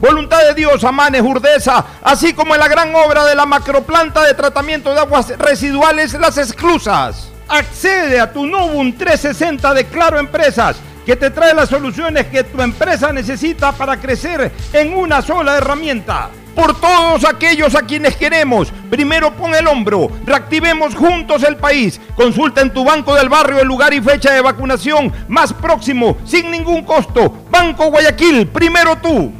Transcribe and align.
Voluntad 0.00 0.42
de 0.46 0.54
Dios, 0.54 0.82
Amanes, 0.82 1.20
Urdesa, 1.20 1.84
así 2.02 2.32
como 2.32 2.54
en 2.54 2.60
la 2.60 2.68
gran 2.68 2.94
obra 2.94 3.26
de 3.26 3.34
la 3.34 3.44
macroplanta 3.44 4.24
de 4.24 4.32
tratamiento 4.32 4.94
de 4.94 5.00
aguas 5.00 5.28
residuales 5.38 6.14
Las 6.14 6.38
Exclusas. 6.38 7.30
Accede 7.46 8.18
a 8.18 8.32
tu 8.32 8.46
Novum 8.46 8.94
360 8.94 9.74
de 9.74 9.84
Claro 9.84 10.18
Empresas 10.18 10.76
que 11.04 11.16
te 11.16 11.30
trae 11.30 11.52
las 11.52 11.68
soluciones 11.68 12.26
que 12.28 12.44
tu 12.44 12.62
empresa 12.62 13.12
necesita 13.12 13.72
para 13.72 14.00
crecer 14.00 14.50
en 14.72 14.96
una 14.96 15.20
sola 15.20 15.58
herramienta. 15.58 16.30
Por 16.54 16.80
todos 16.80 17.24
aquellos 17.24 17.74
a 17.74 17.82
quienes 17.82 18.16
queremos, 18.16 18.72
primero 18.88 19.32
pon 19.34 19.54
el 19.54 19.66
hombro, 19.66 20.10
reactivemos 20.24 20.94
juntos 20.94 21.42
el 21.42 21.56
país. 21.56 22.00
Consulta 22.14 22.62
en 22.62 22.72
tu 22.72 22.84
banco 22.84 23.14
del 23.14 23.28
barrio 23.28 23.60
el 23.60 23.68
lugar 23.68 23.92
y 23.92 24.00
fecha 24.00 24.32
de 24.32 24.40
vacunación 24.40 25.12
más 25.28 25.52
próximo, 25.52 26.16
sin 26.24 26.50
ningún 26.50 26.84
costo. 26.84 27.44
Banco 27.50 27.90
Guayaquil, 27.90 28.46
primero 28.48 28.96
tú. 28.96 29.39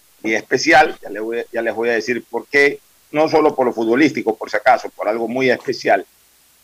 y 0.23 0.33
especial, 0.33 0.97
ya 1.01 1.09
les, 1.61 1.75
voy, 1.75 1.89
a 1.89 1.93
decir 1.93 2.23
por 2.29 2.45
qué, 2.47 2.79
no 3.11 3.27
solo 3.27 3.55
por 3.55 3.65
lo 3.65 3.73
futbolístico, 3.73 4.35
por 4.35 4.49
si 4.49 4.57
acaso, 4.57 4.89
por 4.89 5.07
algo 5.07 5.27
muy 5.27 5.49
especial. 5.49 6.05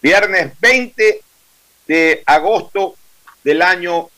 Viernes 0.01 0.53
20 0.59 1.22
de 1.88 2.23
agosto 2.25 2.95
del 3.44 3.62
año 3.62 4.09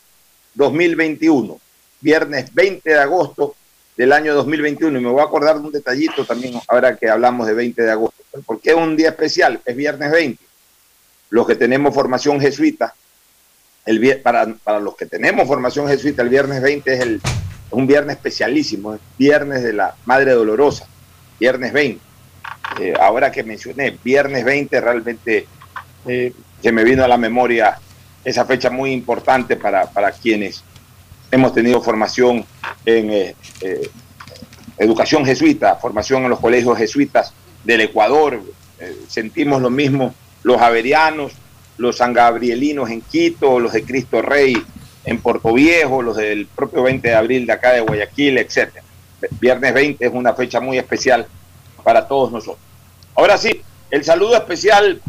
2021. 0.56 1.60
Viernes 2.02 2.54
20 2.54 2.90
de 2.90 3.00
agosto 3.00 3.56
del 3.96 4.12
año 4.12 4.34
2021. 4.36 5.00
Y 5.00 5.02
me 5.02 5.10
voy 5.10 5.22
a 5.22 5.26
acordar 5.26 5.60
de 5.60 5.68
un 5.68 5.72
detallito 5.72 6.26
también 6.26 6.60
ahora 6.68 6.98
que 6.98 7.10
hablamos 7.10 7.48
de 7.48 7.54
20 7.54 7.82
de 7.82 7.92
agosto. 7.92 8.24
¿Por 8.46 8.60
qué 8.60 8.74
un 8.74 8.98
día 8.98 9.10
especial? 9.10 9.62
Es 9.66 9.76
viernes 9.76 10.12
20. 10.12 10.44
Los 11.30 11.48
que 11.48 11.56
tenemos 11.56 11.94
formación 11.94 12.42
jesuita, 12.42 12.94
el, 13.86 14.22
para, 14.22 14.54
para 14.64 14.80
los 14.80 14.96
que 14.96 15.06
tenemos 15.06 15.48
formación 15.48 15.88
jesuita, 15.88 16.24
el 16.24 16.30
viernes 16.30 16.62
20 16.62 16.94
es 16.94 17.00
el, 17.00 17.22
un 17.72 17.88
viernes 17.88 18.18
especialísimo, 18.18 18.96
es 18.96 19.02
viernes 19.18 19.64
de 19.64 19.74
la 19.74 19.96
Madre 20.06 20.32
Dolorosa, 20.32 20.88
viernes 21.40 21.74
20. 21.74 22.02
Eh, 22.80 22.94
ahora 23.00 23.32
que 23.32 23.44
mencioné, 23.44 23.98
viernes 24.04 24.44
20 24.44 24.82
realmente 24.82 25.48
eh, 26.08 26.34
se 26.62 26.72
me 26.72 26.84
vino 26.84 27.04
a 27.04 27.08
la 27.08 27.18
memoria 27.18 27.80
esa 28.24 28.46
fecha 28.46 28.70
muy 28.70 28.92
importante 28.92 29.56
para, 29.56 29.90
para 29.90 30.12
quienes 30.12 30.64
hemos 31.32 31.54
tenido 31.54 31.82
formación 31.82 32.46
en 32.86 33.12
eh, 33.12 33.36
educación 34.78 35.26
jesuita, 35.26 35.76
formación 35.76 36.24
en 36.24 36.30
los 36.30 36.40
colegios 36.40 36.78
jesuitas 36.78 37.34
del 37.64 37.82
Ecuador. 37.82 38.42
Sentimos 39.08 39.62
lo 39.62 39.70
mismo 39.70 40.14
los 40.44 40.62
averianos, 40.62 41.34
los 41.78 41.98
sangabrielinos 41.98 42.90
en 42.90 43.02
Quito, 43.02 43.60
los 43.60 43.74
de 43.74 43.84
Cristo 43.84 44.22
Rey 44.22 44.56
en 45.10 45.20
Puerto 45.20 45.52
Viejo, 45.54 46.04
los 46.04 46.18
del 46.18 46.46
propio 46.46 46.84
20 46.84 47.08
de 47.08 47.16
abril 47.16 47.48
de 47.48 47.54
acá 47.54 47.72
de 47.72 47.82
Guayaquil, 47.82 48.38
etc. 48.38 48.70
Viernes 49.40 49.74
20 49.74 50.06
es 50.06 50.14
una 50.14 50.34
fecha 50.34 50.60
muy 50.60 50.78
especial 50.78 51.26
para 51.84 52.08
todos 52.08 52.32
nosotros. 52.32 52.64
Ahora 53.16 53.36
sí, 53.40 53.62
el 53.90 54.04
saludo 54.04 54.36
especial 54.38 55.02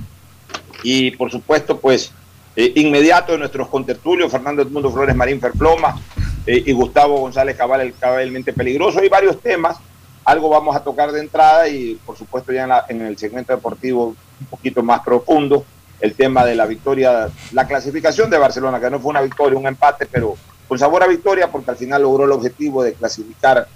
y 0.83 1.11
por 1.11 1.31
supuesto 1.31 1.79
pues 1.79 2.13
eh, 2.57 2.73
inmediato 2.77 3.33
de 3.33 3.39
nuestros 3.39 3.69
contertulios, 3.69 4.33
Fernando 4.33 4.63
Edmundo 4.63 4.91
Flores 4.91 5.15
Marín 5.15 5.39
Ferploma 5.39 6.01
eh, 6.47 6.63
y 6.65 6.73
Gustavo 6.73 7.19
González 7.19 7.55
Cabal, 7.59 7.83
el 7.83 7.95
cabalmente 7.95 8.55
peligroso. 8.55 9.01
Hay 9.01 9.11
varios 9.11 9.39
temas, 9.43 9.77
algo 10.25 10.49
vamos 10.49 10.75
a 10.75 10.83
tocar 10.83 11.13
de 11.13 11.21
entrada 11.21 11.69
y 11.69 11.97
por 12.07 12.17
supuesto 12.17 12.53
ya 12.53 12.87
en, 12.89 13.01
en 13.01 13.07
el 13.07 13.19
segmento 13.19 13.55
deportivo 13.55 14.17
un 14.41 14.47
poquito 14.47 14.83
más 14.83 15.01
profundo, 15.01 15.63
el 16.01 16.15
tema 16.15 16.45
de 16.45 16.55
la 16.55 16.67
victoria, 16.67 17.29
la 17.53 17.67
clasificación 17.67 18.31
de 18.31 18.39
Barcelona, 18.39 18.81
que 18.81 18.91
no 18.91 19.01
fue 19.01 19.11
una 19.11 19.21
victoria, 19.21 19.59
un 19.59 19.67
empate, 19.67 20.07
pero 20.07 20.37
con 20.67 20.79
sabor 20.79 21.03
a 21.03 21.07
victoria 21.07 21.51
porque 21.51 21.71
al 21.71 21.77
final 21.77 22.03
logró 22.03 22.25
el 22.25 22.33
objetivo 22.33 22.83
de 22.83 22.95
clasificar 22.95 23.67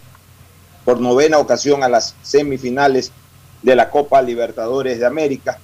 por 0.85 1.01
novena 1.01 1.39
ocasión 1.39 1.83
a 1.83 1.89
las 1.89 2.15
semifinales 2.23 3.13
de 3.63 3.75
la 3.75 3.91
Copa 3.91 4.23
Libertadores 4.23 4.99
de 4.99 5.07
América. 5.07 5.59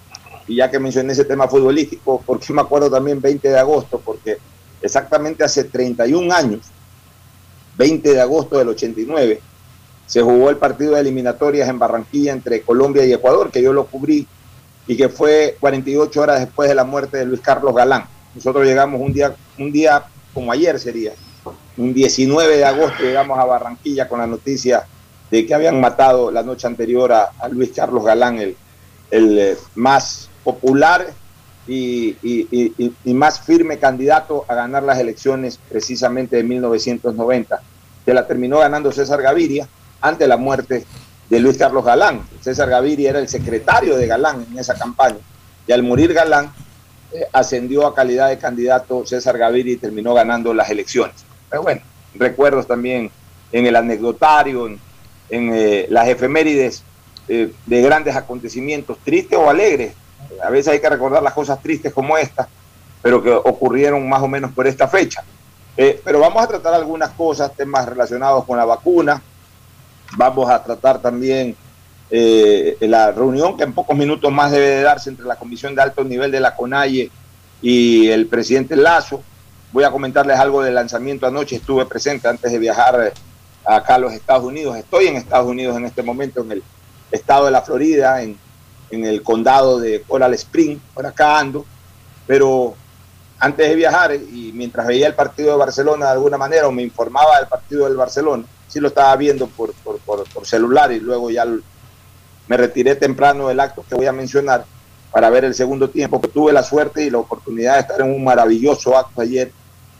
Y 0.46 0.56
ya 0.56 0.70
que 0.70 0.78
mencioné 0.78 1.12
ese 1.12 1.24
tema 1.24 1.46
futbolístico, 1.46 2.22
porque 2.26 2.52
me 2.52 2.62
acuerdo 2.62 2.90
también 2.90 3.20
20 3.20 3.48
de 3.48 3.58
agosto, 3.58 4.00
porque 4.04 4.38
exactamente 4.82 5.44
hace 5.44 5.64
31 5.64 6.34
años, 6.34 6.66
20 7.76 8.14
de 8.14 8.20
agosto 8.20 8.58
del 8.58 8.70
89, 8.70 9.40
se 10.06 10.22
jugó 10.22 10.50
el 10.50 10.56
partido 10.56 10.94
de 10.94 11.00
eliminatorias 11.02 11.68
en 11.68 11.78
Barranquilla 11.78 12.32
entre 12.32 12.62
Colombia 12.62 13.04
y 13.04 13.12
Ecuador, 13.12 13.50
que 13.52 13.62
yo 13.62 13.72
lo 13.72 13.86
cubrí 13.86 14.26
y 14.90 14.96
que 14.96 15.08
fue 15.08 15.56
48 15.60 16.20
horas 16.20 16.40
después 16.40 16.68
de 16.68 16.74
la 16.74 16.82
muerte 16.82 17.18
de 17.18 17.24
Luis 17.24 17.40
Carlos 17.40 17.72
Galán. 17.72 18.06
Nosotros 18.34 18.66
llegamos 18.66 19.00
un 19.00 19.12
día, 19.12 19.36
un 19.56 19.70
día 19.70 20.04
como 20.34 20.50
ayer 20.50 20.80
sería, 20.80 21.12
un 21.76 21.94
19 21.94 22.56
de 22.56 22.64
agosto 22.64 23.04
llegamos 23.04 23.38
a 23.38 23.44
Barranquilla 23.44 24.08
con 24.08 24.18
la 24.18 24.26
noticia 24.26 24.84
de 25.30 25.46
que 25.46 25.54
habían 25.54 25.80
matado 25.80 26.32
la 26.32 26.42
noche 26.42 26.66
anterior 26.66 27.12
a, 27.12 27.30
Luis 27.52 27.70
Carlos 27.70 28.04
Galán, 28.04 28.40
el, 28.40 28.56
el 29.12 29.38
eh, 29.38 29.56
más 29.76 30.28
popular 30.42 31.06
y, 31.68 32.16
y, 32.20 32.92
y, 33.04 33.14
más 33.14 33.42
firme 33.42 33.78
candidato 33.78 34.44
a 34.48 34.56
ganar 34.56 34.82
las 34.82 34.98
elecciones 34.98 35.60
precisamente 35.68 36.34
de 36.34 36.42
1990. 36.42 37.62
Se 38.04 38.12
la 38.12 38.26
terminó 38.26 38.58
ganando 38.58 38.90
César 38.90 39.22
Gaviria 39.22 39.68
ante 40.00 40.26
la 40.26 40.36
muerte 40.36 40.84
de 41.30 41.38
Luis 41.38 41.56
Carlos 41.56 41.84
Galán. 41.84 42.22
César 42.40 42.68
Gaviria 42.68 43.10
era 43.10 43.20
el 43.20 43.28
secretario 43.28 43.96
de 43.96 44.06
Galán 44.08 44.44
en 44.50 44.58
esa 44.58 44.74
campaña. 44.74 45.18
Y 45.66 45.72
al 45.72 45.84
morir 45.84 46.12
Galán, 46.12 46.52
eh, 47.12 47.26
ascendió 47.32 47.86
a 47.86 47.94
calidad 47.94 48.28
de 48.28 48.38
candidato 48.38 49.06
César 49.06 49.38
Gaviria 49.38 49.74
y 49.74 49.76
terminó 49.76 50.12
ganando 50.12 50.52
las 50.52 50.68
elecciones. 50.70 51.24
Pero 51.48 51.62
bueno, 51.62 51.80
recuerdos 52.14 52.66
también 52.66 53.10
en 53.52 53.66
el 53.66 53.76
anecdotario, 53.76 54.66
en, 54.66 54.80
eh, 55.30 55.86
las 55.88 56.08
efemérides 56.08 56.82
eh, 57.28 57.52
de 57.64 57.82
grandes 57.82 58.16
acontecimientos, 58.16 58.98
tristes 59.04 59.38
o 59.38 59.48
alegres. 59.48 59.94
A 60.42 60.50
veces 60.50 60.72
hay 60.72 60.80
que 60.80 60.88
recordar 60.88 61.22
las 61.22 61.32
cosas 61.32 61.62
tristes 61.62 61.92
como 61.92 62.18
esta, 62.18 62.48
pero 63.02 63.22
que 63.22 63.30
ocurrieron 63.30 64.08
más 64.08 64.22
o 64.22 64.28
menos 64.28 64.50
por 64.52 64.66
esta 64.66 64.88
fecha. 64.88 65.22
Pero 65.76 66.20
vamos 66.20 66.42
a 66.42 66.46
tratar 66.46 66.74
algunas 66.74 67.10
cosas, 67.12 67.54
temas 67.56 67.86
relacionados 67.86 68.44
con 68.44 68.58
la 68.58 68.66
vacuna. 68.66 69.22
Vamos 70.16 70.50
a 70.50 70.62
tratar 70.62 71.00
también 71.00 71.56
eh, 72.10 72.76
la 72.80 73.12
reunión 73.12 73.56
que 73.56 73.62
en 73.62 73.72
pocos 73.72 73.96
minutos 73.96 74.32
más 74.32 74.50
debe 74.50 74.66
de 74.66 74.82
darse 74.82 75.10
entre 75.10 75.26
la 75.26 75.36
Comisión 75.36 75.74
de 75.74 75.82
Alto 75.82 76.02
Nivel 76.02 76.32
de 76.32 76.40
la 76.40 76.56
CONAIE 76.56 77.10
y 77.62 78.08
el 78.08 78.26
presidente 78.26 78.74
Lazo. 78.74 79.22
Voy 79.72 79.84
a 79.84 79.90
comentarles 79.90 80.36
algo 80.38 80.62
del 80.62 80.74
lanzamiento 80.74 81.26
anoche. 81.26 81.56
Estuve 81.56 81.86
presente 81.86 82.26
antes 82.26 82.50
de 82.50 82.58
viajar 82.58 83.12
acá 83.64 83.94
a 83.94 83.98
los 83.98 84.12
Estados 84.12 84.44
Unidos. 84.44 84.76
Estoy 84.76 85.06
en 85.06 85.16
Estados 85.16 85.46
Unidos 85.46 85.76
en 85.76 85.84
este 85.84 86.02
momento, 86.02 86.40
en 86.40 86.52
el 86.52 86.62
estado 87.12 87.44
de 87.44 87.52
la 87.52 87.62
Florida, 87.62 88.22
en, 88.22 88.36
en 88.90 89.04
el 89.04 89.22
condado 89.22 89.78
de 89.78 90.02
Coral 90.02 90.34
Spring, 90.34 90.78
por 90.92 91.06
acá 91.06 91.38
ando. 91.38 91.64
Pero 92.26 92.74
antes 93.38 93.68
de 93.68 93.74
viajar 93.76 94.14
y 94.14 94.50
mientras 94.54 94.86
veía 94.86 95.06
el 95.06 95.14
partido 95.14 95.52
de 95.52 95.58
Barcelona 95.58 96.06
de 96.06 96.12
alguna 96.12 96.36
manera 96.36 96.66
o 96.66 96.72
me 96.72 96.82
informaba 96.82 97.38
del 97.38 97.46
partido 97.46 97.84
del 97.84 97.96
Barcelona, 97.96 98.44
sí 98.70 98.80
lo 98.80 98.88
estaba 98.88 99.14
viendo 99.16 99.46
por, 99.48 99.74
por, 99.74 99.98
por, 99.98 100.24
por 100.28 100.46
celular 100.46 100.92
y 100.92 101.00
luego 101.00 101.30
ya 101.30 101.44
me 102.48 102.56
retiré 102.56 102.94
temprano 102.94 103.48
del 103.48 103.60
acto 103.60 103.84
que 103.88 103.94
voy 103.94 104.06
a 104.06 104.12
mencionar 104.12 104.64
para 105.10 105.28
ver 105.28 105.44
el 105.44 105.54
segundo 105.54 105.90
tiempo, 105.90 106.20
que 106.20 106.28
tuve 106.28 106.52
la 106.52 106.62
suerte 106.62 107.04
y 107.04 107.10
la 107.10 107.18
oportunidad 107.18 107.74
de 107.74 107.80
estar 107.80 108.00
en 108.00 108.14
un 108.14 108.22
maravilloso 108.22 108.96
acto 108.96 109.20
ayer, 109.20 109.52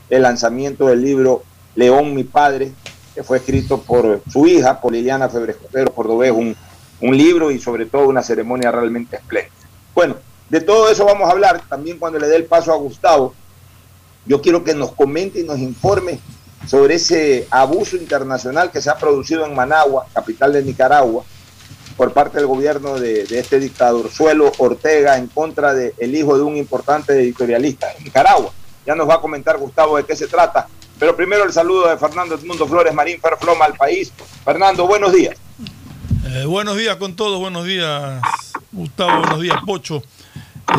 el 0.09 0.23
lanzamiento 0.23 0.87
del 0.87 1.03
libro 1.03 1.43
León, 1.75 2.15
mi 2.15 2.25
padre, 2.25 2.73
que 3.15 3.23
fue 3.25 3.39
escrito 3.39 3.83
por 3.83 4.23
su 4.31 4.47
hija, 4.47 4.81
por 4.81 4.93
Liliana 4.93 5.29
Febres 5.29 5.57
Cordero 5.57 5.93
Cordobés, 5.93 6.31
un, 6.31 6.57
un 7.01 7.17
libro 7.17 7.51
y 7.51 7.59
sobre 7.59 7.87
todo 7.87 8.09
una 8.09 8.23
ceremonia 8.23 8.71
realmente 8.71 9.17
espléndida. 9.17 9.55
Bueno, 9.95 10.17
de 10.49 10.61
todo 10.61 10.91
eso 10.91 11.05
vamos 11.05 11.29
a 11.29 11.33
hablar 11.33 11.63
también 11.69 11.99
cuando 11.99 12.19
le 12.19 12.29
dé 12.29 12.37
el 12.37 12.45
paso 12.45 12.73
a 12.73 12.77
Gustavo. 12.77 13.35
Yo 14.27 14.41
quiero 14.41 14.63
que 14.63 14.75
nos 14.75 14.93
comente 14.93 15.41
y 15.41 15.45
nos 15.45 15.59
informe 15.59 16.21
sobre 16.67 16.95
ese 16.95 17.47
abuso 17.51 17.97
internacional 17.97 18.71
que 18.71 18.81
se 18.81 18.91
ha 18.91 18.97
producido 18.97 19.47
en 19.47 19.55
Managua, 19.55 20.07
capital 20.13 20.53
de 20.53 20.63
Nicaragua, 20.63 21.25
por 21.97 22.13
parte 22.13 22.39
del 22.39 22.47
gobierno 22.47 22.99
de, 22.99 23.25
de 23.25 23.39
este 23.39 23.59
dictador 23.59 24.11
Suelo 24.11 24.53
Ortega 24.59 25.19
en 25.19 25.27
contra 25.27 25.75
del 25.75 25.93
el 25.99 26.15
hijo 26.15 26.37
de 26.37 26.43
un 26.43 26.57
importante 26.57 27.13
editorialista 27.13 27.93
en 27.93 28.05
Nicaragua. 28.05 28.53
Ya 28.87 28.95
nos 28.95 29.09
va 29.09 29.17
a 29.17 29.21
comentar 29.21 29.59
Gustavo 29.59 29.97
de 29.97 30.05
qué 30.05 30.17
se 30.17 30.27
trata. 30.27 30.67
Pero 30.99 31.17
primero 31.17 31.45
el 31.45 31.53
saludo 31.53 31.89
de 31.89 31.97
Fernando 31.97 32.35
Edmundo 32.35 32.67
Flores 32.67 32.93
Marín 32.93 33.21
Ferfloma 33.21 33.65
al 33.65 33.75
país. 33.75 34.13
Fernando, 34.45 34.87
buenos 34.87 35.13
días. 35.13 35.37
Eh, 36.27 36.45
buenos 36.45 36.77
días 36.77 36.97
con 36.97 37.17
todos, 37.17 37.41
buenos 37.41 37.65
días 37.65 38.21
Gustavo, 38.71 39.21
buenos 39.21 39.41
días 39.41 39.57
Pocho. 39.67 40.03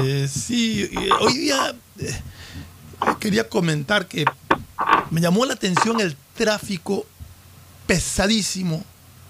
Eh, 0.02 0.28
sí, 0.32 0.90
hoy 1.20 1.34
día 1.34 1.76
eh, 2.00 2.22
quería 3.20 3.50
comentar 3.50 4.08
que 4.08 4.26
me 5.10 5.22
llamó 5.22 5.46
la 5.46 5.54
atención 5.54 6.00
el 6.00 6.16
tráfico 6.36 7.06
pesadísimo 7.86 8.84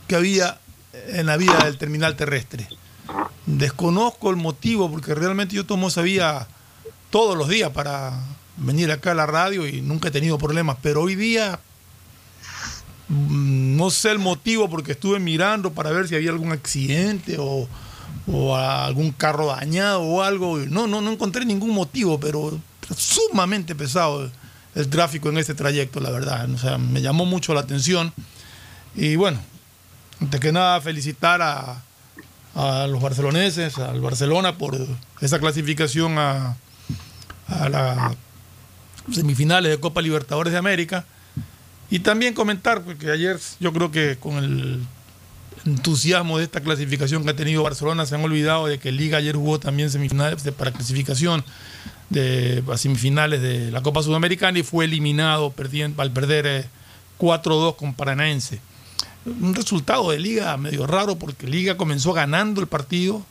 que 0.08 0.16
había 0.16 0.60
en 1.08 1.26
la 1.26 1.38
vía 1.38 1.58
del 1.64 1.78
terminal 1.78 2.16
terrestre. 2.16 2.68
Desconozco 3.46 4.30
el 4.30 4.36
motivo 4.36 4.90
porque 4.90 5.16
realmente 5.16 5.56
yo 5.56 5.66
tomo 5.66 5.88
esa 5.88 6.02
vía 6.02 6.48
todos 7.10 7.38
los 7.38 7.50
días 7.50 7.72
para 7.72 8.14
venir 8.58 8.92
acá 8.92 9.12
a 9.12 9.16
la 9.16 9.26
radio 9.26 9.68
y 9.68 9.82
nunca 9.82 10.10
he 10.10 10.12
tenido 10.12 10.38
problemas, 10.38 10.78
pero 10.82 11.02
hoy 11.02 11.16
día 11.16 11.60
mm, 13.08 13.76
no 13.76 13.90
sé 13.90 14.12
el 14.12 14.20
motivo 14.20 14.70
porque 14.70 14.92
estuve 14.92 15.20
mirando 15.20 15.74
para 15.74 15.92
ver 15.92 16.08
si 16.08 16.16
había 16.16 16.30
algún 16.30 16.52
accidente 16.52 17.38
o, 17.40 17.68
o 18.28 18.56
algún 18.56 19.12
carro 19.12 19.48
dañado 19.48 20.02
o 20.02 20.22
algo. 20.22 20.60
No, 20.60 20.88
no, 20.88 21.02
no 21.02 21.12
encontré 21.12 21.46
ningún 21.46 21.72
motivo, 21.72 22.20
pero 22.20 22.60
sumamente 22.96 23.74
pesado 23.74 24.30
el, 24.76 24.90
tráfico 24.90 25.30
en 25.30 25.38
este 25.38 25.54
trayecto, 25.54 26.00
la 26.00 26.12
verdad. 26.12 26.48
Me 26.80 27.02
llamó 27.02 27.26
mucho 27.26 27.54
la 27.54 27.62
atención. 27.62 28.14
Y 28.96 29.16
bueno, 29.16 29.40
antes 30.20 30.40
que 30.40 30.52
nada, 30.52 30.82
felicitar 30.82 31.42
a, 31.42 31.82
a 32.56 32.88
los 32.88 33.02
barceloneses, 33.02 33.78
al 33.78 34.02
Barcelona, 34.02 34.58
por 34.58 34.78
esa 35.22 35.40
clasificación 35.40 36.18
a, 36.18 36.58
a 37.48 37.70
las 37.70 38.16
semifinales 39.12 39.72
de 39.72 39.80
Copa 39.80 40.02
Libertadores 40.02 40.54
de 40.54 40.60
América. 40.60 41.06
Y 41.90 42.00
también 42.00 42.34
comentar, 42.34 42.84
porque 42.84 43.12
ayer 43.12 43.40
yo 43.60 43.74
creo 43.74 43.92
que 43.92 44.18
con 44.18 44.38
el 44.38 44.82
entusiasmo 45.66 46.38
de 46.38 46.46
esta 46.46 46.62
clasificación 46.62 47.24
que 47.24 47.32
ha 47.32 47.36
tenido 47.36 47.64
Barcelona, 47.64 48.06
se 48.06 48.16
han 48.16 48.24
olvidado 48.24 48.68
de 48.68 48.80
que 48.80 48.92
Liga 48.92 49.18
ayer 49.18 49.36
jugó 49.36 49.60
también 49.60 49.90
semifinales 49.90 50.42
para 50.58 50.72
clasificación 50.72 51.44
de 52.12 52.62
a 52.72 52.78
semifinales 52.78 53.42
de 53.42 53.72
la 53.72 53.82
Copa 53.82 54.04
Sudamericana 54.04 54.60
y 54.60 54.64
fue 54.64 54.86
eliminado 54.86 55.52
perdiendo, 55.52 56.02
al 56.02 56.12
perder 56.12 56.46
eh, 56.46 56.66
4-2 57.18 57.78
con 57.78 57.94
Paranaense. 57.94 58.60
Un 59.26 59.56
resultado 59.56 60.12
de 60.12 60.20
Liga 60.20 60.56
medio 60.58 60.86
raro 60.86 61.16
porque 61.16 61.48
Liga 61.48 61.78
comenzó 61.78 62.12
ganando 62.12 62.60
el 62.60 62.68
partido, 62.68 63.22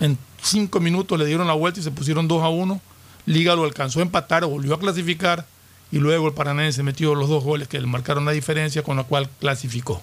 en 0.00 0.18
cinco 0.42 0.80
minutos 0.80 1.18
le 1.18 1.26
dieron 1.26 1.46
la 1.46 1.52
vuelta 1.52 1.78
y 1.78 1.82
se 1.82 1.90
pusieron 1.90 2.26
2 2.26 2.42
a 2.42 2.48
1. 2.48 2.80
Liga 3.26 3.54
lo 3.54 3.64
alcanzó 3.64 4.00
a 4.00 4.02
empatar, 4.02 4.44
volvió 4.44 4.74
a 4.74 4.80
clasificar 4.80 5.46
y 5.92 5.98
luego 5.98 6.26
el 6.26 6.34
Paranaense 6.34 6.82
metió 6.82 7.14
los 7.14 7.28
dos 7.28 7.44
goles 7.44 7.68
que 7.68 7.80
le 7.80 7.86
marcaron 7.86 8.24
la 8.24 8.32
diferencia 8.32 8.82
con 8.82 8.96
la 8.96 9.04
cual 9.04 9.28
clasificó. 9.38 10.02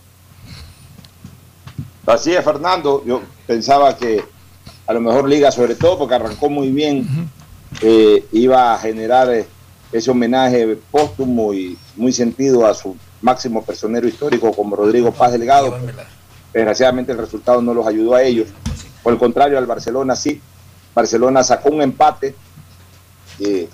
Así 2.05 2.33
es, 2.33 2.43
Fernando. 2.45 3.03
Yo 3.05 3.21
pensaba 3.45 3.97
que 3.97 4.23
a 4.85 4.93
lo 4.93 5.01
mejor 5.01 5.27
Liga, 5.27 5.51
sobre 5.51 5.75
todo 5.75 5.97
porque 5.97 6.15
arrancó 6.15 6.49
muy 6.49 6.69
bien. 6.69 7.29
Eh, 7.81 8.25
iba 8.31 8.73
a 8.73 8.79
generar 8.79 9.29
eh, 9.33 9.47
ese 9.91 10.11
homenaje 10.11 10.77
póstumo 10.91 11.53
y 11.53 11.77
muy 11.95 12.11
sentido 12.11 12.65
a 12.65 12.73
su 12.73 12.95
máximo 13.21 13.63
personero 13.63 14.07
histórico 14.07 14.51
como 14.53 14.75
Rodrigo 14.75 15.11
Paz 15.11 15.31
Delgado. 15.31 15.77
Desgraciadamente 16.53 17.11
el 17.11 17.17
resultado 17.17 17.61
no 17.61 17.73
los 17.73 17.87
ayudó 17.87 18.15
a 18.15 18.23
ellos. 18.23 18.49
Por 19.03 19.13
el 19.13 19.19
contrario, 19.19 19.57
al 19.57 19.65
Barcelona 19.65 20.15
sí. 20.15 20.41
Barcelona 20.93 21.43
sacó 21.43 21.69
un 21.69 21.81
empate. 21.81 22.35
Eh, 23.39 23.69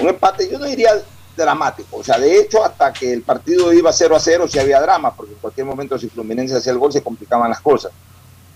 un 0.00 0.08
empate, 0.08 0.48
yo 0.50 0.58
no 0.58 0.66
diría 0.66 0.92
dramático. 1.36 1.96
O 1.96 2.04
sea, 2.04 2.18
de 2.18 2.38
hecho, 2.38 2.64
hasta 2.64 2.92
que 2.92 3.12
el 3.12 3.22
partido 3.22 3.72
iba 3.72 3.92
0 3.92 4.16
a 4.16 4.20
0, 4.20 4.46
sí 4.48 4.58
había 4.58 4.80
drama, 4.80 5.14
porque 5.14 5.32
en 5.32 5.38
cualquier 5.38 5.66
momento 5.66 5.98
si 5.98 6.08
Fluminense 6.08 6.56
hacía 6.56 6.72
el 6.72 6.78
gol 6.78 6.92
se 6.92 7.02
complicaban 7.02 7.50
las 7.50 7.60
cosas. 7.60 7.92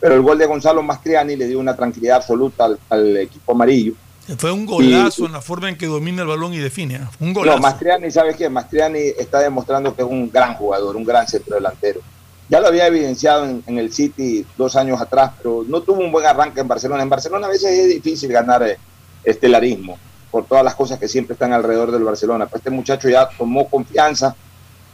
Pero 0.00 0.14
el 0.14 0.22
gol 0.22 0.38
de 0.38 0.46
Gonzalo 0.46 0.82
Mastriani 0.82 1.36
le 1.36 1.46
dio 1.46 1.58
una 1.58 1.74
tranquilidad 1.74 2.16
absoluta 2.16 2.68
al 2.88 3.16
equipo 3.16 3.52
amarillo. 3.52 3.94
Fue 4.38 4.52
un 4.52 4.64
golazo 4.64 5.22
y, 5.22 5.26
en 5.26 5.32
la 5.32 5.40
forma 5.40 5.68
en 5.68 5.76
que 5.76 5.86
domina 5.86 6.22
el 6.22 6.28
balón 6.28 6.54
y 6.54 6.58
define. 6.58 6.96
¿eh? 6.96 7.00
Un 7.20 7.34
golazo. 7.34 7.58
No, 7.58 7.62
Mastriani, 7.62 8.10
¿sabes 8.10 8.36
qué? 8.36 8.48
Mastriani 8.48 8.98
está 9.18 9.40
demostrando 9.40 9.94
que 9.94 10.02
es 10.02 10.08
un 10.08 10.30
gran 10.30 10.54
jugador, 10.54 10.96
un 10.96 11.04
gran 11.04 11.26
centro 11.28 11.56
delantero. 11.56 12.00
Ya 12.48 12.60
lo 12.60 12.68
había 12.68 12.86
evidenciado 12.86 13.44
en, 13.44 13.62
en, 13.66 13.78
el 13.78 13.92
City 13.92 14.46
dos 14.56 14.76
años 14.76 15.00
atrás, 15.00 15.32
pero 15.38 15.64
no 15.66 15.82
tuvo 15.82 16.00
un 16.00 16.12
buen 16.12 16.26
arranque 16.26 16.60
en 16.60 16.68
Barcelona. 16.68 17.02
En 17.02 17.08
Barcelona 17.08 17.46
a 17.46 17.50
veces 17.50 17.70
es 17.70 17.88
difícil 17.88 18.32
ganar 18.32 18.62
eh, 18.62 18.78
estelarismo 19.24 19.98
por 20.30 20.46
todas 20.46 20.64
las 20.64 20.74
cosas 20.74 20.98
que 20.98 21.08
siempre 21.08 21.34
están 21.34 21.52
alrededor 21.52 21.90
del 21.90 22.02
Barcelona. 22.02 22.46
Pues 22.46 22.60
este 22.60 22.70
muchacho 22.70 23.08
ya 23.08 23.28
tomó 23.38 23.68
confianza 23.68 24.34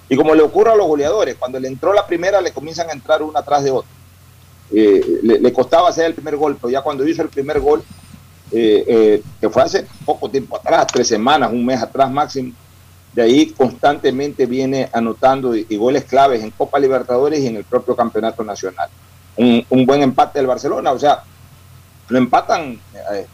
y 0.08 0.16
como 0.16 0.34
le 0.34 0.42
ocurre 0.42 0.72
a 0.72 0.76
los 0.76 0.87
goleadores, 0.88 1.37
cuando 1.37 1.60
le 1.60 1.68
entró 1.68 1.92
la 1.92 2.06
primera 2.06 2.40
le 2.40 2.52
comienzan 2.52 2.90
a 2.90 2.92
entrar 2.92 3.22
una 3.22 3.40
atrás 3.40 3.62
de 3.62 3.70
otra. 3.70 3.90
Eh, 4.72 5.20
le, 5.22 5.40
le, 5.40 5.52
costaba 5.52 5.88
hacer 5.88 6.06
el 6.06 6.14
primer 6.14 6.37
gol, 6.37 6.56
pero 6.60 6.70
ya 6.70 6.82
cuando 6.82 7.06
hizo 7.06 7.22
el 7.22 7.28
primer 7.28 7.60
gol 7.60 7.82
eh, 8.52 8.85
eh, 8.87 9.23
que 9.40 9.49
fue 9.50 9.62
hace 9.62 9.87
poco 10.04 10.28
tiempo 10.30 10.57
atrás, 10.57 10.87
tres 10.92 11.09
semanas, 11.09 11.50
un 11.52 11.64
mes 11.64 11.80
atrás 11.83 12.11
máximo. 12.11 12.52
De 13.12 13.23
ahí 13.23 13.47
constantemente 13.50 14.47
viene 14.47 14.88
anotando 14.92 15.57
y, 15.57 15.66
y 15.69 15.76
goles 15.76 16.04
claves 16.04 16.42
en 16.42 16.50
Copa 16.50 16.78
Libertadores 16.78 17.40
y 17.40 17.47
en 17.49 17.57
el 17.57 17.64
propio 17.64 17.97
Campeonato 17.97 18.45
Nacional. 18.45 18.88
Un, 19.37 19.64
un 19.71 19.87
buen 19.87 20.02
empate 20.02 20.38
del 20.38 20.47
Barcelona, 20.47 20.92
o 20.92 20.99
sea, 20.99 21.23
lo 22.09 22.19
empatan 22.19 22.80
eh, 23.12 23.26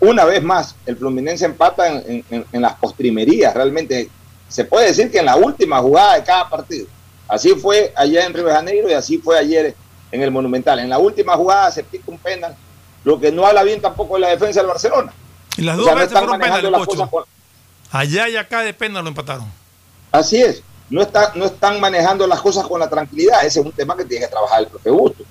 una 0.00 0.24
vez 0.24 0.42
más. 0.42 0.74
El 0.86 0.96
Fluminense 0.96 1.44
empata 1.44 1.86
en, 1.88 2.24
en- 2.30 2.44
en 2.52 2.62
las 2.62 2.74
postrimerías, 2.74 3.54
realmente. 3.54 4.08
Se 4.48 4.64
puede 4.64 4.88
decir 4.88 5.10
que 5.10 5.18
en 5.18 5.26
la 5.26 5.36
última 5.36 5.78
jugada 5.78 6.16
de 6.16 6.24
cada 6.24 6.48
partido. 6.50 6.86
Así 7.28 7.50
fue 7.54 7.92
allá 7.96 8.26
en 8.26 8.34
Río 8.34 8.44
de 8.44 8.52
Janeiro 8.52 8.90
y 8.90 8.92
así 8.92 9.16
fue 9.18 9.38
ayer 9.38 9.74
en 10.10 10.20
el 10.20 10.30
Monumental. 10.30 10.78
En 10.80 10.90
la 10.90 10.98
última 10.98 11.34
jugada 11.36 11.70
se 11.70 11.82
pica 11.82 12.04
un 12.08 12.18
penal, 12.18 12.54
lo 13.04 13.18
que 13.20 13.32
no 13.32 13.46
habla 13.46 13.62
bien 13.62 13.80
tampoco 13.80 14.14
de 14.14 14.20
la 14.20 14.28
defensa 14.28 14.60
del 14.60 14.68
Barcelona. 14.68 15.12
Y 15.56 15.62
las 15.62 15.74
O 15.74 15.78
dos 15.78 15.86
sea, 15.86 15.94
no 15.94 16.00
veces 16.00 16.12
están 16.12 16.24
fueron 16.24 16.40
manejando 16.40 16.68
penales, 16.68 16.78
las 16.80 16.86
Pocho. 16.86 16.98
cosas 16.98 17.10
con- 17.10 17.24
Allá 18.00 18.28
y 18.28 18.36
acá 18.36 18.60
de 18.62 18.72
pena 18.74 19.02
lo 19.02 19.08
empataron. 19.08 19.46
Así 20.10 20.40
es, 20.40 20.62
no, 20.88 21.02
está, 21.02 21.32
no 21.34 21.44
están 21.46 21.78
manejando 21.80 22.26
las 22.26 22.40
cosas 22.40 22.66
con 22.66 22.80
la 22.80 22.88
tranquilidad. 22.88 23.44
Ese 23.44 23.60
es 23.60 23.66
un 23.66 23.72
tema 23.72 23.96
que 23.96 24.04
tiene 24.04 24.24
que 24.26 24.30
trabajar 24.30 24.60
el 24.60 24.66
profe 24.68 24.90
Busto. 24.90 25.24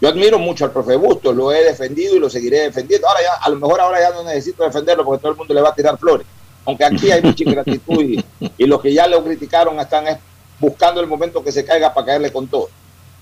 Yo 0.00 0.08
admiro 0.08 0.38
mucho 0.38 0.64
al 0.64 0.70
profe 0.72 0.96
Busto, 0.96 1.32
lo 1.32 1.50
he 1.52 1.64
defendido 1.64 2.14
y 2.14 2.18
lo 2.18 2.28
seguiré 2.30 2.60
defendiendo. 2.60 3.08
Ahora 3.08 3.20
ya, 3.22 3.32
a 3.42 3.48
lo 3.48 3.56
mejor 3.56 3.80
ahora 3.80 4.00
ya 4.00 4.10
no 4.10 4.22
necesito 4.24 4.64
defenderlo 4.64 5.04
porque 5.04 5.22
todo 5.22 5.32
el 5.32 5.38
mundo 5.38 5.54
le 5.54 5.60
va 5.60 5.70
a 5.70 5.74
tirar 5.74 5.98
flores. 5.98 6.26
Aunque 6.66 6.84
aquí 6.84 7.10
hay 7.10 7.22
mucha 7.22 7.42
ingratitud 7.44 8.00
y, 8.02 8.24
y 8.58 8.66
los 8.66 8.80
que 8.80 8.92
ya 8.92 9.06
lo 9.06 9.22
criticaron 9.24 9.78
están 9.80 10.06
es 10.08 10.18
buscando 10.60 11.00
el 11.00 11.06
momento 11.06 11.42
que 11.42 11.52
se 11.52 11.64
caiga 11.64 11.92
para 11.92 12.06
caerle 12.06 12.32
con 12.32 12.46
todo. 12.48 12.68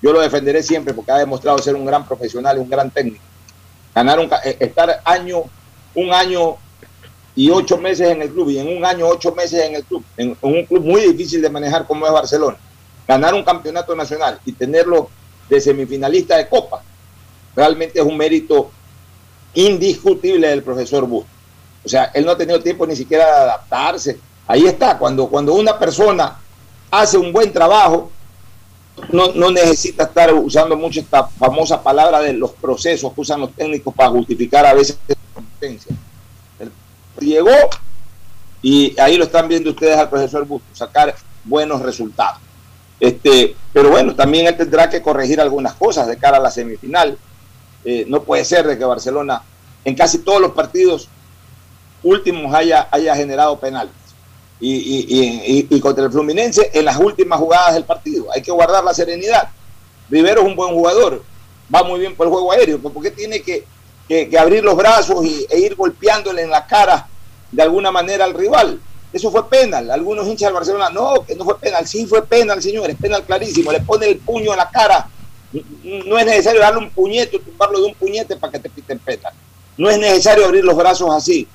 Yo 0.03 0.13
lo 0.13 0.21
defenderé 0.21 0.63
siempre 0.63 0.93
porque 0.93 1.13
ha 1.13 1.19
demostrado 1.19 1.59
ser 1.59 1.75
un 1.77 1.85
gran 1.87 2.07
profesional 2.07 2.57
y 2.57 2.61
un 2.61 2.69
gran 2.69 2.91
técnico. 2.91 3.23
Ganar 3.95 4.19
un, 4.19 4.31
eh, 4.45 4.57
estar 4.61 5.01
año, 5.05 5.43
un 5.95 6.13
año 6.13 6.57
y 7.35 7.51
ocho 7.51 7.79
meses 7.79 8.11
en 8.11 8.23
el 8.23 8.31
club 8.31 8.51
y 8.51 8.59
en 8.59 8.77
un 8.77 8.85
año 8.85 9.07
ocho 9.09 9.33
meses 9.33 9.65
en 9.65 9.77
el 9.77 9.85
club, 9.85 10.05
en 10.17 10.37
un 10.41 10.65
club 10.67 10.85
muy 10.85 11.01
difícil 11.03 11.41
de 11.41 11.51
manejar 11.51 11.87
como 11.87 12.07
es 12.07 12.13
Barcelona, 12.13 12.57
ganar 13.07 13.35
un 13.35 13.43
campeonato 13.43 13.95
nacional 13.95 14.39
y 14.45 14.53
tenerlo 14.53 15.11
de 15.49 15.61
semifinalista 15.61 16.37
de 16.37 16.49
Copa, 16.49 16.83
realmente 17.55 17.99
es 18.01 18.05
un 18.05 18.17
mérito 18.17 18.71
indiscutible 19.55 20.49
del 20.49 20.63
profesor 20.63 21.07
Busto. 21.07 21.31
O 21.85 21.89
sea, 21.89 22.11
él 22.15 22.25
no 22.25 22.33
ha 22.33 22.37
tenido 22.37 22.63
tiempo 22.63 22.87
ni 22.87 22.95
siquiera 22.95 23.27
de 23.27 23.41
adaptarse. 23.43 24.19
Ahí 24.47 24.67
está, 24.67 24.99
cuando, 24.99 25.29
cuando 25.29 25.55
una 25.55 25.79
persona 25.79 26.41
hace 26.91 27.19
un 27.19 27.33
buen 27.33 27.53
trabajo, 27.53 28.11
no, 29.11 29.33
no 29.33 29.51
necesita 29.51 30.05
estar 30.05 30.33
usando 30.35 30.77
mucho 30.77 31.01
esta 31.01 31.27
famosa 31.27 31.83
palabra 31.83 32.21
de 32.21 32.33
los 32.35 32.53
procesos 32.53 33.13
que 33.13 33.21
usan 33.21 33.41
los 33.41 33.53
técnicos 33.53 33.95
para 33.95 34.11
justificar 34.11 34.67
a 34.67 34.75
veces 34.75 34.99
competencia. 35.35 35.95
Llegó 37.19 37.51
y 38.61 38.99
ahí 39.01 39.17
lo 39.17 39.25
están 39.25 39.49
viendo 39.49 39.71
ustedes 39.71 39.97
al 39.97 40.09
profesor 40.09 40.47
Busto, 40.47 40.69
sacar 40.75 41.15
buenos 41.45 41.83
resultados. 41.83 42.41
Este, 43.01 43.57
pero 43.73 43.91
bueno, 43.91 44.15
también 44.15 44.47
él 44.47 44.57
tendrá 44.57 44.89
que 44.89 45.03
corregir 45.03 45.41
algunas 45.41 45.75
cosas 45.75 46.07
de 46.07 46.17
cara 46.17 46.37
a 46.37 46.41
la 46.41 46.51
semifinal. 46.51 47.19
Eh, 47.85 48.05
no 48.09 48.23
puede 48.23 48.45
ser 48.45 48.67
de 48.67 48.79
que 48.79 48.85
Barcelona 48.85 49.43
en 49.85 49.97
casi 49.97 50.19
todos 50.19 50.41
los 50.41 50.53
partidos 50.53 51.09
últimos 52.03 52.55
haya, 52.55 52.89
haya 52.91 53.17
generado 53.17 53.59
penales. 53.59 53.93
Y, 54.65 55.67
y- 55.69 55.81
contra 55.81 56.05
el 56.05 56.13
Fluminense 56.13 56.71
en 56.73 56.85
las 56.85 56.97
últimas 56.97 57.39
jugadas 57.41 57.75
del 57.75 57.85
partido. 57.85 58.27
Hay 58.33 58.43
que 58.43 58.53
guardar 58.53 58.85
la 58.85 58.95
serenidad. 58.95 59.49
Rivero 60.09 60.43
es 60.43 60.47
un 60.47 60.55
buen 60.55 60.73
jugador, 60.73 61.25
va 61.75 61.83
muy 61.83 61.99
bien 61.99 62.15
por 62.15 62.27
el 62.29 62.33
juego 62.33 62.53
aéreo, 62.53 62.79
¿por 62.79 63.03
qué 63.03 63.11
tiene 63.11 63.43
que 63.43 63.65
abrir 64.39 64.63
los 64.63 64.77
brazos 64.77 65.25
y, 65.25 65.47
e 65.51 65.59
ir 65.59 65.75
golpeándole 65.75 66.43
en 66.43 66.51
la 66.51 66.65
cara 66.67 67.09
de 67.51 67.63
alguna 67.63 67.91
manera 67.91 68.25
al 68.25 68.35
rival? 68.35 68.81
Eso 69.13 69.31
fue 69.31 69.49
penal. 69.49 69.91
Algunos 69.91 70.27
hinchas 70.27 70.47
del 70.49 70.55
Barcelona, 70.55 70.91
no, 70.91 71.25
que 71.27 71.35
no 71.35 71.45
fue 71.45 71.59
penal. 71.59 71.87
Sí 71.87 72.07
fue 72.07 72.25
penal, 72.25 72.63
señores, 72.63 72.97
penal 73.01 73.25
clarísimo. 73.25 73.73
Le 73.73 73.81
pone 73.81 74.07
el 74.07 74.19
puño 74.19 74.53
en 74.53 74.59
la 74.59 74.71
cara. 74.71 75.09
No 76.07 76.19
es 76.19 76.25
necesario 76.25 76.61
darle 76.61 76.79
un 76.79 76.91
puñete, 76.91 77.39
tumbarlo 77.39 77.81
de 77.81 77.87
un 77.89 77.95
puñete 77.95 78.37
para 78.37 78.53
que 78.53 78.59
te 78.61 78.71
piten 78.71 78.99
penal. 79.01 79.33
No 79.77 79.91
es 79.91 79.99
necesario 79.99 80.47
abrir 80.47 80.65
los 80.65 80.77
brazos 80.77 81.11
así. 81.11 81.47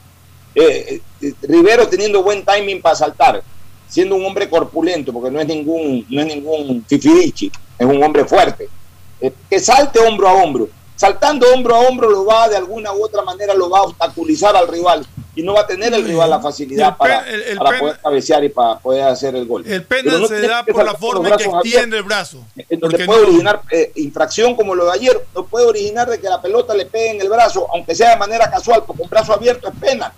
Eh, 0.59 1.01
eh, 1.21 1.33
Rivero 1.43 1.87
teniendo 1.87 2.23
buen 2.23 2.43
timing 2.43 2.81
para 2.81 2.95
saltar, 2.95 3.43
siendo 3.87 4.15
un 4.15 4.25
hombre 4.25 4.49
corpulento, 4.49 5.13
porque 5.13 5.29
no 5.31 5.39
es 5.39 5.47
ningún, 5.47 6.05
no 6.09 6.21
es 6.21 6.27
ningún 6.27 6.83
fifirichi, 6.87 7.51
es 7.77 7.85
un 7.85 8.01
hombre 8.03 8.25
fuerte. 8.25 8.67
Eh, 9.21 9.31
que 9.49 9.59
salte 9.59 9.99
hombro 9.99 10.27
a 10.27 10.33
hombro. 10.33 10.67
Saltando 10.95 11.45
hombro 11.53 11.75
a 11.75 11.79
hombro 11.81 12.09
lo 12.09 12.25
va 12.25 12.49
de 12.49 12.57
alguna 12.57 12.91
u 12.91 13.03
otra 13.03 13.21
manera, 13.21 13.53
lo 13.53 13.69
va 13.69 13.79
a 13.79 13.83
obstaculizar 13.83 14.55
al 14.55 14.67
rival 14.67 15.05
y 15.35 15.43
no 15.43 15.53
va 15.53 15.61
a 15.61 15.67
tener 15.67 15.93
el 15.93 16.03
rival 16.03 16.27
la 16.31 16.39
facilidad 16.39 16.87
El 16.87 16.93
pe- 16.93 16.97
para, 16.97 17.29
el- 17.29 17.41
el 17.43 17.57
para 17.59 17.69
pen- 17.69 17.79
poder 17.79 17.99
cabecear 18.01 18.43
y 18.43 18.49
para 18.49 18.79
poder 18.79 19.03
hacer 19.03 19.35
el 19.35 19.45
gol. 19.45 19.63
El 19.67 19.83
penal 19.83 20.21
no 20.21 20.27
se 20.27 20.41
da 20.47 20.65
por 20.65 20.83
la 20.83 20.95
forma 20.95 21.29
en 21.29 21.37
que 21.37 21.43
extiende 21.43 21.97
el 21.97 22.03
brazo. 22.03 22.39
en 22.55 22.79
donde 22.79 22.97
Porque 22.97 23.05
puede 23.05 23.21
no- 23.21 23.27
originar 23.27 23.61
eh, 23.69 23.91
infracción 23.97 24.55
como 24.55 24.73
lo 24.73 24.85
de 24.85 24.93
ayer, 24.93 25.21
no 25.35 25.45
puede 25.45 25.67
originar 25.67 26.09
de 26.09 26.19
que 26.19 26.27
la 26.29 26.41
pelota 26.41 26.73
le 26.73 26.87
pegue 26.87 27.11
en 27.11 27.21
el 27.21 27.29
brazo, 27.29 27.67
aunque 27.71 27.93
sea 27.93 28.09
de 28.09 28.17
manera 28.17 28.49
casual, 28.49 28.83
porque 28.87 29.03
un 29.03 29.09
brazo 29.09 29.33
abierto 29.33 29.67
es 29.67 29.75
pena. 29.79 30.11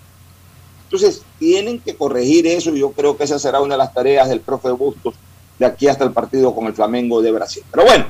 Entonces, 0.91 1.21
tienen 1.37 1.79
que 1.79 1.95
corregir 1.95 2.47
eso 2.47 2.71
y 2.75 2.79
yo 2.79 2.91
creo 2.93 3.15
que 3.15 3.23
esa 3.23 3.37
será 3.37 3.61
una 3.61 3.75
de 3.75 3.77
las 3.77 3.93
tareas 3.93 4.27
del 4.27 4.41
profe 4.41 4.71
Bustos 4.71 5.13
de 5.59 5.65
aquí 5.67 5.87
hasta 5.87 6.03
el 6.03 6.11
partido 6.11 6.55
con 6.55 6.65
el 6.65 6.73
Flamengo 6.73 7.21
de 7.21 7.31
Brasil. 7.31 7.63
Pero 7.69 7.85
bueno, 7.85 8.05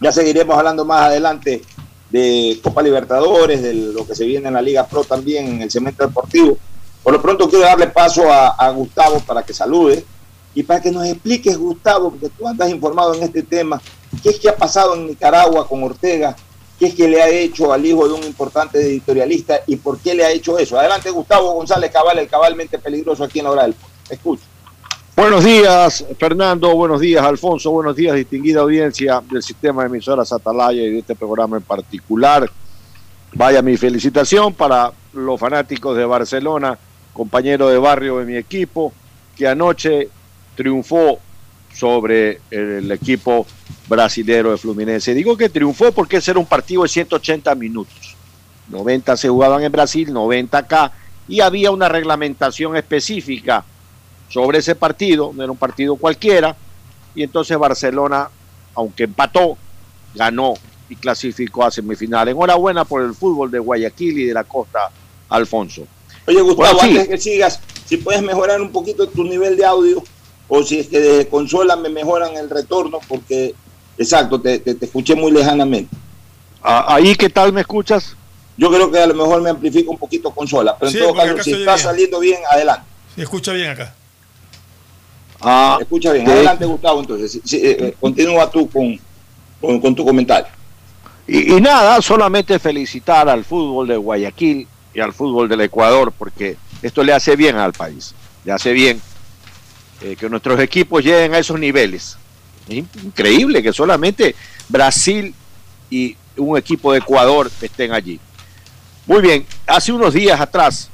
ya 0.00 0.10
seguiremos 0.10 0.58
hablando 0.58 0.84
más 0.84 1.02
adelante 1.02 1.62
de 2.10 2.58
Copa 2.64 2.82
Libertadores, 2.82 3.62
de 3.62 3.74
lo 3.74 4.04
que 4.04 4.16
se 4.16 4.24
viene 4.24 4.48
en 4.48 4.54
la 4.54 4.62
Liga 4.62 4.84
Pro 4.88 5.04
también, 5.04 5.46
en 5.46 5.62
el 5.62 5.70
cemento 5.70 6.04
deportivo. 6.04 6.58
Por 7.04 7.12
lo 7.12 7.22
pronto 7.22 7.48
quiero 7.48 7.64
darle 7.64 7.86
paso 7.86 8.28
a, 8.28 8.48
a 8.48 8.70
Gustavo 8.70 9.20
para 9.20 9.44
que 9.44 9.54
salude 9.54 10.04
y 10.52 10.64
para 10.64 10.82
que 10.82 10.90
nos 10.90 11.06
expliques, 11.06 11.56
Gustavo, 11.56 12.10
porque 12.10 12.28
tú 12.28 12.48
andas 12.48 12.70
informado 12.70 13.14
en 13.14 13.22
este 13.22 13.44
tema, 13.44 13.80
qué 14.20 14.30
es 14.30 14.40
que 14.40 14.48
ha 14.48 14.56
pasado 14.56 14.96
en 14.96 15.06
Nicaragua 15.06 15.68
con 15.68 15.84
Ortega, 15.84 16.34
qué 16.78 16.86
es 16.86 16.94
que 16.94 17.08
le 17.08 17.22
ha 17.22 17.28
hecho 17.28 17.72
al 17.72 17.84
hijo 17.84 18.06
de 18.08 18.14
un 18.14 18.24
importante 18.24 18.80
editorialista 18.80 19.60
y 19.66 19.76
por 19.76 19.98
qué 19.98 20.14
le 20.14 20.24
ha 20.24 20.30
hecho 20.30 20.58
eso. 20.58 20.78
Adelante, 20.78 21.10
Gustavo 21.10 21.52
González 21.52 21.90
Cabal, 21.90 22.18
el 22.18 22.28
cabalmente 22.28 22.78
peligroso 22.78 23.24
aquí 23.24 23.38
en 23.38 23.44
la 23.44 23.50
hora 23.52 23.62
del 23.62 23.74
Escucha. 24.08 24.44
Buenos 25.16 25.44
días, 25.44 26.04
Fernando. 26.18 26.74
Buenos 26.74 27.00
días, 27.00 27.24
Alfonso. 27.24 27.70
Buenos 27.70 27.94
días, 27.94 28.16
distinguida 28.16 28.62
audiencia 28.62 29.22
del 29.30 29.44
sistema 29.44 29.82
de 29.82 29.88
emisoras 29.88 30.32
Atalaya 30.32 30.82
y 30.82 30.90
de 30.90 30.98
este 30.98 31.14
programa 31.14 31.56
en 31.56 31.62
particular. 31.62 32.50
Vaya 33.32 33.62
mi 33.62 33.76
felicitación 33.76 34.54
para 34.54 34.92
los 35.12 35.38
fanáticos 35.38 35.96
de 35.96 36.04
Barcelona, 36.04 36.76
compañero 37.12 37.68
de 37.68 37.78
barrio 37.78 38.18
de 38.18 38.24
mi 38.24 38.36
equipo, 38.36 38.92
que 39.36 39.46
anoche 39.46 40.08
triunfó 40.56 41.20
sobre 41.72 42.40
el 42.50 42.90
equipo 42.90 43.46
brasilero 43.88 44.50
de 44.50 44.58
Fluminense. 44.58 45.14
Digo 45.14 45.36
que 45.36 45.48
triunfó 45.48 45.92
porque 45.92 46.16
ese 46.16 46.30
era 46.30 46.40
un 46.40 46.46
partido 46.46 46.82
de 46.82 46.88
180 46.88 47.54
minutos. 47.54 48.16
90 48.68 49.16
se 49.16 49.28
jugaban 49.28 49.62
en 49.62 49.72
Brasil, 49.72 50.12
90 50.12 50.56
acá, 50.56 50.92
y 51.28 51.40
había 51.40 51.70
una 51.70 51.88
reglamentación 51.88 52.76
específica 52.76 53.64
sobre 54.28 54.58
ese 54.58 54.74
partido, 54.74 55.32
no 55.34 55.42
era 55.42 55.52
un 55.52 55.58
partido 55.58 55.96
cualquiera, 55.96 56.56
y 57.14 57.22
entonces 57.22 57.56
Barcelona, 57.58 58.28
aunque 58.74 59.04
empató, 59.04 59.56
ganó 60.14 60.54
y 60.88 60.96
clasificó 60.96 61.64
a 61.64 61.70
semifinal. 61.70 62.28
Enhorabuena 62.28 62.84
por 62.84 63.02
el 63.02 63.14
fútbol 63.14 63.50
de 63.50 63.58
Guayaquil 63.58 64.18
y 64.18 64.24
de 64.24 64.34
la 64.34 64.44
costa, 64.44 64.90
Alfonso. 65.28 65.86
Oye, 66.26 66.40
Gustavo, 66.40 66.74
Bueno, 66.74 66.80
sí. 66.80 66.88
antes 66.98 67.08
que 67.08 67.18
sigas, 67.18 67.60
si 67.84 67.98
puedes 67.98 68.22
mejorar 68.22 68.60
un 68.60 68.72
poquito 68.72 69.06
tu 69.08 69.24
nivel 69.24 69.56
de 69.56 69.64
audio, 69.66 70.02
o 70.48 70.62
si 70.62 70.80
es 70.80 70.88
que 70.88 71.00
desde 71.00 71.28
consola 71.28 71.76
me 71.76 71.88
mejoran 71.90 72.34
el 72.36 72.48
retorno, 72.50 72.98
porque, 73.08 73.54
exacto, 73.98 74.40
te, 74.40 74.58
te- 74.58 74.74
te 74.74 74.84
escuché 74.86 75.14
muy 75.14 75.30
lejanamente. 75.32 75.94
Ah, 76.62 76.94
Ahí, 76.94 77.14
¿qué 77.14 77.28
tal 77.28 77.52
me 77.52 77.60
escuchas? 77.60 78.16
Yo 78.56 78.70
creo 78.70 78.90
que 78.90 78.98
a 79.00 79.06
lo 79.06 79.14
mejor 79.14 79.42
me 79.42 79.50
amplifica 79.50 79.90
un 79.90 79.98
poquito 79.98 80.30
consola, 80.30 80.76
pero 80.78 80.90
en 80.92 80.98
todo 80.98 81.14
caso, 81.14 81.42
si 81.42 81.50
está 81.52 81.74
bien. 81.74 81.78
saliendo 81.84 82.20
bien, 82.20 82.38
adelante. 82.50 82.86
Se 83.14 83.22
escucha 83.22 83.52
bien 83.52 83.70
acá. 83.70 83.94
Ah, 85.40 85.78
Escucha 85.80 86.12
bien, 86.12 86.24
de- 86.24 86.32
adelante, 86.32 86.64
Gustavo, 86.64 87.00
entonces. 87.00 87.32
Sí, 87.32 87.42
sí, 87.44 87.56
eh, 87.56 87.76
eh, 87.80 87.94
continúa 88.00 88.50
tú 88.50 88.68
con, 88.70 88.98
con, 89.60 89.80
con 89.80 89.94
tu 89.94 90.04
comentario. 90.04 90.46
Y, 91.26 91.54
y 91.54 91.60
nada, 91.60 92.00
solamente 92.00 92.58
felicitar 92.58 93.28
al 93.28 93.44
fútbol 93.44 93.88
de 93.88 93.96
Guayaquil 93.96 94.66
y 94.94 95.00
al 95.00 95.12
fútbol 95.12 95.48
del 95.48 95.60
Ecuador, 95.62 96.12
porque 96.16 96.56
esto 96.82 97.02
le 97.02 97.12
hace 97.12 97.34
bien 97.36 97.56
al 97.56 97.72
país, 97.72 98.14
le 98.44 98.52
hace 98.52 98.72
bien 98.72 99.00
eh, 100.00 100.16
que 100.18 100.28
nuestros 100.30 100.58
equipos 100.60 101.02
lleguen 101.04 101.34
a 101.34 101.38
esos 101.38 101.58
niveles. 101.58 102.16
Es 102.68 102.76
in- 102.76 102.88
increíble 103.04 103.62
que 103.62 103.72
solamente 103.72 104.34
Brasil 104.68 105.34
y 105.90 106.16
un 106.36 106.56
equipo 106.56 106.92
de 106.92 106.98
Ecuador 106.98 107.50
estén 107.60 107.92
allí. 107.92 108.18
Muy 109.06 109.20
bien, 109.20 109.46
hace 109.66 109.92
unos 109.92 110.14
días 110.14 110.40
atrás, 110.40 110.88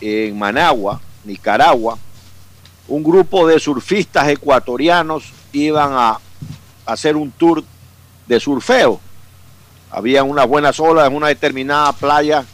en 0.00 0.38
Managua, 0.38 1.00
Nicaragua, 1.24 1.98
un 2.88 3.02
grupo 3.02 3.46
de 3.46 3.60
surfistas 3.60 4.28
ecuatorianos 4.28 5.32
iban 5.52 5.92
a 5.92 6.18
hacer 6.86 7.16
un 7.16 7.30
tour 7.30 7.62
de 8.26 8.40
surfeo 8.40 9.00
había 9.90 10.22
unas 10.22 10.46
buenas 10.46 10.78
olas 10.80 11.06
en 11.08 11.16
una 11.16 11.28
determinada 11.28 11.92
playa 11.94 12.44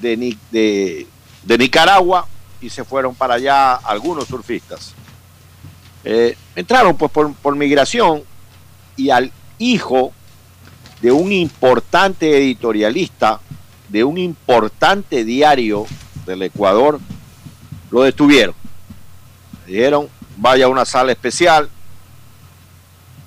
de- 0.00 1.06
de 1.42 1.58
Nicaragua 1.58 2.26
y 2.62 2.70
se 2.70 2.82
fueron 2.84 3.14
para 3.14 3.34
allá 3.34 3.74
algunos 3.74 4.26
surfistas. 4.26 4.94
Eh, 6.04 6.36
entraron 6.56 6.96
pues 6.96 7.10
por, 7.12 7.32
por 7.34 7.54
migración 7.56 8.22
y 8.96 9.10
al 9.10 9.30
hijo 9.58 10.12
de 11.00 11.12
un 11.12 11.32
importante 11.32 12.36
editorialista, 12.36 13.40
de 13.88 14.04
un 14.04 14.18
importante 14.18 15.24
diario 15.24 15.86
del 16.26 16.42
Ecuador, 16.42 17.00
lo 17.90 18.02
detuvieron. 18.02 18.54
Le 19.66 19.72
dijeron, 19.72 20.08
vaya 20.36 20.66
a 20.66 20.68
una 20.68 20.84
sala 20.84 21.12
especial. 21.12 21.68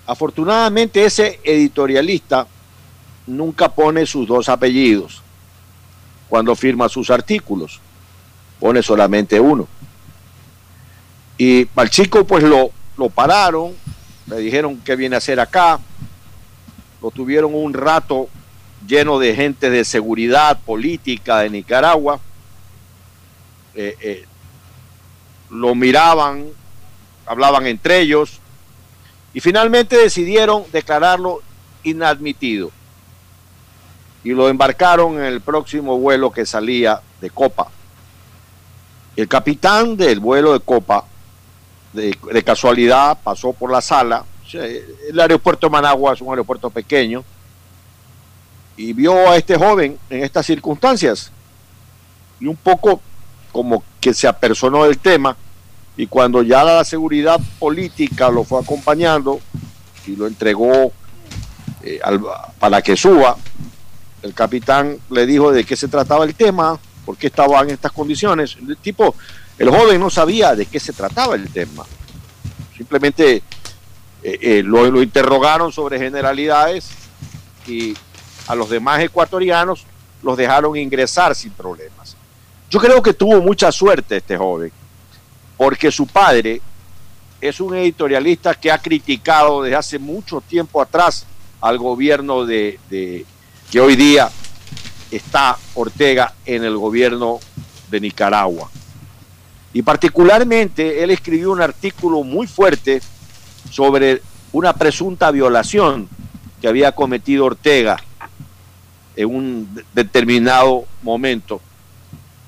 Afortunadamente 0.07 1.03
ese 1.03 1.39
editorialista 1.43 2.47
nunca 3.27 3.69
pone 3.69 4.05
sus 4.05 4.27
dos 4.27 4.49
apellidos 4.49 5.21
cuando 6.29 6.55
firma 6.55 6.89
sus 6.89 7.09
artículos. 7.09 7.79
Pone 8.59 8.81
solamente 8.81 9.39
uno. 9.39 9.67
Y 11.37 11.67
al 11.75 11.89
chico 11.89 12.25
pues 12.25 12.43
lo, 12.43 12.71
lo 12.97 13.09
pararon, 13.09 13.73
le 14.27 14.37
dijeron 14.37 14.81
qué 14.83 14.95
viene 14.95 15.15
a 15.15 15.17
hacer 15.17 15.39
acá. 15.39 15.79
Lo 17.01 17.11
tuvieron 17.11 17.53
un 17.53 17.73
rato 17.73 18.29
lleno 18.87 19.19
de 19.19 19.35
gente 19.35 19.69
de 19.69 19.83
seguridad 19.85 20.59
política 20.59 21.39
de 21.39 21.49
Nicaragua. 21.49 22.19
Eh, 23.75 23.95
eh, 23.99 24.25
lo 25.49 25.75
miraban, 25.75 26.45
hablaban 27.25 27.67
entre 27.67 27.99
ellos 27.99 28.39
y 29.33 29.41
finalmente 29.41 29.97
decidieron 29.97 30.63
declararlo 30.71 31.41
inadmitido 31.83 32.71
y 34.25 34.31
lo 34.31 34.49
embarcaron 34.49 35.19
en 35.19 35.25
el 35.25 35.39
próximo 35.39 35.99
vuelo 35.99 36.31
que 36.31 36.47
salía 36.47 36.99
de 37.21 37.29
Copa. 37.29 37.67
El 39.15 39.27
capitán 39.27 39.95
del 39.95 40.19
vuelo 40.19 40.53
de 40.53 40.61
Copa, 40.61 41.05
de, 41.95 42.43
casualidad, 42.43 43.17
pasó 43.23 43.53
por 43.53 43.71
la 43.71 43.81
sala. 43.81 44.25
El 44.53 45.19
aeropuerto 45.19 45.67
de 45.67 45.71
Managua 45.71 46.13
es 46.13 46.21
un 46.21 46.29
aeropuerto 46.29 46.69
pequeño 46.69 47.23
y 48.77 48.93
vio 48.93 49.29
a 49.29 49.37
este 49.37 49.57
joven 49.57 49.97
en 50.09 50.23
estas 50.23 50.45
circunstancias 50.45 51.31
y 52.39 52.47
un 52.47 52.55
poco 52.55 53.01
como 53.51 53.83
que 53.99 54.13
se 54.13 54.27
apersonó 54.27 54.83
del 54.83 54.99
tema 54.99 55.35
y 55.97 56.07
cuando 56.07 56.43
ya 56.43 56.63
la 56.63 56.83
seguridad 56.83 57.39
política 57.57 58.29
lo 58.29 58.43
fue 58.43 58.61
acompañando 58.61 59.39
y 60.05 60.15
lo 60.15 60.27
entregó 60.27 60.91
eh, 61.81 61.99
para 62.59 62.81
que 62.81 62.97
suba, 62.97 63.37
el 64.21 64.33
capitán 64.33 64.97
le 65.09 65.25
dijo 65.25 65.51
de 65.51 65.63
qué 65.63 65.75
se 65.75 65.87
trataba 65.87 66.25
el 66.25 66.35
tema, 66.35 66.79
por 67.05 67.15
qué 67.15 67.27
estaba 67.27 67.61
en 67.61 67.69
estas 67.69 67.91
condiciones. 67.91 68.57
El 68.67 68.75
tipo, 68.77 69.15
el 69.57 69.69
joven 69.69 69.99
no 69.99 70.09
sabía 70.09 70.55
de 70.55 70.65
qué 70.65 70.79
se 70.79 70.93
trataba 70.93 71.35
el 71.35 71.49
tema. 71.49 71.85
Simplemente 72.75 73.41
eh, 74.23 74.39
eh, 74.41 74.63
lo, 74.63 75.01
interrogaron 75.01 75.71
sobre 75.71 75.97
generalidades 75.97 76.89
y 77.67 77.95
a 78.47 78.55
los 78.55 78.69
demás 78.69 79.01
ecuatorianos 79.01 79.85
los 80.21 80.35
dejaron 80.37 80.75
ingresar 80.75 81.35
sin 81.35 81.51
problemas. 81.51 82.17
Yo 82.69 82.79
creo 82.79 83.01
que 83.01 83.13
tuvo 83.13 83.41
mucha 83.41 83.71
suerte 83.71 84.17
este 84.17 84.37
joven, 84.37 84.71
porque 85.55 85.91
su 85.91 86.07
padre 86.07 86.61
es 87.39 87.59
un 87.59 87.75
editorialista 87.75 88.55
que 88.55 88.71
ha 88.71 88.79
criticado 88.79 89.63
desde 89.63 89.75
hace 89.77 89.99
mucho 89.99 90.41
tiempo 90.41 90.81
atrás 90.81 91.25
al 91.61 91.77
gobierno 91.77 92.45
de- 92.45 92.79
que 93.71 93.79
hoy 93.79 93.95
día 93.95 94.29
está 95.11 95.57
Ortega 95.75 96.33
en 96.45 96.63
el 96.63 96.77
gobierno 96.77 97.39
de 97.89 97.99
Nicaragua. 97.99 98.69
Y 99.75 99.81
particularmente 99.81 101.03
él 101.03 101.11
escribió 101.11 101.51
un 101.51 101.61
artículo 101.61 102.23
muy 102.23 102.47
fuerte 102.47 103.01
sobre 103.69 104.21
una 104.53 104.71
presunta 104.71 105.29
violación 105.31 106.07
que 106.61 106.69
había 106.69 106.93
cometido 106.93 107.43
Ortega 107.43 107.97
en 109.17 109.35
un 109.35 109.75
de- 109.75 109.83
determinado 109.93 110.85
momento. 111.03 111.59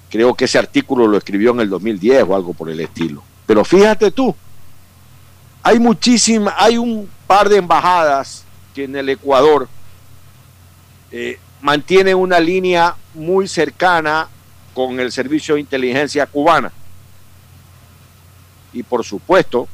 Creo 0.09 0.33
que 0.35 0.45
ese 0.45 0.57
artículo 0.57 1.05
lo 1.05 1.17
escribió 1.17 1.51
en 1.51 1.59
el 1.59 1.69
2010 1.69 2.23
o 2.29 2.33
algo 2.33 2.53
por 2.53 2.69
el 2.69 2.79
estilo. 2.79 3.21
Pero 3.45 3.65
fíjate 3.65 4.09
tú, 4.11 4.33
hay 5.63 5.79
muchísimas, 5.79 6.53
hay 6.57 6.77
un 6.77 7.09
par 7.27 7.49
de 7.49 7.57
embajadas 7.57 8.45
que 8.73 8.85
en 8.85 8.95
el 8.95 9.09
Ecuador 9.09 9.67
eh, 11.11 11.37
mantienen 11.59 12.15
una 12.15 12.39
línea 12.39 12.95
muy 13.13 13.49
cercana 13.49 14.29
con 14.73 14.97
el 15.01 15.11
servicio 15.11 15.55
de 15.55 15.59
inteligencia 15.59 16.25
cubana. 16.25 16.71
Y 18.77 18.83
por 18.83 19.03
supuesto 19.03 19.67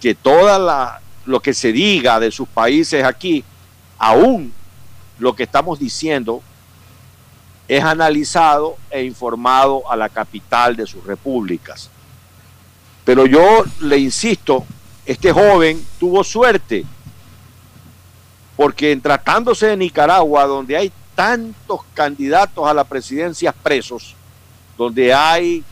que 0.00 0.14
toda 0.14 1.00
lo 1.26 1.40
que 1.40 1.52
se 1.52 1.70
diga 1.70 2.18
de 2.18 2.30
sus 2.30 2.48
países 2.48 3.04
aquí, 3.04 3.44
aún 3.98 4.54
lo 5.18 5.36
que 5.36 5.42
estamos 5.42 5.78
diciendo, 5.78 6.42
es 7.68 7.84
analizado 7.84 8.76
e 8.90 9.04
informado 9.04 9.90
a 9.90 9.96
la 9.96 10.08
capital 10.08 10.76
de 10.76 10.86
sus 10.86 11.04
repúblicas. 11.04 11.90
Pero 13.04 13.26
yo 13.26 13.64
le 13.80 13.98
insisto, 13.98 14.64
este 15.04 15.30
joven 15.30 15.84
tuvo 16.00 16.24
suerte, 16.24 16.86
porque 18.56 18.92
en 18.92 19.02
tratándose 19.02 19.66
de 19.66 19.76
Nicaragua, 19.76 20.46
donde 20.46 20.74
hay 20.74 20.90
tantos 21.14 21.80
candidatos 21.92 22.66
a 22.66 22.72
la 22.72 22.84
presidencia 22.84 23.52
presos, 23.52 24.14
donde 24.78 25.12
hay 25.12 25.62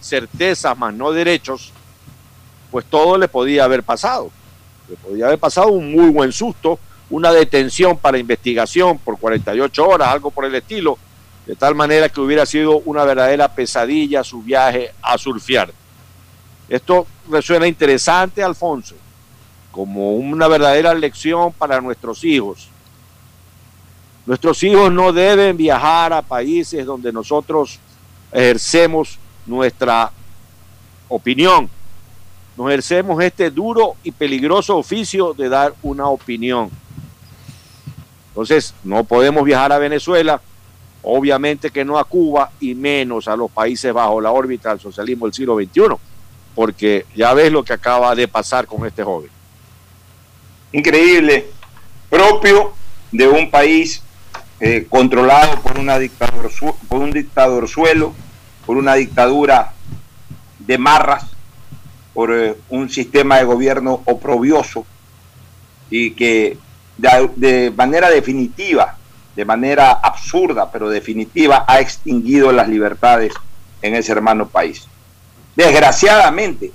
certezas 0.00 0.76
más 0.76 0.92
no 0.92 1.12
derechos, 1.12 1.72
pues 2.70 2.84
todo 2.86 3.18
le 3.18 3.28
podía 3.28 3.64
haber 3.64 3.82
pasado. 3.82 4.30
Le 4.88 4.96
podía 4.96 5.26
haber 5.26 5.38
pasado 5.38 5.68
un 5.68 5.92
muy 5.92 6.10
buen 6.10 6.32
susto, 6.32 6.78
una 7.10 7.32
detención 7.32 7.96
para 7.96 8.18
investigación 8.18 8.98
por 8.98 9.18
48 9.18 9.88
horas, 9.88 10.08
algo 10.08 10.30
por 10.30 10.44
el 10.44 10.54
estilo, 10.54 10.98
de 11.46 11.56
tal 11.56 11.74
manera 11.74 12.08
que 12.08 12.20
hubiera 12.20 12.44
sido 12.44 12.78
una 12.80 13.04
verdadera 13.04 13.48
pesadilla 13.48 14.22
su 14.22 14.42
viaje 14.42 14.92
a 15.00 15.16
surfear. 15.16 15.72
Esto 16.68 17.06
resuena 17.30 17.66
interesante, 17.66 18.42
Alfonso, 18.42 18.94
como 19.70 20.16
una 20.16 20.48
verdadera 20.48 20.92
lección 20.92 21.52
para 21.52 21.80
nuestros 21.80 22.22
hijos. 22.24 22.68
Nuestros 24.26 24.62
hijos 24.62 24.92
no 24.92 25.10
deben 25.10 25.56
viajar 25.56 26.12
a 26.12 26.20
países 26.20 26.84
donde 26.84 27.10
nosotros 27.10 27.78
ejercemos 28.30 29.18
nuestra 29.46 30.12
opinión. 31.08 31.70
Nos 32.58 32.66
ejercemos 32.70 33.22
este 33.22 33.52
duro 33.52 33.94
y 34.02 34.10
peligroso 34.10 34.76
oficio 34.76 35.32
de 35.32 35.48
dar 35.48 35.74
una 35.80 36.08
opinión. 36.08 36.68
Entonces, 38.30 38.74
no 38.82 39.04
podemos 39.04 39.44
viajar 39.44 39.70
a 39.70 39.78
Venezuela, 39.78 40.40
obviamente 41.02 41.70
que 41.70 41.84
no 41.84 42.00
a 42.00 42.04
Cuba 42.04 42.50
y 42.58 42.74
menos 42.74 43.28
a 43.28 43.36
los 43.36 43.48
países 43.48 43.92
bajo 43.92 44.20
la 44.20 44.32
órbita 44.32 44.70
del 44.70 44.80
socialismo 44.80 45.26
del 45.26 45.34
siglo 45.34 45.56
XXI, 45.56 45.82
porque 46.56 47.06
ya 47.14 47.32
ves 47.32 47.52
lo 47.52 47.62
que 47.62 47.74
acaba 47.74 48.12
de 48.16 48.26
pasar 48.26 48.66
con 48.66 48.84
este 48.84 49.04
joven. 49.04 49.30
Increíble, 50.72 51.50
propio 52.10 52.72
de 53.12 53.28
un 53.28 53.52
país 53.52 54.02
eh, 54.58 54.84
controlado 54.90 55.60
por, 55.60 55.78
una 55.78 55.96
dictador, 55.96 56.50
por 56.88 56.98
un 56.98 57.12
dictador 57.12 57.68
suelo, 57.68 58.14
por 58.66 58.76
una 58.76 58.96
dictadura 58.96 59.74
de 60.58 60.76
marras, 60.76 61.27
por 62.14 62.32
eh, 62.32 62.56
un 62.70 62.88
sistema 62.90 63.38
de 63.38 63.44
gobierno 63.44 64.02
oprobioso 64.04 64.84
y 65.90 66.12
que 66.12 66.58
de, 66.96 67.30
de 67.36 67.70
manera 67.70 68.10
definitiva, 68.10 68.96
de 69.36 69.44
manera 69.44 69.92
absurda, 69.92 70.70
pero 70.70 70.90
definitiva, 70.90 71.64
ha 71.66 71.80
extinguido 71.80 72.52
las 72.52 72.68
libertades 72.68 73.32
en 73.82 73.94
ese 73.94 74.12
hermano 74.12 74.48
país. 74.48 74.86
Desgraciadamente, 75.54 76.72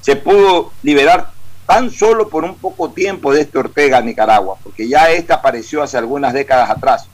se 0.00 0.16
pudo 0.16 0.72
liberar 0.82 1.30
tan 1.66 1.90
solo 1.90 2.30
por 2.30 2.44
un 2.44 2.54
poco 2.54 2.90
tiempo 2.90 3.30
de 3.32 3.42
este 3.42 3.58
Ortega 3.58 4.00
Nicaragua, 4.00 4.56
porque 4.62 4.88
ya 4.88 5.10
este 5.10 5.34
apareció 5.34 5.82
hace 5.82 5.98
algunas 5.98 6.32
décadas 6.32 6.70
atrás. 6.70 7.06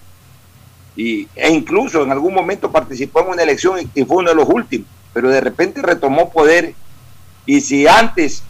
Y, 0.95 1.27
e 1.35 1.51
incluso 1.51 2.05
en 2.05 2.13
algún 2.13 2.33
momento 2.33 2.71
participó 2.71 3.23
en 3.23 3.31
una 3.31 3.43
elección 3.43 3.91
y 3.93 4.05
fue 4.05 4.19
uno 4.19 4.31
de 4.31 4.37
los 4.37 4.49
últimos, 4.49 4.87
pero 5.13 5.29
de 5.29 5.41
repente 5.41 5.83
retomó 5.83 6.31
poder 6.31 6.73
y 7.47 7.61
si 7.61 7.87
antes 7.87 8.43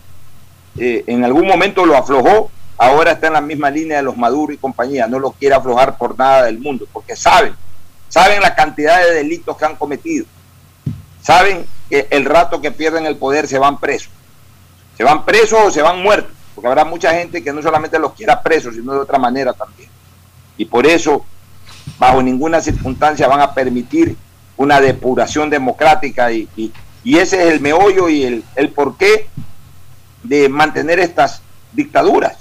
eh, 0.78 1.04
en 1.06 1.24
algún 1.24 1.46
momento 1.46 1.84
lo 1.86 1.96
aflojó, 1.96 2.50
ahora 2.78 3.12
está 3.12 3.28
en 3.28 3.34
la 3.34 3.40
misma 3.40 3.70
línea 3.70 3.98
de 3.98 4.02
los 4.02 4.16
Maduro 4.16 4.52
y 4.52 4.56
compañía, 4.56 5.06
no 5.06 5.18
lo 5.18 5.30
quiere 5.32 5.54
aflojar 5.54 5.96
por 5.96 6.18
nada 6.18 6.44
del 6.44 6.58
mundo, 6.58 6.86
porque 6.92 7.14
saben, 7.16 7.54
saben 8.08 8.40
la 8.40 8.54
cantidad 8.54 9.00
de 9.04 9.12
delitos 9.14 9.56
que 9.56 9.64
han 9.64 9.76
cometido, 9.76 10.26
saben 11.22 11.66
que 11.88 12.06
el 12.10 12.24
rato 12.24 12.60
que 12.60 12.70
pierden 12.70 13.06
el 13.06 13.16
poder 13.16 13.46
se 13.46 13.58
van 13.58 13.78
presos, 13.78 14.10
se 14.96 15.04
van 15.04 15.24
presos 15.24 15.58
o 15.66 15.70
se 15.70 15.82
van 15.82 16.02
muertos, 16.02 16.32
porque 16.54 16.68
habrá 16.68 16.84
mucha 16.84 17.12
gente 17.14 17.42
que 17.42 17.52
no 17.52 17.62
solamente 17.62 17.98
los 17.98 18.12
quiera 18.14 18.42
presos, 18.42 18.74
sino 18.74 18.92
de 18.92 19.00
otra 19.00 19.18
manera 19.18 19.52
también. 19.52 19.88
Y 20.56 20.64
por 20.66 20.86
eso, 20.86 21.24
bajo 21.98 22.22
ninguna 22.22 22.60
circunstancia 22.60 23.26
van 23.26 23.40
a 23.40 23.52
permitir 23.54 24.16
una 24.56 24.80
depuración 24.80 25.50
democrática 25.50 26.30
y, 26.30 26.48
y- 26.56 26.72
y 27.04 27.18
ese 27.18 27.42
es 27.42 27.52
el 27.52 27.60
meollo 27.60 28.08
y 28.08 28.24
el, 28.24 28.44
el 28.56 28.70
porqué 28.70 29.28
de 30.22 30.48
mantener 30.48 30.98
estas 30.98 31.42
dictaduras. 31.72 32.38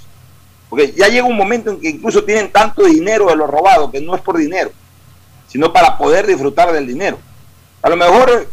Porque 0.68 0.92
ya 0.92 1.08
llega 1.08 1.26
un 1.26 1.36
momento 1.36 1.70
en 1.70 1.80
que 1.80 1.90
incluso 1.90 2.24
tienen 2.24 2.50
tanto 2.50 2.84
dinero 2.84 3.26
de 3.26 3.36
lo 3.36 3.46
robado 3.46 3.90
que 3.92 4.00
no 4.00 4.16
es 4.16 4.22
por 4.22 4.38
dinero, 4.38 4.72
sino 5.46 5.72
para 5.72 5.96
poder 5.96 6.26
disfrutar 6.26 6.72
del 6.72 6.86
dinero. 6.86 7.18
A 7.82 7.90
lo 7.90 7.96
mejor, 7.96 8.48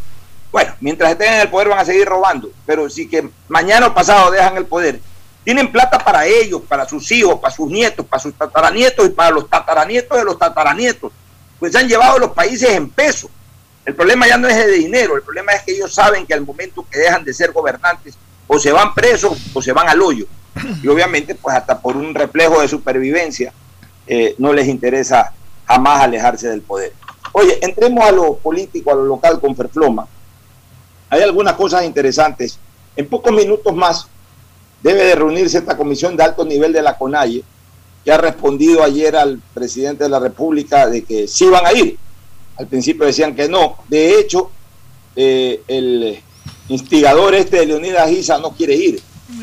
bueno, 0.52 0.74
mientras 0.82 1.12
estén 1.12 1.34
en 1.34 1.40
el 1.40 1.50
poder 1.50 1.70
van 1.70 1.80
a 1.80 1.86
seguir 1.86 2.06
robando, 2.06 2.52
pero 2.66 2.90
si 2.90 3.08
que 3.08 3.30
mañana 3.48 3.88
o 3.88 3.94
pasado 3.94 4.30
dejan 4.30 4.58
el 4.58 4.66
poder, 4.66 5.00
tienen 5.44 5.72
plata 5.72 5.98
para 5.98 6.26
ellos, 6.26 6.62
para 6.68 6.88
sus 6.88 7.12
hijos, 7.12 7.40
para 7.40 7.56
sus 7.56 7.70
nietos, 7.72 8.06
para 8.06 8.22
sus 8.22 8.34
tataranietos 8.34 9.06
y 9.08 9.10
para 9.10 9.32
los 9.32 9.50
tataranietos 9.50 10.18
de 10.18 10.24
los 10.24 10.38
tataranietos. 10.38 11.12
Pues 11.60 11.72
se 11.72 11.80
han 11.80 11.88
llevado 11.88 12.20
los 12.20 12.32
países 12.32 12.70
en 12.70 12.90
peso. 12.90 13.30
El 13.86 13.96
problema 13.96 14.28
ya 14.28 14.38
no 14.38 14.48
es 14.48 14.56
de 14.56 14.72
dinero, 14.72 15.16
el 15.16 15.24
problema 15.24 15.54
es 15.54 15.64
que 15.64 15.72
ellos 15.72 15.94
saben 15.94 16.26
que 16.26 16.34
al 16.34 16.46
momento 16.46 16.86
que 16.90 17.00
dejan 17.00 17.24
de 17.24 17.34
ser 17.34 17.52
gobernantes, 17.52 18.16
o 18.48 18.60
se 18.60 18.72
van 18.72 18.94
presos 18.94 19.38
o 19.54 19.62
se 19.62 19.72
van 19.72 19.88
al 19.88 20.02
hoyo. 20.02 20.26
Y 20.84 20.88
obviamente, 20.88 21.36
pues 21.36 21.56
hasta 21.56 21.80
por 21.80 21.96
un 21.96 22.14
reflejo 22.14 22.62
de 22.62 22.68
supervivencia, 22.68 23.54
eh, 24.06 24.36
no 24.38 24.52
les 24.52 24.68
interesa 24.68 25.32
jamás 25.66 26.02
alejarse 26.02 26.50
del 26.50 26.62
poder. 26.62 26.92
Oye, 27.32 27.60
entremos 27.62 28.04
a 28.04 28.12
lo 28.12 28.36
político, 28.36 28.92
a 28.92 28.96
lo 28.96 29.06
local 29.06 29.40
con 29.40 29.56
Ferfloma. 29.56 30.06
Hay 31.10 31.22
algunas 31.22 31.54
cosas 31.54 31.86
interesantes. 31.86 32.60
En 32.96 33.08
pocos 33.08 33.32
minutos 33.32 33.74
más 33.74 34.08
debe 34.84 35.06
de 35.06 35.16
reunirse 35.16 35.60
esta 35.60 35.78
comisión 35.78 36.18
de 36.18 36.24
alto 36.24 36.44
nivel 36.44 36.74
de 36.74 36.82
la 36.82 36.98
CONAIE, 36.98 37.44
que 38.04 38.12
ha 38.12 38.18
respondido 38.18 38.84
ayer 38.84 39.16
al 39.16 39.40
presidente 39.54 40.04
de 40.04 40.10
la 40.10 40.20
República 40.20 40.88
de 40.88 41.04
que 41.04 41.28
sí 41.28 41.46
van 41.46 41.66
a 41.66 41.72
ir. 41.72 41.98
Al 42.58 42.68
principio 42.68 43.06
decían 43.06 43.36
que 43.36 43.48
no. 43.48 43.78
De 43.88 44.20
hecho, 44.20 44.52
eh, 45.16 45.62
el 45.68 46.20
instigador 46.70 47.36
este 47.36 47.58
de 47.58 47.66
Leonidas 47.66 48.10
Giza 48.10 48.38
no 48.40 48.52
quiere 48.52 48.76
ir. 48.76 49.02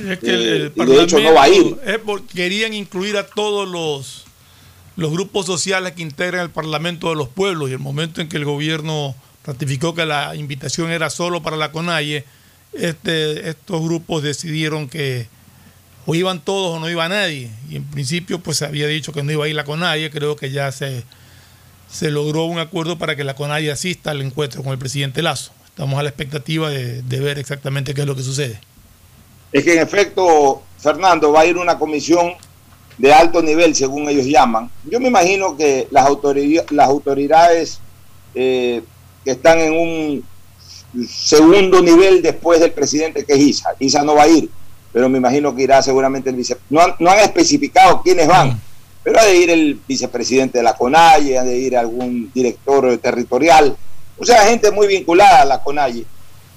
Es 0.09 0.18
que 0.18 0.31
el, 0.31 0.42
el 0.42 0.66
Eh, 0.66 0.73
y 0.77 0.85
de 0.85 1.03
hecho 1.03 1.18
no 1.18 1.35
va 1.35 1.44
a 1.44 1.49
ir. 1.49 1.77
es 1.85 1.99
porque 1.99 2.27
querían 2.35 2.75
incluir 2.75 3.16
a 3.16 3.27
todos 3.27 3.68
los, 3.68 4.25
los 4.97 5.11
grupos 5.11 5.47
sociales 5.47 5.92
que 5.92 6.03
integran 6.03 6.42
el 6.42 6.51
Parlamento 6.51 7.09
de 7.11 7.16
los 7.16 7.29
Pueblos 7.29 7.71
y 7.71 7.73
el 7.73 7.79
momento 7.79 8.21
en 8.21 8.29
que 8.29 8.37
el 8.37 8.44
gobierno 8.44 9.14
ratificó 9.44 9.94
que 9.94 10.05
la 10.05 10.37
invitación 10.37 10.90
era 10.90 11.09
solo 11.09 11.42
para 11.42 11.57
la 11.57 11.73
CONAIE, 11.73 12.25
este, 12.75 13.49
estos 13.49 13.83
grupos 13.83 14.23
decidieron 14.23 14.88
que 14.88 15.27
o 16.05 16.14
iban 16.14 16.40
todos 16.40 16.77
o 16.77 16.81
no 16.81 16.88
iba 16.88 17.09
nadie. 17.09 17.51
Y 17.71 17.77
en 17.77 17.85
principio 17.85 18.38
pues 18.40 18.59
se 18.59 18.66
había 18.66 18.87
dicho 18.87 19.12
que 19.12 19.23
no 19.23 19.33
iba 19.33 19.44
a 19.44 19.49
ir 19.49 19.55
la 19.55 19.64
CONAIE, 19.64 20.11
creo 20.11 20.37
que 20.37 20.51
ya 20.51 20.71
se, 20.73 21.05
se 21.90 22.11
logró 22.11 22.44
un 22.44 22.59
acuerdo 22.59 22.98
para 22.98 23.16
que 23.16 23.24
la 23.24 23.35
CONAIE 23.35 23.70
asista 23.70 24.11
al 24.11 24.20
encuentro 24.22 24.62
con 24.62 24.72
el 24.72 24.79
presidente 24.79 25.22
Lazo. 25.22 25.53
Estamos 25.66 25.98
a 25.98 26.03
la 26.03 26.09
expectativa 26.09 26.70
de, 26.70 27.03
de 27.03 27.20
ver 27.20 27.38
exactamente 27.38 27.94
qué 27.94 28.03
es 28.03 28.07
lo 28.07 28.16
que 28.16 28.22
sucede. 28.22 28.61
Es 29.53 29.64
que 29.64 29.74
en 29.74 29.81
efecto, 29.81 30.62
Fernando, 30.79 31.33
va 31.33 31.40
a 31.40 31.46
ir 31.46 31.57
una 31.57 31.79
comisión 31.79 32.35
de 32.98 33.12
alto 33.12 33.40
nivel, 33.40 33.74
según 33.74 34.09
ellos 34.09 34.27
llaman. 34.27 34.70
Yo 34.85 35.01
me 35.01 35.09
imagino 35.09 35.57
que 35.57 35.87
las, 35.90 36.05
autoridades, 36.05 36.70
las 36.72 36.88
autoridades 36.88 37.81
eh, 38.35 38.83
que 39.24 39.31
están 39.31 39.61
en 39.61 39.72
un 39.72 40.24
segundo 41.09 41.81
nivel 41.81 42.22
después 42.22 42.61
del 42.61 42.72
presidente, 42.72 43.24
que 43.24 43.35
es 43.35 43.38
Isa, 43.38 43.70
Isa 43.79 44.03
no 44.03 44.16
va 44.16 44.24
a 44.24 44.29
ir, 44.29 44.51
pero 44.92 45.09
me 45.09 45.18
imagino 45.18 45.55
que 45.55 45.62
irá 45.62 45.81
seguramente 45.83 46.31
el 46.31 46.37
vicepresidente. 46.37 46.74
No 46.74 46.81
han, 46.83 46.96
no 46.98 47.11
han 47.11 47.20
especificado 47.20 48.03
quiénes 48.03 48.27
van, 48.27 48.61
pero 49.02 49.18
ha 49.18 49.24
de 49.24 49.37
ir 49.37 49.50
el 49.50 49.80
vicepresidente 49.87 50.58
de 50.58 50.64
la 50.64 50.74
CONAIE, 50.74 51.38
ha 51.38 51.44
de 51.44 51.56
ir 51.56 51.76
algún 51.76 52.30
director 52.32 52.98
territorial, 52.98 53.76
o 54.18 54.24
sea, 54.24 54.42
gente 54.46 54.70
muy 54.70 54.87
vinculada 54.87 55.42
a 55.42 55.44
la 55.44 55.62
CONAIE 55.62 56.04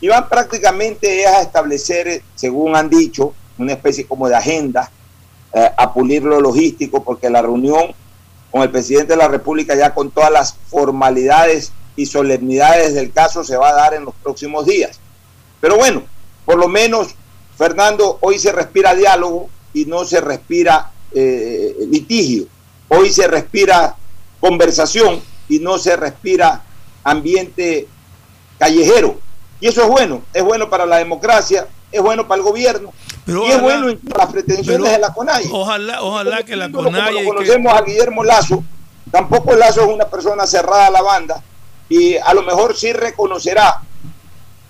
y 0.02 0.08
van 0.08 0.28
prácticamente 0.28 1.28
a 1.28 1.42
establecer, 1.42 2.24
según 2.36 2.76
han 2.76 2.90
dicho, 2.90 3.34
una 3.58 3.74
especie 3.74 4.08
como 4.08 4.28
de 4.28 4.36
agenda, 4.36 4.92
eh, 5.54 5.70
a 5.78 5.94
pulir 5.94 6.24
lo 6.24 6.42
logístico, 6.42 7.04
porque 7.04 7.30
la 7.30 7.42
reunión 7.42 7.94
con 8.50 8.64
el 8.64 8.72
presidente 8.72 9.14
de 9.14 9.18
la 9.18 9.28
República 9.28 9.76
ya 9.76 9.94
con 9.94 10.12
todas 10.12 10.32
las 10.32 10.56
formalidades 10.70 11.72
y 11.96 12.06
solemnidades 12.06 12.96
del 12.96 13.12
caso 13.12 13.44
se 13.44 13.58
va 13.58 13.70
a 13.70 13.74
dar 13.74 13.94
en 13.94 14.06
los 14.06 14.16
próximos 14.16 14.66
días. 14.66 15.00
Pero 15.60 15.78
bueno, 15.78 16.04
por 16.46 16.58
lo 16.58 16.68
menos, 16.68 17.16
Fernando, 17.58 18.18
hoy 18.22 18.40
se 18.40 18.52
respira 18.52 18.96
diálogo 18.96 19.50
y 19.74 19.86
no 19.86 20.04
se 20.04 20.20
respira 20.20 20.92
eh, 21.14 21.76
litigio. 21.90 22.46
Hoy 22.90 23.12
se 23.12 23.28
respira 23.28 23.96
conversación 24.40 25.22
y 25.50 25.60
no 25.60 25.78
se 25.78 25.96
respira 25.96 26.64
ambiente 27.04 27.88
callejero. 28.58 29.20
Y 29.60 29.68
eso 29.68 29.82
es 29.84 29.88
bueno, 29.88 30.24
es 30.34 30.44
bueno 30.44 30.70
para 30.70 30.86
la 30.86 30.98
democracia, 30.98 31.68
es 31.92 32.02
bueno 32.02 32.28
para 32.28 32.40
el 32.40 32.44
gobierno 32.44 32.94
Pero 33.26 33.46
y 33.46 33.52
es 33.52 33.62
bueno 33.62 33.90
en 33.90 34.00
las 34.18 34.32
pretensiones 34.32 34.66
pero 34.82 34.84
de 34.92 34.98
la 35.00 35.14
CONAIE. 35.14 35.50
Ojalá, 35.52 36.02
ojalá 36.02 36.44
que 36.44 36.56
la 36.56 36.72
Como 36.72 36.86
CONAIE... 36.86 37.14
lo 37.14 37.20
que- 37.20 37.26
conocemos 37.26 37.74
a 37.74 37.82
Guillermo 37.82 38.24
Lazo, 38.24 38.64
tampoco 39.12 39.54
Lazo 39.56 39.82
es 39.82 39.88
una 39.88 40.06
persona 40.06 40.48
cerrada 40.48 40.88
a 40.88 40.92
la 40.92 41.02
banda 41.02 41.44
y 41.90 42.16
a 42.16 42.34
lo 42.34 42.42
mejor 42.44 42.76
sí 42.76 42.92
reconocerá 42.94 43.82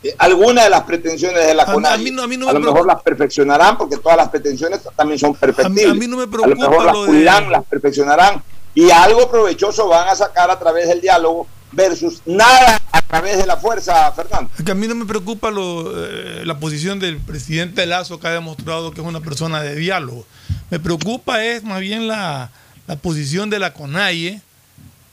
eh, 0.04 0.16
algunas 0.18 0.64
de 0.64 0.70
las 0.70 0.82
pretensiones 0.84 1.46
de 1.46 1.54
la 1.54 1.64
A 1.64 1.68
mí- 1.68 1.74
CONAIE. 1.74 1.94
a 1.94 1.98
mí 1.98 2.12
no- 2.12 2.22
lo 2.24 2.28
mejor 2.60 2.62
preocupa. 2.62 2.94
las 2.94 3.04
perfeccionarán 3.04 3.78
porque 3.78 3.98
todas 3.98 4.18
las 4.18 4.30
pretensiones 4.30 4.82
también 4.96 5.20
son 5.20 5.36
perfectibles. 5.36 5.86
A 5.86 5.90
mí- 5.90 5.92
a 5.92 6.00
mí 6.00 6.08
no 6.08 6.18
me 6.18 6.24
A 6.24 6.26
lo 6.26 6.32
preocupa 6.32 6.70
mejor 6.70 6.86
las 6.86 6.94
lo 6.96 7.06
de- 7.06 7.24
las 7.24 7.64
perfeccionarán 7.66 8.44
y 8.74 8.90
algo 8.90 9.30
provechoso 9.30 9.88
van 9.88 10.08
a 10.08 10.16
sacar 10.16 10.50
a 10.50 10.58
través 10.58 10.88
del 10.88 11.02
diálogo 11.02 11.48
versus 11.74 12.22
nada 12.26 12.82
a 12.92 13.02
través 13.02 13.38
de 13.38 13.46
la 13.46 13.56
fuerza, 13.58 14.12
Fernando. 14.14 14.50
Que 14.66 14.72
a 14.72 14.76
mí 14.76 14.88
no 14.88 14.96
me 14.96 15.06
preocupa 15.06 15.52
lo, 15.52 15.92
eh, 16.06 16.46
la 16.46 16.58
posición 16.60 17.00
del 17.00 17.18
presidente 17.18 17.86
Lazo, 17.86 18.20
que 18.20 18.28
ha 18.28 18.32
demostrado 18.32 18.92
que 18.92 19.02
es 19.02 19.08
una 19.08 19.22
persona 19.22 19.62
de 19.62 19.76
diálogo. 19.76 20.26
Me 20.70 20.80
preocupa 20.80 21.44
es 21.46 21.64
más 21.64 21.80
bien 21.80 22.08
la, 22.08 22.50
la 22.88 22.96
posición 22.98 23.50
de 23.50 23.60
la 23.60 23.74
CONAIE, 23.74 24.42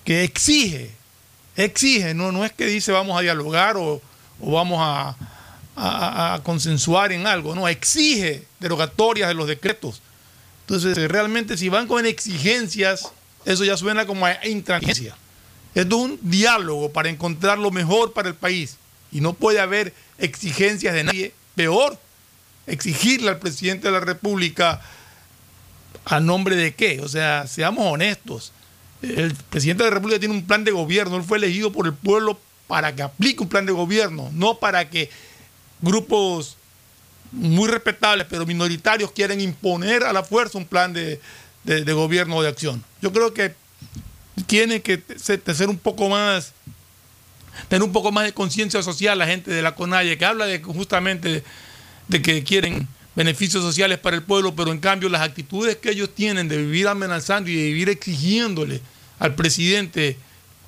que 0.04 0.24
exige, 0.24 0.90
exige, 1.56 2.14
no, 2.14 2.32
no 2.32 2.44
es 2.44 2.52
que 2.52 2.66
dice 2.66 2.92
vamos 2.92 3.18
a 3.18 3.20
dialogar 3.22 3.76
o, 3.76 4.00
o 4.40 4.52
vamos 4.52 4.78
a, 4.80 5.16
a- 5.76 6.40
consensuar 6.42 7.12
en 7.12 7.26
algo, 7.26 7.54
no, 7.54 7.68
exige 7.68 8.44
derogatorias 8.60 9.28
de 9.28 9.34
los 9.34 9.46
decretos. 9.46 10.00
Entonces, 10.62 10.98
eh, 10.98 11.08
realmente 11.08 11.56
si 11.56 11.68
van 11.68 11.86
con 11.86 12.04
exigencias, 12.06 13.10
eso 13.44 13.64
ya 13.64 13.76
suena 13.76 14.06
como 14.06 14.26
a 14.26 14.46
intransigencia. 14.46 15.16
Es 15.74 15.86
un 15.86 16.18
diálogo 16.22 16.92
para 16.92 17.08
encontrar 17.08 17.58
lo 17.58 17.70
mejor 17.70 18.12
para 18.12 18.28
el 18.28 18.34
país. 18.34 18.76
Y 19.12 19.20
no 19.20 19.32
puede 19.32 19.60
haber 19.60 19.94
exigencias 20.18 20.92
de 20.94 21.04
nadie. 21.04 21.32
Peor, 21.54 21.98
exigirle 22.66 23.30
al 23.30 23.38
presidente 23.38 23.86
de 23.88 23.92
la 23.92 24.00
República 24.00 24.80
a 26.04 26.20
nombre 26.20 26.56
de 26.56 26.74
qué. 26.74 27.00
O 27.00 27.08
sea, 27.08 27.46
seamos 27.46 27.90
honestos. 27.90 28.52
El 29.00 29.34
presidente 29.50 29.84
de 29.84 29.90
la 29.90 29.94
República 29.94 30.18
tiene 30.20 30.34
un 30.34 30.46
plan 30.46 30.64
de 30.64 30.72
gobierno. 30.72 31.16
Él 31.16 31.22
fue 31.22 31.38
elegido 31.38 31.72
por 31.72 31.86
el 31.86 31.94
pueblo 31.94 32.38
para 32.68 32.94
que 32.94 33.02
aplique 33.02 33.42
un 33.42 33.48
plan 33.48 33.66
de 33.66 33.72
gobierno, 33.72 34.30
no 34.32 34.58
para 34.58 34.88
que 34.88 35.10
grupos 35.82 36.56
muy 37.32 37.68
respetables 37.68 38.26
pero 38.30 38.46
minoritarios 38.46 39.10
quieran 39.12 39.40
imponer 39.40 40.04
a 40.04 40.12
la 40.12 40.22
fuerza 40.22 40.56
un 40.58 40.64
plan 40.66 40.92
de, 40.92 41.20
de- 41.64 41.92
gobierno 41.92 42.36
o 42.36 42.42
de 42.42 42.48
acción. 42.48 42.84
Yo 43.02 43.12
creo 43.12 43.34
que 43.34 43.54
tiene 44.46 44.80
que 44.82 45.02
se- 45.16 45.40
ser 45.54 45.68
un 45.68 45.78
poco 45.78 46.08
más, 46.08 46.52
tener 47.68 47.82
un 47.82 47.92
poco 47.92 48.12
más 48.12 48.24
de 48.24 48.32
conciencia 48.32 48.82
social 48.82 49.18
la 49.18 49.26
gente 49.26 49.50
de 49.50 49.62
la 49.62 49.74
CONAIE, 49.74 50.16
que 50.16 50.24
habla 50.24 50.46
de 50.46 50.62
justamente 50.62 51.42
de 52.06 52.22
que 52.22 52.44
quieren 52.44 52.86
beneficios 53.14 53.62
sociales 53.64 53.98
para 53.98 54.16
el 54.16 54.22
pueblo, 54.22 54.54
pero 54.54 54.70
en 54.72 54.78
cambio 54.78 55.08
las 55.08 55.22
actitudes 55.22 55.76
que 55.76 55.90
ellos 55.90 56.14
tienen 56.14 56.48
de 56.48 56.56
vivir 56.56 56.86
amenazando 56.86 57.50
y 57.50 57.56
de 57.56 57.64
vivir 57.64 57.88
exigiéndole 57.88 58.80
al 59.18 59.34
presidente 59.34 60.16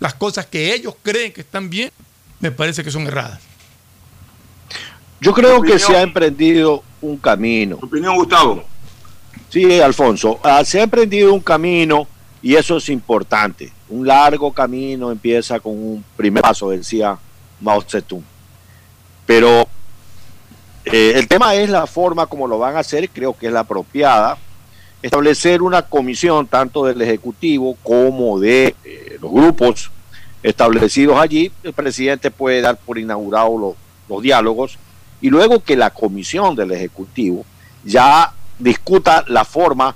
las 0.01 0.15
cosas 0.15 0.47
que 0.47 0.75
ellos 0.75 0.95
creen 1.03 1.33
que 1.33 1.43
están 1.43 1.71
bien, 1.71 1.91
me 2.41 2.51
parece 2.51 2.83
que 2.83 2.91
son 2.91 3.07
erradas. 3.07 3.41
Yo 5.21 5.35
creo 5.35 5.61
que 5.61 5.79
se 5.79 5.95
ha 5.95 6.03
emprendido 6.03 6.83
un 7.03 7.19
camino. 7.19 7.77
¿Tu 7.77 7.87
opinión, 7.87 8.17
Gustavo? 8.17 8.65
Sí, 9.51 9.81
Alfonso, 9.81 10.41
ah, 10.43 10.65
se 10.65 10.81
ha 10.81 10.85
emprendido 10.85 11.35
un 11.35 11.41
camino 11.41 12.09
y 12.43 12.55
eso 12.55 12.79
es 12.79 12.89
importante. 12.89 13.71
Un 13.89 14.07
largo 14.07 14.53
camino 14.53 15.11
empieza 15.11 15.61
con 15.61 15.73
un 15.73 16.05
primer 16.17 16.43
paso, 16.43 16.71
decía 16.71 17.19
Mao 17.61 17.83
Zedong. 17.83 18.23
Pero 19.27 19.69
eh, 20.85 21.13
el 21.17 21.29
tema 21.29 21.55
es 21.55 21.69
la 21.69 21.87
forma 21.87 22.27
como 22.27 22.47
lo 22.49 22.59
van 22.59 22.77
a 22.77 22.81
hacer, 22.81 23.11
creo 23.11 23.37
que 23.37 23.49
es 23.49 23.53
la 23.53 23.61
apropiada. 23.61 24.39
Establecer 25.03 25.63
una 25.63 25.83
comisión 25.83 26.47
tanto 26.47 26.85
del 26.85 27.01
Ejecutivo 27.01 27.77
como 27.83 28.39
de 28.39 28.75
eh, 28.85 29.19
los 29.21 29.31
grupos 29.31 29.91
establecidos 30.43 31.19
allí. 31.19 31.51
El 31.63 31.73
presidente 31.73 32.31
puede 32.31 32.61
dar 32.61 32.77
por 32.77 32.99
inaugurado 32.99 33.59
los, 33.59 33.75
los 34.09 34.23
diálogos 34.23 34.79
y 35.21 35.31
luego 35.31 35.63
que 35.63 35.77
la 35.77 35.91
comisión 35.91 36.55
del 36.55 36.73
Ejecutivo 36.73 37.45
ya 37.85 38.33
discuta 38.59 39.25
la 39.29 39.45
forma 39.45 39.95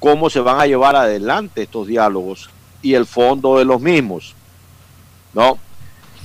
cómo 0.00 0.30
se 0.30 0.40
van 0.40 0.60
a 0.60 0.66
llevar 0.66 0.96
adelante 0.96 1.62
estos 1.62 1.86
diálogos 1.86 2.50
y 2.82 2.94
el 2.94 3.06
fondo 3.06 3.58
de 3.58 3.64
los 3.64 3.80
mismos. 3.80 4.34
¿No? 5.34 5.58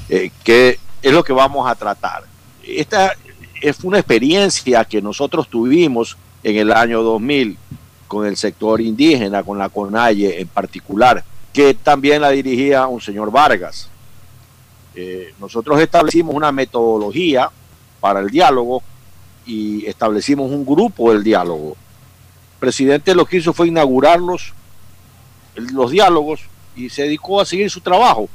eh, 0.09 0.31
que 0.43 0.79
es 1.01 1.11
lo 1.11 1.23
que 1.23 1.33
vamos 1.33 1.69
a 1.69 1.75
tratar. 1.75 2.23
Esta 2.65 3.13
es 3.61 3.83
una 3.83 3.99
experiencia 3.99 4.85
que 4.85 5.01
nosotros 5.01 5.47
tuvimos 5.47 6.17
en 6.43 6.57
el 6.57 6.71
año 6.71 7.01
2000 7.01 7.57
con 8.13 8.27
el 8.27 8.37
sector 8.37 8.79
indígena, 8.79 9.43
con 9.43 9.57
la 9.57 9.69
CONAIE 9.69 10.39
en 10.39 10.47
particular, 10.47 11.23
que 11.51 11.73
también 11.73 12.21
la 12.21 12.29
dirigía 12.29 12.85
un 12.87 13.01
señor 13.01 13.31
Vargas. 13.31 13.89
Eh, 14.95 15.33
nosotros 15.39 15.81
establecimos 15.81 16.35
una 16.35 16.51
metodología 16.51 17.49
para 17.99 18.19
el 18.19 18.29
diálogo 18.29 18.83
y 19.47 19.85
establecimos 19.87 20.51
un 20.51 20.63
grupo 20.63 21.11
del 21.11 21.23
diálogo. 21.23 21.71
El 21.71 22.59
presidente 22.59 23.15
lo 23.15 23.25
que 23.25 23.37
hizo 23.37 23.51
fue 23.51 23.67
inaugurarlos, 23.69 24.53
los 25.55 25.89
diálogos, 25.89 26.41
y 26.75 26.89
se 26.89 27.03
dedicó 27.03 27.41
a 27.41 27.45
seguir 27.45 27.69
su 27.69 27.81
trabajo. 27.81 28.29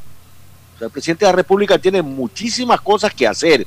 O 0.74 0.78
sea, 0.78 0.86
el 0.86 0.92
presidente 0.92 1.24
de 1.24 1.32
la 1.32 1.36
República 1.36 1.78
tiene 1.78 2.02
muchísimas 2.02 2.80
cosas 2.80 3.14
que 3.14 3.26
hacer, 3.26 3.64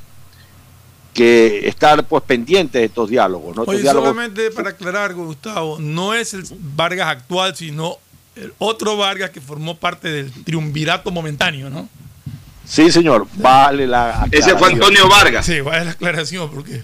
que 1.12 1.68
estar 1.68 2.04
pues 2.06 2.22
pendiente 2.24 2.78
de 2.78 2.84
estos 2.86 3.08
diálogos. 3.10 3.54
¿no? 3.56 3.62
Estos 3.62 3.74
Oye, 3.74 3.82
diálogos- 3.82 4.08
solamente 4.10 4.50
para 4.50 4.70
aclarar, 4.70 5.14
Gustavo, 5.14 5.78
no 5.78 6.14
es 6.14 6.34
el 6.34 6.44
Vargas 6.74 7.08
actual, 7.08 7.54
sino 7.54 7.98
el 8.36 8.52
otro 8.58 8.96
Vargas 8.96 9.30
que 9.30 9.40
formó 9.40 9.76
parte 9.76 10.10
del 10.10 10.32
triunvirato 10.44 11.10
momentáneo, 11.10 11.68
¿no? 11.70 11.88
Sí, 12.64 12.90
señor, 12.92 13.26
vale 13.34 13.86
la 13.86 14.26
Ese 14.30 14.42
fue 14.56 14.68
aclaración. 14.68 14.72
Antonio 14.82 15.08
Vargas. 15.08 15.44
Sí, 15.46 15.60
vale 15.60 15.84
la 15.84 15.90
aclaración, 15.90 16.50
porque. 16.50 16.82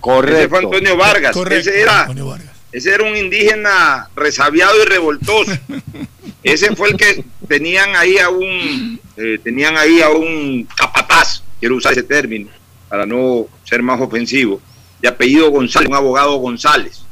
Correcto. 0.00 0.38
Ese 0.40 0.48
fue 0.48 0.58
Antonio 0.58 0.96
Vargas. 0.96 1.32
Correcto, 1.32 1.70
ese, 1.70 1.80
era, 1.80 2.00
Antonio 2.02 2.26
Vargas. 2.26 2.50
ese 2.72 2.94
era 2.94 3.04
un 3.04 3.16
indígena 3.16 4.08
resabiado 4.14 4.74
y 4.82 4.84
revoltoso. 4.86 5.52
ese 6.42 6.76
fue 6.76 6.90
el 6.90 6.96
que 6.96 7.24
tenían 7.46 7.96
ahí 7.96 8.18
a 8.18 8.28
un 8.28 9.00
eh, 9.16 9.38
tenían 9.42 9.76
ahí 9.78 10.02
a 10.02 10.10
un 10.10 10.68
capataz, 10.76 11.42
quiero 11.60 11.76
usar 11.76 11.92
ese 11.92 12.02
término 12.02 12.50
para 12.88 13.06
no 13.06 13.46
ser 13.64 13.82
más 13.82 14.00
ofensivo, 14.00 14.60
de 15.00 15.08
apellido 15.08 15.50
González, 15.50 15.88
un 15.88 15.94
abogado 15.94 16.36
González, 16.36 17.02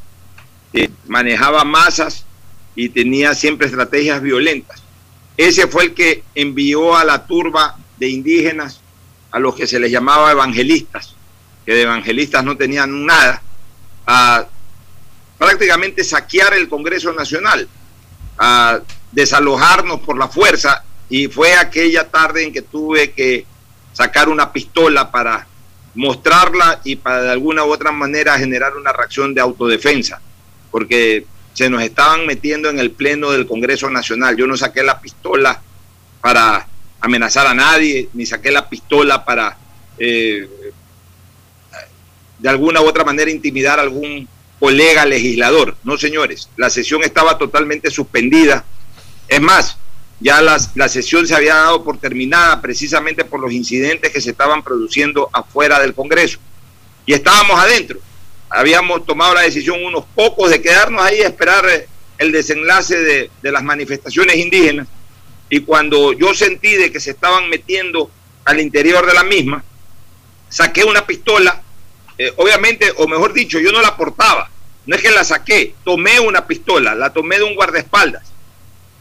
que 0.72 0.90
manejaba 1.06 1.64
masas 1.64 2.24
y 2.74 2.88
tenía 2.88 3.34
siempre 3.34 3.66
estrategias 3.66 4.20
violentas. 4.20 4.82
Ese 5.36 5.66
fue 5.66 5.84
el 5.84 5.94
que 5.94 6.22
envió 6.34 6.96
a 6.96 7.04
la 7.04 7.26
turba 7.26 7.76
de 7.98 8.08
indígenas 8.08 8.80
a 9.30 9.38
los 9.38 9.54
que 9.54 9.66
se 9.66 9.78
les 9.78 9.90
llamaba 9.90 10.32
evangelistas, 10.32 11.14
que 11.64 11.74
de 11.74 11.82
evangelistas 11.82 12.42
no 12.44 12.56
tenían 12.56 13.04
nada, 13.04 13.42
a 14.06 14.46
prácticamente 15.36 16.04
saquear 16.04 16.54
el 16.54 16.68
Congreso 16.68 17.12
Nacional, 17.12 17.68
a 18.38 18.80
desalojarnos 19.12 20.00
por 20.00 20.16
la 20.16 20.28
fuerza, 20.28 20.84
y 21.08 21.28
fue 21.28 21.54
aquella 21.54 22.08
tarde 22.08 22.44
en 22.44 22.52
que 22.52 22.62
tuve 22.62 23.12
que 23.12 23.46
sacar 23.92 24.28
una 24.28 24.52
pistola 24.52 25.10
para 25.10 25.46
mostrarla 25.96 26.80
y 26.84 26.96
para 26.96 27.22
de 27.22 27.30
alguna 27.30 27.64
u 27.64 27.72
otra 27.72 27.90
manera 27.90 28.38
generar 28.38 28.76
una 28.76 28.92
reacción 28.92 29.34
de 29.34 29.40
autodefensa, 29.40 30.20
porque 30.70 31.26
se 31.54 31.70
nos 31.70 31.82
estaban 31.82 32.26
metiendo 32.26 32.68
en 32.68 32.78
el 32.78 32.90
pleno 32.90 33.32
del 33.32 33.46
Congreso 33.46 33.90
Nacional. 33.90 34.36
Yo 34.36 34.46
no 34.46 34.56
saqué 34.56 34.82
la 34.82 35.00
pistola 35.00 35.60
para 36.20 36.68
amenazar 37.00 37.46
a 37.46 37.54
nadie, 37.54 38.10
ni 38.12 38.26
saqué 38.26 38.50
la 38.50 38.68
pistola 38.68 39.24
para 39.24 39.56
eh, 39.98 40.48
de 42.38 42.48
alguna 42.48 42.82
u 42.82 42.86
otra 42.86 43.04
manera 43.04 43.30
intimidar 43.30 43.78
a 43.78 43.82
algún 43.82 44.28
colega 44.58 45.06
legislador. 45.06 45.76
No, 45.82 45.96
señores, 45.96 46.50
la 46.56 46.68
sesión 46.68 47.02
estaba 47.04 47.38
totalmente 47.38 47.90
suspendida. 47.90 48.64
Es 49.28 49.40
más, 49.40 49.78
ya 50.20 50.40
la 50.40 50.88
sesión 50.88 51.26
se 51.26 51.34
había 51.34 51.54
dado 51.54 51.84
por 51.84 51.98
terminada 51.98 52.60
precisamente 52.60 53.24
por 53.24 53.40
los 53.40 53.52
incidentes 53.52 54.10
que 54.10 54.20
se 54.20 54.30
estaban 54.30 54.62
produciendo 54.62 55.28
afuera 55.32 55.78
del 55.80 55.94
Congreso. 55.94 56.38
Y 57.04 57.12
estábamos 57.12 57.58
adentro. 57.58 57.98
Habíamos 58.48 59.04
tomado 59.04 59.34
la 59.34 59.42
decisión 59.42 59.84
unos 59.84 60.04
pocos 60.14 60.50
de 60.50 60.62
quedarnos 60.62 61.02
ahí 61.02 61.20
a 61.20 61.26
esperar 61.26 61.68
eh, 61.68 61.88
el 62.18 62.32
desenlace 62.32 62.96
de, 62.96 63.30
de 63.42 63.52
las 63.52 63.62
manifestaciones 63.62 64.36
indígenas. 64.36 64.88
Y 65.48 65.60
cuando 65.60 66.12
yo 66.12 66.34
sentí 66.34 66.74
de 66.76 66.90
que 66.90 67.00
se 67.00 67.10
estaban 67.10 67.48
metiendo 67.48 68.10
al 68.44 68.60
interior 68.60 69.06
de 69.06 69.14
la 69.14 69.24
misma, 69.24 69.62
saqué 70.48 70.84
una 70.84 71.06
pistola, 71.06 71.62
eh, 72.18 72.32
obviamente, 72.36 72.92
o 72.96 73.06
mejor 73.06 73.32
dicho, 73.32 73.58
yo 73.58 73.72
no 73.72 73.80
la 73.80 73.96
portaba, 73.96 74.50
no 74.86 74.96
es 74.96 75.02
que 75.02 75.10
la 75.10 75.24
saqué, 75.24 75.74
tomé 75.84 76.20
una 76.20 76.46
pistola, 76.46 76.94
la 76.94 77.12
tomé 77.12 77.38
de 77.38 77.44
un 77.44 77.54
guardaespaldas, 77.54 78.32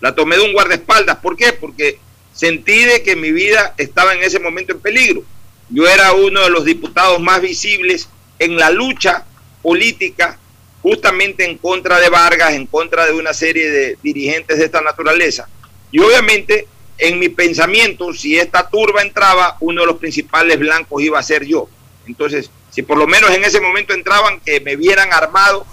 la 0.05 0.13
tomé 0.13 0.35
de 0.35 0.43
un 0.43 0.53
guardaespaldas, 0.53 1.17
¿por 1.17 1.35
qué? 1.35 1.51
Porque 1.53 1.97
sentí 2.31 2.83
de 2.83 3.01
que 3.01 3.15
mi 3.15 3.31
vida 3.31 3.73
estaba 3.75 4.13
en 4.13 4.21
ese 4.21 4.39
momento 4.39 4.73
en 4.73 4.79
peligro. 4.79 5.23
Yo 5.71 5.87
era 5.87 6.13
uno 6.13 6.41
de 6.41 6.51
los 6.51 6.63
diputados 6.63 7.19
más 7.19 7.41
visibles 7.41 8.07
en 8.37 8.55
la 8.55 8.69
lucha 8.69 9.25
política 9.63 10.37
justamente 10.83 11.43
en 11.43 11.57
contra 11.57 11.99
de 11.99 12.09
Vargas, 12.09 12.53
en 12.53 12.67
contra 12.67 13.07
de 13.07 13.13
una 13.13 13.33
serie 13.33 13.71
de 13.71 13.97
dirigentes 14.03 14.59
de 14.59 14.65
esta 14.65 14.81
naturaleza. 14.81 15.49
Y 15.91 15.97
obviamente 15.97 16.67
en 16.99 17.17
mi 17.17 17.29
pensamiento, 17.29 18.13
si 18.13 18.37
esta 18.37 18.69
turba 18.69 19.01
entraba, 19.01 19.57
uno 19.59 19.81
de 19.81 19.87
los 19.87 19.97
principales 19.97 20.59
blancos 20.59 21.01
iba 21.01 21.17
a 21.17 21.23
ser 21.23 21.45
yo. 21.45 21.67
Entonces, 22.05 22.51
si 22.69 22.83
por 22.83 22.99
lo 22.99 23.07
menos 23.07 23.31
en 23.31 23.43
ese 23.43 23.59
momento 23.59 23.95
entraban, 23.95 24.39
que 24.39 24.59
me 24.59 24.75
vieran 24.75 25.11
armado 25.11 25.65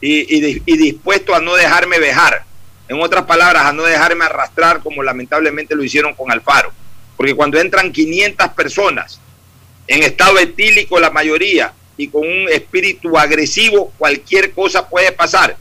y, 0.00 0.32
y 0.36 0.40
di- 0.40 0.62
y 0.64 0.76
dispuesto 0.76 1.34
a 1.34 1.40
no 1.40 1.56
dejarme 1.56 1.98
vejar. 1.98 2.44
En 2.88 3.00
otras 3.00 3.24
palabras, 3.24 3.64
a 3.64 3.72
no 3.72 3.82
dejarme 3.82 4.24
arrastrar 4.24 4.80
como 4.80 5.02
lamentablemente 5.02 5.74
lo 5.74 5.84
hicieron 5.84 6.14
con 6.14 6.30
Alfaro. 6.30 6.72
Porque 7.16 7.34
cuando 7.34 7.58
entran 7.58 7.92
500 7.92 8.48
personas, 8.50 9.20
en 9.86 10.02
estado 10.02 10.38
etílico 10.38 10.98
la 10.98 11.10
mayoría, 11.10 11.72
y 11.96 12.08
con 12.08 12.22
un 12.22 12.48
espíritu 12.48 13.16
agresivo, 13.16 13.92
cualquier 13.98 14.52
cosa 14.52 14.88
puede 14.88 15.12
pasar. 15.12 15.56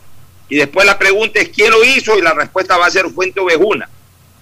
Y 0.49 0.55
después 0.55 0.85
la 0.85 0.97
pregunta 0.97 1.39
es 1.39 1.49
quién 1.49 1.71
lo 1.71 1.83
hizo 1.83 2.17
y 2.17 2.21
la 2.21 2.33
respuesta 2.33 2.77
va 2.77 2.87
a 2.87 2.91
ser 2.91 3.09
Fuente 3.09 3.39
Ovejuna. 3.39 3.89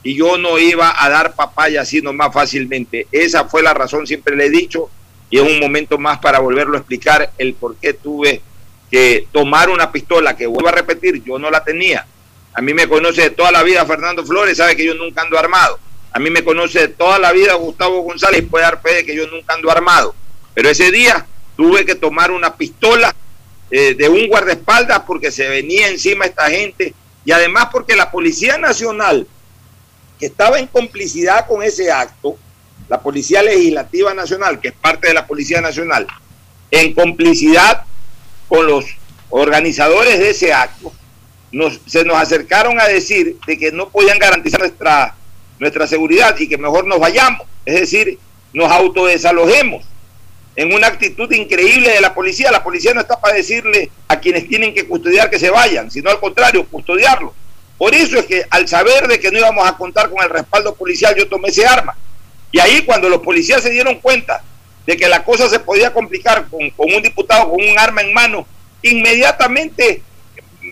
Y 0.03 0.15
yo 0.15 0.37
no 0.37 0.57
iba 0.57 0.93
a 0.97 1.09
dar 1.09 1.35
papaya 1.35 1.81
así 1.81 2.01
nomás 2.01 2.33
fácilmente. 2.33 3.07
Esa 3.11 3.45
fue 3.45 3.61
la 3.61 3.73
razón, 3.73 4.07
siempre 4.07 4.35
le 4.35 4.45
he 4.45 4.49
dicho, 4.49 4.89
y 5.29 5.37
es 5.37 5.43
un 5.43 5.59
momento 5.59 5.97
más 5.97 6.19
para 6.19 6.39
volverlo 6.39 6.75
a 6.75 6.79
explicar 6.79 7.31
el 7.37 7.53
por 7.53 7.75
qué 7.75 7.93
tuve 7.93 8.41
que 8.89 9.27
tomar 9.31 9.69
una 9.69 9.91
pistola, 9.91 10.35
que 10.35 10.47
vuelvo 10.47 10.69
a 10.69 10.73
repetir, 10.73 11.23
yo 11.23 11.37
no 11.37 11.49
la 11.51 11.63
tenía. 11.63 12.05
A 12.53 12.61
mí 12.61 12.73
me 12.73 12.87
conoce 12.87 13.21
de 13.21 13.29
toda 13.29 13.51
la 13.51 13.63
vida 13.63 13.85
Fernando 13.85 14.25
Flores, 14.25 14.57
sabe 14.57 14.75
que 14.75 14.85
yo 14.85 14.93
nunca 14.95 15.21
ando 15.21 15.39
armado. 15.39 15.79
A 16.11 16.19
mí 16.19 16.29
me 16.29 16.43
conoce 16.43 16.79
de 16.79 16.87
toda 16.89 17.17
la 17.17 17.31
vida 17.31 17.53
Gustavo 17.53 18.01
González 18.01 18.43
puede 18.49 18.65
dar 18.65 18.81
fe 18.81 18.95
de 18.95 19.05
que 19.05 19.15
yo 19.15 19.27
nunca 19.27 19.53
ando 19.53 19.71
armado. 19.71 20.13
Pero 20.53 20.69
ese 20.69 20.91
día 20.91 21.25
tuve 21.55 21.85
que 21.85 21.95
tomar 21.95 22.31
una 22.31 22.55
pistola 22.55 23.15
eh, 23.69 23.95
de 23.95 24.09
un 24.09 24.27
guardaespaldas 24.27 25.01
porque 25.07 25.31
se 25.31 25.47
venía 25.47 25.87
encima 25.87 26.25
esta 26.25 26.49
gente 26.49 26.93
y 27.23 27.31
además 27.31 27.67
porque 27.71 27.95
la 27.95 28.11
Policía 28.11 28.57
Nacional, 28.57 29.27
que 30.19 30.25
estaba 30.25 30.59
en 30.59 30.67
complicidad 30.67 31.47
con 31.47 31.63
ese 31.63 31.91
acto, 31.91 32.37
la 32.89 33.01
Policía 33.01 33.41
Legislativa 33.41 34.13
Nacional, 34.13 34.59
que 34.59 34.69
es 34.69 34.73
parte 34.73 35.07
de 35.07 35.13
la 35.13 35.25
Policía 35.25 35.61
Nacional, 35.61 36.07
en 36.71 36.93
complicidad 36.93 37.85
con 38.49 38.67
los 38.67 38.85
organizadores 39.29 40.19
de 40.19 40.31
ese 40.31 40.51
acto, 40.51 40.91
nos, 41.51 41.79
se 41.85 42.03
nos 42.03 42.17
acercaron 42.17 42.79
a 42.79 42.87
decir 42.87 43.37
de 43.45 43.57
que 43.57 43.71
no 43.71 43.89
podían 43.89 44.19
garantizar 44.19 44.59
nuestra, 44.59 45.15
nuestra 45.59 45.87
seguridad 45.87 46.35
y 46.39 46.47
que 46.47 46.57
mejor 46.57 46.87
nos 46.87 46.99
vayamos, 46.99 47.47
es 47.65 47.79
decir, 47.79 48.17
nos 48.53 48.71
autodesalojemos 48.71 49.85
en 50.55 50.73
una 50.73 50.87
actitud 50.87 51.31
increíble 51.31 51.91
de 51.91 52.01
la 52.01 52.13
policía. 52.13 52.51
La 52.51 52.63
policía 52.63 52.93
no 52.93 53.01
está 53.01 53.19
para 53.19 53.35
decirle 53.35 53.89
a 54.07 54.19
quienes 54.19 54.47
tienen 54.47 54.73
que 54.73 54.87
custodiar 54.87 55.29
que 55.29 55.39
se 55.39 55.49
vayan, 55.49 55.89
sino 55.89 56.09
al 56.09 56.19
contrario, 56.19 56.65
custodiarlo. 56.67 57.33
Por 57.77 57.95
eso 57.95 58.19
es 58.19 58.25
que 58.25 58.45
al 58.49 58.67
saber 58.67 59.07
de 59.07 59.19
que 59.19 59.31
no 59.31 59.39
íbamos 59.39 59.67
a 59.67 59.75
contar 59.75 60.09
con 60.09 60.21
el 60.23 60.29
respaldo 60.29 60.75
policial, 60.75 61.15
yo 61.15 61.27
tomé 61.27 61.49
ese 61.49 61.65
arma. 61.65 61.95
Y 62.51 62.59
ahí 62.59 62.83
cuando 62.83 63.09
los 63.09 63.21
policías 63.21 63.63
se 63.63 63.69
dieron 63.69 63.95
cuenta 63.95 64.43
de 64.85 64.97
que 64.97 65.07
la 65.07 65.23
cosa 65.23 65.49
se 65.49 65.59
podía 65.59 65.93
complicar 65.93 66.47
con, 66.49 66.69
con 66.71 66.93
un 66.93 67.01
diputado 67.01 67.49
con 67.49 67.61
un 67.61 67.79
arma 67.79 68.01
en 68.01 68.13
mano, 68.13 68.45
inmediatamente 68.81 70.01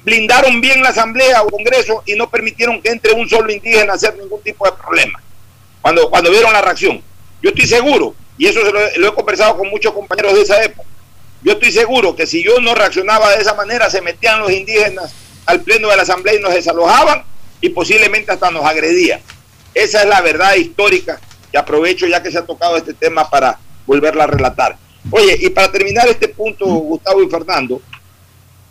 blindaron 0.03 0.62
bien 0.62 0.81
la 0.81 0.89
asamblea 0.89 1.41
o 1.43 1.49
congreso 1.49 2.03
y 2.05 2.15
no 2.15 2.29
permitieron 2.29 2.81
que 2.81 2.89
entre 2.89 3.13
un 3.13 3.27
solo 3.29 3.51
indígena 3.51 3.93
a 3.93 3.95
hacer 3.95 4.17
ningún 4.17 4.41
tipo 4.41 4.65
de 4.65 4.71
problema. 4.73 5.21
Cuando, 5.81 6.09
cuando 6.09 6.31
vieron 6.31 6.51
la 6.53 6.62
reacción. 6.62 7.01
Yo 7.41 7.49
estoy 7.51 7.67
seguro, 7.67 8.15
y 8.38 8.47
eso 8.47 8.59
se 8.65 8.71
lo, 8.99 9.07
he- 9.07 9.15
conversado 9.15 9.57
con 9.57 9.69
muchos 9.69 9.93
compañeros 9.93 10.33
de 10.33 10.41
esa 10.41 10.62
época, 10.63 10.88
yo 11.41 11.53
estoy 11.53 11.71
seguro 11.71 12.15
que 12.15 12.27
si 12.27 12.43
yo 12.43 12.59
no 12.59 12.75
reaccionaba 12.75 13.31
de 13.33 13.41
esa 13.41 13.53
manera, 13.53 13.89
se 13.89 14.01
metían 14.01 14.41
los 14.41 14.51
indígenas 14.51 15.13
al 15.45 15.62
pleno 15.62 15.88
de 15.89 15.95
la 15.95 16.03
asamblea 16.03 16.35
y 16.35 16.39
nos 16.41 16.53
desalojaban 16.53 17.23
y 17.62 17.69
posiblemente 17.69 18.31
hasta 18.31 18.51
nos 18.51 18.65
agredían. 18.65 19.21
Esa 19.73 20.01
es 20.01 20.09
la 20.09 20.19
verdad 20.21 20.55
histórica 20.55 21.19
que 21.49 21.57
aprovecho 21.57 22.07
ya 22.07 22.21
que 22.21 22.29
se 22.31 22.39
ha 22.39 22.45
tocado 22.45 22.75
este 22.75 22.93
tema 22.93 23.29
para 23.29 23.57
volverla 23.88 24.25
a 24.25 24.27
relatar. 24.27 24.77
Oye, 25.12 25.38
y 25.39 25.49
para 25.49 25.71
terminar 25.71 26.07
este 26.09 26.27
punto, 26.27 26.65
Gustavo 26.65 27.23
y 27.23 27.29
Fernando, 27.29 27.81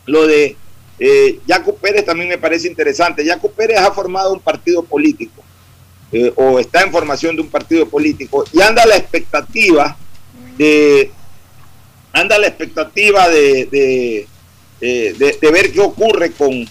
lo 0.05 0.27
de 0.27 0.57
eh, 0.99 1.39
Jaco 1.47 1.75
Pérez 1.77 2.05
también 2.05 2.29
me 2.29 2.39
parece 2.39 2.67
interesante. 2.69 3.25
Jaco 3.27 3.51
Pérez 3.51 3.79
ha 3.79 3.91
formado 3.93 4.33
un 4.33 4.41
partido 4.41 4.83
político 4.83 5.43
eh, 6.13 6.33
o 6.37 6.59
está 6.59 6.83
en 6.83 6.91
formación 6.93 7.37
de 7.37 7.43
un 7.43 7.49
partido 7.49 7.87
político 7.89 8.45
y 8.53 8.61
anda 8.63 8.85
la 8.87 8.97
expectativa 8.97 9.97
de 10.57 11.11
anda 12.13 12.39
la 12.39 12.47
expectativa 12.49 13.29
de, 13.29 13.67
de, 13.67 14.27
de- 14.81 15.39
de 15.41 15.51
ver 15.53 15.71
qué 15.73 15.81
ocurre 15.81 16.33
con, 16.33 16.67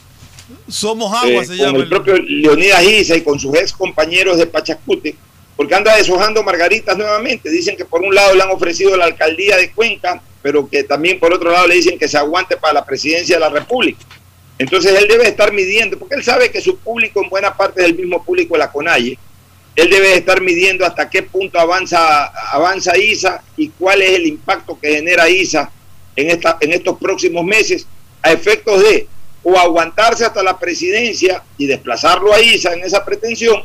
Somos 0.68 1.13
agua, 1.13 1.44
eh, 1.44 1.46
se 1.46 1.56
llama. 1.56 1.78
el- 1.80 1.90
propio 1.90 2.18
Leonidas 2.18 2.84
Isa 2.84 3.16
y 3.16 3.22
con 3.22 3.40
sus 3.40 3.56
ex 3.56 3.72
compañeros 3.72 4.38
de 4.38 4.48
Pachacute, 4.48 5.16
porque 5.56 5.76
anda 5.76 5.96
deshojando 5.96 6.44
margaritas 6.44 6.98
nuevamente. 6.98 7.50
Dicen 7.50 7.78
que 7.78 7.86
por 7.86 8.02
un 8.02 8.13
lado 8.13 8.34
le 8.36 8.44
han 8.44 8.50
ofrecido 8.52 8.98
la 8.98 9.06
alcaldía 9.06 9.58
de 9.58 9.72
Cuenca, 9.72 10.22
pero 10.42 10.68
que 10.70 10.84
también 10.84 11.20
por 11.20 11.34
otro 11.34 11.52
lado 11.52 11.68
le 11.68 11.76
dicen 11.76 11.98
que 12.00 12.08
se 12.08 12.18
aguante 12.18 12.58
para 12.58 12.74
la 12.74 12.86
presidencia 12.86 13.36
de 13.36 13.40
la 13.42 13.50
República. 13.50 14.00
Entonces 14.58 15.00
él 15.00 15.08
debe 15.08 15.28
estar 15.28 15.54
midiendo, 15.54 16.00
porque 16.00 16.15
él 16.15 16.24
sabe 16.24 16.52
que 16.52 16.62
su 16.62 16.78
público 16.80 17.22
en 17.24 17.30
buena 17.30 17.56
parte 17.56 17.82
es 17.82 17.88
el 17.88 17.96
mismo 17.96 18.24
público 18.24 18.56
de 18.56 18.60
la 18.60 18.72
CONAIE. 18.72 19.17
Él 19.76 19.89
debe 19.89 20.15
estar 20.15 20.41
midiendo 20.41 20.86
hasta 20.86 21.10
qué 21.10 21.22
punto 21.22 21.60
avanza, 21.60 22.26
avanza 22.52 22.98
ISA 22.98 23.43
y 23.56 23.70
cuál 23.70 24.02
es 24.02 24.12
el 24.12 24.26
impacto 24.26 24.80
que 24.80 24.96
genera 24.96 25.30
ISA 25.30 25.72
en, 26.15 26.74
estos 26.74 26.98
próximos 26.98 27.46
meses 27.46 27.86
a 28.24 28.32
efectos 28.32 28.82
de 28.82 29.08
o 29.43 29.56
aguantarse 29.56 30.26
hasta 30.26 30.41
la 30.41 30.58
presidencia 30.58 31.43
y 31.58 31.67
desplazarlo 31.67 32.34
a 32.34 32.41
ISA 32.41 32.74
en 32.74 32.84
esa 32.84 33.06
pretensión, 33.06 33.63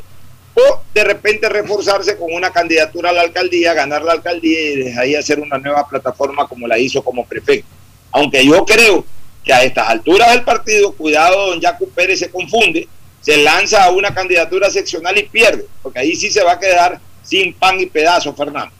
o 0.53 0.81
de 0.93 1.03
repente 1.03 1.49
reforzarse 1.49 2.15
con 2.15 2.31
una 2.31 2.51
candidatura 2.51 3.09
a 3.09 3.13
la 3.13 3.21
alcaldía, 3.21 3.73
ganar 3.73 4.03
la 4.03 4.13
alcaldía 4.13 4.61
y 4.61 4.75
desde 4.75 4.99
ahí 4.99 5.15
hacer 5.15 5.39
una 5.39 5.57
nueva 5.57 5.87
plataforma 5.89 6.47
como 6.47 6.67
la 6.67 6.77
hizo 6.77 7.03
como 7.03 7.25
prefecto. 7.25 7.67
Aunque 8.11 8.45
yo 8.45 8.63
creo 8.63 9.03
que 9.43 9.53
a 9.53 9.63
estas 9.63 9.89
alturas 9.89 10.31
del 10.31 10.43
partido, 10.43 10.93
cuidado, 10.93 11.47
don 11.47 11.61
Jaco 11.61 11.87
Pérez 11.89 12.19
se 12.19 12.29
confunde, 12.29 12.87
se 13.21 13.37
lanza 13.37 13.83
a 13.83 13.91
una 13.91 14.13
candidatura 14.13 14.69
seccional 14.69 15.17
y 15.17 15.23
pierde, 15.23 15.65
porque 15.81 15.99
ahí 15.99 16.15
sí 16.15 16.29
se 16.29 16.43
va 16.43 16.53
a 16.53 16.59
quedar 16.59 16.99
sin 17.23 17.53
pan 17.53 17.79
y 17.79 17.85
pedazo, 17.85 18.33
Fernando. 18.33 18.73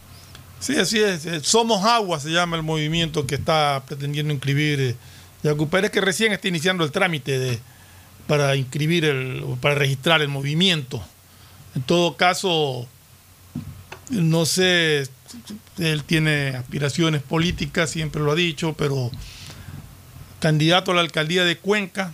Sí, 0.59 0.77
así 0.77 0.99
es. 1.01 1.25
eh, 1.25 1.41
Somos 1.41 1.83
Agua 1.85 2.19
se 2.19 2.29
llama 2.29 2.55
el 2.55 2.63
movimiento 2.63 3.27
que 3.27 3.35
está 3.35 3.83
pretendiendo 3.85 4.33
inscribir 4.33 4.79
eh, 4.79 4.95
Yacu 5.43 5.67
Pérez, 5.67 5.91
que 5.91 6.01
recién 6.01 6.31
está 6.31 6.47
iniciando 6.47 6.85
el 6.85 6.91
trámite 6.91 7.37
de, 7.37 7.59
para 8.27 8.55
inscribir, 8.55 9.03
el, 9.03 9.43
para 9.61 9.75
registrar 9.75 10.21
el 10.21 10.29
movimiento. 10.29 11.03
En 11.75 11.81
todo 11.81 12.15
caso, 12.15 12.87
no 14.09 14.45
sé, 14.45 15.07
él 15.79 16.03
tiene 16.05 16.49
aspiraciones 16.49 17.21
políticas, 17.21 17.89
siempre 17.89 18.21
lo 18.21 18.31
ha 18.31 18.35
dicho, 18.35 18.73
pero 18.77 19.11
candidato 20.43 20.91
a 20.91 20.95
la 20.95 20.99
alcaldía 20.99 21.45
de 21.45 21.55
Cuenca 21.55 22.11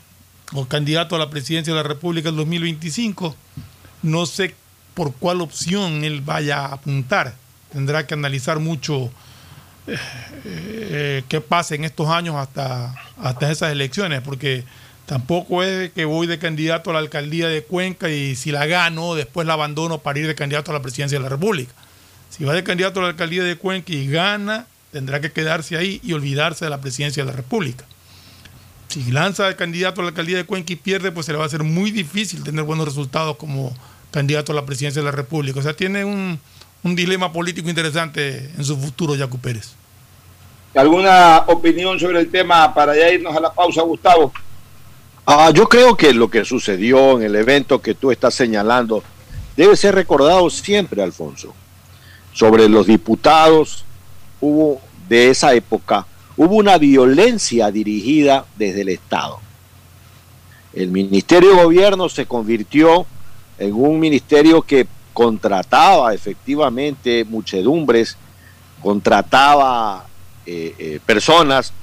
o 0.54 0.68
candidato 0.68 1.16
a 1.16 1.20
la 1.20 1.32
presidencia 1.32 1.74
de 1.74 1.82
la 1.82 1.88
República 1.88 2.30
en 2.30 2.36
2025, 2.36 3.36
no 4.04 4.28
sé 4.28 4.54
por 4.94 5.16
cuál 5.16 5.42
opción 5.42 6.04
él 6.04 6.22
vaya 6.22 6.60
a 6.60 6.74
apuntar. 6.74 7.34
Tendrá 7.74 8.06
que 8.06 8.14
analizar 8.14 8.60
mucho 8.60 9.10
eh, 9.88 9.98
eh, 10.46 11.24
qué 11.28 11.42
pasa 11.42 11.74
en 11.74 11.86
estos 11.86 12.08
años 12.10 12.36
hasta, 12.36 12.94
hasta 13.18 13.52
esas 13.52 13.72
elecciones, 13.72 14.22
porque 14.22 14.64
tampoco 15.08 15.64
es 15.64 15.92
que 15.94 16.06
voy 16.06 16.28
de 16.28 16.38
candidato 16.38 16.92
a 16.92 16.94
la 16.94 17.00
alcaldía 17.00 17.48
de 17.48 17.64
Cuenca 17.64 18.12
y 18.12 18.36
si 18.36 18.52
la 18.52 18.68
gano, 18.68 19.16
después 19.16 19.48
la 19.48 19.54
abandono 19.54 20.02
para 20.02 20.20
ir 20.20 20.28
de 20.28 20.36
candidato 20.36 20.70
a 20.70 20.76
la 20.76 20.84
presidencia 20.84 21.18
de 21.18 21.24
la 21.24 21.30
República. 21.30 21.74
Si 22.30 22.44
va 22.44 22.54
de 22.54 22.64
candidato 22.64 23.00
a 23.00 23.04
la 23.04 23.10
alcaldía 23.10 23.44
de 23.44 23.56
Cuenca 23.56 23.92
y 23.92 24.06
gana, 24.06 24.68
tendrá 24.92 25.20
que 25.20 25.32
quedarse 25.32 25.78
ahí 25.78 26.00
y 26.04 26.14
olvidarse 26.14 26.66
de 26.66 26.70
la 26.70 26.80
presidencia 26.80 27.26
de 27.26 27.32
la 27.32 27.36
República. 27.36 27.86
Si 28.90 29.12
lanza 29.12 29.46
de 29.46 29.56
candidato 29.56 30.02
a 30.02 30.04
la 30.04 30.10
alcaldía 30.10 30.38
de 30.38 30.46
Cuenca 30.46 30.74
y 30.74 30.76
pierde, 30.76 31.12
pues 31.12 31.28
se 31.28 31.32
le 31.32 31.38
va 31.38 31.44
a 31.44 31.48
hacer 31.48 31.64
muy 31.64 31.92
difícil 31.92 32.44
tener 32.44 32.64
buenos 32.66 32.86
resultados 32.88 33.38
como 33.38 33.72
candidato 34.10 34.52
a 34.52 34.56
la 34.56 34.66
presidencia 34.66 35.02
de 35.02 35.06
la 35.06 35.12
República. 35.12 35.60
O 35.60 35.64
sea, 35.64 35.74
tiene 35.74 36.04
un, 36.04 36.40
un 36.84 36.96
dilema 36.96 37.32
político 37.32 37.70
interesante 37.70 38.50
en 38.58 38.64
su 38.64 38.76
futuro, 38.76 39.16
Yacu 39.16 39.38
Pérez. 39.38 39.74
¿Alguna 40.76 41.44
opinión 41.48 42.00
sobre 42.00 42.20
el 42.20 42.32
tema 42.32 42.74
para 42.74 42.96
ya 42.96 43.12
irnos 43.12 43.36
a 43.36 43.40
la 43.40 43.54
pausa, 43.54 43.82
Gustavo? 43.84 44.34
Ah, 45.26 45.52
yo 45.54 45.70
creo 45.70 45.96
que 45.96 46.12
lo 46.12 46.30
que 46.30 46.44
sucedió 46.44 47.20
en 47.20 47.24
el 47.24 47.36
evento 47.36 47.82
que 47.82 47.94
tú 47.94 48.12
estás 48.12 48.34
señalando 48.34 49.04
debe 49.56 49.76
ser 49.76 49.94
recordado 49.94 50.50
siempre, 50.50 51.04
Alfonso. 51.04 51.54
Sobre 52.34 52.68
los 52.68 52.88
diputados, 52.88 53.86
hubo 54.42 54.82
de 55.08 55.30
esa 55.30 55.54
época, 55.54 56.08
hubo 56.40 56.56
una 56.56 56.78
violencia 56.78 57.70
dirigida 57.70 58.46
desde 58.58 58.82
el 58.82 58.90
Estado. 58.90 59.40
El 60.72 60.88
Ministerio 60.90 61.50
de 61.54 61.64
Gobierno 61.64 62.08
se 62.08 62.26
convirtió 62.26 63.06
en 63.58 63.74
un 63.74 64.00
ministerio 64.00 64.62
que 64.62 64.88
contrataba 65.12 66.14
efectivamente 66.14 67.26
muchedumbres, 67.26 68.16
contrataba 68.82 70.06
eh, 70.46 70.74
eh, 70.80 71.00
personas 71.06 71.74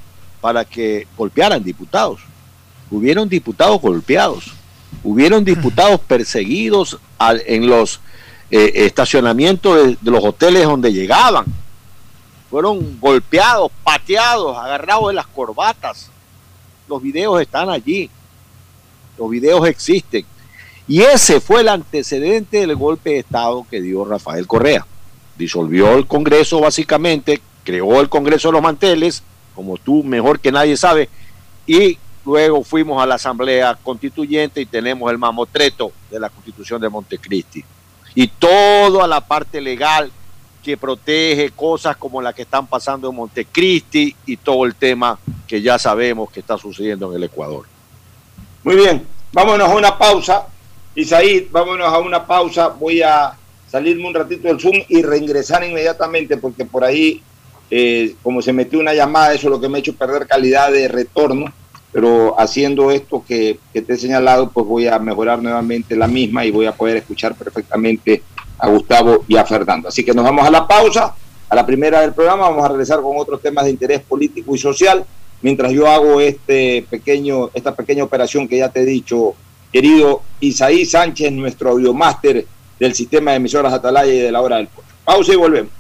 para 0.41 0.65
que 0.65 1.07
golpearan 1.19 1.63
diputados. 1.63 2.21
Hubieron 2.91 3.29
diputados 3.29 3.79
golpeados, 3.83 4.53
hubieron 5.05 5.45
diputados 5.45 6.01
perseguidos 6.01 6.99
al- 7.19 7.43
en 7.47 7.67
los 7.67 8.01
eh, 8.51 8.73
estacionamientos 8.87 9.77
de, 9.87 9.99
de 10.01 10.11
los 10.11 10.25
hoteles 10.25 10.65
donde 10.65 10.95
llegaban. 10.95 11.45
Fueron 12.51 13.01
golpeados, 13.01 13.71
pateados, 13.83 14.57
agarrados 14.57 15.09
de 15.09 15.15
las 15.15 15.27
corbatas. 15.27 16.11
Los 16.89 17.03
videos 17.03 17.41
están 17.41 17.71
allí. 17.71 18.09
Los 19.19 19.31
videos 19.31 19.67
existen. 19.69 20.25
Y 20.89 21.03
ese 21.03 21.41
fue 21.41 21.63
el 21.63 21.69
antecedente 21.69 22.61
del 22.61 22.77
golpe 22.77 23.11
de 23.11 23.19
Estado 23.19 23.67
que 23.69 23.81
dio 23.81 24.05
Rafael 24.05 24.47
Correa. 24.47 24.87
Disolvió 25.37 25.95
el 25.97 26.07
Congreso 26.07 26.61
básicamente, 26.61 27.41
creó 27.65 28.01
el 28.01 28.09
Congreso 28.09 28.49
de 28.49 28.53
los 28.53 28.63
Manteles, 28.63 29.23
como 29.55 29.77
tú 29.79 30.05
mejor 30.05 30.39
que 30.39 30.53
nadie 30.53 30.77
sabe, 30.77 31.09
y 31.67 31.99
luego 32.25 32.63
fuimos 32.63 33.03
a 33.03 33.07
la 33.07 33.17
Asamblea 33.17 33.77
Constituyente 33.83 34.61
y 34.61 34.67
tenemos 34.67 35.11
el 35.11 35.19
mamotreto 35.19 35.93
de 36.11 36.21
la 36.21 36.31
Constitución 36.31 36.81
de 36.81 36.89
Montecristi. 36.89 37.65
Y 38.15 38.29
toda 38.29 39.07
la 39.07 39.21
parte 39.21 39.61
legal 39.61 40.11
que 40.67 40.77
protege 40.77 41.51
cosas 41.51 41.97
como 41.97 42.21
la 42.21 42.33
que 42.33 42.43
están 42.43 42.67
pasando 42.67 43.09
en 43.09 43.15
Montecristi 43.15 44.17
y 44.27 44.37
todo 44.37 44.65
el 44.65 44.75
tema 44.75 45.17
que 45.47 45.63
ya 45.63 45.79
sabemos 45.79 46.29
que 46.29 46.41
está 46.41 46.59
sucediendo 46.59 47.09
en 47.09 47.19
el 47.19 47.23
Ecuador. 47.23 47.67
Muy 48.65 48.75
bien, 48.75 49.07
vámonos 49.33 49.69
a 49.69 49.75
una 49.77 49.97
pausa. 49.97 50.49
Isaí, 50.97 51.49
vámonos 51.53 51.87
a 51.87 52.01
una 52.01 52.27
pausa. 52.27 52.67
Voy 52.67 53.01
a 53.01 53.33
salirme 53.71 54.09
un 54.09 54.15
ratito 54.15 54.49
del 54.49 54.59
Zoom 54.59 54.75
y 54.89 55.03
reingresar 55.03 55.63
inmediatamente 55.63 56.37
porque 56.37 56.65
por 56.65 56.83
ahí, 56.83 57.23
eh, 57.71 58.17
como 58.21 58.43
se 58.43 58.53
metió 58.53 58.81
una 58.81 58.93
llamada, 58.93 59.35
eso 59.35 59.47
es 59.47 59.53
lo 59.53 59.61
que 59.61 59.69
me 59.69 59.79
ha 59.79 59.79
hecho 59.79 59.95
perder 59.95 60.27
calidad 60.27 60.73
de 60.73 60.89
retorno. 60.89 61.53
Pero 61.97 62.39
haciendo 62.39 62.91
esto 62.91 63.25
que, 63.27 63.59
te 63.73 63.95
he 63.95 63.97
señalado, 63.97 64.51
pues 64.51 64.67
voy 64.67 64.87
a 64.87 64.99
mejorar 64.99 65.43
nuevamente 65.43 65.97
la 65.97 66.07
misma 66.07 66.45
y 66.45 66.51
voy 66.51 66.67
a 66.67 66.73
poder 66.73 66.99
escuchar 66.99 67.35
perfectamente 67.35 68.23
a 68.59 68.69
Gustavo 68.69 69.25
y 69.27 69.39
a 69.39 69.47
Fernando. 69.47 69.89
Así 69.89 70.05
que 70.05 70.13
nos 70.13 70.23
vamos 70.23 70.47
a 70.47 70.51
la 70.51 70.69
pausa, 70.69 71.15
a 71.49 71.57
la 71.57 71.65
primera 71.65 72.03
del 72.03 72.13
programa, 72.13 72.51
vamos 72.51 72.63
a 72.67 72.69
regresar 72.69 73.01
con 73.01 73.17
otros 73.17 73.41
temas 73.41 73.65
de 73.65 73.71
interés 73.71 74.03
político 74.03 74.55
y 74.55 74.59
social, 74.59 75.07
mientras 75.41 75.73
yo 75.73 75.89
hago 75.89 76.21
este 76.21 76.85
pequeño, 76.91 77.49
esta 77.55 77.75
pequeña 77.75 78.05
operación 78.05 78.47
que 78.47 78.59
ya 78.59 78.69
te 78.69 78.83
he 78.83 78.85
dicho, 78.85 79.35
querido 79.73 80.21
Isaí 80.41 80.85
Sánchez, 80.85 81.33
nuestro 81.33 81.71
audiomáster 81.71 82.45
del 82.79 82.95
sistema 82.95 83.31
de 83.31 83.39
emisoras 83.39 83.73
Atalaya 83.73 84.13
y 84.13 84.19
de 84.19 84.33
la 84.33 84.43
hora 84.43 84.59
del 84.59 84.67
pollo. 84.67 84.87
Pausa 85.03 85.33
y 85.33 85.37
volvemos. 85.37 85.73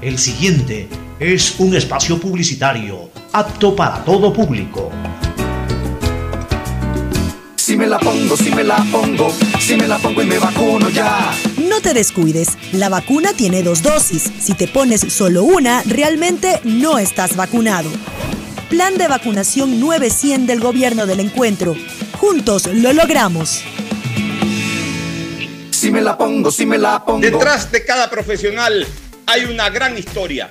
El 0.00 0.16
siguiente 0.16 0.88
es 1.20 1.60
un 1.60 1.76
espacio 1.76 2.18
publicitario 2.18 3.10
apto 3.38 3.76
para 3.76 4.02
todo 4.02 4.32
público. 4.32 4.90
Si 7.54 7.76
me 7.76 7.86
la 7.86 7.98
pongo, 7.98 8.34
si 8.34 8.50
me 8.50 8.64
la 8.64 8.78
pongo, 8.90 9.30
si 9.60 9.76
me 9.76 9.86
la 9.86 9.98
pongo 9.98 10.22
y 10.22 10.24
me 10.24 10.38
vacuno 10.38 10.88
ya. 10.88 11.34
No 11.58 11.82
te 11.82 11.92
descuides, 11.92 12.56
la 12.72 12.88
vacuna 12.88 13.34
tiene 13.34 13.62
dos 13.62 13.82
dosis. 13.82 14.32
Si 14.40 14.54
te 14.54 14.66
pones 14.66 15.02
solo 15.12 15.42
una, 15.42 15.82
realmente 15.82 16.60
no 16.64 16.96
estás 16.96 17.36
vacunado. 17.36 17.90
Plan 18.70 18.96
de 18.96 19.06
vacunación 19.06 19.80
900 19.80 20.46
del 20.46 20.60
gobierno 20.60 21.04
del 21.04 21.20
encuentro. 21.20 21.76
Juntos 22.18 22.66
lo 22.72 22.94
logramos. 22.94 23.62
Si 25.72 25.90
me 25.90 26.00
la 26.00 26.16
pongo, 26.16 26.50
si 26.50 26.64
me 26.64 26.78
la 26.78 27.04
pongo. 27.04 27.20
Detrás 27.20 27.70
de 27.70 27.84
cada 27.84 28.08
profesional 28.08 28.86
hay 29.26 29.44
una 29.44 29.68
gran 29.68 29.98
historia. 29.98 30.50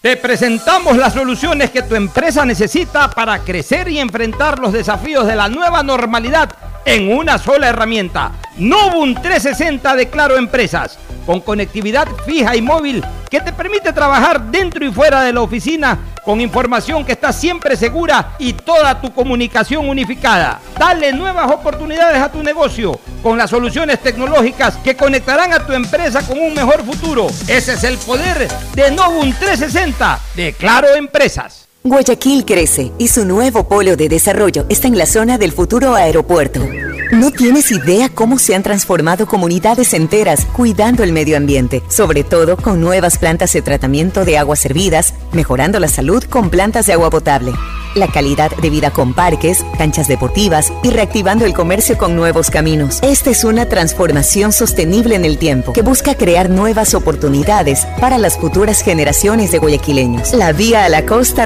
Te 0.03 0.17
presentamos 0.17 0.97
las 0.97 1.13
soluciones 1.13 1.69
que 1.69 1.81
tu 1.81 1.95
empresa 1.95 2.43
necesita 2.43 3.09
para 3.09 3.39
crecer 3.39 3.87
y 3.87 3.99
enfrentar 3.99 4.59
los 4.59 4.73
desafíos 4.73 5.25
de 5.25 5.33
la 5.33 5.47
nueva 5.47 5.81
normalidad 5.81 6.49
en 6.83 7.09
una 7.09 7.37
sola 7.37 7.69
herramienta. 7.69 8.33
Novum 8.57 9.13
360 9.13 9.95
de 9.95 10.09
Claro 10.09 10.35
Empresas, 10.35 10.99
con 11.25 11.41
conectividad 11.41 12.07
fija 12.25 12.55
y 12.55 12.61
móvil 12.61 13.03
que 13.29 13.41
te 13.41 13.51
permite 13.51 13.91
trabajar 13.93 14.41
dentro 14.41 14.85
y 14.85 14.91
fuera 14.91 15.21
de 15.21 15.33
la 15.33 15.41
oficina 15.41 15.97
con 16.23 16.39
información 16.39 17.03
que 17.03 17.13
está 17.13 17.33
siempre 17.33 17.75
segura 17.75 18.35
y 18.39 18.53
toda 18.53 19.01
tu 19.01 19.13
comunicación 19.13 19.89
unificada. 19.89 20.59
Dale 20.77 21.11
nuevas 21.11 21.51
oportunidades 21.51 22.21
a 22.21 22.31
tu 22.31 22.41
negocio 22.43 22.99
con 23.21 23.37
las 23.37 23.49
soluciones 23.49 23.99
tecnológicas 24.01 24.77
que 24.77 24.95
conectarán 24.95 25.53
a 25.53 25.65
tu 25.65 25.73
empresa 25.73 26.25
con 26.25 26.39
un 26.39 26.53
mejor 26.53 26.83
futuro. 26.83 27.27
Ese 27.47 27.73
es 27.73 27.83
el 27.83 27.97
poder 27.97 28.47
de 28.73 28.91
Novum 28.91 29.33
360 29.33 30.19
de 30.35 30.53
Claro 30.53 30.93
Empresas. 30.95 31.62
Guayaquil 31.85 32.45
crece 32.45 32.93
y 32.97 33.09
su 33.09 33.25
nuevo 33.25 33.67
polo 33.67 33.97
de 33.97 34.07
desarrollo 34.07 34.65
está 34.69 34.87
en 34.87 34.97
la 34.97 35.05
zona 35.05 35.37
del 35.37 35.51
futuro 35.51 35.95
aeropuerto. 35.95 36.65
No 37.11 37.29
tienes 37.29 37.71
idea 37.71 38.07
cómo 38.07 38.39
se 38.39 38.55
han 38.55 38.63
transformado 38.63 39.27
comunidades 39.27 39.93
enteras 39.93 40.45
cuidando 40.45 41.03
el 41.03 41.11
medio 41.11 41.35
ambiente, 41.35 41.83
sobre 41.89 42.23
todo 42.23 42.55
con 42.55 42.79
nuevas 42.79 43.17
plantas 43.17 43.51
de 43.51 43.61
tratamiento 43.61 44.23
de 44.23 44.37
aguas 44.37 44.59
servidas, 44.59 45.13
mejorando 45.33 45.77
la 45.79 45.89
salud 45.89 46.23
con 46.23 46.49
plantas 46.49 46.85
de 46.85 46.93
agua 46.93 47.09
potable, 47.09 47.51
la 47.95 48.07
calidad 48.07 48.49
de 48.57 48.69
vida 48.69 48.89
con 48.89 49.13
parques, 49.13 49.63
canchas 49.77 50.07
deportivas 50.07 50.73
y 50.83 50.89
reactivando 50.89 51.45
el 51.45 51.53
comercio 51.53 51.97
con 51.97 52.15
nuevos 52.15 52.49
caminos. 52.49 52.99
Esta 53.03 53.29
es 53.29 53.43
una 53.43 53.67
transformación 53.67 54.51
sostenible 54.51 55.15
en 55.15 55.25
el 55.25 55.37
tiempo 55.37 55.73
que 55.73 55.81
busca 55.81 56.15
crear 56.15 56.49
nuevas 56.49 56.95
oportunidades 56.95 57.85
para 57.99 58.17
las 58.17 58.37
futuras 58.37 58.81
generaciones 58.81 59.51
de 59.51 59.59
guayaquileños. 59.59 60.33
La 60.33 60.51
vía 60.51 60.85
a 60.85 60.89
la 60.89 61.05
costa 61.05 61.45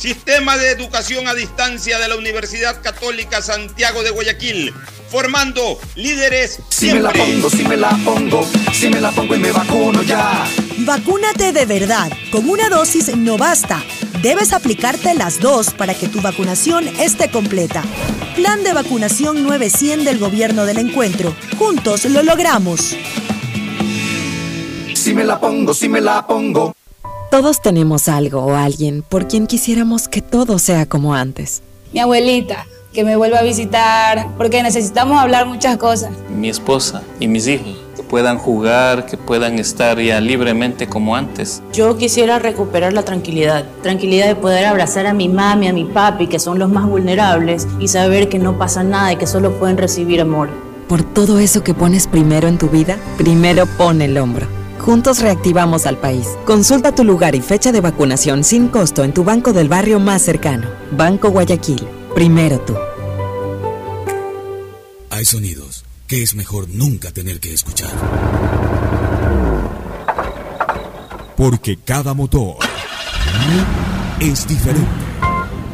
Sistema 0.00 0.56
de 0.56 0.70
Educación 0.70 1.28
a 1.28 1.34
Distancia 1.34 1.98
de 1.98 2.08
la 2.08 2.16
Universidad 2.16 2.80
Católica 2.80 3.42
Santiago 3.42 4.02
de 4.02 4.08
Guayaquil, 4.08 4.72
formando 5.10 5.78
líderes 5.94 6.58
Si 6.70 6.90
me 6.90 7.00
la 7.00 7.12
pongo, 7.12 7.50
si 7.50 7.64
me 7.64 7.76
la 7.76 7.90
pongo, 8.02 8.48
si 8.72 8.88
me 8.88 8.98
la 8.98 9.10
pongo 9.10 9.34
y 9.34 9.38
me 9.38 9.52
vacuno 9.52 10.02
ya. 10.02 10.46
Vacúnate 10.78 11.52
de 11.52 11.66
verdad. 11.66 12.10
Con 12.32 12.48
una 12.48 12.70
dosis 12.70 13.14
no 13.14 13.36
basta. 13.36 13.84
Debes 14.22 14.54
aplicarte 14.54 15.12
las 15.12 15.38
dos 15.38 15.74
para 15.74 15.92
que 15.92 16.08
tu 16.08 16.22
vacunación 16.22 16.88
esté 16.98 17.30
completa. 17.30 17.82
Plan 18.36 18.64
de 18.64 18.72
vacunación 18.72 19.42
900 19.42 20.06
del 20.06 20.18
Gobierno 20.18 20.64
del 20.64 20.78
Encuentro. 20.78 21.36
Juntos 21.58 22.06
lo 22.06 22.22
logramos. 22.22 22.96
Si 24.94 25.12
me 25.12 25.24
la 25.24 25.38
pongo, 25.38 25.74
si 25.74 25.90
me 25.90 26.00
la 26.00 26.26
pongo. 26.26 26.74
Todos 27.30 27.62
tenemos 27.62 28.08
algo 28.08 28.40
o 28.40 28.56
alguien 28.56 29.02
por 29.08 29.28
quien 29.28 29.46
quisiéramos 29.46 30.08
que 30.08 30.20
todo 30.20 30.58
sea 30.58 30.86
como 30.86 31.14
antes. 31.14 31.62
Mi 31.92 32.00
abuelita, 32.00 32.66
que 32.92 33.04
me 33.04 33.14
vuelva 33.14 33.38
a 33.38 33.42
visitar, 33.44 34.26
porque 34.36 34.64
necesitamos 34.64 35.16
hablar 35.16 35.46
muchas 35.46 35.76
cosas. 35.76 36.10
Mi 36.36 36.48
esposa 36.48 37.02
y 37.20 37.28
mis 37.28 37.46
hijos, 37.46 37.76
que 37.94 38.02
puedan 38.02 38.36
jugar, 38.36 39.06
que 39.06 39.16
puedan 39.16 39.60
estar 39.60 40.00
ya 40.00 40.20
libremente 40.20 40.88
como 40.88 41.14
antes. 41.14 41.62
Yo 41.72 41.96
quisiera 41.96 42.40
recuperar 42.40 42.94
la 42.94 43.04
tranquilidad, 43.04 43.64
tranquilidad 43.80 44.26
de 44.26 44.34
poder 44.34 44.64
abrazar 44.64 45.06
a 45.06 45.14
mi 45.14 45.28
mami, 45.28 45.68
a 45.68 45.72
mi 45.72 45.84
papi, 45.84 46.26
que 46.26 46.40
son 46.40 46.58
los 46.58 46.68
más 46.68 46.88
vulnerables, 46.88 47.68
y 47.78 47.86
saber 47.86 48.28
que 48.28 48.40
no 48.40 48.58
pasa 48.58 48.82
nada 48.82 49.12
y 49.12 49.16
que 49.16 49.28
solo 49.28 49.52
pueden 49.52 49.76
recibir 49.76 50.20
amor. 50.20 50.50
Por 50.88 51.04
todo 51.04 51.38
eso 51.38 51.62
que 51.62 51.74
pones 51.74 52.08
primero 52.08 52.48
en 52.48 52.58
tu 52.58 52.68
vida, 52.68 52.98
primero 53.16 53.66
pone 53.66 54.06
el 54.06 54.18
hombro. 54.18 54.59
Juntos 54.80 55.20
reactivamos 55.20 55.84
al 55.84 55.98
país. 55.98 56.26
Consulta 56.46 56.94
tu 56.94 57.04
lugar 57.04 57.34
y 57.34 57.42
fecha 57.42 57.70
de 57.70 57.82
vacunación 57.82 58.42
sin 58.42 58.68
costo 58.68 59.04
en 59.04 59.12
tu 59.12 59.24
banco 59.24 59.52
del 59.52 59.68
barrio 59.68 60.00
más 60.00 60.22
cercano. 60.22 60.68
Banco 60.92 61.30
Guayaquil. 61.30 61.86
Primero 62.14 62.58
tú. 62.60 62.74
Hay 65.10 65.24
sonidos 65.26 65.84
que 66.06 66.22
es 66.22 66.34
mejor 66.34 66.68
nunca 66.70 67.12
tener 67.12 67.40
que 67.40 67.52
escuchar. 67.52 67.90
Porque 71.36 71.76
cada 71.76 72.14
motor 72.14 72.56
es 74.18 74.48
diferente. 74.48 74.88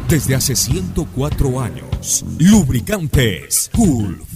Desde 0.08 0.34
hace 0.34 0.56
104 0.56 1.60
años, 1.60 2.24
Lubricantes 2.38 3.70
Gulf 3.72 4.26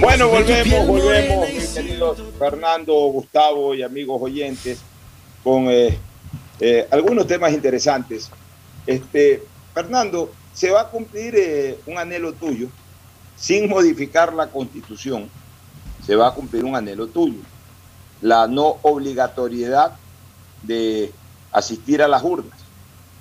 Bueno, 0.00 0.28
volvemos, 0.28 0.86
volvemos, 0.86 1.48
mis 1.52 1.68
queridos 1.68 2.18
Fernando, 2.38 2.94
Gustavo 2.94 3.74
y 3.74 3.82
amigos 3.82 4.20
oyentes, 4.22 4.80
con 5.42 5.68
eh, 5.68 5.98
eh, 6.60 6.86
algunos 6.90 7.26
temas 7.26 7.52
interesantes. 7.52 8.30
Este, 8.86 9.42
Fernando, 9.74 10.30
se 10.52 10.70
va 10.70 10.82
a 10.82 10.88
cumplir 10.88 11.34
eh, 11.36 11.78
un 11.86 11.98
anhelo 11.98 12.32
tuyo 12.32 12.68
sin 13.36 13.68
modificar 13.68 14.32
la 14.32 14.48
constitución. 14.48 15.28
Se 16.06 16.16
va 16.16 16.28
a 16.28 16.34
cumplir 16.34 16.64
un 16.64 16.74
anhelo 16.76 17.08
tuyo. 17.08 17.40
La 18.20 18.46
no 18.46 18.78
obligatoriedad 18.82 19.96
de 20.62 21.12
asistir 21.52 22.02
a 22.02 22.08
las 22.08 22.22
urnas. 22.22 22.58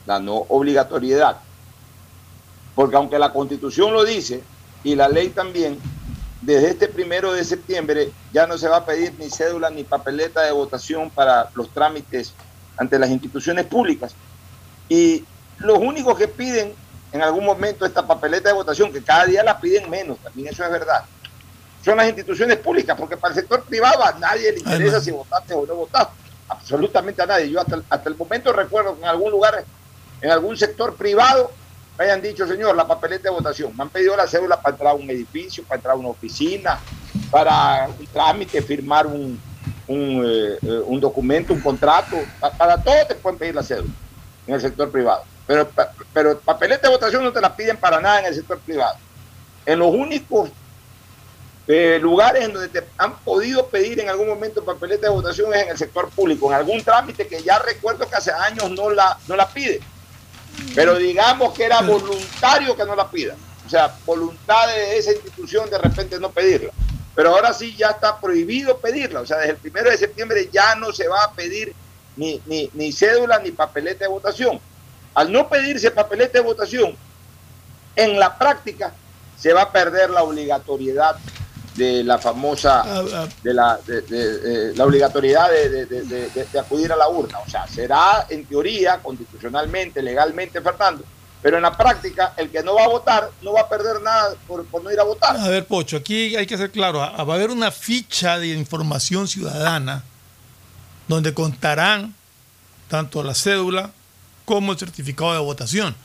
La 0.05 0.19
no 0.19 0.45
obligatoriedad. 0.49 1.37
Porque 2.75 2.95
aunque 2.95 3.19
la 3.19 3.33
constitución 3.33 3.93
lo 3.93 4.05
dice 4.05 4.43
y 4.83 4.95
la 4.95 5.07
ley 5.09 5.29
también, 5.29 5.79
desde 6.41 6.69
este 6.69 6.87
primero 6.87 7.33
de 7.33 7.43
septiembre 7.43 8.11
ya 8.31 8.47
no 8.47 8.57
se 8.57 8.67
va 8.67 8.77
a 8.77 8.85
pedir 8.85 9.13
ni 9.19 9.29
cédula 9.29 9.69
ni 9.69 9.83
papeleta 9.83 10.41
de 10.41 10.51
votación 10.51 11.09
para 11.09 11.49
los 11.55 11.69
trámites 11.73 12.33
ante 12.77 12.99
las 12.99 13.09
instituciones 13.09 13.65
públicas. 13.65 14.13
Y 14.87 15.25
los 15.57 15.79
únicos 15.79 16.17
que 16.17 16.27
piden 16.27 16.73
en 17.11 17.21
algún 17.21 17.45
momento 17.45 17.85
esta 17.85 18.05
papeleta 18.05 18.49
de 18.49 18.55
votación, 18.55 18.91
que 18.91 19.03
cada 19.03 19.25
día 19.25 19.43
la 19.43 19.59
piden 19.59 19.89
menos, 19.89 20.19
también 20.19 20.49
eso 20.49 20.63
es 20.63 20.71
verdad, 20.71 21.05
son 21.83 21.97
las 21.97 22.07
instituciones 22.07 22.57
públicas, 22.57 22.97
porque 22.99 23.17
para 23.17 23.33
el 23.33 23.39
sector 23.39 23.63
privado 23.63 24.03
a 24.03 24.13
nadie 24.13 24.51
le 24.51 24.59
interesa 24.59 24.99
si 24.99 25.11
votaste 25.11 25.53
o 25.53 25.65
no 25.65 25.75
votaste, 25.75 26.13
absolutamente 26.49 27.21
a 27.21 27.25
nadie. 27.25 27.49
Yo 27.49 27.61
hasta, 27.61 27.81
hasta 27.89 28.09
el 28.09 28.15
momento 28.15 28.51
recuerdo 28.51 28.95
que 28.95 29.03
en 29.03 29.07
algún 29.07 29.31
lugar, 29.31 29.63
en 30.21 30.29
algún 30.29 30.57
sector 30.57 30.95
privado, 30.95 31.51
me 31.97 32.05
hayan 32.05 32.21
dicho, 32.21 32.45
señor, 32.47 32.75
la 32.75 32.87
papeleta 32.87 33.23
de 33.29 33.35
votación, 33.35 33.75
me 33.75 33.83
han 33.83 33.89
pedido 33.89 34.15
la 34.15 34.27
cédula 34.27 34.61
para 34.61 34.73
entrar 34.75 34.91
a 34.91 34.95
un 34.95 35.09
edificio, 35.09 35.63
para 35.63 35.77
entrar 35.77 35.95
a 35.95 35.97
una 35.97 36.09
oficina, 36.09 36.79
para 37.31 37.89
un 37.99 38.05
trámite, 38.07 38.61
firmar 38.61 39.07
un, 39.07 39.39
un, 39.87 40.23
eh, 40.25 40.57
eh, 40.61 40.99
documento, 40.99 41.53
un 41.53 41.61
contrato, 41.61 42.17
pa- 42.39 42.51
para 42.51 42.81
todo 42.81 42.95
te 43.07 43.15
pueden 43.15 43.39
pedir 43.39 43.55
la 43.55 43.63
cédula 43.63 43.89
en 44.45 44.53
el 44.53 44.61
sector 44.61 44.91
privado. 44.91 45.23
Pero, 45.47 45.69
pero 46.13 46.39
papeleta 46.39 46.87
de 46.87 46.93
votación 46.93 47.23
no 47.23 47.31
te 47.31 47.41
la 47.41 47.55
piden 47.55 47.77
para 47.77 47.99
nada 48.01 48.19
en 48.19 48.25
el 48.27 48.35
sector 48.35 48.59
privado. 48.59 48.95
En 49.65 49.79
los 49.79 49.89
únicos 49.89 50.49
eh, 51.67 51.99
lugares 52.01 52.45
en 52.45 52.53
donde 52.53 52.69
te 52.69 52.83
han 52.97 53.17
podido 53.19 53.67
pedir 53.67 53.99
en 53.99 54.09
algún 54.09 54.27
momento 54.27 54.63
papeleta 54.63 55.07
de 55.07 55.13
votación 55.13 55.53
es 55.53 55.63
en 55.63 55.69
el 55.69 55.77
sector 55.77 56.09
público, 56.09 56.47
en 56.49 56.53
algún 56.57 56.81
trámite 56.83 57.27
que 57.27 57.41
ya 57.43 57.59
recuerdo 57.59 58.07
que 58.07 58.15
hace 58.15 58.31
años 58.31 58.69
no 58.71 58.89
la, 58.89 59.17
no 59.27 59.35
la 59.35 59.47
pide. 59.47 59.81
Pero 60.75 60.95
digamos 60.97 61.53
que 61.53 61.65
era 61.65 61.81
voluntario 61.81 62.75
que 62.75 62.85
no 62.85 62.95
la 62.95 63.09
pida. 63.09 63.35
O 63.65 63.69
sea, 63.69 63.95
voluntad 64.05 64.67
de 64.67 64.97
esa 64.97 65.11
institución 65.11 65.69
de 65.69 65.77
repente 65.77 66.19
no 66.19 66.31
pedirla. 66.31 66.71
Pero 67.15 67.31
ahora 67.31 67.53
sí 67.53 67.75
ya 67.75 67.89
está 67.89 68.19
prohibido 68.19 68.77
pedirla. 68.77 69.21
O 69.21 69.25
sea, 69.25 69.37
desde 69.37 69.53
el 69.53 69.57
primero 69.57 69.89
de 69.89 69.97
septiembre 69.97 70.49
ya 70.51 70.75
no 70.75 70.91
se 70.93 71.07
va 71.07 71.23
a 71.23 71.31
pedir 71.33 71.73
ni, 72.15 72.41
ni, 72.45 72.69
ni 72.73 72.91
cédula 72.91 73.39
ni 73.39 73.51
papeleta 73.51 74.05
de 74.05 74.09
votación. 74.09 74.59
Al 75.13 75.31
no 75.31 75.49
pedirse 75.49 75.91
papeleta 75.91 76.33
de 76.33 76.45
votación, 76.45 76.95
en 77.95 78.19
la 78.19 78.37
práctica 78.37 78.93
se 79.37 79.53
va 79.53 79.63
a 79.63 79.71
perder 79.71 80.09
la 80.11 80.23
obligatoriedad 80.23 81.17
de 81.77 82.03
la 82.03 82.17
famosa 82.17 82.83
de 83.43 83.53
la, 83.53 83.79
de- 83.85 84.01
de- 84.01 84.37
de- 84.39 84.75
la 84.75 84.83
obligatoriedad 84.83 85.49
de 85.51 86.59
acudir 86.59 86.91
a 86.91 86.95
la 86.95 87.07
urna. 87.07 87.39
O 87.39 87.49
sea, 87.49 87.67
será 87.67 88.25
en 88.29 88.45
teoría, 88.45 88.99
constitucionalmente, 89.01 90.01
legalmente, 90.01 90.59
Fernando, 90.61 91.03
pero 91.41 91.57
en 91.57 91.63
la 91.63 91.77
práctica 91.77 92.33
el 92.35 92.49
que 92.49 92.63
no 92.63 92.73
va 92.75 92.85
a 92.85 92.87
votar 92.87 93.29
no 93.43 93.53
va 93.53 93.61
a 93.61 93.69
perder 93.69 94.01
nada 94.01 94.33
por, 94.47 94.65
por 94.65 94.83
no 94.83 94.91
ir 94.91 94.99
a 94.99 95.03
votar. 95.03 95.37
A 95.37 95.47
ver, 95.49 95.65
Pocho, 95.65 95.97
aquí 95.97 96.35
hay 96.35 96.47
que 96.47 96.57
ser 96.57 96.71
claro. 96.71 97.01
ah, 97.01 97.23
Va 97.23 97.33
a 97.33 97.37
haber 97.37 97.51
una 97.51 97.69
ficha 97.71 98.39
de 98.39 98.47
información 98.47 99.27
ciudadana 99.27 100.03
donde 101.07 101.33
contarán 101.33 102.15
tanto 102.89 103.23
la 103.23 103.33
cédula 103.35 103.91
como 104.45 104.71
el 104.71 104.79
certificado 104.79 105.33
de 105.33 105.39
votación. 105.39 105.95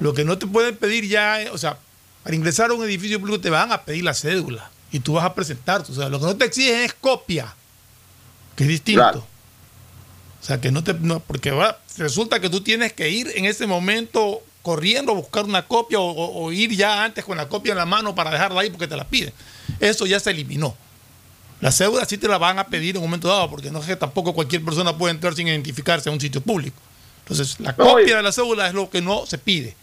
Lo 0.00 0.14
que 0.14 0.24
no 0.24 0.38
te 0.38 0.46
pueden 0.46 0.76
pedir 0.76 1.06
ya, 1.08 1.42
eh, 1.42 1.50
o 1.50 1.58
sea, 1.58 1.76
para 2.22 2.34
ingresar 2.34 2.70
a 2.70 2.74
un 2.74 2.82
edificio 2.84 3.20
público 3.20 3.40
te 3.40 3.50
van 3.50 3.70
a 3.70 3.82
pedir 3.82 4.02
la 4.04 4.14
cédula 4.14 4.70
y 4.94 5.00
tú 5.00 5.14
vas 5.14 5.24
a 5.24 5.34
presentarte. 5.34 5.90
O 5.90 5.94
sea, 5.94 6.08
lo 6.08 6.20
que 6.20 6.26
no 6.26 6.36
te 6.36 6.44
exigen 6.44 6.80
es 6.80 6.94
copia, 6.94 7.52
que 8.54 8.62
es 8.64 8.68
distinto. 8.68 9.26
O 10.40 10.46
sea, 10.46 10.60
que 10.60 10.70
no 10.70 10.84
te. 10.84 10.94
no, 10.94 11.20
porque 11.20 11.52
resulta 11.98 12.38
que 12.40 12.48
tú 12.48 12.60
tienes 12.60 12.92
que 12.92 13.10
ir 13.10 13.30
en 13.34 13.44
ese 13.44 13.66
momento 13.66 14.40
corriendo 14.62 15.12
a 15.12 15.14
buscar 15.16 15.44
una 15.44 15.66
copia 15.66 15.98
o, 15.98 16.10
o- 16.10 16.44
o 16.44 16.52
ir 16.52 16.70
ya 16.76 17.02
antes 17.04 17.24
con 17.24 17.36
la 17.36 17.48
copia 17.48 17.72
en 17.72 17.78
la 17.78 17.86
mano 17.86 18.14
para 18.14 18.30
dejarla 18.30 18.60
ahí 18.60 18.70
porque 18.70 18.86
te 18.86 18.96
la 18.96 19.04
piden. 19.04 19.32
Eso 19.80 20.06
ya 20.06 20.20
se 20.20 20.30
eliminó. 20.30 20.76
La 21.60 21.72
cédula 21.72 22.04
sí 22.04 22.18
te 22.18 22.28
la 22.28 22.38
van 22.38 22.58
a 22.58 22.66
pedir 22.66 22.96
en 22.96 23.02
un 23.02 23.08
momento 23.08 23.28
dado, 23.28 23.48
porque 23.50 23.70
no 23.70 23.80
es 23.80 23.86
que 23.86 23.96
tampoco 23.96 24.32
cualquier 24.34 24.62
persona 24.64 24.96
puede 24.96 25.12
entrar 25.12 25.34
sin 25.34 25.48
identificarse 25.48 26.08
a 26.08 26.12
un 26.12 26.20
sitio 26.20 26.40
público. 26.40 26.76
Entonces, 27.20 27.58
la 27.58 27.74
No, 27.78 27.84
copia 27.84 28.16
de 28.18 28.22
la 28.22 28.32
cédula 28.32 28.68
es 28.68 28.74
lo 28.74 28.90
que 28.90 29.00
no 29.00 29.24
se 29.26 29.38
pide. 29.38 29.74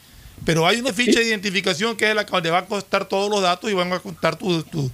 Pero 0.46 0.66
hay 0.68 0.80
una 0.80 0.92
ficha 0.94 1.20
de 1.20 1.28
identificación 1.28 1.96
que 1.96 2.10
es 2.10 2.16
la 2.16 2.26
que 2.26 2.42
te 2.42 2.50
va 2.50 2.60
a 2.60 2.66
contar 2.66 3.06
todos 3.06 3.30
los 3.30 3.42
datos 3.42 3.70
y 3.70 3.74
van 3.74 3.94
a 3.94 4.00
contar 4.00 4.36
tu, 4.36 4.64
tu, 4.64 4.92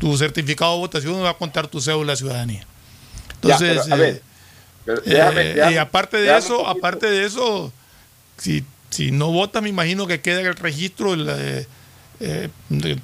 tu 0.00 0.16
certificado 0.16 0.72
de 0.72 0.78
votación 0.78 1.14
y 1.16 1.22
va 1.22 1.30
a 1.30 1.34
contar 1.34 1.66
tu 1.68 1.80
cédula 1.80 2.12
de 2.12 2.16
ciudadanía. 2.16 2.66
Ya, 3.42 3.56
Entonces, 3.56 3.82
pero, 3.88 3.94
a 3.94 3.98
eh, 3.98 4.00
ver, 4.00 4.22
pero 4.84 5.02
déjame- 5.02 5.40
eh, 5.42 5.54
déjame- 5.54 5.72
y 5.74 5.76
aparte 5.76 6.16
de 6.16 6.36
eso, 6.38 6.66
aparte 6.66 7.10
de 7.10 7.26
eso, 7.26 7.72
si, 8.38 8.64
si 8.90 9.10
no 9.12 9.30
votas, 9.30 9.62
me 9.62 9.68
imagino 9.68 10.06
que 10.06 10.20
queda 10.20 10.40
en 10.40 10.46
el 10.46 10.56
registro, 10.56 11.12
el, 11.12 11.26
eh, 11.28 11.66
eh, 12.20 12.48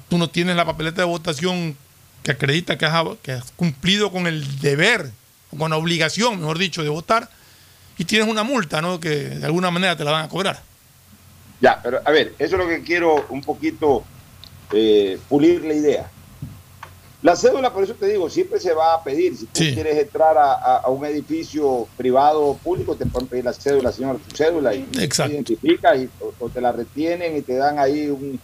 tú 0.09 0.17
no 0.17 0.29
tienes 0.29 0.55
la 0.55 0.65
papeleta 0.65 1.01
de 1.01 1.07
votación 1.07 1.77
que 2.23 2.31
acredita 2.31 2.77
que 2.77 2.85
has, 2.85 3.03
que 3.21 3.33
has 3.33 3.51
cumplido 3.51 4.11
con 4.11 4.25
el 4.25 4.59
deber, 4.61 5.11
con 5.57 5.69
la 5.69 5.77
obligación, 5.77 6.39
mejor 6.39 6.57
dicho, 6.57 6.81
de 6.81 6.89
votar, 6.89 7.29
y 7.99 8.05
tienes 8.05 8.27
una 8.27 8.43
multa, 8.43 8.81
¿no? 8.81 8.99
Que 8.99 9.09
de 9.09 9.45
alguna 9.45 9.69
manera 9.69 9.95
te 9.95 10.03
la 10.03 10.11
van 10.11 10.25
a 10.25 10.29
cobrar. 10.29 10.61
Ya, 11.63 11.79
pero 11.81 12.01
a 12.03 12.11
ver, 12.11 12.33
eso 12.39 12.57
es 12.57 12.61
lo 12.61 12.67
que 12.67 12.81
quiero 12.83 13.25
un 13.29 13.39
poquito 13.39 14.03
eh, 14.73 15.17
pulir 15.29 15.63
la 15.63 15.73
idea. 15.73 16.11
La 17.21 17.37
cédula, 17.37 17.71
por 17.71 17.85
eso 17.85 17.93
te 17.93 18.05
digo, 18.07 18.29
siempre 18.29 18.59
se 18.59 18.73
va 18.73 18.95
a 18.95 19.01
pedir. 19.01 19.37
Si 19.37 19.45
tú 19.45 19.61
quieres 19.73 19.97
entrar 19.97 20.37
a, 20.37 20.51
a- 20.55 20.77
a 20.79 20.89
un 20.89 21.05
edificio 21.05 21.87
privado 21.95 22.41
o 22.47 22.57
público, 22.57 22.97
te 22.97 23.05
pueden 23.05 23.29
pedir 23.29 23.45
la 23.45 23.53
cédula, 23.53 23.93
señor, 23.93 24.19
tu 24.19 24.35
cédula, 24.35 24.75
y 24.75 24.85
Exacto. 24.99 25.29
te 25.29 25.35
identificas 25.35 25.97
y, 25.99 26.09
o, 26.19 26.33
o 26.37 26.49
te 26.49 26.59
la 26.59 26.73
retienen 26.73 27.37
y 27.37 27.41
te 27.41 27.55
dan 27.55 27.79
ahí 27.79 28.07
un... 28.09 28.37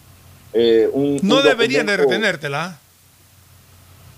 eh, 0.54 0.88
un- 0.90 1.20
No 1.22 1.36
un 1.36 1.42
deberían 1.44 1.84
de 1.84 1.98
retenértela. 1.98 2.78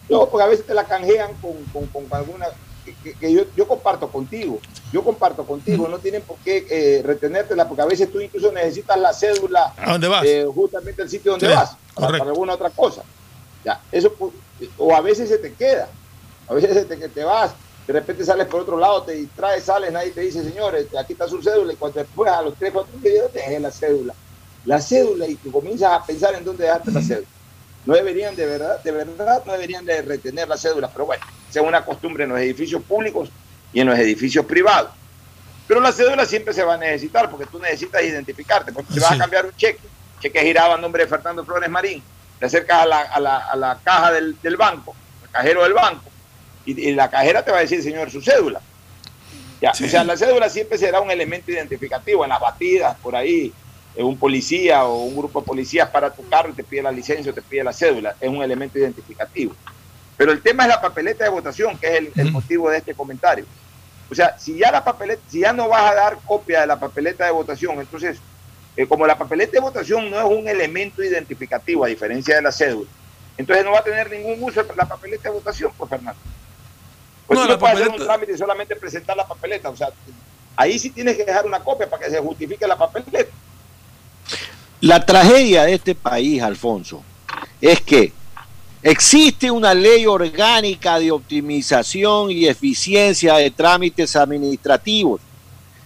No, 0.08 0.28
porque 0.28 0.44
a 0.44 0.48
veces 0.48 0.64
te 0.64 0.74
la 0.74 0.84
canjean 0.84 1.32
con, 1.42 1.54
con- 1.72 1.88
con 1.88 2.06
alguna... 2.16 2.46
Que, 2.84 2.96
que- 3.18 3.32
yo, 3.32 3.44
yo 3.54 3.66
comparto 3.68 4.10
contigo, 4.10 4.64
yo 4.90 5.04
comparto 5.04 5.46
contigo, 5.46 5.88
no 5.88 6.00
tienen 6.00 6.24
por 6.24 6.40
qué 6.40 6.66
eh, 6.68 7.02
retenértela, 7.02 7.68
porque 7.68 7.82
a 7.82 7.86
veces 7.86 8.10
tú 8.10 8.20
incluso 8.20 8.52
necesitas 8.52 8.98
la 8.98 9.12
cédula 9.12 9.72
¿A 9.78 9.92
dónde 9.92 10.08
vas? 10.08 10.24
eh, 10.24 10.44
justamente 10.46 11.02
el 11.02 11.08
sitio 11.08 11.32
donde 11.32 11.46
Sí, 11.48 11.52
vas, 11.54 11.78
para, 11.94 12.18
para 12.18 12.30
alguna 12.30 12.54
otra 12.54 12.70
cosa. 12.70 13.06
Ya, 13.64 13.80
eso, 13.90 14.16
o 14.76 14.94
a 14.94 15.00
veces 15.00 15.28
se 15.28 15.38
te 15.38 15.54
queda, 15.56 15.94
a 16.46 16.54
veces 16.54 16.74
se 16.74 16.84
te, 16.86 16.98
que 16.98 17.08
te 17.08 17.24
vas, 17.24 17.56
de 17.86 17.92
repente 17.92 18.24
sales 18.24 18.46
por 18.48 18.62
otro 18.62 18.76
lado, 18.78 19.04
te 19.04 19.12
distraes, 19.12 19.64
sales, 19.64 19.92
nadie 19.92 20.12
te 20.12 20.20
dice, 20.22 20.42
señores, 20.42 20.88
aquí 20.98 21.12
está 21.14 21.28
su 21.28 21.40
cédula, 21.42 21.72
y 21.72 21.76
cuando 21.76 22.00
después 22.00 22.30
a 22.30 22.42
los 22.42 22.56
3, 22.58 22.72
4 22.72 22.98
días 22.98 23.30
te 23.32 23.38
dejé 23.40 23.60
la 23.60 23.70
cédula. 23.70 24.16
La 24.64 24.80
cédula, 24.80 25.28
y 25.28 25.38
tú 25.38 25.50
comienzas 25.50 25.90
a 25.92 26.04
pensar 26.06 26.34
en 26.34 26.44
dónde 26.44 26.64
dejaste 26.64 26.90
la 26.92 27.02
cédula. 27.02 27.28
No 27.84 27.94
deberían 27.94 28.36
de 28.36 28.46
verdad, 28.46 28.80
de 28.84 28.92
verdad, 28.92 29.42
no 29.46 29.52
deberían 29.52 29.84
de 29.84 30.02
retener 30.02 30.48
la 30.48 30.56
cédula, 30.56 30.92
pero 30.92 31.06
bueno, 31.06 31.22
es 31.60 31.66
una 31.66 31.84
costumbre 31.84 32.24
en 32.24 32.30
los 32.30 32.40
edificios 32.40 32.82
públicos 32.82 33.30
y 33.72 33.80
en 33.80 33.86
los 33.88 33.98
edificios 33.98 34.44
privados. 34.46 34.90
Pero 35.66 35.80
la 35.80 35.92
cédula 35.92 36.26
siempre 36.26 36.52
se 36.52 36.64
va 36.64 36.74
a 36.74 36.78
necesitar 36.78 37.30
porque 37.30 37.46
tú 37.46 37.58
necesitas 37.58 38.02
identificarte. 38.02 38.72
Porque 38.72 38.92
si 38.92 39.00
vas 39.00 39.12
a 39.12 39.18
cambiar 39.18 39.46
un 39.46 39.56
cheque, 39.56 39.80
cheque 40.20 40.40
girado 40.40 40.74
a 40.74 40.78
nombre 40.78 41.04
de 41.04 41.08
Fernando 41.08 41.44
Flores 41.44 41.70
Marín, 41.70 42.02
te 42.38 42.46
acercas 42.46 42.82
a 42.82 42.86
la, 42.86 43.00
a 43.00 43.20
la, 43.20 43.38
a 43.38 43.56
la 43.56 43.78
caja 43.82 44.12
del, 44.12 44.36
del 44.42 44.56
banco, 44.56 44.94
al 45.22 45.30
cajero 45.30 45.62
del 45.62 45.72
banco, 45.72 46.10
y, 46.66 46.88
y 46.88 46.92
la 46.94 47.08
cajera 47.08 47.44
te 47.44 47.52
va 47.52 47.58
a 47.58 47.60
decir, 47.60 47.82
señor, 47.82 48.10
su 48.10 48.20
cédula. 48.20 48.60
Ya, 49.60 49.70
O 49.70 49.74
sea, 49.74 50.02
la 50.02 50.16
cédula 50.16 50.48
siempre 50.48 50.76
será 50.76 51.00
un 51.00 51.10
elemento 51.10 51.52
identificativo 51.52 52.24
en 52.24 52.30
las 52.30 52.40
batidas, 52.40 52.96
por 52.98 53.14
ahí, 53.14 53.52
eh, 53.94 54.02
un 54.02 54.18
policía 54.18 54.84
o 54.84 55.04
un 55.04 55.16
grupo 55.16 55.40
de 55.40 55.46
policías 55.46 55.88
para 55.88 56.12
tu 56.12 56.28
carro 56.28 56.50
y 56.50 56.54
te 56.54 56.64
pide 56.64 56.82
la 56.82 56.90
licencia 56.90 57.30
o 57.30 57.34
te 57.34 57.42
pide 57.42 57.62
la 57.62 57.72
cédula, 57.72 58.16
es 58.20 58.28
un 58.28 58.42
elemento 58.42 58.78
identificativo. 58.78 59.54
Pero 60.16 60.32
el 60.32 60.42
tema 60.42 60.64
es 60.64 60.68
la 60.68 60.80
papeleta 60.80 61.24
de 61.24 61.30
votación, 61.30 61.76
que 61.78 61.86
es 61.88 61.94
el, 61.98 62.12
el 62.16 62.32
motivo 62.32 62.70
de 62.70 62.78
este 62.78 62.94
comentario. 62.94 63.44
O 64.10 64.14
sea, 64.14 64.38
si 64.38 64.58
ya 64.58 64.70
la 64.70 64.84
papeleta, 64.84 65.22
si 65.28 65.40
ya 65.40 65.52
no 65.52 65.68
vas 65.68 65.90
a 65.90 65.94
dar 65.94 66.18
copia 66.26 66.60
de 66.60 66.66
la 66.66 66.78
papeleta 66.78 67.24
de 67.24 67.30
votación, 67.32 67.80
entonces, 67.80 68.18
eh, 68.76 68.86
como 68.86 69.06
la 69.06 69.16
papeleta 69.16 69.52
de 69.52 69.60
votación 69.60 70.10
no 70.10 70.18
es 70.18 70.24
un 70.38 70.46
elemento 70.48 71.02
identificativo, 71.02 71.84
a 71.84 71.88
diferencia 71.88 72.36
de 72.36 72.42
la 72.42 72.52
cédula, 72.52 72.88
entonces 73.38 73.64
no 73.64 73.72
va 73.72 73.78
a 73.78 73.84
tener 73.84 74.10
ningún 74.10 74.42
uso 74.42 74.62
la 74.76 74.84
papeleta 74.86 75.24
de 75.30 75.34
votación, 75.34 75.72
pues 75.78 75.88
Fernando. 75.88 76.20
Pues 77.26 77.38
No, 77.40 77.46
tú 77.46 77.52
no 77.52 77.58
puedes 77.58 77.76
hacer 77.76 77.86
papeleta- 77.88 78.02
un 78.02 78.06
trámite 78.08 78.32
y 78.32 78.38
solamente 78.38 78.76
presentar 78.76 79.16
la 79.16 79.26
papeleta. 79.26 79.70
O 79.70 79.76
sea, 79.76 79.88
ahí 80.56 80.78
sí 80.78 80.90
tienes 80.90 81.16
que 81.16 81.24
dejar 81.24 81.46
una 81.46 81.60
copia 81.60 81.88
para 81.88 82.04
que 82.04 82.10
se 82.10 82.18
justifique 82.20 82.66
la 82.66 82.76
papeleta. 82.76 83.30
La 84.80 85.04
tragedia 85.06 85.62
de 85.64 85.74
este 85.74 85.94
país, 85.94 86.42
Alfonso, 86.42 87.02
es 87.60 87.80
que 87.80 88.12
existe 88.82 89.50
una 89.50 89.74
ley 89.74 90.06
orgánica 90.06 90.98
de 90.98 91.10
optimización 91.10 92.30
y 92.30 92.46
eficiencia 92.46 93.34
de 93.34 93.50
trámites 93.50 94.16
administrativos 94.16 95.20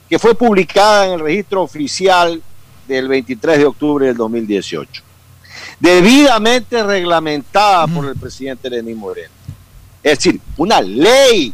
que 0.09 0.19
fue 0.19 0.35
publicada 0.35 1.07
en 1.07 1.13
el 1.15 1.21
registro 1.21 1.63
oficial 1.63 2.41
del 2.87 3.09
23 3.09 3.59
de 3.59 3.67
octubre 3.67 4.07
del 4.07 4.17
2018, 4.17 5.03
debidamente 5.81 6.83
reglamentada 6.83 7.87
por 7.89 8.07
el 8.07 8.17
presidente 8.17 8.71
Lenín 8.71 8.97
Moreno. 8.97 9.35
Es 10.03 10.19
decir, 10.19 10.41
una 10.57 10.81
ley 10.81 11.53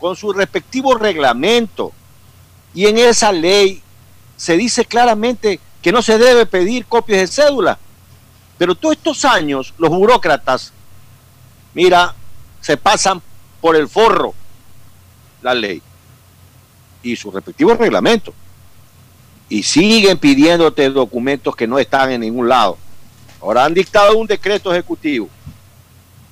con 0.00 0.16
su 0.16 0.32
respectivo 0.32 0.94
reglamento. 0.94 1.92
Y 2.74 2.86
en 2.86 2.98
esa 2.98 3.30
ley 3.30 3.82
se 4.36 4.56
dice 4.56 4.84
claramente 4.84 5.60
que 5.82 5.92
no 5.92 6.02
se 6.02 6.18
debe 6.18 6.46
pedir 6.46 6.86
copias 6.86 7.20
de 7.20 7.26
cédula. 7.26 7.78
Pero 8.60 8.74
todos 8.74 8.94
estos 8.94 9.24
años 9.24 9.72
los 9.78 9.88
burócratas, 9.88 10.74
mira, 11.72 12.14
se 12.60 12.76
pasan 12.76 13.22
por 13.58 13.74
el 13.74 13.88
forro 13.88 14.34
la 15.40 15.54
ley 15.54 15.80
y 17.02 17.16
su 17.16 17.30
respectivo 17.30 17.72
reglamento. 17.72 18.34
Y 19.48 19.62
siguen 19.62 20.18
pidiéndote 20.18 20.90
documentos 20.90 21.56
que 21.56 21.66
no 21.66 21.78
están 21.78 22.12
en 22.12 22.20
ningún 22.20 22.50
lado. 22.50 22.76
Ahora 23.40 23.64
han 23.64 23.72
dictado 23.72 24.18
un 24.18 24.26
decreto 24.26 24.70
ejecutivo, 24.74 25.30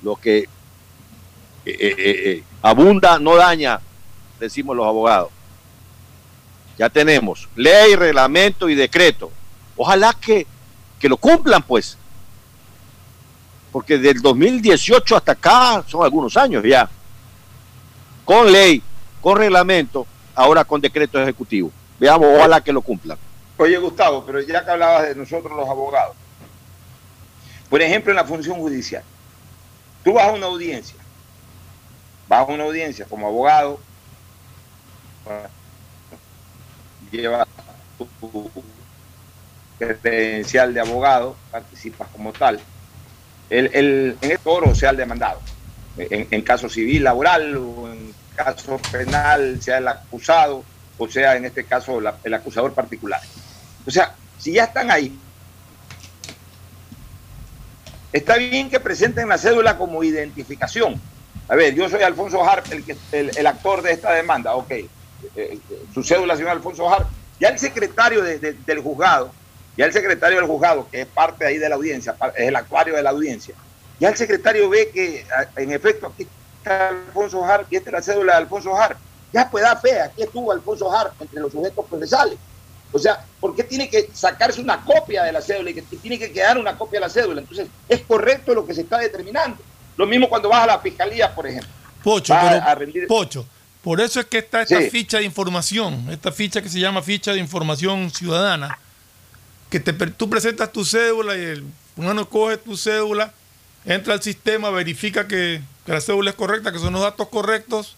lo 0.03 0.15
que 0.15 0.37
eh, 0.37 0.47
eh, 1.65 1.95
eh, 1.97 2.43
abunda 2.61 3.17
no 3.17 3.37
daña, 3.37 3.81
decimos 4.39 4.75
los 4.75 4.85
abogados. 4.85 5.31
Ya 6.77 6.91
tenemos 6.91 7.49
ley, 7.55 7.95
reglamento 7.95 8.69
y 8.69 8.75
decreto. 8.75 9.31
Ojalá 9.75 10.13
que, 10.13 10.45
que 10.99 11.09
lo 11.09 11.17
cumplan, 11.17 11.63
pues. 11.63 11.97
Porque 13.71 13.97
del 13.97 14.21
2018 14.21 15.15
hasta 15.15 15.33
acá 15.33 15.83
son 15.87 16.03
algunos 16.03 16.35
años 16.37 16.63
ya. 16.63 16.89
Con 18.25 18.51
ley, 18.51 18.81
con 19.21 19.37
reglamento, 19.37 20.05
ahora 20.35 20.63
con 20.63 20.81
decreto 20.81 21.21
ejecutivo. 21.21 21.71
Veamos, 21.99 22.27
ojalá 22.35 22.61
que 22.61 22.71
lo 22.71 22.81
cumplan. 22.81 23.17
Oye, 23.57 23.77
Gustavo, 23.77 24.23
pero 24.25 24.39
ya 24.41 24.63
que 24.63 24.71
hablabas 24.71 25.09
de 25.09 25.15
nosotros 25.15 25.51
los 25.55 25.67
abogados, 25.67 26.15
por 27.69 27.81
ejemplo, 27.81 28.11
en 28.11 28.15
la 28.15 28.23
función 28.23 28.57
judicial, 28.57 29.03
tú 30.03 30.13
vas 30.13 30.29
a 30.29 30.31
una 30.31 30.45
audiencia, 30.45 30.95
vas 32.27 32.47
a 32.47 32.51
una 32.51 32.63
audiencia 32.63 33.05
como 33.05 33.27
abogado, 33.27 33.79
llevas 37.11 37.47
tu 37.97 38.07
credencial 39.77 40.73
de 40.73 40.79
abogado, 40.79 41.35
participas 41.51 42.07
como 42.09 42.31
tal. 42.31 42.59
El, 43.49 43.69
el, 43.73 44.17
en 44.21 44.31
el 44.31 44.39
toro 44.39 44.75
sea 44.75 44.91
el 44.91 44.97
demandado, 44.97 45.39
en, 45.97 46.27
en 46.29 46.41
caso 46.41 46.69
civil, 46.69 47.03
laboral 47.03 47.57
o 47.57 47.91
en 47.91 48.13
caso 48.35 48.79
penal, 48.91 49.61
sea 49.61 49.79
el 49.79 49.87
acusado 49.87 50.63
o 50.99 51.07
sea 51.07 51.35
en 51.35 51.45
este 51.45 51.63
caso 51.63 51.99
la, 51.99 52.17
el 52.23 52.33
acusador 52.33 52.73
particular. 52.73 53.21
O 53.87 53.91
sea, 53.91 54.13
si 54.37 54.51
ya 54.51 54.65
están 54.65 54.91
ahí, 54.91 55.17
está 58.13 58.35
bien 58.35 58.69
que 58.69 58.79
presenten 58.79 59.29
la 59.29 59.37
cédula 59.37 59.77
como 59.77 60.03
identificación. 60.03 61.01
A 61.47 61.55
ver, 61.55 61.73
yo 61.73 61.89
soy 61.89 62.03
Alfonso 62.03 62.43
Harp, 62.43 62.71
el, 62.71 62.83
el, 63.11 63.31
el 63.35 63.47
actor 63.47 63.81
de 63.81 63.93
esta 63.93 64.13
demanda, 64.13 64.55
ok. 64.55 64.71
Eh, 64.71 64.87
eh, 65.35 65.59
su 65.93 66.03
cédula, 66.03 66.35
señor 66.35 66.51
Alfonso 66.51 66.87
Harp. 66.87 67.07
Ya 67.39 67.47
el 67.47 67.57
secretario 67.57 68.21
de, 68.21 68.37
del 68.37 68.79
juzgado, 68.81 69.31
ya 69.79 69.85
el 69.85 69.93
secretario 69.93 70.39
del 70.39 70.45
juzgado, 70.45 70.89
que 70.91 71.01
es 71.01 71.07
parte 71.07 71.45
ahí 71.45 71.57
de 71.57 71.69
la 71.69 71.75
audiencia, 71.75 72.13
es 72.35 72.49
el 72.49 72.55
actuario 72.57 72.97
de 72.97 73.01
la 73.01 73.11
audiencia, 73.11 73.55
ya 73.97 74.09
el 74.09 74.17
secretario 74.17 74.69
ve 74.69 74.89
que 74.93 75.25
en 75.55 75.71
efecto 75.71 76.07
aquí 76.07 76.27
está 76.57 76.89
Alfonso 76.89 77.45
Harp 77.45 77.71
y 77.71 77.77
esta 77.77 77.89
es 77.89 77.93
la 77.93 78.01
cédula 78.01 78.33
de 78.33 78.39
Alfonso 78.39 78.75
Harp. 78.75 78.97
Ya 79.31 79.49
puede 79.49 79.63
dar 79.63 79.79
fe, 79.79 80.01
aquí 80.01 80.23
estuvo 80.23 80.51
Alfonso 80.51 80.91
Harp 80.91 81.13
entre 81.21 81.39
los 81.39 81.53
sujetos 81.53 81.85
procesales. 81.85 82.37
O 82.91 82.99
sea, 82.99 83.23
¿por 83.39 83.55
qué 83.55 83.63
tiene 83.63 83.89
que 83.89 84.09
sacarse 84.13 84.59
una 84.59 84.83
copia 84.83 85.23
de 85.23 85.31
la 85.31 85.41
cédula 85.41 85.69
y 85.69 85.75
que 85.75 85.81
tiene 85.83 86.19
que 86.19 86.33
quedar 86.33 86.57
una 86.57 86.77
copia 86.77 86.99
de 86.99 87.05
la 87.05 87.09
cédula? 87.09 87.39
Entonces, 87.39 87.67
es 87.87 88.01
correcto 88.01 88.53
lo 88.53 88.65
que 88.65 88.73
se 88.73 88.81
está 88.81 88.97
determinando. 88.97 89.63
Lo 89.95 90.05
mismo 90.05 90.27
cuando 90.27 90.49
vas 90.49 90.63
a 90.63 90.67
la 90.67 90.79
fiscalía, 90.79 91.33
por 91.33 91.47
ejemplo. 91.47 91.69
Pocho, 92.03 92.35
pero, 92.37 92.75
rendir... 92.75 93.07
Pocho, 93.07 93.45
por 93.81 94.01
eso 94.01 94.19
es 94.19 94.25
que 94.25 94.39
está 94.39 94.63
esta 94.63 94.81
sí. 94.81 94.89
ficha 94.89 95.19
de 95.19 95.23
información, 95.23 96.09
esta 96.09 96.33
ficha 96.33 96.61
que 96.61 96.67
se 96.67 96.81
llama 96.81 97.01
ficha 97.01 97.31
de 97.31 97.39
información 97.39 98.09
ciudadana, 98.09 98.77
que 99.69 99.79
te, 99.79 99.93
tú 99.93 100.29
presentas 100.29 100.71
tu 100.71 100.83
cédula 100.83 101.37
y 101.37 101.41
el 101.41 101.63
uno 101.95 102.29
coge 102.29 102.57
tu 102.57 102.77
cédula, 102.77 103.33
entra 103.85 104.13
al 104.13 104.23
sistema, 104.23 104.69
verifica 104.69 105.27
que, 105.27 105.61
que 105.85 105.91
la 105.91 106.01
cédula 106.01 106.31
es 106.31 106.35
correcta, 106.35 106.71
que 106.71 106.79
son 106.79 106.93
los 106.93 107.01
datos 107.01 107.27
correctos, 107.27 107.95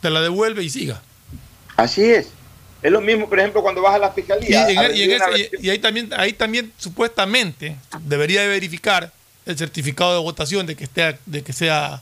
te 0.00 0.10
la 0.10 0.20
devuelve 0.20 0.64
y 0.64 0.70
siga. 0.70 1.02
Así 1.76 2.02
es. 2.02 2.28
Es 2.82 2.90
lo 2.90 3.00
mismo, 3.00 3.28
por 3.28 3.38
ejemplo, 3.38 3.62
cuando 3.62 3.80
vas 3.80 3.94
a 3.94 3.98
la 3.98 4.10
fiscalía. 4.10 4.70
Y, 4.70 4.76
en, 4.76 4.96
y, 4.96 5.02
en 5.02 5.10
ese, 5.12 5.50
y, 5.60 5.66
y 5.66 5.70
ahí, 5.70 5.78
también, 5.78 6.10
ahí 6.16 6.32
también 6.32 6.72
supuestamente 6.78 7.76
debería 8.00 8.42
de 8.42 8.48
verificar 8.48 9.12
el 9.46 9.56
certificado 9.56 10.14
de 10.14 10.20
votación 10.20 10.66
de 10.66 10.74
que 10.74 10.84
esté, 10.84 11.18
de 11.26 11.42
que 11.42 11.52
sea, 11.52 12.00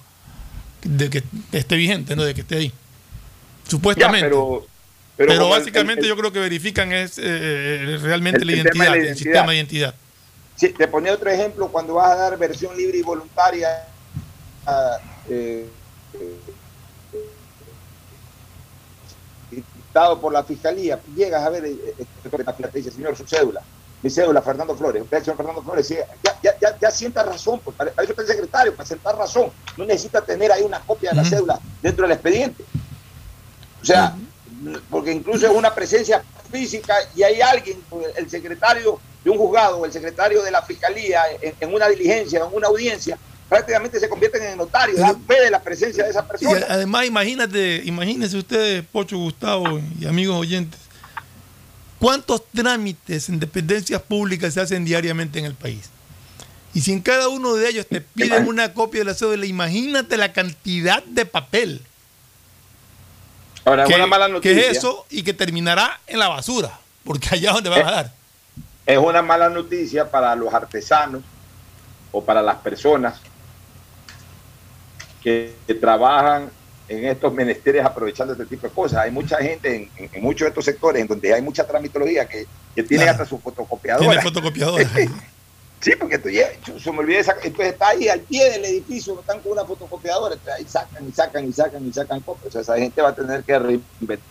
de 0.82 1.10
que 1.10 1.22
esté 1.52 1.76
vigente, 1.76 2.16
no 2.16 2.24
de 2.24 2.34
que 2.34 2.40
esté 2.40 2.56
ahí. 2.56 2.72
Supuestamente. 3.68 4.20
Ya, 4.20 4.26
pero, 4.26 4.66
pero, 5.20 5.32
pero 5.32 5.48
básicamente 5.50 6.00
el, 6.00 6.06
el, 6.06 6.08
yo 6.08 6.16
creo 6.16 6.32
que 6.32 6.38
verifican 6.38 6.92
es 6.92 7.18
eh, 7.18 7.98
realmente 8.00 8.42
la 8.42 8.52
identidad, 8.52 8.86
la, 8.86 8.96
identidad, 8.96 9.10
el 9.10 9.16
sistema 9.18 9.50
de 9.50 9.56
identidad. 9.56 9.94
Sí, 10.56 10.68
te 10.70 10.88
ponía 10.88 11.12
otro 11.12 11.28
ejemplo 11.28 11.68
cuando 11.68 11.94
vas 11.94 12.12
a 12.12 12.16
dar 12.16 12.38
versión 12.38 12.74
libre 12.74 12.96
y 12.96 13.02
voluntaria. 13.02 13.68
Eh, 15.28 15.66
dado 19.92 20.18
por 20.18 20.32
la 20.32 20.42
fiscalía, 20.42 20.98
llegas 21.14 21.42
a 21.42 21.50
ver, 21.50 21.66
eh, 21.66 22.06
te 22.24 22.78
dice, 22.78 22.90
señor, 22.90 23.14
su 23.14 23.26
cédula, 23.26 23.60
mi 24.02 24.08
cédula, 24.08 24.40
Fernando 24.40 24.74
Flores, 24.74 25.02
usted, 25.02 25.22
señor 25.22 25.36
Fernando 25.36 25.62
Flores, 25.62 25.86
ya, 25.88 26.06
ya, 26.42 26.58
ya, 26.58 26.78
ya 26.78 26.90
sienta 26.90 27.24
razón, 27.24 27.60
pues, 27.62 27.76
para, 27.76 27.90
para, 27.90 28.04
eso 28.04 28.12
está 28.12 28.22
el 28.22 28.28
secretario, 28.28 28.74
para 28.74 28.88
sentar 28.88 29.16
razón, 29.16 29.50
no 29.76 29.84
necesita 29.84 30.22
tener 30.22 30.50
ahí 30.50 30.62
una 30.62 30.80
copia 30.80 31.10
de 31.10 31.16
la 31.16 31.22
uh 31.22 31.24
-huh. 31.26 31.28
cédula 31.28 31.60
dentro 31.82 32.04
del 32.06 32.12
expediente. 32.12 32.64
O 33.82 33.84
sea, 33.84 34.14
uh 34.16 34.18
-huh. 34.18 34.29
Porque 34.88 35.12
incluso 35.12 35.46
es 35.46 35.52
una 35.52 35.74
presencia 35.74 36.22
física 36.50 36.94
y 37.14 37.22
hay 37.22 37.40
alguien, 37.40 37.78
el 38.16 38.28
secretario 38.28 39.00
de 39.24 39.30
un 39.30 39.38
juzgado, 39.38 39.84
el 39.84 39.92
secretario 39.92 40.42
de 40.42 40.50
la 40.50 40.62
fiscalía, 40.62 41.22
en, 41.40 41.54
en 41.60 41.74
una 41.74 41.88
diligencia, 41.88 42.40
en 42.40 42.54
una 42.54 42.68
audiencia, 42.68 43.18
prácticamente 43.48 43.98
se 43.98 44.08
convierten 44.08 44.42
en 44.44 44.56
notarios, 44.56 44.98
dan 44.98 45.22
fe 45.26 45.42
de 45.42 45.50
la 45.50 45.60
presencia 45.60 46.04
de 46.04 46.10
esa 46.10 46.26
persona. 46.26 46.60
Y 46.60 46.62
además, 46.68 47.06
imagínate, 47.06 47.82
imagínense 47.84 48.36
ustedes, 48.36 48.84
Pocho, 48.90 49.18
Gustavo 49.18 49.80
y 49.98 50.06
amigos 50.06 50.36
oyentes, 50.36 50.80
cuántos 51.98 52.46
trámites 52.52 53.28
en 53.28 53.40
dependencias 53.40 54.00
públicas 54.02 54.54
se 54.54 54.60
hacen 54.60 54.84
diariamente 54.84 55.40
en 55.40 55.44
el 55.46 55.54
país. 55.54 55.90
Y 56.72 56.82
si 56.82 56.92
en 56.92 57.00
cada 57.00 57.28
uno 57.28 57.56
de 57.56 57.68
ellos 57.68 57.86
te 57.88 58.00
piden 58.00 58.46
una 58.46 58.72
copia 58.72 59.00
de 59.00 59.06
la 59.06 59.14
cédula, 59.14 59.44
imagínate 59.44 60.16
la 60.16 60.32
cantidad 60.32 61.02
de 61.02 61.26
papel. 61.26 61.82
Ahora, 63.64 63.84
que, 63.84 63.94
una 63.94 64.06
mala 64.06 64.28
noticia. 64.28 64.54
que 64.54 64.70
es 64.70 64.78
eso 64.78 65.06
y 65.10 65.22
que 65.22 65.34
terminará 65.34 66.00
en 66.06 66.18
la 66.18 66.28
basura, 66.28 66.78
porque 67.04 67.28
allá 67.32 67.50
es 67.50 67.54
donde 67.54 67.70
van 67.70 67.86
a 67.86 67.90
dar. 67.90 68.12
Es 68.86 68.98
una 68.98 69.22
mala 69.22 69.48
noticia 69.48 70.10
para 70.10 70.34
los 70.34 70.52
artesanos 70.52 71.22
o 72.12 72.24
para 72.24 72.42
las 72.42 72.56
personas 72.56 73.20
que, 75.22 75.54
que, 75.66 75.74
trabajan 75.74 76.50
en 76.88 77.06
estos 77.06 77.32
menesteres 77.32 77.84
aprovechando 77.84 78.32
este 78.32 78.46
tipo 78.46 78.66
de 78.66 78.72
cosas. 78.72 79.00
Hay 79.00 79.10
mucha 79.10 79.36
gente 79.38 79.76
en, 79.76 79.90
en, 79.96 80.10
en 80.12 80.22
muchos 80.22 80.40
de 80.40 80.48
estos 80.48 80.64
sectores 80.64 81.02
en 81.02 81.08
donde 81.08 81.32
hay 81.32 81.42
mucha 81.42 81.66
tramitología 81.66 82.26
que, 82.26 82.46
que 82.74 82.82
tiene 82.82 83.04
claro. 83.04 83.22
hasta 83.22 83.26
su 83.28 83.38
fotocopiadora. 83.38 84.08
Tiene 84.08 84.22
fotocopiadora. 84.22 84.88
sí, 85.80 85.92
porque 85.98 86.18
tú 86.18 86.28
ya, 86.28 86.48
se 86.78 86.92
me 86.92 86.98
olvidé, 86.98 87.20
entonces 87.20 87.72
está 87.72 87.88
ahí 87.88 88.08
al 88.08 88.20
pie 88.20 88.50
del 88.50 88.64
edificio, 88.64 89.18
están 89.18 89.40
con 89.40 89.52
una 89.52 89.64
fotocopiadora, 89.64 90.34
entonces 90.34 90.54
ahí 90.58 90.66
sacan 90.68 91.08
y 91.08 91.12
sacan 91.12 91.48
y 91.48 91.52
sacan 91.52 91.86
y 91.86 91.92
sacan 91.92 92.20
copias. 92.20 92.46
O 92.48 92.50
sea, 92.50 92.60
esa 92.60 92.78
gente 92.78 93.02
va 93.02 93.08
a 93.08 93.14
tener 93.14 93.42
que 93.42 93.58
reinventar. 93.58 94.26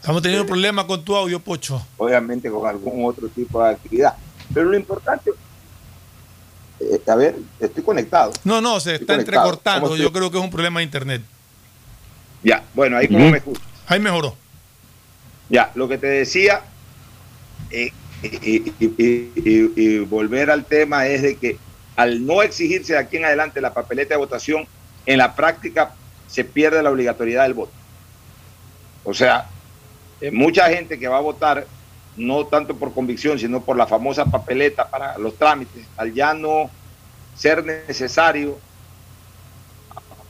Estamos 0.00 0.22
teniendo 0.22 0.46
problemas 0.46 0.84
con 0.84 1.04
tu 1.04 1.14
audio, 1.14 1.40
Pocho. 1.40 1.84
Obviamente 1.96 2.50
con 2.50 2.68
algún 2.68 3.04
otro 3.04 3.28
tipo 3.28 3.62
de 3.62 3.70
actividad. 3.70 4.14
Pero 4.52 4.66
lo 4.66 4.76
importante 4.76 5.30
eh, 6.80 7.00
a 7.06 7.14
ver, 7.14 7.36
estoy 7.58 7.82
conectado. 7.82 8.32
No, 8.44 8.60
no, 8.60 8.80
se 8.80 8.94
está 8.94 9.14
entrecortando. 9.14 9.96
Yo 9.96 10.12
creo 10.12 10.30
que 10.30 10.38
es 10.38 10.44
un 10.44 10.50
problema 10.50 10.80
de 10.80 10.84
internet. 10.84 11.22
Ya, 12.42 12.62
bueno, 12.74 12.96
ahí 12.96 13.06
como 13.06 13.30
me 13.30 13.38
escuchas. 13.38 13.62
Ahí 13.86 14.00
mejoró. 14.00 14.34
Ya, 15.50 15.72
lo 15.74 15.88
que 15.88 15.98
te 15.98 16.06
decía, 16.06 16.62
eh, 17.70 17.92
y, 18.22 18.74
y, 18.78 18.94
y, 18.98 19.72
y, 19.76 19.98
volver 20.00 20.50
al 20.50 20.64
tema 20.64 21.06
es 21.06 21.22
de 21.22 21.36
que 21.36 21.56
al 21.96 22.24
no 22.26 22.42
exigirse 22.42 22.94
de 22.94 22.98
aquí 22.98 23.16
en 23.16 23.24
adelante 23.24 23.60
la 23.60 23.74
papeleta 23.74 24.14
de 24.14 24.18
votación, 24.18 24.66
en 25.06 25.18
la 25.18 25.34
práctica 25.34 25.94
se 26.28 26.44
pierde 26.44 26.82
la 26.82 26.90
obligatoriedad 26.90 27.44
del 27.44 27.54
voto. 27.54 27.72
O 29.04 29.14
sea, 29.14 29.48
eh, 30.20 30.30
mucha 30.30 30.68
gente 30.68 30.98
que 30.98 31.08
va 31.08 31.18
a 31.18 31.22
votar 31.22 31.66
no 32.16 32.46
tanto 32.46 32.76
por 32.76 32.92
convicción, 32.92 33.38
sino 33.38 33.62
por 33.62 33.76
la 33.76 33.86
famosa 33.86 34.26
papeleta 34.26 34.88
para 34.88 35.16
los 35.18 35.36
trámites, 35.36 35.86
al 35.96 36.12
ya 36.12 36.34
no 36.34 36.70
ser 37.34 37.64
necesario, 37.64 38.58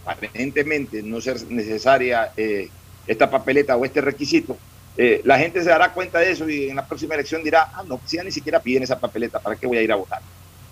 aparentemente 0.06 1.02
no 1.02 1.20
ser 1.20 1.42
necesaria 1.50 2.32
eh, 2.36 2.68
esta 3.06 3.30
papeleta 3.30 3.76
o 3.76 3.84
este 3.84 4.00
requisito, 4.00 4.56
eh, 4.96 5.20
la 5.24 5.38
gente 5.38 5.62
se 5.62 5.70
dará 5.70 5.92
cuenta 5.92 6.18
de 6.18 6.32
eso 6.32 6.48
y 6.48 6.68
en 6.68 6.76
la 6.76 6.86
próxima 6.86 7.14
elección 7.14 7.42
dirá, 7.42 7.70
ah, 7.74 7.84
no, 7.86 8.00
si 8.04 8.16
ya 8.16 8.24
ni 8.24 8.32
siquiera 8.32 8.60
piden 8.60 8.82
esa 8.82 8.98
papeleta, 8.98 9.38
¿para 9.38 9.56
qué 9.56 9.66
voy 9.66 9.78
a 9.78 9.82
ir 9.82 9.92
a 9.92 9.96
votar? 9.96 10.20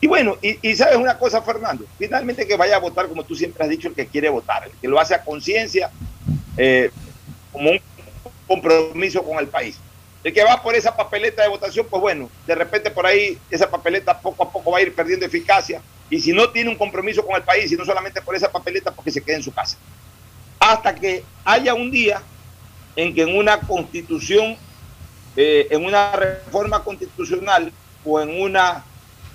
Y 0.01 0.07
bueno, 0.07 0.37
y, 0.41 0.77
sabes 0.77 0.97
una 0.97 1.19
cosa, 1.19 1.43
Fernando, 1.43 1.85
finalmente 1.99 2.47
que 2.47 2.57
vaya 2.57 2.77
a 2.77 2.81
votar 2.81 3.09
como 3.09 3.25
tú 3.25 3.35
siempre 3.35 3.65
has 3.65 3.71
dicho, 3.71 3.89
el 3.89 3.95
que 3.95 4.07
quiere 4.07 4.29
votar, 4.29 4.65
el 4.67 4.73
que 4.81 4.87
lo 4.87 5.01
hace 5.01 5.15
a 5.15 5.25
conciencia, 5.25 5.91
eh, 6.57 6.91
como 7.53 7.71
un 7.71 7.81
compromiso 8.47 9.23
con 9.25 9.39
el 9.39 9.49
país. 9.49 9.79
El 10.23 10.33
que 10.33 10.45
va 10.45 10.63
por 10.63 10.75
esa 10.75 10.97
papeleta 10.97 11.43
de 11.43 11.49
votación, 11.49 11.87
pues 11.89 12.01
bueno, 12.01 12.31
de 12.47 12.55
repente 12.55 12.91
por 12.91 13.07
ahí 13.07 13.39
esa 13.51 13.71
papeleta 13.71 14.21
poco 14.21 14.45
a 14.45 14.53
poco 14.53 14.71
va 14.71 14.79
a 14.79 14.83
ir 14.83 14.95
perdiendo 14.95 15.27
eficacia. 15.27 15.81
Y 16.11 16.21
si 16.21 16.33
no 16.33 16.51
tiene 16.51 16.71
un 16.71 16.77
compromiso 16.77 17.25
con 17.25 17.37
el 17.37 17.43
país, 17.43 17.71
y 17.71 17.77
no 17.77 17.85
solamente 17.85 18.23
por 18.23 18.35
esa 18.35 18.51
papeleta, 18.51 18.91
porque 18.91 19.11
se 19.11 19.23
quede 19.23 19.37
en 19.37 19.43
su 19.43 19.53
casa. 19.53 19.77
Hasta 20.59 20.95
que 20.95 21.25
haya 21.45 21.75
un 21.75 21.91
día 21.91 22.23
en 22.99 23.15
que 23.15 23.23
en 23.23 23.37
una 23.37 23.61
constitución, 23.61 24.57
eh, 25.37 25.69
en 25.71 25.85
una 25.85 26.11
reforma 26.17 26.83
constitucional 26.83 27.73
o 28.05 28.21
en 28.21 28.41
una 28.41 28.85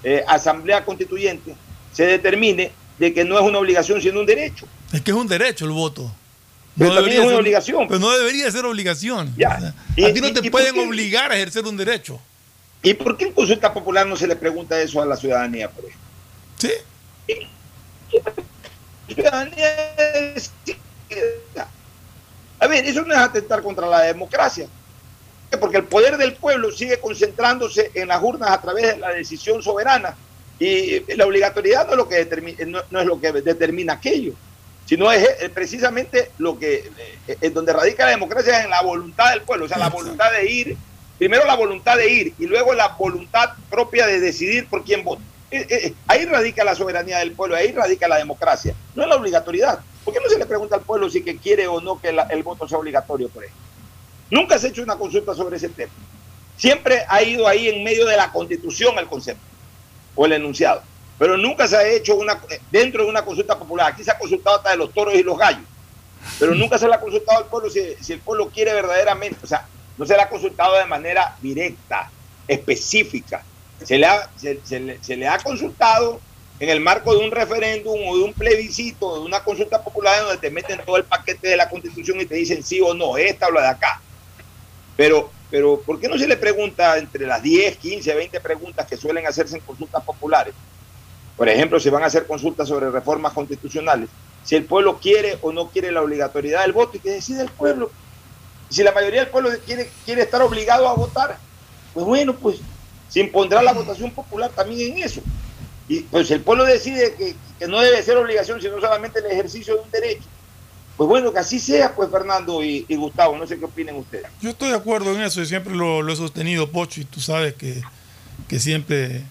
eh, 0.03 0.22
asamblea 0.28 0.84
constituyente, 0.84 1.55
se 1.93 2.05
determine 2.05 2.74
de 2.99 3.14
que 3.14 3.24
no 3.24 3.39
es 3.39 3.45
una 3.45 3.59
obligación, 3.59 4.01
sino 4.01 4.20
un 4.20 4.26
derecho. 4.26 4.68
Es 4.91 4.99
que 5.01 5.11
es 5.11 5.18
un 5.18 5.28
derecho 5.30 5.64
el 5.64 5.72
voto. 5.72 6.11
Pero 6.78 6.93
también 6.95 7.18
es 7.20 7.24
una 7.24 7.30
ser- 7.30 7.39
obligación. 7.39 7.88
Pero 7.88 7.99
no 8.01 8.11
debería 8.11 8.51
ser 8.51 8.66
obligación. 8.66 9.34
Ya. 9.38 9.55
O 9.55 9.61
sea, 9.61 9.74
Y- 9.95 10.03
a 10.05 10.14
ti 10.14 10.20
no 10.20 10.34
te 10.34 10.51
pueden 10.51 10.78
obligar 10.86 11.32
a 11.32 11.36
ejercer 11.38 11.64
un 11.66 11.78
derecho. 11.78 12.20
¿Y 12.82 12.93
por 12.95 13.16
qué 13.16 13.26
en 13.26 13.32
consulta 13.32 13.72
popular 13.74 14.05
no 14.05 14.18
se 14.18 14.28
le 14.28 14.36
pregunta 14.36 14.78
eso 14.82 15.01
a 15.01 15.05
la 15.05 15.16
ciudadanía, 15.16 15.70
por 15.70 15.86
ejemplo? 15.86 16.09
Sí. 16.57 16.72
La 19.07 19.16
ciudadanía 19.16 19.70
es- 20.36 20.51
A 22.64 22.68
ver, 22.68 22.86
eso 22.86 23.01
no 23.01 23.14
es 23.14 23.20
atentar 23.20 23.61
contra 23.61 23.88
la 23.88 24.01
democracia. 24.03 24.68
Porque 25.59 25.78
el 25.78 25.84
poder 25.84 26.16
del 26.16 26.34
pueblo 26.36 26.72
sigue 26.72 26.97
concentrándose 26.97 27.91
en 27.93 28.07
las 28.07 28.24
urnas 28.24 28.51
a 28.51 28.61
través 28.61 28.93
de 28.93 28.97
la 28.97 29.09
decisión 29.09 29.61
soberana. 29.61 30.16
Y 30.59 31.01
la 31.16 31.26
obligatoriedad 31.26 31.86
no 31.86 31.91
es 31.91 31.97
lo 31.97 32.07
que 32.07 32.16
determina, 32.16 32.66
no, 32.66 32.80
no 32.89 33.01
es 33.01 33.05
lo 33.05 33.20
que 33.20 33.34
determina 33.34 33.93
aquello, 33.93 34.34
sino 34.86 35.11
es 35.11 35.28
eh, 35.41 35.49
precisamente 35.49 36.32
lo 36.38 36.57
que 36.57 36.89
eh, 37.28 37.38
en 37.41 37.53
donde 37.53 37.74
radica 37.74 38.05
la 38.05 38.11
democracia 38.11 38.59
es 38.59 38.66
en 38.66 38.70
la 38.70 38.82
voluntad 38.82 39.32
del 39.32 39.41
pueblo, 39.41 39.66
o 39.66 39.68
sea, 39.68 39.78
la 39.78 39.89
voluntad 39.89 40.32
de 40.32 40.49
ir, 40.49 40.78
primero 41.18 41.43
la 41.45 41.55
voluntad 41.55 41.97
de 41.97 42.07
ir 42.07 42.34
y 42.39 42.45
luego 42.45 42.74
la 42.74 42.89
voluntad 42.89 43.49
propia 43.70 44.07
de 44.07 44.22
decidir 44.22 44.70
por 44.70 44.86
quién 44.86 45.03
vota. 45.03 45.24
Eh, 45.54 45.68
eh, 45.70 45.93
ahí 46.08 46.26
radica 46.26 46.64
la 46.64 46.74
soberanía 46.74 47.20
del 47.20 47.34
pueblo, 47.34 47.56
ahí 47.56 47.72
radica 47.72 48.08
la 48.08 48.18
democracia, 48.18 48.74
no 48.95 49.04
es 49.04 49.10
la 49.10 49.16
obligatoriedad. 49.16 49.80
¿Por 50.04 50.12
qué 50.12 50.20
no 50.20 50.28
se 50.28 50.39
le 50.39 50.47
pregunta 50.47 50.78
al 50.78 50.82
pueblo 50.82 51.10
si 51.12 51.24
que 51.24 51.38
quiere 51.38 51.68
o 51.68 51.80
no 51.80 52.01
que 52.01 52.10
el 52.10 52.43
voto 52.43 52.68
sea 52.68 52.80
obligatorio, 52.80 53.30
por? 53.30 53.43
Nunca 54.32 54.58
se 54.58 54.66
ha 54.66 54.70
hecho 54.72 54.82
una 54.82 54.95
consulta 54.95 55.36
sobre 55.36 55.58
ese 55.58 55.70
tema. 55.70 55.93
Siempre 56.58 57.06
ha 57.08 57.22
ido 57.22 57.47
ahí 57.47 57.68
en 57.68 57.84
medio 57.84 58.08
de 58.08 58.18
la 58.18 58.32
constitución 58.32 58.97
el 58.97 59.06
concepto 59.06 59.43
o 60.16 60.26
el 60.26 60.34
enunciado. 60.34 60.82
Pero 61.20 61.38
nunca 61.38 61.68
se 61.68 61.78
ha 61.78 61.88
hecho 61.88 62.16
una 62.16 62.41
dentro 62.72 63.04
de 63.04 63.10
una 63.10 63.24
consulta 63.24 63.58
popular. 63.58 63.91
Aquí 63.91 64.04
se 64.04 64.10
ha 64.12 64.18
consultado 64.18 64.58
hasta 64.58 64.72
de 64.72 64.78
los 64.78 64.91
toros 64.91 65.14
y 65.14 65.22
los 65.22 65.38
gallos. 65.38 65.66
Pero 66.39 66.56
nunca 66.56 66.80
se 66.80 66.88
le 66.88 66.95
ha 66.95 66.99
consultado 66.99 67.38
al 67.38 67.45
pueblo 67.45 67.70
si, 67.70 67.95
si 68.01 68.14
el 68.14 68.20
pueblo 68.20 68.49
quiere 68.49 68.74
verdaderamente. 68.74 69.38
O 69.43 69.47
sea, 69.47 69.68
no 69.97 70.06
se 70.06 70.16
le 70.16 70.22
ha 70.24 70.30
consultado 70.30 70.78
de 70.78 70.86
manera 70.86 71.38
directa, 71.39 72.10
específica. 72.47 73.43
Se 73.86 73.98
le 73.98 74.06
ha, 74.06 74.30
se, 74.36 74.80
le, 74.80 75.04
se 75.04 75.16
le 75.16 75.28
ha 75.28 75.38
consultado 75.40 76.20
en 76.60 76.70
el 76.70 76.80
marco 76.80 77.14
de 77.14 77.26
un 77.26 77.32
referéndum 77.32 78.00
o 78.08 78.18
de 78.18 78.24
un 78.24 78.34
plebiscito, 78.34 79.16
de 79.16 79.22
una 79.22 79.44
consulta 79.44 79.84
popular 79.84 80.24
donde 80.24 80.38
te 80.38 80.50
meten 80.50 80.80
todo 80.86 80.98
el 80.98 81.04
paquete 81.04 81.50
de 81.50 81.58
la 81.58 81.70
constitución 81.70 82.22
y 82.22 82.26
te 82.26 82.36
dicen 82.36 82.64
sí 82.64 82.80
o 82.82 82.94
no, 82.94 83.18
esta 83.18 83.48
o 83.48 83.52
la 83.52 83.62
de 83.62 83.68
acá. 83.68 84.02
Pero, 84.96 85.32
pero, 85.50 85.82
¿por 85.82 86.00
qué 86.00 86.08
no 86.08 86.18
se 86.18 86.28
le 86.28 86.38
pregunta 86.38 86.98
entre 86.98 87.26
las 87.26 87.42
10, 87.42 87.78
15, 87.78 88.14
20 88.14 88.40
preguntas 88.40 88.88
que 88.88 88.98
suelen 88.98 89.26
hacerse 89.26 89.58
en 89.58 89.64
consultas 89.64 90.04
populares? 90.04 90.54
Por 91.36 91.50
ejemplo, 91.50 91.80
si 91.80 91.90
van 91.90 92.04
a 92.04 92.08
hacer 92.08 92.28
consultas 92.28 92.68
sobre 92.68 92.92
reformas 92.92 93.34
constitucionales, 93.34 94.10
si 94.44 94.56
el 94.56 94.66
pueblo 94.66 95.00
quiere 95.00 95.38
o 95.42 95.52
no 95.52 95.70
quiere 95.70 95.92
la 95.92 96.02
obligatoriedad 96.02 96.62
del 96.62 96.74
voto 96.74 96.98
y 96.98 97.00
que 97.00 97.12
decide 97.12 97.42
el 97.42 97.50
pueblo. 97.50 97.92
Si 98.70 98.84
la 98.84 98.92
mayoría 98.92 99.22
del 99.22 99.30
pueblo 99.30 99.50
quiere, 99.66 99.90
quiere 100.06 100.24
estar 100.24 100.42
obligado 100.42 100.88
a 100.88 100.94
votar, 100.94 101.38
pues 101.94 102.06
bueno, 102.06 102.34
pues 102.36 102.60
se 103.14 103.20
impondrá 103.20 103.61
la 103.61 103.74
votación 103.74 104.09
popular 104.09 104.49
también 104.55 104.93
en 104.93 105.03
eso. 105.03 105.22
Y 105.88 105.99
pues 105.99 106.32
el 106.32 106.41
pueblo 106.41 106.66
decide 106.66 107.14
que, 107.14 107.36
que 107.59 107.68
no 107.68 107.80
debe 107.80 108.01
ser 108.01 108.18
obligación, 108.18 108.59
sino 108.59 108.82
solamente 108.82 109.20
el 109.20 109.28
ejercicio 109.28 109.76
de 109.76 109.82
un 109.82 109.91
derecho. 109.91 110.24
Pues 110.97 111.07
bueno, 111.07 111.32
que 111.32 111.38
así 111.38 111.59
sea, 111.59 111.93
pues 111.93 112.09
Fernando 112.09 112.64
y, 112.64 112.88
Gustavo, 112.89 113.38
no 113.38 113.45
sé 113.45 113.59
qué 113.59 113.66
opinen 113.66 113.97
ustedes. 113.97 114.26
Yo 114.41 114.49
estoy 114.49 114.70
de 114.70 114.78
acuerdo 114.78 115.14
en 115.14 115.22
eso 115.22 115.43
y 115.43 115.45
siempre 115.45 115.76
lo, 115.76 116.01
lo 116.01 116.11
he 116.11 116.16
sostenido, 116.16 116.72
Pocho, 116.72 117.01
y 117.01 117.05
tú 117.05 117.20
sabes 117.20 117.53
que, 117.53 117.84
que 118.47 118.59
siempre 118.59 119.22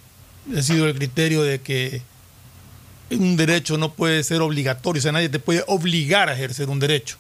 ha 0.57 0.63
sido 0.63 0.87
el 0.87 0.95
criterio 0.95 1.43
de 1.43 1.61
que 1.61 2.03
un 3.11 3.37
derecho 3.37 3.79
no 3.79 3.95
puede 3.95 4.23
ser 4.23 4.43
obligatorio, 4.43 5.01
o 5.01 5.03
sea, 5.03 5.13
nadie 5.13 5.29
te 5.29 5.41
puede 5.41 5.65
obligar 5.67 6.29
a 6.29 6.35
ejercer 6.35 6.69
un 6.69 6.79
derecho. 6.79 7.17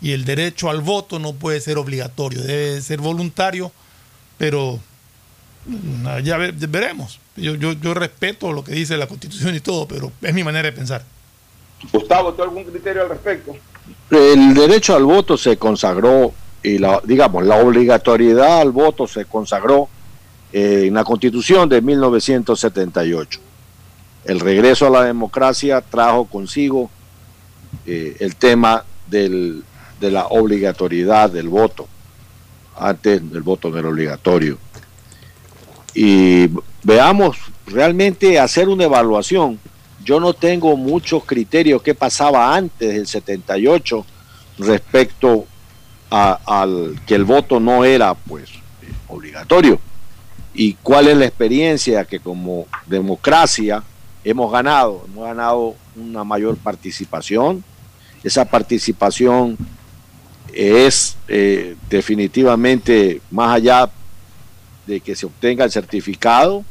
Y 0.00 0.12
el 0.12 0.24
derecho 0.24 0.70
al 0.70 0.80
voto 0.80 1.18
no 1.18 1.34
puede 1.34 1.60
ser 1.60 1.76
obligatorio, 1.76 2.40
debe 2.40 2.80
ser 2.80 3.02
voluntario, 3.02 3.70
pero 4.38 4.80
ya 6.22 6.36
ve- 6.36 6.52
veremos. 6.52 7.18
Yo, 7.36 7.54
yo, 7.54 7.72
yo 7.72 7.94
respeto 7.94 8.52
lo 8.52 8.64
que 8.64 8.72
dice 8.72 8.96
la 8.96 9.06
Constitución 9.06 9.54
y 9.54 9.60
todo, 9.60 9.86
pero 9.88 10.12
es 10.22 10.34
mi 10.34 10.44
manera 10.44 10.66
de 10.70 10.72
pensar. 10.72 11.02
Gustavo, 11.92 12.32
¿tú 12.32 12.42
algún 12.42 12.64
criterio 12.64 13.02
al 13.02 13.08
respecto? 13.10 13.54
El 14.10 14.54
derecho 14.54 14.96
al 14.96 15.04
voto 15.04 15.36
se 15.36 15.56
consagró 15.56 16.32
y 16.62 16.78
la, 16.78 17.00
digamos, 17.04 17.44
la 17.44 17.56
obligatoriedad 17.56 18.60
al 18.60 18.70
voto 18.72 19.06
se 19.06 19.24
consagró 19.26 19.88
eh, 20.52 20.84
en 20.86 20.94
la 20.94 21.04
Constitución 21.04 21.68
de 21.68 21.80
1978. 21.82 23.40
El 24.24 24.40
regreso 24.40 24.86
a 24.86 24.90
la 24.90 25.04
democracia 25.04 25.80
trajo 25.82 26.24
consigo 26.26 26.90
eh, 27.86 28.16
el 28.20 28.36
tema 28.36 28.84
del- 29.08 29.62
de 30.00 30.10
la 30.10 30.26
obligatoriedad 30.26 31.30
del 31.30 31.48
voto. 31.48 31.86
Antes 32.76 33.20
el 33.32 33.42
voto 33.42 33.70
no 33.70 33.78
era 33.78 33.88
obligatorio. 33.88 34.58
Y 35.98 36.50
veamos, 36.82 37.38
realmente 37.66 38.38
hacer 38.38 38.68
una 38.68 38.84
evaluación. 38.84 39.58
Yo 40.04 40.20
no 40.20 40.34
tengo 40.34 40.76
muchos 40.76 41.24
criterios 41.24 41.80
qué 41.80 41.94
pasaba 41.94 42.54
antes 42.54 42.92
del 42.92 43.06
78 43.06 44.04
respecto 44.58 45.46
al 46.10 47.00
que 47.06 47.14
el 47.14 47.24
voto 47.24 47.58
no 47.58 47.82
era 47.82 48.12
pues 48.12 48.50
obligatorio. 49.08 49.80
Y 50.52 50.74
cuál 50.74 51.08
es 51.08 51.16
la 51.16 51.24
experiencia 51.24 52.04
que 52.04 52.20
como 52.20 52.66
democracia 52.86 53.82
hemos 54.22 54.52
ganado. 54.52 55.02
Hemos 55.08 55.24
ganado 55.24 55.76
una 55.96 56.24
mayor 56.24 56.58
participación. 56.58 57.64
Esa 58.22 58.44
participación 58.44 59.56
es 60.52 61.16
eh, 61.28 61.74
definitivamente 61.88 63.22
más 63.30 63.54
allá 63.54 63.90
de 64.86 65.00
que 65.00 65.16
se 65.16 65.26
obtenga 65.26 65.64
el 65.64 65.70
certificado 65.70 66.64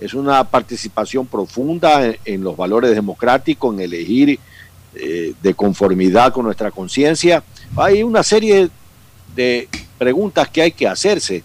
es 0.00 0.14
una 0.14 0.42
participación 0.44 1.26
profunda 1.26 2.14
en, 2.24 2.42
los 2.42 2.56
valores 2.56 2.92
democráticos, 2.92 3.74
en 3.74 3.80
elegir 3.80 4.40
eh, 4.94 5.34
de 5.42 5.54
conformidad 5.54 6.32
con 6.32 6.46
nuestra 6.46 6.70
conciencia. 6.70 7.44
Hay 7.76 8.02
una 8.02 8.22
serie 8.22 8.70
de 9.36 9.68
preguntas 9.98 10.48
que 10.48 10.62
hay 10.62 10.72
que 10.72 10.88
hacerse 10.88 11.44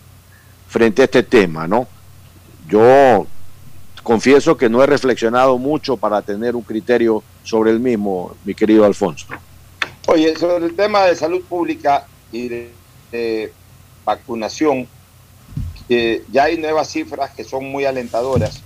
frente 0.69 1.01
a 1.01 1.05
este 1.05 1.21
tema, 1.21 1.67
¿no? 1.67 1.85
Yo 2.69 3.27
confieso 4.03 4.55
que 4.55 4.69
no 4.69 4.81
he 4.81 4.87
reflexionado 4.87 5.57
mucho 5.57 5.97
para 5.97 6.21
tener 6.21 6.55
un 6.55 6.63
criterio 6.63 7.23
sobre 7.43 7.71
el 7.71 7.79
mismo, 7.81 8.35
mi 8.45 8.55
querido 8.55 8.85
Alfonso. 8.85 9.27
Oye, 10.07 10.35
sobre 10.37 10.65
el 10.65 10.75
tema 10.75 11.03
de 11.03 11.15
salud 11.15 11.43
pública 11.43 12.07
y 12.31 12.47
de 13.11 13.51
vacunación, 14.05 14.87
eh, 15.89 16.23
ya 16.31 16.45
hay 16.45 16.57
nuevas 16.57 16.89
cifras 16.89 17.31
que 17.31 17.43
son 17.43 17.65
muy 17.65 17.85
alentadoras. 17.85 18.61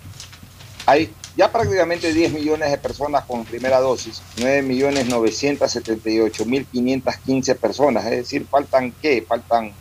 Hay 0.85 1.11
ya 1.35 1.51
prácticamente 1.51 2.13
10 2.13 2.33
millones 2.33 2.71
de 2.71 2.77
personas 2.77 3.23
con 3.25 3.45
primera 3.45 3.79
dosis, 3.79 4.21
9 4.37 4.61
millones 4.61 5.07
978 5.07 6.45
mil 6.45 6.65
515 6.65 7.55
personas, 7.55 8.05
es 8.05 8.11
decir, 8.11 8.45
faltan 8.45 8.91
qué? 9.01 9.23
Faltan 9.27 9.71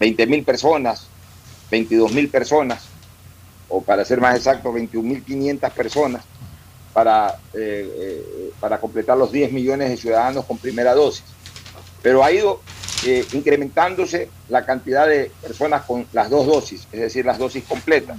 20 0.00 0.26
mil 0.26 0.44
personas, 0.44 1.06
22 1.70 2.12
mil 2.12 2.28
personas, 2.28 2.84
o 3.68 3.80
para 3.80 4.04
ser 4.04 4.20
más 4.20 4.36
exacto, 4.36 4.72
21 4.72 5.08
mil 5.08 5.22
500 5.22 5.72
personas 5.72 6.24
para, 6.92 7.38
eh, 7.54 7.88
eh, 7.98 8.50
para 8.58 8.80
completar 8.80 9.16
los 9.16 9.30
10 9.30 9.52
millones 9.52 9.90
de 9.90 9.96
ciudadanos 9.96 10.44
con 10.46 10.58
primera 10.58 10.94
dosis. 10.94 11.24
Pero 12.02 12.24
ha 12.24 12.32
ido 12.32 12.60
eh, 13.06 13.24
incrementándose 13.34 14.28
la 14.48 14.66
cantidad 14.66 15.06
de 15.06 15.30
personas 15.40 15.84
con 15.84 16.06
las 16.12 16.28
dos 16.28 16.44
dosis, 16.44 16.88
es 16.90 17.00
decir, 17.00 17.24
las 17.24 17.38
dosis 17.38 17.62
completas. 17.62 18.18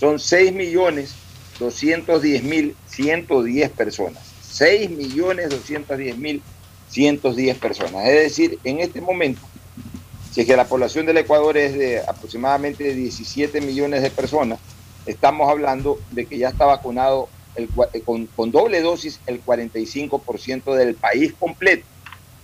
Son 0.00 0.18
6 0.18 0.52
millones 0.52 1.14
210 1.60 2.42
mil 2.42 2.74
110 2.88 3.70
personas. 3.70 4.24
6 4.42 4.90
millones 4.90 5.50
210 5.50 6.18
mil 6.18 6.42
110 6.90 7.58
personas. 7.58 8.06
Es 8.08 8.22
decir, 8.22 8.58
en 8.64 8.80
este 8.80 9.00
momento, 9.00 9.40
si 10.32 10.40
es 10.40 10.48
que 10.48 10.56
la 10.56 10.66
población 10.66 11.06
del 11.06 11.18
Ecuador 11.18 11.56
es 11.56 11.74
de 11.74 12.00
aproximadamente 12.00 12.92
17 12.94 13.60
millones 13.60 14.02
de 14.02 14.10
personas, 14.10 14.58
estamos 15.06 15.48
hablando 15.48 16.00
de 16.10 16.26
que 16.26 16.38
ya 16.38 16.48
está 16.48 16.64
vacunado 16.64 17.28
eh, 17.54 17.68
con, 18.04 18.26
con 18.26 18.50
doble 18.50 18.80
dosis 18.80 19.20
el 19.26 19.44
45% 19.44 20.74
del 20.74 20.96
país 20.96 21.34
completo. 21.38 21.86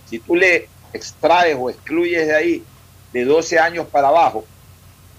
Si 0.09 0.19
tú 0.19 0.35
le 0.35 0.69
extraes 0.95 1.55
o 1.59 1.69
excluyes 1.69 2.27
de 2.27 2.35
ahí 2.35 2.63
de 3.13 3.25
12 3.25 3.59
años 3.59 3.87
para 3.87 4.09
abajo, 4.09 4.45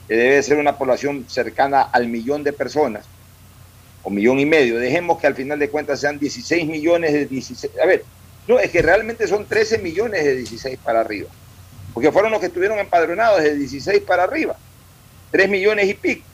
que 0.08 0.14
debe 0.14 0.42
ser 0.42 0.58
una 0.58 0.76
población 0.76 1.24
cercana 1.28 1.82
al 1.82 2.08
millón 2.08 2.44
de 2.44 2.52
personas, 2.52 3.06
o 4.02 4.10
millón 4.10 4.38
y 4.38 4.46
medio, 4.46 4.78
dejemos 4.78 5.20
que 5.20 5.26
al 5.26 5.34
final 5.34 5.58
de 5.58 5.68
cuentas 5.68 6.00
sean 6.00 6.18
16 6.18 6.66
millones 6.66 7.12
de 7.12 7.26
16, 7.26 7.72
a 7.82 7.86
ver, 7.86 8.04
no, 8.46 8.58
es 8.60 8.70
que 8.70 8.82
realmente 8.82 9.26
son 9.26 9.46
13 9.46 9.78
millones 9.78 10.24
de 10.24 10.36
16 10.36 10.78
para 10.84 11.00
arriba, 11.00 11.28
porque 11.92 12.12
fueron 12.12 12.30
los 12.30 12.40
que 12.40 12.46
estuvieron 12.46 12.78
empadronados 12.78 13.42
de 13.42 13.56
16 13.56 14.02
para 14.02 14.24
arriba, 14.24 14.56
3 15.32 15.48
millones 15.48 15.88
y 15.88 15.94
pico, 15.94 16.24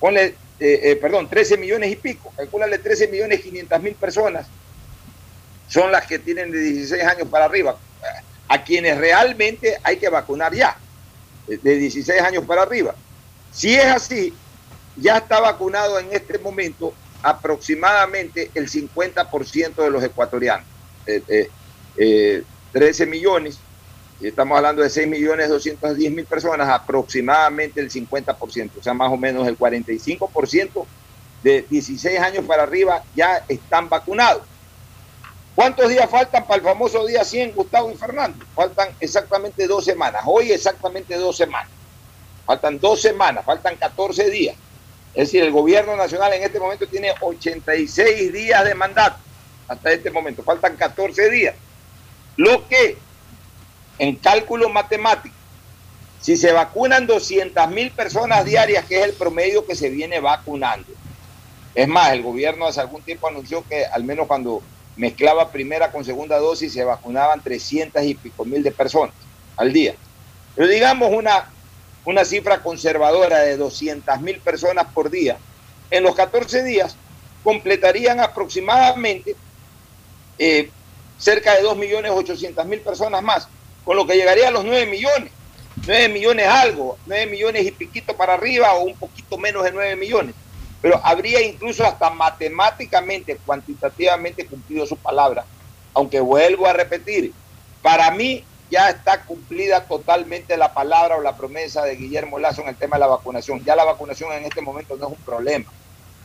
ponle, 0.00 0.34
eh, 0.58 0.80
eh, 0.82 0.98
perdón, 1.00 1.28
13 1.28 1.58
millones 1.58 1.92
y 1.92 1.96
pico, 1.96 2.32
calcúlale 2.36 2.78
13 2.78 3.06
millones 3.08 3.40
500 3.40 3.82
mil 3.82 3.94
personas, 3.94 4.48
son 5.68 5.92
las 5.92 6.06
que 6.06 6.18
tienen 6.18 6.50
de 6.50 6.58
16 6.58 7.04
años 7.04 7.28
para 7.28 7.44
arriba, 7.44 7.78
a 8.52 8.62
quienes 8.62 8.98
realmente 8.98 9.78
hay 9.82 9.96
que 9.96 10.10
vacunar 10.10 10.54
ya, 10.54 10.76
de 11.46 11.56
de 11.56 11.76
16 11.76 12.20
años 12.20 12.44
para 12.44 12.60
arriba. 12.60 12.94
Si 13.50 13.74
es 13.74 13.86
así, 13.86 14.34
ya 14.94 15.16
está 15.16 15.40
vacunado 15.40 15.98
en 15.98 16.12
este 16.12 16.38
momento 16.38 16.92
aproximadamente 17.22 18.50
el 18.54 18.68
50% 18.68 19.74
de 19.76 19.90
los 19.90 20.04
ecuatorianos. 20.04 20.66
Eh, 21.06 21.22
eh, 21.28 21.50
eh, 21.96 22.42
13 22.72 23.06
millones, 23.06 23.58
estamos 24.20 24.54
hablando 24.58 24.82
de 24.82 24.90
6 24.90 25.08
millones 25.08 25.48
210 25.48 26.12
mil 26.12 26.26
personas, 26.26 26.68
aproximadamente 26.68 27.80
el 27.80 27.90
50%, 27.90 28.70
o 28.78 28.82
sea, 28.82 28.92
más 28.92 29.10
o 29.10 29.16
menos 29.16 29.48
el 29.48 29.58
45% 29.58 30.84
de 31.42 31.64
16 31.70 32.20
años 32.20 32.44
para 32.44 32.64
arriba 32.64 33.02
ya 33.16 33.46
están 33.48 33.88
vacunados. 33.88 34.42
¿Cuántos 35.54 35.90
días 35.90 36.08
faltan 36.08 36.46
para 36.46 36.56
el 36.56 36.62
famoso 36.62 37.06
día 37.06 37.24
100, 37.24 37.54
Gustavo 37.54 37.90
y 37.90 37.94
Fernando? 37.94 38.44
Faltan 38.54 38.88
exactamente 39.00 39.66
dos 39.66 39.84
semanas. 39.84 40.22
Hoy 40.24 40.50
exactamente 40.50 41.14
dos 41.16 41.36
semanas. 41.36 41.70
Faltan 42.46 42.78
dos 42.80 43.02
semanas, 43.02 43.44
faltan 43.44 43.76
14 43.76 44.30
días. 44.30 44.56
Es 45.14 45.28
decir, 45.28 45.42
el 45.42 45.52
gobierno 45.52 45.94
nacional 45.94 46.32
en 46.32 46.42
este 46.42 46.58
momento 46.58 46.86
tiene 46.86 47.12
86 47.20 48.32
días 48.32 48.64
de 48.64 48.74
mandato. 48.74 49.18
Hasta 49.68 49.92
este 49.92 50.10
momento, 50.10 50.42
faltan 50.42 50.76
14 50.76 51.30
días. 51.30 51.54
Lo 52.36 52.66
que, 52.66 52.96
en 53.98 54.16
cálculo 54.16 54.70
matemático, 54.70 55.34
si 56.20 56.36
se 56.36 56.52
vacunan 56.52 57.06
200 57.06 57.68
mil 57.68 57.90
personas 57.90 58.44
diarias, 58.44 58.86
que 58.86 59.00
es 59.00 59.04
el 59.04 59.12
promedio 59.12 59.66
que 59.66 59.74
se 59.74 59.90
viene 59.90 60.18
vacunando. 60.18 60.88
Es 61.74 61.88
más, 61.88 62.12
el 62.12 62.22
gobierno 62.22 62.66
hace 62.66 62.80
algún 62.80 63.02
tiempo 63.02 63.28
anunció 63.28 63.64
que 63.68 63.84
al 63.84 64.04
menos 64.04 64.26
cuando 64.26 64.62
mezclaba 64.96 65.50
primera 65.50 65.90
con 65.90 66.04
segunda 66.04 66.38
dosis 66.38 66.72
se 66.72 66.84
vacunaban 66.84 67.42
300 67.42 68.02
y 68.02 68.14
pico 68.14 68.44
mil 68.44 68.62
de 68.62 68.72
personas 68.72 69.14
al 69.56 69.72
día. 69.72 69.94
Pero 70.54 70.68
digamos 70.68 71.10
una, 71.12 71.50
una 72.04 72.24
cifra 72.24 72.62
conservadora 72.62 73.38
de 73.40 73.56
200 73.56 74.20
mil 74.20 74.38
personas 74.40 74.86
por 74.92 75.10
día. 75.10 75.38
En 75.90 76.02
los 76.02 76.14
14 76.14 76.62
días 76.64 76.96
completarían 77.42 78.20
aproximadamente 78.20 79.36
eh, 80.38 80.70
cerca 81.18 81.54
de 81.54 81.62
2.800.000 81.62 82.80
personas 82.82 83.22
más, 83.22 83.48
con 83.84 83.96
lo 83.96 84.06
que 84.06 84.16
llegaría 84.16 84.48
a 84.48 84.50
los 84.50 84.64
9 84.64 84.86
millones. 84.86 85.30
9 85.86 86.08
millones 86.08 86.46
algo, 86.46 86.98
9 87.06 87.26
millones 87.26 87.66
y 87.66 87.70
piquito 87.70 88.16
para 88.16 88.34
arriba 88.34 88.74
o 88.74 88.82
un 88.82 88.96
poquito 88.96 89.38
menos 89.38 89.64
de 89.64 89.72
9 89.72 89.96
millones. 89.96 90.34
Pero 90.82 91.00
habría 91.04 91.40
incluso 91.40 91.86
hasta 91.86 92.10
matemáticamente, 92.10 93.38
cuantitativamente 93.46 94.46
cumplido 94.46 94.84
su 94.84 94.96
palabra. 94.96 95.44
Aunque 95.94 96.20
vuelvo 96.20 96.66
a 96.66 96.72
repetir, 96.72 97.32
para 97.80 98.10
mí 98.10 98.44
ya 98.70 98.90
está 98.90 99.22
cumplida 99.22 99.84
totalmente 99.84 100.56
la 100.56 100.74
palabra 100.74 101.16
o 101.16 101.22
la 101.22 101.36
promesa 101.36 101.84
de 101.84 101.94
Guillermo 101.94 102.38
Lazo 102.38 102.62
en 102.62 102.68
el 102.68 102.76
tema 102.76 102.96
de 102.96 103.00
la 103.00 103.06
vacunación. 103.06 103.62
Ya 103.64 103.76
la 103.76 103.84
vacunación 103.84 104.32
en 104.32 104.44
este 104.44 104.60
momento 104.60 104.96
no 104.96 105.06
es 105.06 105.12
un 105.12 105.24
problema. 105.24 105.70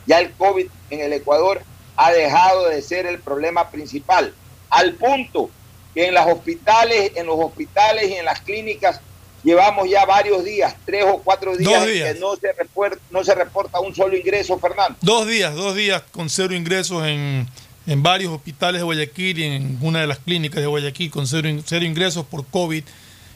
Ya 0.05 0.19
el 0.19 0.31
COVID 0.31 0.67
en 0.89 1.01
el 1.01 1.13
Ecuador 1.13 1.61
ha 1.97 2.11
dejado 2.11 2.69
de 2.69 2.81
ser 2.81 3.05
el 3.05 3.19
problema 3.19 3.69
principal, 3.69 4.33
al 4.69 4.93
punto 4.93 5.49
que 5.93 6.07
en 6.07 6.13
los 6.13 6.25
hospitales, 6.25 7.11
en 7.15 7.25
los 7.25 7.37
hospitales 7.37 8.09
y 8.09 8.13
en 8.13 8.25
las 8.25 8.39
clínicas 8.39 9.01
llevamos 9.43 9.89
ya 9.89 10.05
varios 10.05 10.43
días, 10.43 10.75
tres 10.85 11.05
o 11.07 11.21
cuatro 11.23 11.55
días, 11.55 11.87
en 11.87 12.13
que 12.15 12.19
no 12.19 12.35
se, 12.35 12.51
reporta, 12.53 12.97
no 13.11 13.23
se 13.23 13.35
reporta 13.35 13.79
un 13.79 13.95
solo 13.95 14.17
ingreso, 14.17 14.57
Fernando. 14.59 14.97
Dos 15.01 15.27
días, 15.27 15.55
dos 15.55 15.75
días 15.75 16.03
con 16.11 16.29
cero 16.29 16.53
ingresos 16.53 17.05
en, 17.05 17.47
en 17.85 18.03
varios 18.03 18.33
hospitales 18.33 18.81
de 18.81 18.85
Guayaquil 18.85 19.39
y 19.39 19.43
en 19.43 19.77
una 19.81 20.01
de 20.01 20.07
las 20.07 20.19
clínicas 20.19 20.61
de 20.61 20.67
Guayaquil 20.67 21.11
con 21.11 21.27
cero, 21.27 21.49
cero 21.65 21.85
ingresos 21.85 22.25
por 22.25 22.45
COVID. 22.45 22.83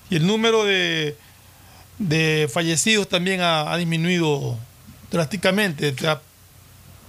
Y 0.09 0.15
el 0.15 0.27
número 0.27 0.65
de, 0.65 1.15
de 1.97 2.49
fallecidos 2.51 3.07
también 3.07 3.41
ha, 3.41 3.71
ha 3.71 3.77
disminuido 3.77 4.57
drásticamente. 5.09 5.89
O 5.89 5.97
sea, 5.97 6.21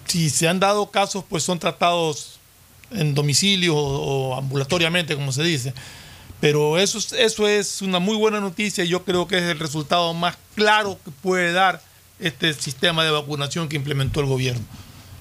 si 0.06 0.30
se 0.30 0.46
han 0.46 0.60
dado 0.60 0.90
casos, 0.90 1.24
pues 1.28 1.42
son 1.42 1.58
tratados 1.58 2.38
en 2.90 3.14
domicilio 3.14 3.76
o, 3.76 4.30
o 4.30 4.36
ambulatoriamente, 4.36 5.14
como 5.14 5.32
se 5.32 5.42
dice. 5.42 5.74
Pero 6.42 6.76
eso, 6.76 6.98
es- 6.98 7.12
eso 7.12 7.46
es 7.46 7.80
una 7.82 8.00
muy 8.00 8.16
buena 8.16 8.40
noticia 8.40 8.82
y 8.84 8.88
yo 8.88 9.04
creo 9.04 9.28
que 9.28 9.36
es 9.38 9.44
el 9.44 9.58
resultado 9.60 10.12
más 10.12 10.36
claro 10.56 10.98
que 11.04 11.12
puede 11.22 11.52
dar 11.52 11.80
este 12.18 12.52
sistema 12.52 13.04
de 13.04 13.12
vacunación 13.12 13.68
que 13.68 13.76
implementó 13.76 14.18
el 14.20 14.26
gobierno. 14.26 14.62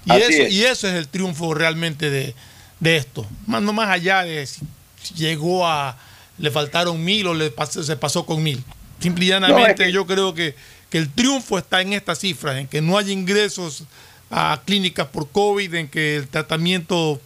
Y, 0.06 0.12
Así 0.14 0.22
eso, 0.24 0.44
es. 0.44 0.54
y 0.54 0.64
eso 0.66 0.88
es 0.88 0.96
el 0.96 1.08
triunfo 1.08 1.54
realmente 1.54 2.10
de, 2.10 2.34
de 2.80 2.98
esto. 2.98 3.28
Más, 3.46 3.62
no 3.62 3.72
más 3.72 3.90
allá 3.90 4.24
de 4.24 4.46
si 4.48 4.62
si 5.04 5.14
llegó 5.16 5.68
a, 5.68 5.96
le 6.40 6.50
faltaron 6.52 7.04
mil 7.04 7.26
o 7.28 7.34
le 7.36 7.50
pasó- 7.52 7.84
se 7.84 7.96
pasó 7.96 8.26
con 8.26 8.42
mil. 8.44 8.64
Simple 9.00 9.26
y 9.26 9.28
llanamente 9.30 9.62
No, 9.62 9.68
es 9.68 9.76
que- 9.76 9.92
yo 9.92 10.06
creo 10.08 10.34
que, 10.34 10.56
que 10.90 10.98
el 10.98 11.10
triunfo 11.10 11.58
está 11.60 11.82
en 11.82 11.94
estas 11.94 12.18
cifras, 12.20 12.58
en 12.58 12.68
que 12.68 12.82
no 12.82 12.98
hay 12.98 13.12
ingresos 13.12 13.84
a 14.32 14.60
clínicas 14.66 15.08
por 15.08 15.30
COVID, 15.32 15.74
en 15.76 15.88
que 15.88 16.16
el 16.18 16.28
tratamiento, 16.28 17.20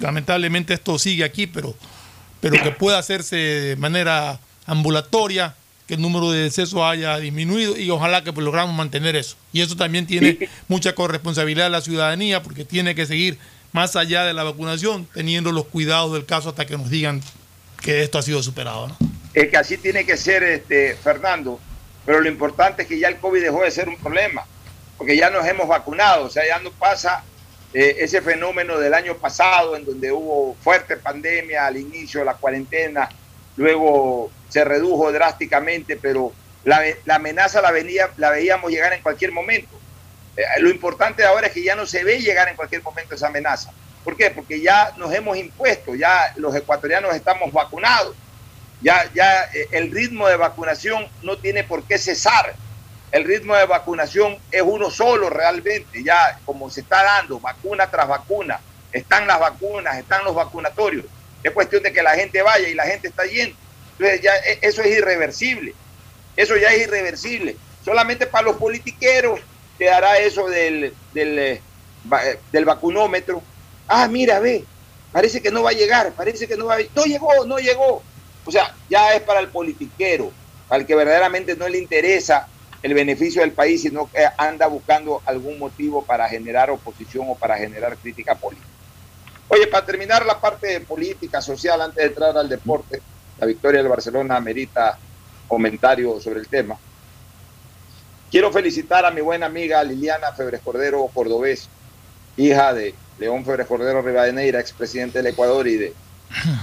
lamentablemente 0.00 0.74
esto 0.74 0.98
sigue 0.98 1.24
aquí, 1.24 1.46
pero, 1.46 1.74
pero 2.42 2.60
que 2.60 2.72
pueda 2.72 2.98
hacerse 2.98 3.36
de 3.36 3.76
manera 3.76 4.40
ambulatoria, 4.66 5.54
que 5.86 5.94
el 5.94 6.02
número 6.02 6.32
de 6.32 6.42
decesos 6.42 6.80
haya 6.82 7.16
disminuido 7.18 7.76
y 7.76 7.88
ojalá 7.88 8.24
que 8.24 8.32
pues, 8.32 8.44
logramos 8.44 8.74
mantener 8.74 9.14
eso. 9.14 9.36
Y 9.52 9.60
eso 9.60 9.76
también 9.76 10.06
tiene 10.08 10.50
mucha 10.68 10.94
corresponsabilidad 10.94 11.66
de 11.66 11.70
la 11.70 11.80
ciudadanía 11.80 12.42
porque 12.42 12.64
tiene 12.64 12.96
que 12.96 13.06
seguir 13.06 13.38
más 13.70 13.94
allá 13.94 14.24
de 14.24 14.34
la 14.34 14.42
vacunación, 14.42 15.06
teniendo 15.14 15.52
los 15.52 15.66
cuidados 15.66 16.12
del 16.12 16.26
caso 16.26 16.48
hasta 16.48 16.66
que 16.66 16.76
nos 16.76 16.90
digan 16.90 17.22
que 17.80 18.02
esto 18.02 18.18
ha 18.18 18.22
sido 18.22 18.42
superado. 18.42 18.88
¿no? 18.88 18.96
Es 19.34 19.48
que 19.48 19.56
así 19.56 19.78
tiene 19.78 20.04
que 20.04 20.16
ser, 20.16 20.42
este, 20.42 20.96
Fernando. 20.96 21.60
Pero 22.04 22.20
lo 22.20 22.28
importante 22.28 22.82
es 22.82 22.88
que 22.88 22.98
ya 22.98 23.06
el 23.06 23.18
COVID 23.18 23.40
dejó 23.40 23.62
de 23.62 23.70
ser 23.70 23.88
un 23.88 23.96
problema, 23.96 24.44
porque 24.98 25.16
ya 25.16 25.30
nos 25.30 25.46
hemos 25.46 25.68
vacunado, 25.68 26.24
o 26.24 26.30
sea, 26.30 26.44
ya 26.44 26.58
no 26.58 26.72
pasa 26.72 27.22
eh, 27.74 27.96
ese 28.00 28.20
fenómeno 28.20 28.78
del 28.78 28.94
año 28.94 29.16
pasado 29.16 29.76
en 29.76 29.84
donde 29.84 30.12
hubo 30.12 30.54
fuerte 30.62 30.96
pandemia 30.96 31.66
al 31.66 31.76
inicio, 31.76 32.24
la 32.24 32.34
cuarentena, 32.34 33.08
luego 33.56 34.30
se 34.48 34.64
redujo 34.64 35.10
drásticamente, 35.12 35.96
pero 35.96 36.32
la, 36.64 36.82
la 37.04 37.16
amenaza 37.16 37.62
la, 37.62 37.70
venía, 37.70 38.10
la 38.16 38.30
veíamos 38.30 38.70
llegar 38.70 38.92
en 38.92 39.02
cualquier 39.02 39.32
momento. 39.32 39.80
Eh, 40.36 40.42
lo 40.60 40.70
importante 40.70 41.24
ahora 41.24 41.46
es 41.46 41.52
que 41.52 41.62
ya 41.62 41.74
no 41.74 41.86
se 41.86 42.04
ve 42.04 42.20
llegar 42.20 42.48
en 42.48 42.56
cualquier 42.56 42.82
momento 42.82 43.14
esa 43.14 43.28
amenaza. 43.28 43.70
¿Por 44.04 44.16
qué? 44.16 44.30
Porque 44.30 44.60
ya 44.60 44.92
nos 44.96 45.12
hemos 45.14 45.36
impuesto, 45.36 45.94
ya 45.94 46.32
los 46.36 46.54
ecuatorianos 46.54 47.14
estamos 47.14 47.52
vacunados. 47.52 48.14
Ya, 48.80 49.08
ya 49.14 49.44
eh, 49.54 49.68
el 49.70 49.92
ritmo 49.92 50.26
de 50.26 50.36
vacunación 50.36 51.06
no 51.22 51.38
tiene 51.38 51.64
por 51.64 51.84
qué 51.84 51.98
cesar. 51.98 52.54
El 53.12 53.24
ritmo 53.24 53.54
de 53.54 53.66
vacunación 53.66 54.38
es 54.50 54.62
uno 54.62 54.90
solo 54.90 55.28
realmente, 55.28 56.02
ya 56.02 56.40
como 56.46 56.70
se 56.70 56.80
está 56.80 57.04
dando, 57.04 57.38
vacuna 57.38 57.90
tras 57.90 58.08
vacuna. 58.08 58.58
Están 58.90 59.26
las 59.26 59.38
vacunas, 59.38 59.98
están 59.98 60.24
los 60.24 60.34
vacunatorios. 60.34 61.04
Es 61.42 61.52
cuestión 61.52 61.82
de 61.82 61.92
que 61.92 62.02
la 62.02 62.14
gente 62.14 62.40
vaya 62.40 62.66
y 62.68 62.74
la 62.74 62.84
gente 62.84 63.08
está 63.08 63.26
yendo. 63.26 63.54
Entonces 63.92 64.22
ya 64.22 64.34
eh, 64.36 64.58
eso 64.62 64.80
es 64.80 64.96
irreversible. 64.96 65.74
Eso 66.36 66.56
ya 66.56 66.68
es 66.72 66.84
irreversible. 66.84 67.56
Solamente 67.84 68.26
para 68.26 68.46
los 68.46 68.56
politiqueros 68.56 69.40
quedará 69.78 70.16
eso 70.18 70.48
del, 70.48 70.94
del, 71.12 71.38
eh, 71.38 71.60
eh, 72.24 72.38
del 72.50 72.64
vacunómetro. 72.64 73.42
Ah, 73.88 74.08
mira, 74.08 74.38
ve, 74.38 74.64
parece 75.12 75.42
que 75.42 75.50
no 75.50 75.62
va 75.62 75.70
a 75.70 75.74
llegar, 75.74 76.12
parece 76.12 76.48
que 76.48 76.56
no 76.56 76.64
va 76.66 76.76
a 76.76 76.78
No 76.94 77.04
llegó, 77.04 77.44
no 77.44 77.58
llegó. 77.58 78.02
O 78.46 78.50
sea, 78.50 78.74
ya 78.88 79.14
es 79.14 79.20
para 79.20 79.40
el 79.40 79.48
politiquero, 79.48 80.32
el 80.70 80.86
que 80.86 80.94
verdaderamente 80.94 81.54
no 81.56 81.68
le 81.68 81.76
interesa 81.76 82.48
el 82.82 82.94
beneficio 82.94 83.42
del 83.42 83.52
país, 83.52 83.82
sino 83.82 84.10
que 84.10 84.26
anda 84.36 84.66
buscando 84.66 85.22
algún 85.24 85.58
motivo 85.58 86.04
para 86.04 86.28
generar 86.28 86.70
oposición 86.70 87.26
o 87.28 87.34
para 87.34 87.56
generar 87.56 87.96
crítica 87.96 88.34
política. 88.34 88.68
Oye, 89.48 89.66
para 89.66 89.86
terminar 89.86 90.24
la 90.26 90.40
parte 90.40 90.80
política, 90.80 91.40
social, 91.40 91.80
antes 91.80 91.96
de 91.96 92.08
entrar 92.08 92.36
al 92.36 92.48
deporte, 92.48 93.00
la 93.38 93.46
victoria 93.46 93.80
del 93.80 93.88
Barcelona 93.88 94.36
amerita 94.36 94.98
comentario 95.46 96.18
sobre 96.20 96.40
el 96.40 96.48
tema. 96.48 96.76
Quiero 98.30 98.50
felicitar 98.50 99.04
a 99.04 99.10
mi 99.10 99.20
buena 99.20 99.46
amiga 99.46 99.84
Liliana 99.84 100.32
Febres 100.32 100.62
Cordero 100.64 101.06
Cordobés, 101.12 101.68
hija 102.36 102.72
de 102.72 102.94
León 103.18 103.44
Febres 103.44 103.66
Cordero 103.66 104.00
Rivadeneira, 104.00 104.58
expresidente 104.58 105.18
del 105.18 105.32
Ecuador, 105.32 105.68
y 105.68 105.76
de, 105.76 105.92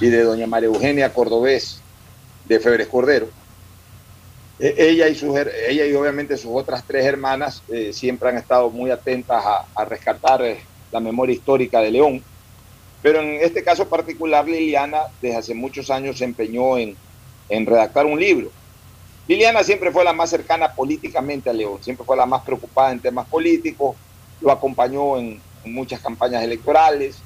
y 0.02 0.10
de 0.10 0.24
doña 0.24 0.48
María 0.48 0.68
Eugenia 0.68 1.14
Cordobés 1.14 1.82
de 2.46 2.60
Febres 2.60 2.88
Cordero. 2.88 3.30
E- 4.60 4.76
Ella 4.78 5.08
y, 5.08 5.16
sus, 5.16 5.36
ella 5.38 5.86
y 5.86 5.94
obviamente 5.94 6.36
sus 6.38 6.52
otras 6.54 6.86
tres 6.86 7.06
hermanas 7.06 7.64
eh, 7.70 7.94
siempre 7.94 8.30
han 8.30 8.38
estado 8.38 8.70
muy 8.70 8.92
atentas 8.92 9.44
a, 9.74 9.86
rescatar 9.86 10.44
eh, 10.44 10.60
la 10.92 11.00
memoria 11.00 11.34
histórica 11.34 11.80
de 11.80 11.92
León. 11.92 12.24
Pero 13.02 13.22
en 13.22 13.36
este 13.42 13.64
caso 13.64 13.88
particular, 13.88 14.46
Liliana 14.46 15.04
desde 15.22 15.38
hace 15.38 15.54
muchos 15.54 15.90
años 15.90 16.18
se 16.18 16.26
empeñó 16.26 16.78
en, 16.78 16.98
en 17.48 17.66
redactar 17.66 18.06
un 18.06 18.20
libro. 18.20 18.52
Liliana 19.26 19.64
siempre 19.64 19.92
fue 19.92 20.04
la 20.04 20.12
más 20.12 20.30
cercana 20.30 20.74
políticamente 20.74 21.50
a 21.50 21.54
León, 21.54 21.82
siempre 21.82 22.06
fue 22.06 22.18
la 22.18 22.26
más 22.26 22.42
preocupada 22.42 22.92
en 22.92 23.00
temas 23.00 23.28
políticos, 23.28 23.96
lo 24.42 24.52
acompañó 24.52 25.18
en, 25.18 25.42
muchas 25.66 26.00
campañas 26.00 26.42
electorales, 26.42 27.18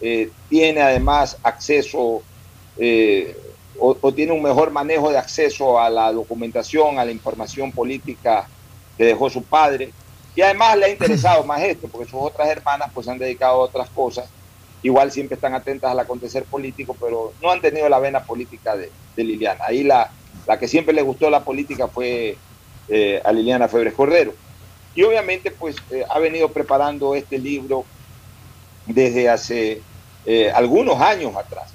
eh, 0.00 0.30
tiene 0.48 0.80
además 0.80 1.38
acceso 1.42 2.22
o, 3.78 3.96
o 4.00 4.12
tiene 4.12 4.32
un 4.32 4.42
mejor 4.42 4.70
manejo 4.70 5.10
de 5.10 5.18
acceso 5.18 5.80
a 5.80 5.90
la 5.90 6.12
documentación, 6.12 6.98
a 6.98 7.04
la 7.04 7.12
información 7.12 7.72
política 7.72 8.48
que 8.96 9.04
dejó 9.04 9.30
su 9.30 9.42
padre. 9.42 9.92
Y 10.34 10.42
además 10.42 10.76
le 10.76 10.86
ha 10.86 10.88
interesado 10.90 11.44
más 11.46 11.62
esto, 11.62 11.88
porque 11.88 12.10
sus 12.10 12.20
otras 12.20 12.48
hermanas 12.48 12.90
pues 12.92 13.06
se 13.06 13.12
han 13.12 13.18
dedicado 13.18 13.54
a 13.54 13.64
otras 13.64 13.88
cosas. 13.90 14.28
Igual 14.82 15.10
siempre 15.10 15.34
están 15.34 15.54
atentas 15.54 15.90
al 15.90 15.98
acontecer 15.98 16.44
político, 16.44 16.96
pero 17.00 17.32
no 17.42 17.50
han 17.50 17.60
tenido 17.60 17.88
la 17.88 17.98
vena 17.98 18.24
política 18.24 18.76
de, 18.76 18.90
de 19.16 19.24
Liliana. 19.24 19.64
Ahí 19.66 19.82
la, 19.82 20.10
la 20.46 20.58
que 20.58 20.68
siempre 20.68 20.94
le 20.94 21.02
gustó 21.02 21.30
la 21.30 21.44
política 21.44 21.88
fue 21.88 22.36
eh, 22.88 23.20
a 23.24 23.32
Liliana 23.32 23.68
Febres 23.68 23.94
Cordero. 23.94 24.34
Y 24.94 25.02
obviamente 25.02 25.50
pues 25.50 25.76
eh, 25.90 26.04
ha 26.08 26.18
venido 26.18 26.50
preparando 26.50 27.14
este 27.14 27.38
libro 27.38 27.84
desde 28.86 29.28
hace 29.28 29.82
eh, 30.24 30.50
algunos 30.54 31.00
años 31.00 31.34
atrás. 31.36 31.72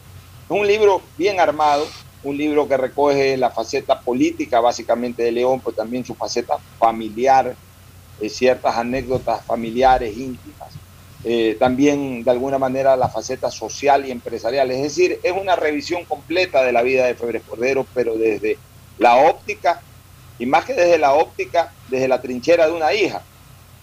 Es 0.51 0.59
un 0.59 0.67
libro 0.67 1.01
bien 1.17 1.39
armado, 1.39 1.87
un 2.23 2.35
libro 2.35 2.67
que 2.67 2.75
recoge 2.75 3.37
la 3.37 3.51
faceta 3.51 4.01
política 4.01 4.59
básicamente 4.59 5.23
de 5.23 5.31
León, 5.31 5.61
pero 5.63 5.77
también 5.77 6.03
su 6.03 6.13
faceta 6.13 6.57
familiar, 6.77 7.55
eh, 8.19 8.27
ciertas 8.27 8.75
anécdotas 8.75 9.45
familiares 9.45 10.17
íntimas, 10.17 10.73
eh, 11.23 11.55
también 11.57 12.25
de 12.25 12.31
alguna 12.31 12.57
manera 12.59 12.97
la 12.97 13.07
faceta 13.07 13.49
social 13.49 14.05
y 14.05 14.11
empresarial. 14.11 14.69
Es 14.71 14.81
decir, 14.81 15.21
es 15.23 15.31
una 15.31 15.55
revisión 15.55 16.03
completa 16.03 16.61
de 16.65 16.73
la 16.73 16.81
vida 16.81 17.05
de 17.05 17.15
Febres 17.15 17.43
Cordero, 17.47 17.87
pero 17.93 18.17
desde 18.17 18.57
la 18.97 19.29
óptica, 19.29 19.81
y 20.37 20.47
más 20.47 20.65
que 20.65 20.73
desde 20.73 20.97
la 20.97 21.13
óptica, 21.13 21.71
desde 21.87 22.09
la 22.09 22.21
trinchera 22.21 22.67
de 22.67 22.73
una 22.73 22.93
hija, 22.93 23.23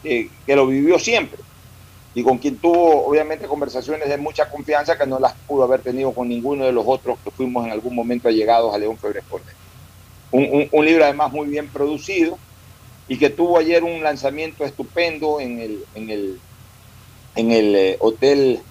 que, 0.02 0.28
que 0.44 0.54
lo 0.54 0.66
vivió 0.66 0.98
siempre 0.98 1.47
y 2.14 2.22
con 2.24 2.38
quien 2.38 2.60
tuvo 2.60 3.06
obviamente 3.06 3.46
conversaciones 3.46 4.08
de 4.08 4.18
mucha 4.18 4.48
confianza 4.50 4.98
que 4.98 5.06
no 5.06 5.18
las 5.20 5.34
pudo 5.46 5.64
haber 5.64 5.82
tenido 5.82 6.14
con 6.14 6.28
ninguno 6.28 6.64
de 6.66 6.72
los 6.72 6.84
otros 6.86 7.18
que 7.22 7.30
fuimos 7.30 7.64
en 7.66 7.72
algún 7.72 7.94
momento 7.94 8.28
allegados 8.28 8.74
a 8.74 8.78
León 8.78 8.98
Febres 8.98 9.24
Cordero. 9.28 9.58
Un, 10.30 10.44
un- 10.44 10.68
un 10.72 10.84
libro 10.86 11.04
además 11.04 11.32
muy 11.32 11.48
bien 11.48 11.70
producido 11.70 12.38
y 13.06 13.18
que 13.18 13.30
tuvo 13.30 13.58
ayer 13.58 13.84
un 13.84 14.02
lanzamiento 14.02 14.64
estupendo 14.64 15.40
en 15.40 15.60
el, 15.60 15.88
en 15.94 16.10
el, 16.10 16.42
en 17.34 17.52
el 17.52 17.76
eh, 17.76 17.96
hotel 18.00 18.62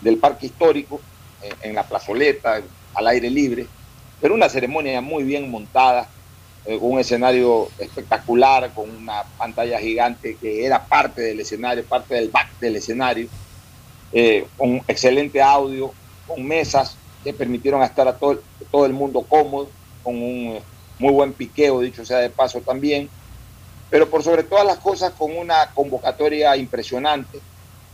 del 0.00 0.18
Parque 0.18 0.46
Histórico, 0.46 1.00
en, 1.40 1.58
en 1.70 1.74
la 1.74 1.88
plazoleta, 1.88 2.62
al 2.94 3.06
aire 3.08 3.30
libre, 3.30 3.72
pero 4.20 4.34
una 4.34 4.48
ceremonia 4.48 5.00
muy 5.00 5.24
bien 5.24 5.50
montada, 5.50 6.02
eh, 6.02 6.21
un 6.66 6.98
escenario 7.00 7.68
espectacular, 7.78 8.70
con 8.72 8.88
una 8.88 9.24
pantalla 9.36 9.80
gigante 9.80 10.36
que 10.40 10.64
era 10.64 10.84
parte 10.86 11.22
del 11.22 11.40
escenario, 11.40 11.84
parte 11.84 12.14
del 12.14 12.28
back 12.28 12.58
del 12.60 12.76
escenario, 12.76 13.28
eh, 14.12 14.46
con 14.56 14.76
excelente 14.86 15.42
audio, 15.42 15.92
con 16.26 16.44
mesas 16.46 16.96
que 17.24 17.32
permitieron 17.32 17.82
estar 17.82 18.06
a 18.06 18.16
todo, 18.16 18.42
todo 18.70 18.86
el 18.86 18.92
mundo 18.92 19.22
cómodo, 19.22 19.70
con 20.02 20.16
un 20.16 20.56
eh, 20.56 20.62
muy 20.98 21.12
buen 21.12 21.32
piqueo, 21.32 21.80
dicho 21.80 22.04
sea 22.04 22.18
de 22.18 22.30
paso 22.30 22.60
también, 22.60 23.08
pero 23.90 24.08
por 24.08 24.22
sobre 24.22 24.44
todas 24.44 24.64
las 24.64 24.78
cosas 24.78 25.12
con 25.12 25.36
una 25.36 25.70
convocatoria 25.74 26.56
impresionante, 26.56 27.40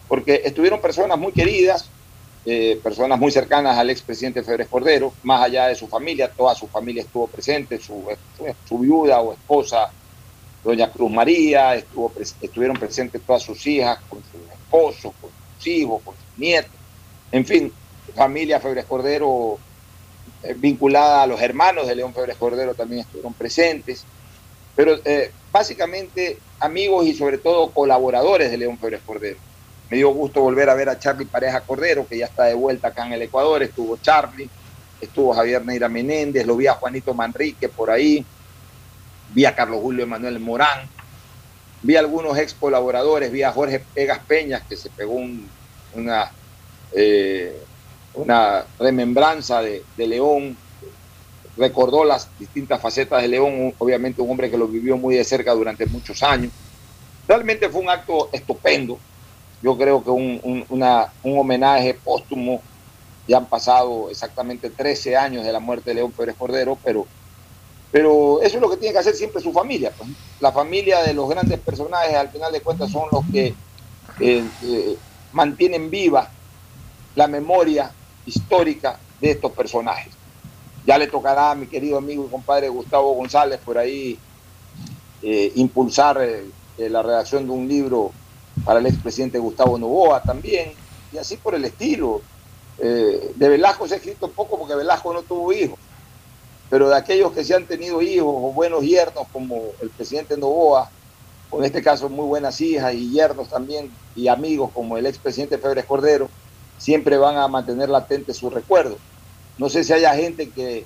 porque 0.08 0.42
estuvieron 0.44 0.80
personas 0.80 1.18
muy 1.18 1.32
queridas, 1.32 1.90
eh, 2.50 2.80
personas 2.82 3.18
muy 3.18 3.30
cercanas 3.30 3.76
al 3.76 3.90
expresidente 3.90 4.42
Febres 4.42 4.68
Cordero, 4.68 5.12
más 5.22 5.42
allá 5.42 5.66
de 5.66 5.74
su 5.74 5.86
familia, 5.86 6.30
toda 6.30 6.54
su 6.54 6.66
familia 6.66 7.02
estuvo 7.02 7.26
presente, 7.26 7.78
su, 7.78 8.06
su, 8.38 8.46
su 8.66 8.78
viuda 8.78 9.20
o 9.20 9.34
esposa, 9.34 9.90
doña 10.64 10.90
Cruz 10.90 11.10
María, 11.10 11.74
estuvo, 11.74 12.10
estuvieron 12.18 12.78
presentes 12.78 13.20
todas 13.20 13.42
sus 13.42 13.66
hijas, 13.66 13.98
con 14.08 14.20
sus 14.20 14.40
esposos, 14.50 15.12
con 15.20 15.30
sus 15.58 15.66
hijos, 15.66 16.00
con 16.02 16.14
sus 16.14 16.38
nietos, 16.38 16.72
en 17.32 17.44
fin, 17.44 17.70
familia 18.14 18.60
Febres 18.60 18.86
Cordero 18.86 19.58
eh, 20.42 20.54
vinculada 20.56 21.24
a 21.24 21.26
los 21.26 21.42
hermanos 21.42 21.86
de 21.86 21.96
León 21.96 22.14
Febres 22.14 22.38
Cordero 22.38 22.74
también 22.74 23.02
estuvieron 23.02 23.34
presentes, 23.34 24.06
pero 24.74 24.96
eh, 25.04 25.32
básicamente 25.52 26.38
amigos 26.60 27.06
y 27.06 27.12
sobre 27.12 27.36
todo 27.36 27.72
colaboradores 27.72 28.50
de 28.50 28.56
León 28.56 28.78
Febres 28.78 29.02
Cordero. 29.04 29.36
Me 29.90 29.96
dio 29.96 30.10
gusto 30.10 30.40
volver 30.42 30.68
a 30.68 30.74
ver 30.74 30.88
a 30.88 30.98
Charlie 30.98 31.26
Pareja 31.26 31.60
Cordero, 31.62 32.06
que 32.06 32.18
ya 32.18 32.26
está 32.26 32.44
de 32.44 32.54
vuelta 32.54 32.88
acá 32.88 33.06
en 33.06 33.14
el 33.14 33.22
Ecuador. 33.22 33.62
Estuvo 33.62 33.96
Charlie, 33.98 34.50
estuvo 35.00 35.32
Javier 35.32 35.64
Neira 35.64 35.88
Menéndez, 35.88 36.46
lo 36.46 36.56
vi 36.56 36.66
a 36.66 36.74
Juanito 36.74 37.14
Manrique 37.14 37.68
por 37.68 37.90
ahí, 37.90 38.24
vi 39.32 39.44
a 39.46 39.54
Carlos 39.54 39.80
Julio 39.80 40.02
Emanuel 40.04 40.40
Morán, 40.40 40.88
vi 41.82 41.96
a 41.96 42.00
algunos 42.00 42.36
ex 42.36 42.52
colaboradores, 42.52 43.32
vi 43.32 43.42
a 43.42 43.52
Jorge 43.52 43.80
Pegas 43.94 44.18
Peñas, 44.26 44.62
que 44.68 44.76
se 44.76 44.90
pegó 44.90 45.12
un- 45.14 45.48
una, 45.94 46.30
eh, 46.92 47.56
una 48.14 48.64
remembranza 48.78 49.62
de, 49.62 49.82
de 49.96 50.06
León, 50.06 50.56
recordó 51.56 52.04
las 52.04 52.28
distintas 52.38 52.80
facetas 52.80 53.22
de 53.22 53.28
León, 53.28 53.74
obviamente 53.78 54.20
un 54.20 54.30
hombre 54.30 54.50
que 54.50 54.58
lo 54.58 54.68
vivió 54.68 54.96
muy 54.98 55.16
de 55.16 55.24
cerca 55.24 55.52
durante 55.54 55.86
muchos 55.86 56.22
años. 56.22 56.52
Realmente 57.26 57.68
fue 57.68 57.80
un 57.80 57.88
acto 57.90 58.28
estupendo, 58.32 58.98
yo 59.60 59.76
creo 59.78 60.04
que 60.04 60.10
un, 60.10 60.40
un- 60.44 60.66
un 60.68 61.38
homenaje 61.38 62.00
póstumo, 62.02 62.66
ya 63.26 63.38
han 63.38 63.48
pasado 63.50 64.10
exactamente 64.10 64.70
13 64.70 65.16
años 65.16 65.44
de 65.44 65.52
la 65.52 65.60
muerte 65.60 65.90
de 65.90 65.96
León 65.96 66.14
Pérez 66.14 66.36
Cordero, 66.36 66.80
pero, 66.84 67.10
pero 67.90 68.42
eso 68.42 68.56
es 68.56 68.62
lo 68.62 68.70
que 68.70 68.78
tiene 68.78 68.92
que 68.94 69.00
hacer 69.00 69.14
siempre 69.14 69.42
su 69.42 69.52
familia. 69.52 69.94
pues. 69.96 70.10
La 70.40 70.52
familia 70.52 71.02
de 71.02 71.14
los 71.14 71.28
grandes 71.28 71.62
personajes, 71.62 72.14
al 72.16 72.30
final 72.30 72.52
de 72.52 72.62
cuentas, 72.62 72.90
son 72.92 73.04
los 73.12 73.22
que 73.30 73.58
eh, 74.18 74.52
eh, 74.60 75.00
mantienen 75.32 75.90
viva 75.90 76.34
la 77.14 77.28
memoria 77.28 77.96
histórica 78.24 79.02
de 79.18 79.32
estos 79.32 79.52
personajes. 79.52 80.18
Ya 80.82 80.98
le 80.98 81.08
tocará 81.08 81.52
a 81.52 81.56
mi 81.56 81.68
querido 81.68 81.98
amigo 81.98 82.26
y 82.26 82.30
compadre 82.30 82.68
Gustavo 82.70 83.14
González 83.14 83.60
por 83.64 83.78
ahí 83.78 84.22
eh, 85.20 85.52
impulsar 85.56 86.20
eh, 86.22 86.52
la 86.76 87.02
redacción 87.02 87.46
de 87.46 87.52
un 87.52 87.68
libro 87.68 88.16
para 88.64 88.80
el 88.80 88.86
expresidente 88.86 89.38
Gustavo 89.38 89.78
Novoa 89.78 90.22
también, 90.22 90.72
y 91.12 91.18
así 91.18 91.36
por 91.36 91.54
el 91.54 91.64
estilo. 91.64 92.22
Eh, 92.80 93.32
de 93.34 93.48
Velasco 93.48 93.88
se 93.88 93.94
ha 93.94 93.96
escrito 93.96 94.30
poco 94.30 94.56
porque 94.56 94.74
Velasco 94.74 95.12
no 95.12 95.22
tuvo 95.22 95.52
hijos, 95.52 95.78
pero 96.70 96.88
de 96.88 96.96
aquellos 96.96 97.32
que 97.32 97.44
se 97.44 97.54
han 97.54 97.64
tenido 97.64 98.00
hijos 98.00 98.28
o 98.28 98.52
buenos 98.52 98.82
yernos 98.82 99.26
como 99.32 99.56
el 99.80 99.90
presidente 99.90 100.36
Novoa, 100.36 100.90
o 101.50 101.58
en 101.58 101.64
este 101.64 101.82
caso 101.82 102.08
muy 102.08 102.26
buenas 102.26 102.60
hijas 102.60 102.94
y 102.94 103.10
yernos 103.10 103.48
también, 103.48 103.90
y 104.14 104.28
amigos 104.28 104.70
como 104.72 104.96
el 104.96 105.06
expresidente 105.06 105.58
Febres 105.58 105.86
Cordero, 105.86 106.28
siempre 106.76 107.18
van 107.18 107.36
a 107.36 107.48
mantener 107.48 107.88
latente 107.88 108.32
su 108.32 108.50
recuerdo. 108.50 108.96
No 109.56 109.68
sé 109.68 109.82
si 109.82 109.92
haya 109.92 110.14
gente 110.14 110.50
que 110.50 110.84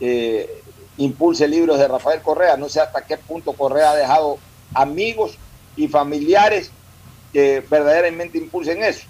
eh, 0.00 0.62
impulse 0.96 1.46
libros 1.46 1.78
de 1.78 1.88
Rafael 1.88 2.22
Correa, 2.22 2.56
no 2.56 2.68
sé 2.68 2.80
hasta 2.80 3.04
qué 3.04 3.16
punto 3.16 3.52
Correa 3.52 3.90
ha 3.90 3.96
dejado 3.96 4.38
amigos 4.72 5.36
y 5.76 5.88
familiares 5.88 6.70
que 7.34 7.62
verdaderamente 7.68 8.38
impulsen 8.38 8.82
eso. 8.82 9.02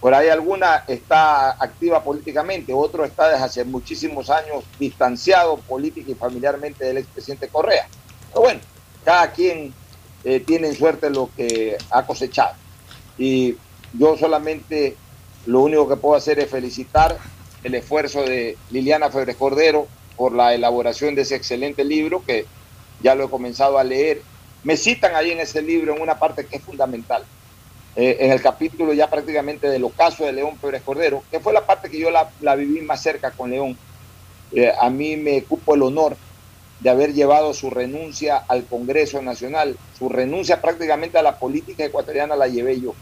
Por 0.00 0.12
ahí 0.12 0.28
alguna 0.28 0.84
está 0.86 1.52
activa 1.52 2.04
políticamente, 2.04 2.74
otro 2.74 3.04
está 3.04 3.30
desde 3.30 3.44
hace 3.44 3.64
muchísimos 3.64 4.28
años 4.28 4.64
distanciado 4.78 5.56
política 5.56 6.10
y 6.10 6.14
familiarmente 6.14 6.84
del 6.84 6.98
expresidente 6.98 7.48
Correa. 7.48 7.88
Pero 8.28 8.42
bueno, 8.42 8.60
cada 9.04 9.32
quien 9.32 9.72
eh, 10.24 10.40
tiene 10.40 10.68
en 10.68 10.76
suerte 10.76 11.08
lo 11.08 11.30
que 11.34 11.78
ha 11.90 12.04
cosechado. 12.04 12.54
Y 13.16 13.56
yo 13.94 14.16
solamente 14.18 14.96
lo 15.46 15.60
único 15.60 15.88
que 15.88 15.96
puedo 15.96 16.16
hacer 16.16 16.38
es 16.40 16.50
felicitar 16.50 17.16
el 17.62 17.74
esfuerzo 17.74 18.22
de 18.22 18.58
Liliana 18.70 19.10
Febres 19.10 19.36
Cordero 19.36 19.86
por 20.16 20.32
la 20.32 20.54
elaboración 20.54 21.14
de 21.14 21.22
ese 21.22 21.36
excelente 21.36 21.84
libro 21.84 22.22
que 22.24 22.44
ya 23.02 23.14
lo 23.14 23.24
he 23.24 23.30
comenzado 23.30 23.78
a 23.78 23.84
leer. 23.84 24.22
Me 24.66 24.76
citan 24.76 25.14
ahí 25.14 25.30
en 25.30 25.38
ese 25.38 25.62
libro 25.62 25.94
en 25.94 26.02
una 26.02 26.18
parte 26.18 26.44
que 26.48 26.56
es 26.56 26.64
fundamental. 26.64 27.24
eh, 27.94 28.16
en 28.20 28.32
el 28.32 28.42
capítulo 28.42 28.92
ya 28.92 29.08
prácticamente 29.08 29.68
del 29.68 29.84
ocaso 29.84 30.24
de 30.24 30.32
León 30.32 30.58
Pérez 30.58 30.82
Cordero, 30.82 31.24
que 31.30 31.40
fue 31.40 31.52
la 31.52 31.64
parte 31.66 31.88
que 31.88 31.98
yo 32.00 32.10
la, 32.10 32.56
viví 32.56 32.80
más 32.82 33.00
cerca 33.02 33.30
con 33.32 33.50
León. 33.50 33.78
Eh, 34.50 34.72
a 34.80 34.90
mí 34.90 35.16
me 35.16 35.44
cupo 35.44 35.74
el 35.76 35.82
honor 35.82 36.18
de 36.80 36.90
haber 36.90 37.14
llevado 37.14 37.54
su 37.54 37.70
renuncia 37.70 38.36
al 38.38 38.66
Congreso 38.66 39.22
Nacional, 39.22 39.80
su 39.92 40.08
renuncia 40.08 40.60
prácticamente 40.60 41.16
a 41.18 41.22
la 41.22 41.38
política 41.38 41.84
ecuatoriana 41.84 42.36
la 42.36 42.48
llevé 42.48 42.80
yo. 42.80 42.96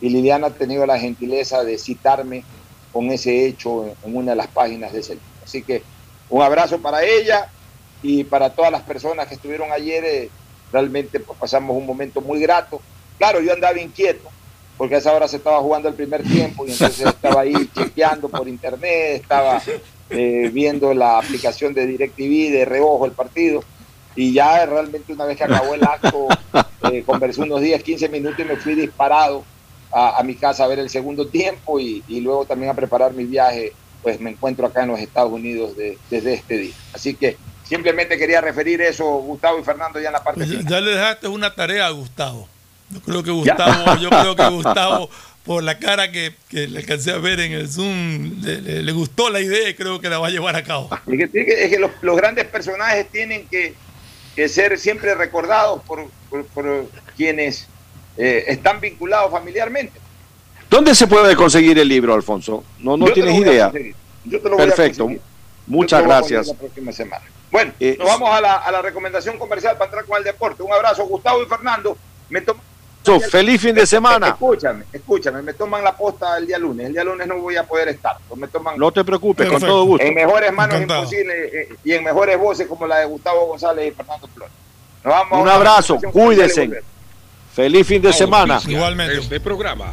Y 0.00 0.08
Liliana 0.10 0.48
ha 0.48 0.54
tenido 0.56 0.86
la 0.86 0.98
gentileza 0.98 1.62
de 1.62 1.78
citarme 1.78 2.46
con 2.90 3.10
ese 3.12 3.46
hecho 3.46 3.84
en 4.02 4.16
una 4.16 4.32
de 4.32 4.36
las 4.36 4.48
páginas 4.48 4.92
de 4.92 5.00
ese 5.00 5.14
libro. 5.16 5.28
Así 5.44 5.62
que 5.64 5.86
un 6.28 6.42
abrazo 6.42 6.80
para 6.82 7.04
ella 7.04 7.52
y 8.00 8.24
para 8.24 8.54
todas 8.54 8.72
las 8.72 8.82
personas 8.82 9.28
que 9.28 9.34
estuvieron 9.34 9.70
ayer. 9.72 10.04
eh, 10.04 10.32
realmente 10.72 11.20
pues, 11.20 11.38
pasamos 11.38 11.76
un 11.76 11.86
momento 11.86 12.20
muy 12.20 12.40
grato. 12.40 12.80
Claro, 13.18 13.40
yo 13.40 13.52
andaba 13.52 13.78
inquieto, 13.80 14.28
porque 14.76 14.94
a 14.96 14.98
esa 14.98 15.12
hora 15.12 15.28
se 15.28 15.36
estaba 15.36 15.60
jugando 15.60 15.88
el 15.88 15.94
primer 15.94 16.22
tiempo 16.22 16.66
y 16.66 16.72
entonces 16.72 17.06
estaba 17.06 17.42
ahí 17.42 17.52
chequeando 17.74 18.28
por 18.28 18.48
internet, 18.48 19.20
estaba 19.22 19.62
eh, 20.10 20.50
viendo 20.52 20.92
la 20.94 21.18
aplicación 21.18 21.72
de 21.74 21.86
DirecTV 21.86 22.50
de 22.52 22.64
reojo 22.64 23.04
el 23.06 23.12
partido. 23.12 23.62
Y 24.14 24.32
ya 24.34 24.66
realmente 24.66 25.12
una 25.12 25.24
vez 25.24 25.38
que 25.38 25.44
acabó 25.44 25.74
el 25.74 25.82
acto, 25.84 26.28
eh, 26.90 27.02
conversé 27.06 27.40
unos 27.42 27.60
10, 27.62 27.82
15 27.82 28.08
minutos 28.10 28.40
y 28.40 28.44
me 28.44 28.56
fui 28.56 28.74
disparado 28.74 29.42
a, 29.90 30.18
a 30.18 30.22
mi 30.22 30.34
casa 30.34 30.64
a 30.64 30.68
ver 30.68 30.78
el 30.80 30.90
segundo 30.90 31.28
tiempo 31.28 31.80
y, 31.80 32.02
y 32.08 32.20
luego 32.20 32.44
también 32.44 32.70
a 32.70 32.74
preparar 32.74 33.12
mi 33.14 33.24
viaje. 33.24 33.72
Pues 34.02 34.20
me 34.20 34.30
encuentro 34.30 34.66
acá 34.66 34.82
en 34.82 34.88
los 34.88 34.98
Estados 34.98 35.32
Unidos 35.32 35.76
de- 35.76 35.96
desde 36.10 36.34
este 36.34 36.58
día. 36.58 36.74
Así 36.92 37.14
que 37.14 37.36
simplemente 37.76 38.18
quería 38.18 38.40
referir 38.42 38.82
eso, 38.82 39.04
Gustavo 39.06 39.58
y 39.58 39.64
Fernando, 39.64 39.98
ya 39.98 40.08
en 40.08 40.12
la 40.12 40.22
parte 40.22 40.40
Pues 40.40 40.50
final. 40.50 40.66
ya 40.68 40.80
le 40.82 40.90
dejaste 40.90 41.26
una 41.28 41.54
tarea 41.54 41.86
a 41.86 41.90
Gustavo. 41.90 42.46
Yo 42.90 43.00
creo 43.00 43.22
que 43.22 43.30
Gustavo, 43.30 43.96
yo 43.96 44.10
creo 44.20 44.36
que 44.36 44.46
Gustavo, 44.50 45.08
por 45.42 45.62
la 45.62 45.78
cara 45.78 46.12
que, 46.12 46.34
que 46.50 46.66
le 46.68 46.80
alcancé 46.80 47.12
a 47.12 47.16
ver 47.16 47.40
en 47.40 47.52
el 47.52 47.70
Zoom, 47.70 48.42
le, 48.42 48.60
le- 48.60 48.82
le 48.82 48.92
gustó 48.92 49.30
la 49.30 49.40
idea 49.40 49.70
y 49.70 49.74
creo 49.74 49.98
que 50.02 50.10
la 50.10 50.18
va 50.18 50.26
a 50.26 50.30
llevar 50.30 50.54
a 50.54 50.62
cabo. 50.62 50.90
Es 51.06 51.18
que, 51.18 51.28
tiene 51.28 51.46
que- 51.46 51.64
es 51.64 51.70
que 51.70 51.78
los, 51.78 51.90
los 52.02 52.14
grandes 52.16 52.44
personajes 52.44 53.08
tienen 53.10 53.46
que, 53.48 53.74
que 54.36 54.48
ser 54.50 54.78
siempre 54.78 55.14
recordados 55.14 55.82
por, 55.84 56.06
por- 56.28 56.44
por 56.48 56.86
quienes 57.16 57.66
eh, 58.18 58.44
están 58.48 58.80
vinculados 58.82 59.30
familiarmente. 59.32 59.98
¿Dónde 60.68 60.94
se 60.94 61.06
puede 61.06 61.34
conseguir 61.34 61.78
el 61.78 61.88
libro, 61.88 62.12
Alfonso? 62.12 62.62
No, 62.80 62.98
no 62.98 63.06
Yo 63.06 63.14
te 63.14 63.22
tienes 63.22 63.34
lo 63.34 63.40
voy 63.40 63.48
a 63.48 63.52
idea. 63.52 63.72
Yo 64.24 64.40
te 64.40 64.48
lo 64.50 64.56
voy 64.56 64.62
a 64.64 64.66
Perfecto. 64.66 65.04
conseguir. 65.04 65.22
Muchas 65.66 66.00
Yo 66.00 66.02
te 66.02 66.08
lo 66.08 66.08
voy 66.08 66.16
a 66.16 66.20
poner 66.20 66.32
gracias. 66.34 66.54
La 66.54 66.60
próxima 66.60 66.92
semana. 66.92 67.24
Bueno, 67.52 67.72
Eh, 67.78 67.96
nos 67.98 68.08
vamos 68.08 68.30
a 68.30 68.40
la, 68.40 68.54
a 68.56 68.72
la 68.72 68.82
recomendación 68.82 69.38
comercial 69.38 69.74
para 69.76 69.84
entrar 69.86 70.04
con 70.06 70.16
el 70.18 70.24
deporte. 70.24 70.62
Un 70.64 70.72
abrazo, 70.72 71.04
Gustavo 71.06 71.42
y 71.42 71.46
Fernando. 71.46 71.96
Me 72.30 72.40
toman- 72.44 72.60
feliz 73.30 73.60
fin 73.60 73.74
de 73.74 73.84
semana. 73.86 74.28
Escúchame, 74.28 74.84
escúchame, 74.92 75.42
me 75.42 75.52
toman 75.54 75.82
la 75.84 75.94
posta 75.96 76.38
el 76.38 76.46
día 76.46 76.56
lunes. 76.58 76.86
El 76.86 76.92
día 76.94 77.04
lunes 77.04 77.26
no 77.26 77.36
voy 77.38 77.56
a 77.56 77.64
poder 77.64 77.88
estar. 77.88 78.16
pues 78.28 78.40
Me 78.40 78.48
toman 78.48 78.78
No 78.78 78.90
te 78.92 79.04
preocupes, 79.04 79.48
con 79.50 79.60
todo 79.60 79.84
gusto. 79.84 80.06
en 80.06 80.14
mejores 80.14 80.52
manos 80.52 80.80
imposibles 80.80 81.52
eh, 81.52 81.68
y 81.84 81.92
en 81.92 82.04
mejores 82.04 82.38
voces 82.38 82.66
como 82.66 82.86
la 82.86 82.98
de 82.98 83.04
Gustavo 83.06 83.46
González 83.46 83.88
y 83.88 83.90
Fernando 83.94 84.28
Flores. 84.28 84.52
Nos 85.04 85.12
vamos 85.14 85.32
a 85.38 85.42
Un 85.42 85.48
abrazo, 85.48 85.98
cuídense. 86.12 86.82
Feliz 87.52 87.86
fin 87.86 88.00
de 88.00 88.12
semana. 88.12 88.60
Este 89.10 89.40
programa. 89.40 89.92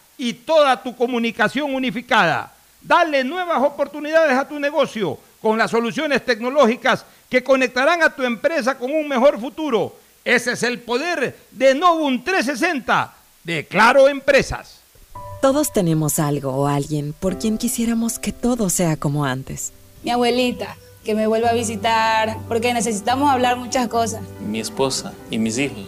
y 0.17 0.33
toda 0.33 0.81
tu 0.81 0.95
comunicación 0.95 1.73
unificada. 1.73 2.53
Dale 2.81 3.23
nuevas 3.23 3.61
oportunidades 3.61 4.37
a 4.37 4.47
tu 4.47 4.59
negocio 4.59 5.17
con 5.41 5.57
las 5.57 5.71
soluciones 5.71 6.23
tecnológicas 6.23 7.05
que 7.29 7.43
conectarán 7.43 8.03
a 8.03 8.15
tu 8.15 8.23
empresa 8.23 8.77
con 8.77 8.91
un 8.91 9.07
mejor 9.07 9.39
futuro. 9.39 9.95
Ese 10.23 10.51
es 10.51 10.63
el 10.63 10.79
poder 10.79 11.37
de 11.51 11.73
Novum 11.73 12.23
360 12.23 13.13
de 13.43 13.65
Claro 13.65 14.07
Empresas. 14.07 14.81
Todos 15.41 15.73
tenemos 15.73 16.19
algo 16.19 16.51
o 16.51 16.67
alguien 16.67 17.13
por 17.13 17.39
quien 17.39 17.57
quisiéramos 17.57 18.19
que 18.19 18.31
todo 18.31 18.69
sea 18.69 18.97
como 18.97 19.25
antes. 19.25 19.73
Mi 20.03 20.11
abuelita, 20.11 20.77
que 21.03 21.15
me 21.15 21.25
vuelva 21.25 21.49
a 21.49 21.53
visitar, 21.53 22.37
porque 22.47 22.73
necesitamos 22.73 23.31
hablar 23.31 23.57
muchas 23.57 23.87
cosas. 23.87 24.21
Mi 24.39 24.59
esposa 24.59 25.13
y 25.31 25.39
mis 25.39 25.57
hijos, 25.57 25.87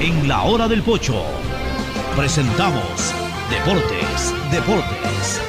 En 0.00 0.26
la 0.26 0.44
hora 0.44 0.66
del 0.66 0.82
pocho 0.82 1.22
presentamos 2.16 3.14
Deportes, 3.50 4.32
Deportes. 4.50 5.40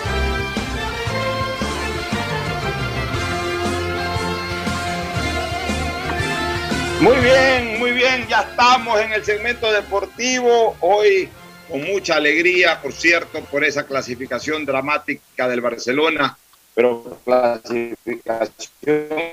Muy 7.00 7.16
bien, 7.24 7.80
muy 7.80 7.92
bien, 7.94 8.28
ya 8.28 8.42
estamos 8.42 9.00
en 9.00 9.14
el 9.14 9.24
segmento 9.24 9.72
deportivo. 9.72 10.76
Hoy 10.82 11.30
con 11.70 11.84
mucha 11.86 12.16
alegría, 12.16 12.82
por 12.82 12.92
cierto, 12.92 13.40
por 13.46 13.64
esa 13.64 13.86
clasificación 13.86 14.66
dramática 14.66 15.48
del 15.48 15.62
Barcelona, 15.62 16.38
pero 16.76 17.22
clasificación 17.24 18.58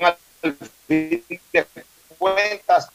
al 0.01 0.55
fin 0.87 1.23
de 1.51 1.65
cuentas 2.17 2.89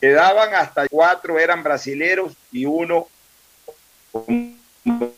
quedaban 0.00 0.54
hasta 0.54 0.88
cuatro, 0.88 1.38
eran 1.38 1.62
brasileros 1.62 2.32
y 2.50 2.64
uno, 2.64 3.08
como 4.12 5.12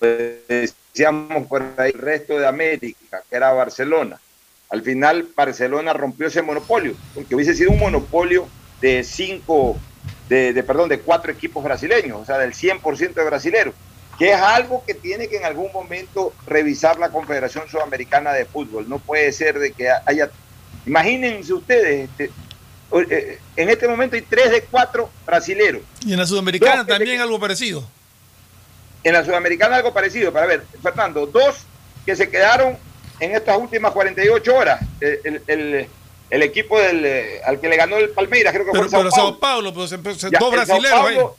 decíamos 0.00 1.46
por 1.46 1.62
ahí, 1.76 1.90
el 1.92 2.00
resto 2.00 2.38
de 2.38 2.46
América, 2.46 3.22
que 3.28 3.36
era 3.36 3.52
Barcelona. 3.52 4.20
Al 4.70 4.82
final 4.82 5.28
Barcelona 5.34 5.92
rompió 5.92 6.28
ese 6.28 6.42
monopolio, 6.42 6.94
porque 7.14 7.34
hubiese 7.34 7.54
sido 7.54 7.72
un 7.72 7.80
monopolio 7.80 8.48
de 8.80 9.02
cinco, 9.02 9.76
de, 10.28 10.62
perdón, 10.62 10.88
de 10.88 11.00
cuatro 11.00 11.32
equipos 11.32 11.62
brasileños, 11.64 12.20
o 12.20 12.24
sea, 12.24 12.38
del 12.38 12.54
100% 12.54 13.14
de 13.14 13.24
brasileros, 13.24 13.74
que 14.16 14.32
es 14.32 14.36
algo 14.36 14.84
que 14.86 14.94
tiene 14.94 15.28
que 15.28 15.38
en 15.38 15.44
algún 15.44 15.72
momento 15.72 16.32
revisar 16.46 16.98
la 16.98 17.08
Confederación 17.08 17.68
Sudamericana 17.68 18.32
de 18.32 18.44
Fútbol. 18.44 18.88
No 18.88 18.98
puede 18.98 19.32
ser 19.32 19.58
de 19.58 19.72
que 19.72 19.90
haya, 19.90 20.30
imagínense 20.86 21.52
ustedes, 21.52 22.08
este, 22.10 22.30
en 22.92 23.68
este 23.68 23.86
momento 23.86 24.16
hay 24.16 24.22
tres 24.22 24.50
de 24.50 24.62
cuatro 24.62 25.10
brasileros. 25.26 25.82
Y 26.04 26.12
en 26.12 26.18
la 26.18 26.26
Sudamericana 26.26 26.84
también 26.86 27.16
se... 27.16 27.22
algo 27.22 27.38
parecido. 27.38 27.88
En 29.02 29.12
la 29.12 29.24
Sudamericana 29.24 29.76
algo 29.76 29.92
parecido, 29.92 30.32
para 30.32 30.46
ver, 30.46 30.64
Fernando, 30.82 31.26
dos 31.26 31.56
que 32.04 32.16
se 32.16 32.28
quedaron 32.28 32.76
en 33.20 33.34
estas 33.34 33.56
últimas 33.58 33.92
48 33.92 34.54
horas. 34.54 34.80
El, 35.00 35.42
el, 35.46 35.88
el 36.30 36.42
equipo 36.42 36.78
del, 36.78 37.04
eh, 37.04 37.40
al 37.44 37.60
que 37.60 37.68
le 37.68 37.76
ganó 37.76 37.96
el 37.96 38.10
Palmeiras, 38.10 38.52
creo 38.52 38.64
que 38.64 38.72
pero, 38.72 38.88
fue 38.88 38.98
el 38.98 39.04
pero 39.04 39.10
Sao 39.10 39.28
Sao 39.30 39.38
Paulo, 39.38 39.72
pero 39.72 39.86
se, 39.86 39.96
se, 40.14 40.30
Ya, 40.30 40.38
dos 40.38 40.54
ahí. 40.70 40.82
Paulo 40.90 41.36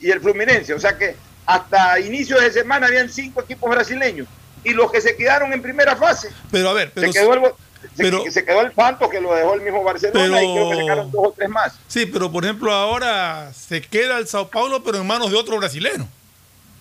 y 0.00 0.10
el 0.10 0.20
Fluminense. 0.20 0.74
O 0.74 0.80
sea 0.80 0.96
que 0.96 1.16
hasta 1.46 1.98
inicio 2.00 2.40
de 2.40 2.52
semana 2.52 2.86
habían 2.86 3.08
cinco 3.08 3.42
equipos 3.42 3.68
brasileños. 3.70 4.28
Y 4.64 4.70
los 4.70 4.90
que 4.90 5.00
se 5.00 5.16
quedaron 5.16 5.52
en 5.52 5.62
primera 5.62 5.96
fase, 5.96 6.30
Pero 6.50 6.70
a 6.70 6.72
ver, 6.72 6.90
pero, 6.92 7.12
se, 7.12 7.18
quedó 7.18 7.34
el, 7.34 7.40
pero- 7.96 8.24
se 8.30 8.44
quedó 8.44 8.60
el 8.62 8.74
Santos 8.74 9.08
que 9.10 9.20
lo 9.20 9.34
dejó 9.34 9.54
el 9.54 9.62
mismo 9.62 9.82
Barcelona 9.82 10.20
Pero- 10.20 10.42
y 10.42 10.54
creo 10.54 10.70
que 10.70 10.76
se 10.76 10.82
quedaron 10.82 11.10
dos 11.10 11.26
o 11.28 11.32
tres 11.36 11.48
más. 11.48 11.78
sí, 11.86 12.06
pero 12.06 12.30
por 12.30 12.44
ejemplo 12.44 12.72
ahora 12.72 13.52
se 13.52 13.80
queda 13.80 14.18
el 14.18 14.26
Sao 14.26 14.48
Paulo, 14.48 14.82
pero 14.82 14.98
en 14.98 15.06
manos 15.06 15.30
de 15.30 15.36
otro 15.36 15.56
brasileño. 15.58 16.08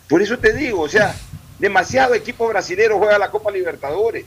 Por 0.09 0.21
eso 0.21 0.37
te 0.37 0.53
digo, 0.53 0.81
o 0.81 0.89
sea, 0.89 1.15
demasiado 1.59 2.13
equipo 2.13 2.47
brasilero 2.47 2.97
juega 2.97 3.17
la 3.17 3.29
Copa 3.29 3.51
Libertadores. 3.51 4.25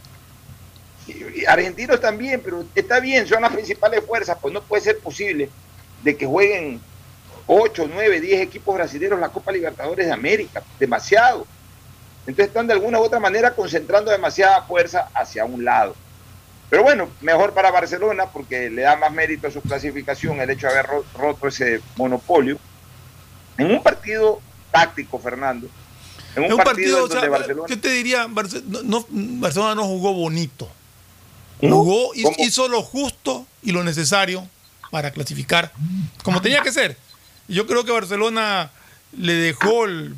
Y, 1.07 1.41
y 1.41 1.45
argentinos 1.47 2.01
también, 2.01 2.41
pero 2.45 2.65
está 2.75 3.01
bien, 3.01 3.27
son 3.27 3.43
las 3.43 3.53
principales 3.53 4.05
fuerzas, 4.05 4.37
pues 4.41 4.53
no 4.53 4.61
puede 4.63 4.83
ser 4.83 4.99
posible 4.99 5.49
de 6.03 6.17
que 6.17 6.27
jueguen 6.27 6.81
8, 7.47 7.89
9, 7.93 8.21
10 8.21 8.43
equipos 8.43 8.75
brasileños 8.75 9.19
la 9.19 9.31
Copa 9.31 9.51
Libertadores 9.51 10.07
de 10.07 10.13
América, 10.13 10.63
demasiado. 10.79 11.47
Entonces 12.27 12.49
están 12.49 12.67
de 12.67 12.75
alguna 12.75 13.01
u 13.01 13.03
otra 13.03 13.19
manera 13.19 13.53
concentrando 13.53 14.11
demasiada 14.11 14.63
fuerza 14.63 15.09
hacia 15.15 15.45
un 15.45 15.65
lado. 15.65 15.97
Pero 16.71 16.83
bueno, 16.85 17.09
mejor 17.21 17.53
para 17.53 17.71
Barcelona 17.73 18.27
porque 18.27 18.71
le 18.71 18.83
da 18.83 18.97
más 18.97 19.13
mérito 19.13 19.49
a 19.49 19.51
su 19.51 19.61
clasificación 19.61 20.41
el 20.41 20.51
hecho 20.51 20.69
de 20.69 20.73
haber 20.75 20.87
ro- 20.87 21.05
roto 21.19 21.49
ese 21.49 21.81
monopolio. 21.97 22.59
En 23.59 23.73
un 23.73 23.83
partido 23.83 24.41
táctico, 24.71 25.19
Fernando. 25.19 25.69
En 26.37 26.45
un, 26.53 26.57
partido, 26.59 26.99
en 26.99 27.05
o 27.05 27.07
sea, 27.09 27.15
donde 27.17 27.29
Barcelona 27.29 27.67
yo 27.69 27.81
te 27.81 27.89
diría, 27.91 28.27
Barce- 28.29 28.63
no, 28.63 28.83
no- 28.83 29.07
Barcelona 29.11 29.75
no 29.75 29.85
jugó 29.85 30.13
bonito. 30.15 30.71
¿No? 31.61 31.77
Jugó, 31.79 32.13
¿Cómo? 32.23 32.37
hizo 32.39 32.69
lo 32.69 32.83
justo 32.83 33.47
y 33.63 33.73
lo 33.73 33.83
necesario 33.85 34.47
para 34.93 35.11
clasificar, 35.11 35.73
como 36.23 36.41
tenía 36.41 36.63
que 36.63 36.73
ser. 36.73 36.97
Yo 37.49 37.67
creo 37.67 37.85
que 37.85 37.91
Barcelona 37.93 38.71
le 39.13 39.35
dejó 39.35 39.85
el- 39.87 40.15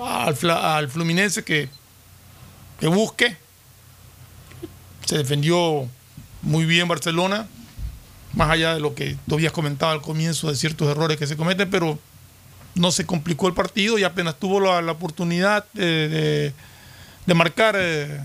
al, 0.00 0.36
al 0.50 0.88
Fluminense 0.90 1.42
que, 1.42 1.68
que 2.78 2.86
busque. 2.86 3.36
Se 5.14 5.18
defendió 5.18 5.88
muy 6.42 6.64
bien 6.64 6.88
Barcelona, 6.88 7.46
más 8.32 8.50
allá 8.50 8.74
de 8.74 8.80
lo 8.80 8.96
que 8.96 9.16
tú 9.28 9.36
habías 9.36 9.52
comentado 9.52 9.92
al 9.92 10.02
comienzo 10.02 10.48
de 10.48 10.56
ciertos 10.56 10.88
errores 10.88 11.16
que 11.18 11.28
se 11.28 11.36
cometen, 11.36 11.70
pero 11.70 12.00
no 12.74 12.90
se 12.90 13.06
complicó 13.06 13.46
el 13.46 13.54
partido 13.54 13.96
y 13.96 14.02
apenas 14.02 14.40
tuvo 14.40 14.58
la, 14.58 14.90
oportunidad 14.90 15.66
de, 15.72 16.52
marcar, 17.32 17.76
eh, 17.78 18.20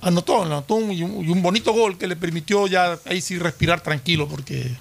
anotó, 0.00 0.42
anotó 0.42 0.74
un, 0.74 0.90
y 0.90 1.00
un 1.04 1.42
bonito 1.42 1.72
gol 1.72 1.96
que 1.96 2.08
le 2.08 2.16
permitió 2.16 2.66
ya 2.66 2.98
ahí 3.04 3.20
sí 3.20 3.38
respirar 3.38 3.80
tranquilo 3.80 4.26
porque 4.26 4.76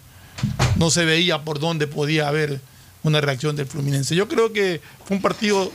no 0.78 0.90
se 0.90 1.06
veía 1.06 1.44
por 1.44 1.60
dónde 1.60 1.86
podía 1.86 2.28
haber 2.28 2.60
una 3.04 3.22
reacción 3.22 3.56
del 3.56 3.68
Fluminense. 3.68 4.16
Yo 4.16 4.28
creo 4.28 4.52
que 4.52 4.82
fue 5.06 5.18
un 5.18 5.22
partido 5.22 5.72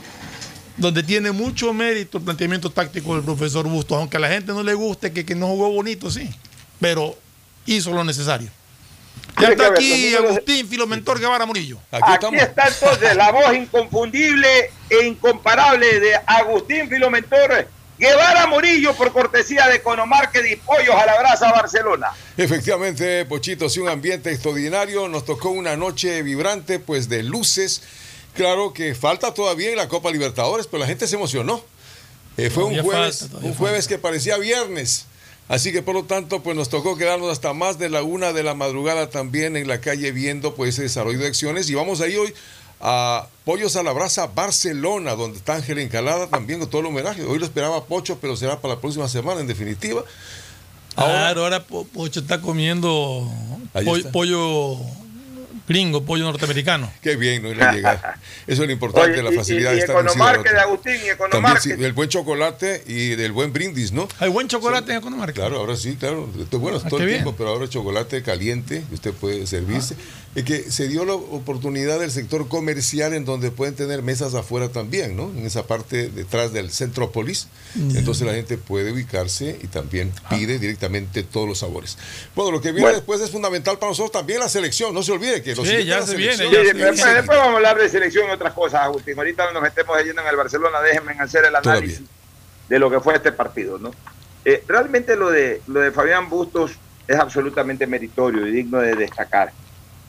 donde 0.77 1.03
tiene 1.03 1.31
mucho 1.31 1.73
mérito 1.73 2.17
el 2.17 2.23
planteamiento 2.23 2.69
táctico 2.69 3.15
del 3.15 3.23
profesor 3.23 3.67
Bustos, 3.67 3.97
aunque 3.97 4.17
a 4.17 4.19
la 4.19 4.29
gente 4.29 4.51
no 4.51 4.63
le 4.63 4.73
guste 4.73 5.11
que, 5.11 5.25
que 5.25 5.35
no 5.35 5.47
jugó 5.47 5.71
bonito, 5.71 6.09
sí, 6.09 6.29
pero 6.79 7.17
hizo 7.65 7.91
lo 7.91 8.03
necesario. 8.03 8.49
Ya 9.39 9.49
está 9.49 9.67
aquí 9.67 10.15
Agustín 10.15 10.67
Filomentor 10.67 11.19
Guevara 11.19 11.45
Murillo. 11.45 11.79
Aquí, 11.91 12.35
está 12.35 12.67
entonces 12.67 13.15
la 13.15 13.31
voz 13.31 13.55
inconfundible 13.55 14.71
e 14.89 15.07
incomparable 15.07 15.99
de 15.99 16.15
Agustín 16.25 16.87
Filomentor 16.87 17.67
Guevara 17.97 18.47
Murillo 18.47 18.93
por 18.95 19.11
cortesía 19.11 19.67
de 19.67 19.75
Economarket 19.75 20.45
y 20.51 20.55
Pollos 20.57 20.95
a 20.95 21.05
la 21.05 21.17
Brasa 21.19 21.51
Barcelona. 21.51 22.07
Efectivamente, 22.37 23.25
Pochito, 23.25 23.69
sí, 23.69 23.79
un 23.79 23.89
ambiente 23.89 24.31
extraordinario. 24.31 25.07
Nos 25.07 25.25
tocó 25.25 25.49
una 25.49 25.77
noche 25.77 26.21
vibrante, 26.23 26.79
pues 26.79 27.07
de 27.07 27.23
luces. 27.23 27.81
Claro 28.35 28.73
que 28.73 28.95
falta 28.95 29.33
todavía 29.33 29.69
en 29.69 29.77
la 29.77 29.87
Copa 29.87 30.09
Libertadores, 30.11 30.67
pero 30.67 30.79
la 30.81 30.87
gente 30.87 31.07
se 31.07 31.15
emocionó. 31.15 31.61
Eh, 32.37 32.49
fue 32.49 32.63
un 32.63 32.81
jueves, 32.81 33.27
falta, 33.29 33.45
un 33.45 33.53
jueves 33.53 33.87
que 33.87 33.97
parecía 33.99 34.37
viernes. 34.37 35.05
Así 35.49 35.71
que 35.71 35.83
por 35.83 35.93
lo 35.93 36.05
tanto, 36.05 36.41
pues 36.41 36.55
nos 36.55 36.69
tocó 36.69 36.97
quedarnos 36.97 37.31
hasta 37.31 37.53
más 37.53 37.77
de 37.77 37.89
la 37.89 38.01
una 38.01 38.33
de 38.33 38.41
la 38.43 38.53
madrugada 38.55 39.09
también 39.09 39.55
en 39.57 39.67
la 39.67 39.81
calle 39.81 40.11
viendo 40.11 40.55
pues 40.55 40.73
ese 40.73 40.83
desarrollo 40.83 41.19
de 41.19 41.27
acciones. 41.27 41.69
Y 41.69 41.75
vamos 41.75 42.01
ahí 42.01 42.15
hoy 42.15 42.33
a 42.81 43.27
Pollos 43.45 43.75
a 43.75 43.83
la 43.83 43.91
Brasa 43.91 44.27
Barcelona, 44.27 45.15
donde 45.15 45.37
está 45.37 45.55
Ángel 45.55 45.77
Encalada 45.79 46.27
también 46.27 46.59
con 46.59 46.69
todo 46.69 46.81
el 46.81 46.87
homenaje. 46.87 47.23
Hoy 47.23 47.37
lo 47.39 47.45
esperaba 47.45 47.83
Pocho, 47.85 48.17
pero 48.19 48.35
será 48.35 48.59
para 48.61 48.75
la 48.75 48.81
próxima 48.81 49.07
semana 49.09 49.41
en 49.41 49.47
definitiva. 49.47 50.03
Claro, 50.95 51.43
ahora 51.43 51.63
Po- 51.65 51.85
Pocho 51.85 52.21
está 52.21 52.41
comiendo 52.41 53.29
pollo 54.11 54.77
gringo, 55.67 56.03
pollo 56.03 56.23
norteamericano. 56.25 56.91
Qué 57.01 57.15
bien, 57.15 57.41
no 57.43 57.49
ir 57.49 57.63
a 57.63 57.71
llegar. 57.73 58.15
Eso 58.47 58.61
es 58.63 58.67
lo 58.67 58.71
importante, 58.73 59.11
Oye, 59.13 59.23
la 59.23 59.31
y- 59.31 59.35
facilidad 59.35 59.71
y, 59.71 59.75
de 59.75 59.79
y 59.79 59.83
estar 59.83 59.95
Ciudad 59.95 60.11
Economarket 60.13 60.51
de. 60.53 60.59
Agustín 60.59 60.93
y 60.93 60.95
También 60.97 61.13
Economarket. 61.15 61.61
sí, 61.61 61.81
del 61.81 61.93
buen 61.93 62.09
chocolate 62.09 62.83
y 62.87 63.09
del 63.15 63.31
buen 63.31 63.53
brindis, 63.53 63.91
¿no? 63.91 64.07
Hay 64.19 64.29
buen 64.29 64.47
chocolate 64.47 64.91
en 64.91 64.97
Economarket. 64.99 65.35
Claro, 65.35 65.59
ahora 65.59 65.75
sí, 65.77 65.95
claro. 65.95 66.29
Esto 66.39 66.57
es 66.57 66.61
bueno 66.61 66.81
Ah, 66.83 66.89
todo 66.89 66.99
el 66.99 67.05
bien. 67.05 67.19
tiempo, 67.23 67.35
pero 67.37 67.49
ahora 67.51 67.67
chocolate 67.69 68.21
caliente 68.23 68.83
que 68.89 68.95
usted 68.95 69.13
puede 69.13 69.47
servirse. 69.47 69.95
Ah. 69.97 70.22
Y 70.35 70.41
que 70.43 70.71
se 70.71 70.87
dio 70.87 71.05
la 71.05 71.13
oportunidad 71.13 71.99
del 71.99 72.09
sector 72.09 72.47
comercial 72.47 73.13
en 73.13 73.23
donde 73.23 73.51
pueden 73.51 73.75
tener 73.75 74.01
mesas 74.01 74.33
afuera 74.33 74.69
también, 74.69 75.15
¿no? 75.15 75.29
En 75.29 75.45
esa 75.45 75.67
parte 75.67 76.09
detrás 76.09 76.51
del 76.51 76.71
Centrópolis. 76.71 77.49
Ya. 77.75 77.99
Entonces 77.99 78.25
la 78.25 78.33
gente 78.33 78.57
puede 78.57 78.91
ubicarse 78.91 79.59
y 79.61 79.67
también 79.67 80.11
Ah. 80.23 80.29
pide 80.29 80.57
directamente 80.57 81.21
todos 81.21 81.47
los 81.47 81.59
sabores. 81.59 81.99
Bueno, 82.35 82.51
lo 82.51 82.61
que 82.61 82.69
viene 82.71 82.81
Bueno. 82.81 82.95
después 82.97 83.21
es 83.21 83.29
fundamental 83.29 83.77
para 83.77 83.91
nosotros 83.91 84.11
también 84.11 84.39
la 84.39 84.49
selección. 84.49 84.91
No 84.93 85.03
se 85.03 85.11
olvide 85.11 85.43
que 85.43 85.55
los 85.55 85.67
Sí, 85.67 85.85
ya 85.85 86.01
se 86.01 86.15
viene, 86.15 86.35
Sí, 86.37 86.43
ya 86.45 86.49
se 86.49 86.73
después, 86.73 86.95
viene. 86.95 87.13
después 87.13 87.37
vamos 87.37 87.53
a 87.53 87.55
hablar 87.57 87.77
de 87.77 87.89
selección 87.89 88.27
y 88.27 88.31
otras 88.31 88.53
cosas, 88.53 88.81
Agustín. 88.81 89.15
Ahorita 89.17 89.51
nos 89.53 89.61
metemos 89.61 89.95
de 89.97 90.03
lleno 90.05 90.21
en 90.23 90.27
el 90.29 90.35
Barcelona, 90.35 90.81
déjenme 90.81 91.11
hacer 91.19 91.45
el 91.45 91.55
análisis 91.55 91.97
Todavía. 91.99 92.15
de 92.69 92.79
lo 92.79 92.89
que 92.89 92.99
fue 93.01 93.13
este 93.15 93.31
partido, 93.31 93.77
¿no? 93.77 93.91
Eh, 94.45 94.63
realmente 94.67 95.15
lo 95.15 95.29
de, 95.29 95.61
lo 95.67 95.79
de 95.79 95.91
Fabián 95.91 96.27
Bustos 96.29 96.71
es 97.07 97.17
absolutamente 97.17 97.85
meritorio 97.85 98.47
y 98.47 98.51
digno 98.51 98.79
de 98.79 98.95
destacar, 98.95 99.53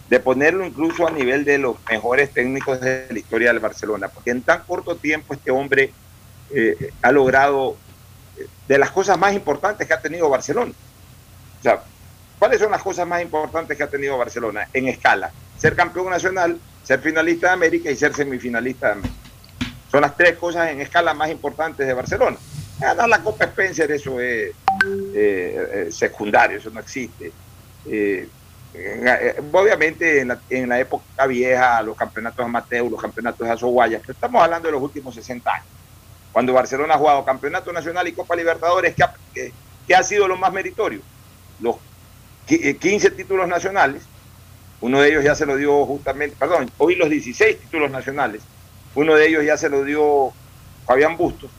de 0.09 0.20
ponerlo 0.20 0.64
incluso 0.64 1.06
a 1.06 1.10
nivel 1.10 1.44
de 1.44 1.59
los 1.59 1.76
mejores 1.90 2.31
técnicos 2.31 2.81
de 2.81 3.06
la 3.10 3.18
historia 3.18 3.48
del 3.48 3.60
Barcelona, 3.60 4.09
porque 4.09 4.31
en 4.31 4.43
tan 4.43 4.62
corto 4.64 4.97
tiempo 4.97 5.35
este 5.35 5.51
hombre 5.51 5.93
eh, 6.51 6.93
ha 7.02 7.10
logrado 7.10 7.76
eh, 8.36 8.47
de 8.68 8.78
las 8.78 8.90
cosas 8.90 9.18
más 9.18 9.35
importantes 9.35 9.86
que 9.86 9.94
ha 9.94 10.01
tenido 10.01 10.28
Barcelona. 10.28 10.72
O 11.59 11.62
sea, 11.62 11.82
¿cuáles 12.39 12.60
son 12.60 12.70
las 12.70 12.82
cosas 12.82 13.06
más 13.06 13.22
importantes 13.22 13.76
que 13.76 13.82
ha 13.82 13.89
tenido 13.89 14.18
Barcelona 14.18 14.68
en 14.72 14.89
escala? 14.89 15.32
Ser 15.56 15.74
campeón 15.74 16.10
nacional, 16.10 16.59
ser 16.82 17.01
finalista 17.01 17.48
de 17.48 17.52
América 17.55 17.90
y 17.90 17.97
ser 17.97 18.14
semifinalista 18.14 18.89
de 18.89 18.93
América. 18.93 19.14
Son 19.90 20.02
las 20.02 20.16
tres 20.16 20.36
cosas 20.36 20.70
en 20.70 20.81
escala 20.81 21.14
más 21.14 21.31
importantes 21.31 21.86
de 21.86 21.94
Barcelona. 21.94 22.36
Ganar 22.78 23.09
la 23.09 23.22
Copa 23.22 23.44
Spencer, 23.44 23.90
eso 23.90 24.20
es 24.20 24.52
eh, 25.14 25.89
secundario, 25.90 26.59
eso 26.59 26.68
no 26.70 26.81
existe. 26.81 27.32
Obviamente 29.52 30.20
en 30.20 30.68
la, 30.68 30.80
época 30.80 31.26
vieja, 31.26 31.80
los 31.82 31.96
campeonatos 31.96 32.44
amateur, 32.44 32.90
los 32.90 33.01
campeonatos 33.01 33.46
de 33.46 33.52
Azoguayas, 33.52 34.01
pero 34.01 34.12
estamos 34.12 34.42
hablando 34.42 34.66
de 34.68 34.72
los 34.72 34.82
últimos 34.82 35.14
60 35.14 35.48
años, 35.51 35.66
cuando 36.32 36.52
Barcelona 36.52 36.94
ha 36.94 36.98
jugado 36.98 37.24
Campeonato 37.24 37.72
Nacional 37.72 38.09
y 38.09 38.12
Copa 38.12 38.34
Libertadores, 38.34 38.94
que 38.94 39.94
ha, 39.94 40.02
sido 40.02 40.26
lo 40.26 40.36
más 40.36 40.52
meritorio. 40.52 41.01
Los 41.60 41.76
qui- 42.48 42.60
eh, 42.62 42.76
15 42.76 43.12
títulos 43.12 43.46
nacionales, 43.46 44.02
uno 44.80 45.01
de 45.01 45.09
ellos 45.09 45.24
ya 45.24 45.34
se 45.36 45.46
lo 45.46 45.56
dio 45.56 45.86
justamente, 45.86 46.36
perdón, 46.36 46.70
hoy 46.78 46.96
los 46.96 47.09
16 47.09 47.60
títulos 47.60 47.90
nacionales, 47.90 48.42
uno 48.96 49.14
de 49.14 49.28
ellos 49.28 49.44
ya 49.44 49.56
se 49.56 49.68
lo 49.68 49.84
dio 49.84 50.32
Fabián 50.84 51.16
Bustos. 51.16 51.51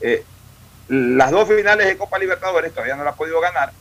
Eh, 0.00 0.24
las 0.88 1.30
dos 1.30 1.48
finales 1.48 1.86
de 1.86 1.96
Copa 1.96 2.18
Libertadores 2.18 2.72
todavía 2.72 2.96
no 2.96 3.04
la 3.04 3.10
ha 3.10 3.16
podido 3.16 3.40
ganar. 3.40 3.72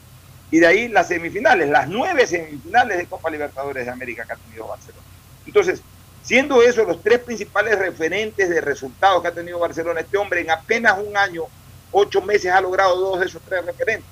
Y 0.53 0.59
de 0.59 0.67
ahí 0.67 0.87
las 0.87 1.07
semifinales, 1.07 1.67
las 1.67 1.87
nueve 1.87 2.27
semifinales 2.27 2.99
de 2.99 3.07
Copa 3.07 3.31
Libertadores 3.31 3.85
de 3.85 3.91
América 3.91 4.23
que 4.23 4.33
ha 4.33 4.35
tenido 4.35 4.67
Barcelona. 4.67 5.03
Entonces, 5.47 5.81
siendo 6.21 6.61
esos 6.61 6.87
los 6.87 7.01
tres 7.01 7.17
principales 7.21 7.79
referentes 7.79 8.47
de 8.47 8.61
resultados 8.61 9.23
que 9.23 9.29
ha 9.29 9.33
tenido 9.33 9.57
Barcelona, 9.57 10.01
este 10.01 10.15
hombre 10.15 10.41
en 10.41 10.51
apenas 10.51 10.99
un 10.99 11.17
año, 11.17 11.45
ocho 11.91 12.21
meses 12.21 12.51
ha 12.51 12.61
logrado 12.61 12.95
dos 12.97 13.19
de 13.19 13.25
esos 13.25 13.41
tres 13.41 13.65
referentes. 13.65 14.05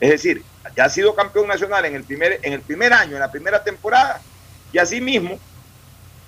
Es 0.00 0.08
decir, 0.08 0.42
ya 0.74 0.86
ha 0.86 0.88
sido 0.88 1.14
campeón 1.14 1.46
nacional 1.46 1.84
en 1.84 1.94
el 1.94 2.04
primer, 2.04 2.40
en 2.42 2.54
el 2.54 2.62
primer 2.62 2.94
año, 2.94 3.16
en 3.16 3.20
la 3.20 3.30
primera 3.30 3.62
temporada, 3.62 4.18
y 4.72 4.78
asimismo, 4.78 5.38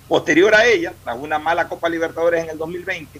posterior 0.07 0.53
a 0.53 0.63
ella, 0.63 0.93
tras 1.03 1.17
una 1.17 1.39
mala 1.39 1.67
Copa 1.67 1.89
Libertadores 1.89 2.43
en 2.43 2.51
el 2.51 2.57
2020, 2.59 3.19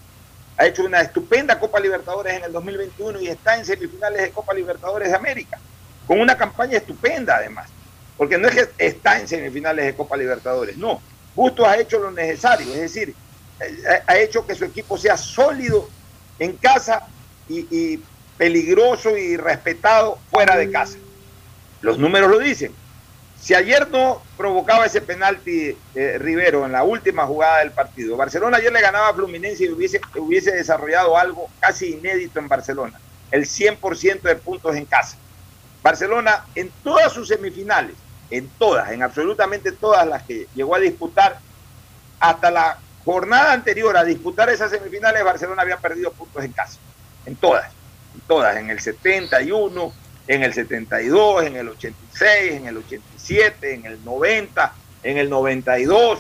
ha 0.58 0.66
hecho 0.68 0.84
una 0.84 1.02
estupenda 1.02 1.60
Copa 1.60 1.80
Libertadores 1.80 2.36
en 2.36 2.44
el 2.44 2.52
2021 2.52 3.20
y 3.20 3.30
está 3.30 3.58
en 3.58 3.66
semifinales 3.66 4.22
de 4.22 4.30
Copa 4.30 4.54
Libertadores 4.54 5.10
de 5.10 5.16
América, 5.16 5.60
con 6.08 6.20
una 6.20 6.38
campaña 6.38 6.78
estupenda 6.78 7.38
además, 7.38 7.70
porque 8.18 8.38
no 8.38 8.48
es 8.48 8.56
que 8.56 8.86
está 8.86 9.20
en 9.20 9.28
semifinales 9.28 9.86
de 9.86 9.96
Copa 9.96 10.18
Libertadores, 10.18 10.78
no, 10.78 11.02
Bustos 11.36 11.68
ha 11.68 11.78
hecho 11.78 12.00
lo 12.00 12.12
necesario, 12.12 12.72
es 12.74 12.82
decir, 12.82 13.16
eh, 13.60 14.02
ha 14.06 14.18
hecho 14.18 14.46
que 14.46 14.56
su 14.56 14.66
equipo 14.66 14.98
sea 14.98 15.18
sólido 15.18 15.90
en 16.40 16.56
casa 16.58 17.08
y, 17.50 18.00
peligroso 18.38 19.16
y 19.16 19.38
respetado 19.38 20.18
fuera 20.32 20.58
de 20.58 20.72
casa. 20.72 20.98
Los 21.82 21.98
números 22.00 22.32
lo 22.32 22.40
dicen. 22.40 22.74
Si 23.40 23.54
ayer 23.54 23.90
no 23.90 24.22
provocaba 24.38 24.86
ese 24.86 25.02
penalti 25.02 25.78
eh, 25.94 26.18
Rivero 26.18 26.66
en 26.66 26.72
la 26.72 26.84
última 26.84 27.26
jugada 27.26 27.60
del 27.60 27.72
partido, 27.72 28.18
Barcelona 28.18 28.58
ayer 28.58 28.72
le 28.72 28.82
ganaba 28.82 29.10
a 29.10 29.14
Fluminense 29.14 29.66
y 29.66 29.70
hubiese, 29.70 30.02
hubiese 30.16 30.52
desarrollado 30.52 31.18
algo 31.18 31.50
casi 31.60 31.92
inédito 31.92 32.40
en 32.40 32.48
Barcelona, 32.48 33.00
el 33.32 33.46
100% 33.46 34.22
de 34.22 34.36
puntos 34.36 34.76
en 34.76 34.86
casa. 34.86 35.18
Barcelona 35.84 36.46
en 36.56 36.72
todas 36.84 37.12
sus 37.12 37.28
semifinales, 37.28 37.96
en 38.32 38.50
todas, 38.58 38.92
en 38.92 39.04
absolutamente 39.04 39.74
todas 39.74 40.08
las 40.08 40.24
que 40.24 40.48
llegó 40.56 40.76
a 40.76 40.80
disputar, 40.80 41.38
hasta 42.20 42.50
la 42.50 42.80
jornada 43.04 43.52
anterior 43.52 43.98
a 43.98 44.06
disputar 44.06 44.50
esas 44.50 44.72
semifinales, 44.72 45.24
Barcelona 45.26 45.62
había 45.62 45.78
perdido 45.78 46.14
puntos 46.14 46.44
en 46.44 46.54
casa, 46.54 46.80
en 47.26 47.36
todas, 47.36 47.70
en 48.16 48.22
todas, 48.22 48.56
en 48.56 48.70
el 48.70 48.80
71, 48.80 49.94
en 50.28 50.44
el 50.44 50.54
72, 50.54 51.44
en 51.44 51.56
el 51.58 51.70
86, 51.70 52.54
en 52.54 52.68
el 52.68 52.78
87, 52.78 53.74
en 53.74 53.86
el 53.86 54.06
90, 54.06 54.74
en 55.04 55.18
el 55.18 55.30
92, 55.30 56.20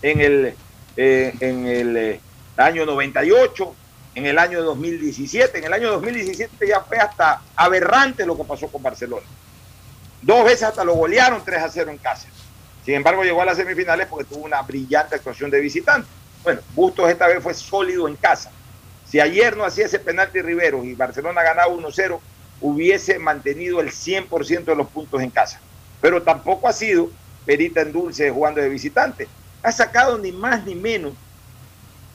en 0.00 0.20
el, 0.22 0.54
eh, 0.96 1.34
en 1.40 1.66
el 1.66 1.96
eh, 1.98 2.20
año 2.56 2.86
98, 2.86 3.76
en 4.14 4.26
el 4.26 4.38
año 4.38 4.62
2017. 4.62 5.58
En 5.58 5.64
el 5.64 5.72
año 5.72 5.92
2017 5.92 6.66
ya 6.66 6.80
fue 6.80 6.98
hasta 6.98 7.42
aberrante 7.56 8.26
lo 8.26 8.36
que 8.36 8.44
pasó 8.44 8.68
con 8.68 8.82
Barcelona. 8.82 9.26
Dos 10.20 10.44
veces 10.44 10.64
hasta 10.64 10.84
lo 10.84 10.94
golearon 10.94 11.42
3 11.44 11.62
a 11.62 11.68
0 11.68 11.90
en 11.90 11.98
casa. 11.98 12.28
Sin 12.84 12.94
embargo, 12.94 13.22
llegó 13.22 13.42
a 13.42 13.44
las 13.44 13.56
semifinales 13.56 14.06
porque 14.08 14.24
tuvo 14.24 14.44
una 14.44 14.62
brillante 14.62 15.16
actuación 15.16 15.50
de 15.50 15.60
visitante. 15.60 16.08
Bueno, 16.42 16.60
Bustos 16.74 17.08
esta 17.08 17.28
vez 17.28 17.42
fue 17.42 17.54
sólido 17.54 18.08
en 18.08 18.16
casa. 18.16 18.50
Si 19.08 19.20
ayer 19.20 19.56
no 19.56 19.64
hacía 19.64 19.86
ese 19.86 19.98
penalti 19.98 20.40
Rivero 20.40 20.84
y 20.84 20.94
Barcelona 20.94 21.42
ganaba 21.42 21.72
1-0, 21.72 22.18
hubiese 22.60 23.18
mantenido 23.18 23.80
el 23.80 23.90
100% 23.90 24.64
de 24.64 24.74
los 24.74 24.88
puntos 24.88 25.20
en 25.20 25.30
casa. 25.30 25.60
Pero 26.00 26.22
tampoco 26.22 26.68
ha 26.68 26.72
sido 26.72 27.10
perita 27.44 27.82
en 27.82 27.92
dulce 27.92 28.30
jugando 28.30 28.60
de 28.60 28.68
visitante. 28.68 29.28
Ha 29.62 29.70
sacado 29.70 30.18
ni 30.18 30.32
más 30.32 30.64
ni 30.64 30.74
menos 30.74 31.12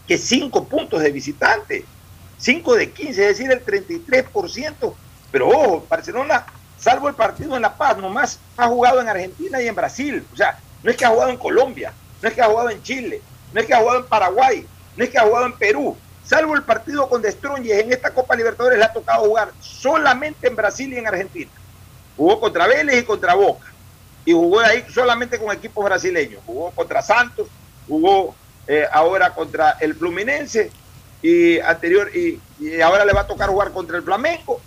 que 0.07 0.17
5 0.17 0.67
puntos 0.67 1.01
de 1.01 1.11
visitante. 1.11 1.85
5 2.37 2.75
de 2.75 2.91
15, 2.91 3.09
es 3.09 3.37
decir, 3.37 3.51
el 3.51 3.65
33%. 3.65 4.93
Pero 5.31 5.49
ojo, 5.49 5.85
Barcelona, 5.89 6.45
salvo 6.77 7.09
el 7.09 7.15
partido 7.15 7.55
en 7.55 7.61
La 7.61 7.75
Paz, 7.75 7.97
nomás 7.97 8.39
ha 8.55 8.67
jugado 8.67 9.01
en 9.01 9.09
Argentina 9.09 9.61
y 9.61 9.67
en 9.67 9.75
Brasil. 9.75 10.25
O 10.33 10.35
sea, 10.35 10.57
no 10.83 10.91
es 10.91 10.97
que 10.97 11.05
ha 11.05 11.09
jugado 11.09 11.31
en 11.31 11.37
Colombia, 11.37 11.93
no 12.21 12.29
es 12.29 12.35
que 12.35 12.41
ha 12.41 12.45
jugado 12.45 12.69
en 12.69 12.81
Chile, 12.83 13.21
no 13.53 13.59
es 13.59 13.67
que 13.67 13.73
ha 13.73 13.79
jugado 13.79 13.99
en 13.99 14.05
Paraguay, 14.05 14.65
no 14.95 15.03
es 15.03 15.09
que 15.09 15.17
ha 15.17 15.23
jugado 15.23 15.45
en 15.47 15.53
Perú. 15.53 15.97
Salvo 16.23 16.55
el 16.55 16.63
partido 16.63 17.07
con 17.07 17.21
Destruyes 17.21 17.83
en 17.83 17.91
esta 17.91 18.13
Copa 18.13 18.35
Libertadores 18.35 18.77
le 18.77 18.83
ha 18.83 18.91
tocado 18.91 19.25
jugar 19.25 19.51
solamente 19.61 20.47
en 20.47 20.55
Brasil 20.55 20.91
y 20.91 20.97
en 20.97 21.07
Argentina. 21.07 21.51
Jugó 22.17 22.39
contra 22.39 22.67
Vélez 22.67 23.01
y 23.01 23.05
contra 23.05 23.33
Boca. 23.33 23.65
Y 24.25 24.33
jugó 24.33 24.59
ahí 24.59 24.83
solamente 24.93 25.39
con 25.39 25.55
equipos 25.55 25.85
brasileños. 25.85 26.41
Jugó 26.45 26.71
contra 26.71 27.01
Santos, 27.01 27.47
jugó 27.87 28.35
eh, 28.67 28.85
ahora 28.91 29.33
contra 29.33 29.77
el 29.79 29.95
Fluminense 29.95 30.71
y 31.21 31.59
anterior 31.59 32.09
y, 32.15 32.39
y 32.59 32.81
ahora 32.81 33.05
le 33.05 33.13
va 33.13 33.21
a 33.21 33.27
tocar 33.27 33.49
jugar 33.49 33.71
contra 33.71 33.97
el 33.97 34.03
Flamengo 34.03 34.61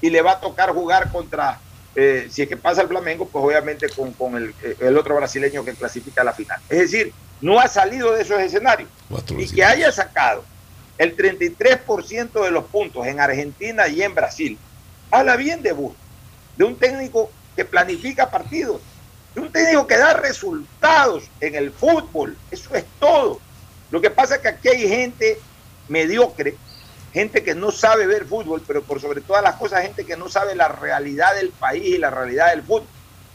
y 0.00 0.10
le 0.10 0.20
va 0.20 0.32
a 0.32 0.40
tocar 0.40 0.70
jugar 0.72 1.10
contra, 1.10 1.60
eh, 1.94 2.28
si 2.30 2.42
es 2.42 2.48
que 2.48 2.56
pasa 2.56 2.82
el 2.82 2.88
Flamengo, 2.88 3.28
pues 3.28 3.44
obviamente 3.44 3.88
con, 3.90 4.12
con 4.12 4.36
el, 4.36 4.54
el, 4.80 4.96
otro 4.98 5.14
brasileño 5.14 5.64
que 5.64 5.74
clasifica 5.74 6.22
a 6.22 6.24
la 6.24 6.32
final. 6.32 6.60
Es 6.68 6.78
decir, 6.78 7.12
no 7.40 7.58
ha 7.60 7.68
salido 7.68 8.12
de 8.12 8.22
esos 8.22 8.40
escenarios. 8.40 8.88
y 9.38 9.48
que 9.48 9.64
haya 9.64 9.92
sacado 9.92 10.44
el 10.98 11.16
33% 11.16 12.44
de 12.44 12.50
los 12.50 12.64
puntos 12.64 13.06
en 13.06 13.20
Argentina 13.20 13.88
y 13.88 14.02
en 14.02 14.14
Brasil, 14.14 14.58
habla 15.10 15.36
bien 15.36 15.62
de 15.62 15.72
Bus, 15.72 15.94
de 16.56 16.64
un 16.64 16.76
técnico 16.76 17.30
que 17.54 17.64
planifica 17.64 18.30
partidos, 18.30 18.80
un 19.40 19.50
técnico 19.50 19.86
que 19.86 19.96
da 19.96 20.14
resultados 20.14 21.24
en 21.40 21.54
el 21.54 21.70
fútbol. 21.72 22.36
Eso 22.50 22.74
es 22.74 22.84
todo. 22.98 23.40
Lo 23.90 24.00
que 24.00 24.10
pasa 24.10 24.36
es 24.36 24.40
que 24.42 24.48
aquí 24.48 24.68
hay 24.68 24.88
gente 24.88 25.38
mediocre, 25.88 26.56
gente 27.12 27.42
que 27.42 27.54
no 27.54 27.70
sabe 27.70 28.06
ver 28.06 28.24
fútbol, 28.24 28.62
pero 28.66 28.82
por 28.82 29.00
sobre 29.00 29.20
todas 29.20 29.42
las 29.42 29.56
cosas, 29.56 29.82
gente 29.82 30.04
que 30.04 30.16
no 30.16 30.28
sabe 30.28 30.54
la 30.54 30.68
realidad 30.68 31.34
del 31.34 31.50
país 31.50 31.84
y 31.84 31.98
la 31.98 32.10
realidad 32.10 32.50
del 32.50 32.62
fútbol. 32.62 32.86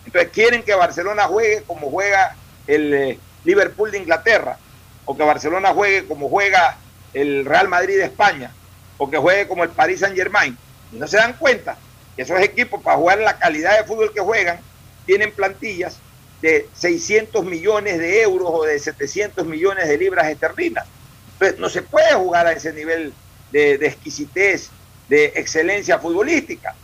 Entonces 0.06 0.32
quieren 0.32 0.64
que 0.64 0.74
Barcelona 0.74 1.24
juegue 1.24 1.64
como 1.64 1.90
juega 1.90 2.36
el 2.66 2.94
eh, 2.94 3.20
Liverpool 3.44 3.92
de 3.92 4.00
Inglaterra, 4.00 4.58
o 5.06 5.16
que 5.16 5.24
Barcelona 5.24 5.74
juegue 5.74 6.06
como 6.06 6.30
juega 6.30 6.78
el 7.14 7.46
Real 7.46 7.68
Madrid 7.68 7.98
de 7.98 8.06
España, 8.06 8.52
o 8.98 9.10
que 9.10 9.18
juegue 9.18 9.48
como 9.48 9.64
el 9.64 9.70
Paris 9.70 10.02
Saint 10.02 10.16
Germain. 10.16 10.58
Y 10.92 10.98
no 10.98 11.08
se 11.08 11.18
dan 11.18 11.34
cuenta 11.34 11.78
que 12.16 12.24
esos 12.24 12.40
equipos, 12.42 12.82
para 12.82 12.98
jugar 12.98 13.20
la 13.20 13.38
calidad 13.38 13.78
de 13.78 13.86
fútbol 13.86 14.14
que 14.14 14.22
juegan, 14.22 14.60
tienen 15.08 15.32
plantillas 15.32 15.98
de 16.44 16.68
600 16.74 17.44
millones 17.44 17.98
de 17.98 18.22
euros 18.22 18.50
o 18.52 18.64
de 18.64 18.78
700 18.78 19.48
millones 19.48 19.88
de 19.88 19.98
libras 19.98 20.28
esterlinas. 20.28 20.86
Entonces, 21.34 21.60
no 21.60 21.70
se 21.70 21.82
puede 21.82 22.14
jugar 22.14 22.46
a 22.46 22.52
ese 22.52 22.74
nivel 22.74 23.14
de, 23.52 23.80
de 23.80 23.88
exquisitez, 23.88 24.70
de 25.10 25.26
excelencia 25.36 25.98
futbolística. 25.98 26.76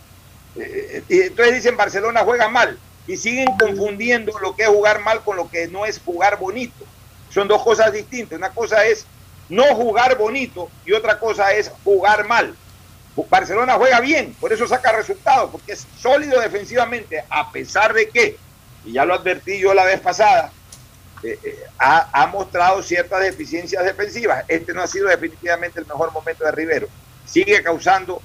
Eh, 0.55 1.03
entonces 1.09 1.55
dicen 1.55 1.75
Barcelona 1.75 2.21
juega 2.23 2.47
mal 2.47 2.77
y 3.07 3.17
siguen 3.17 3.49
confundiendo 3.57 4.37
lo 4.39 4.55
que 4.55 4.63
es 4.63 4.69
jugar 4.69 5.01
mal 5.01 5.23
con 5.23 5.35
lo 5.35 5.49
que 5.49 5.67
no 5.67 5.85
es 5.85 5.99
jugar 5.99 6.39
bonito. 6.39 6.85
Son 7.29 7.47
dos 7.47 7.63
cosas 7.63 7.91
distintas. 7.91 8.37
Una 8.37 8.51
cosa 8.51 8.85
es 8.85 9.05
no 9.49 9.63
jugar 9.75 10.17
bonito 10.17 10.69
y 10.85 10.93
otra 10.93 11.19
cosa 11.19 11.53
es 11.53 11.71
jugar 11.83 12.27
mal. 12.27 12.55
Barcelona 13.29 13.73
juega 13.73 13.99
bien, 13.99 14.35
por 14.39 14.51
eso 14.51 14.67
saca 14.67 14.91
resultados, 14.91 15.51
porque 15.51 15.73
es 15.73 15.87
sólido 15.99 16.39
defensivamente, 16.39 17.23
a 17.29 17.51
pesar 17.51 17.93
de 17.93 18.09
que, 18.09 18.37
y 18.85 18.93
ya 18.93 19.05
lo 19.05 19.13
advertí 19.13 19.59
yo 19.59 19.73
la 19.73 19.85
vez 19.85 19.99
pasada, 19.99 20.51
eh, 21.23 21.39
eh, 21.43 21.63
ha, 21.79 22.09
ha, 22.11 22.27
mostrado 22.27 22.83
ciertas 22.83 23.21
deficiencias 23.21 23.83
defensivas. 23.85 24.43
Este 24.47 24.73
no 24.73 24.81
ha 24.81 24.87
sido 24.87 25.07
definitivamente 25.07 25.79
el 25.79 25.85
mejor 25.85 26.11
momento 26.11 26.43
de 26.43 26.51
Rivero. 26.51 26.87
Sigue 27.25 27.63
causando 27.63 28.21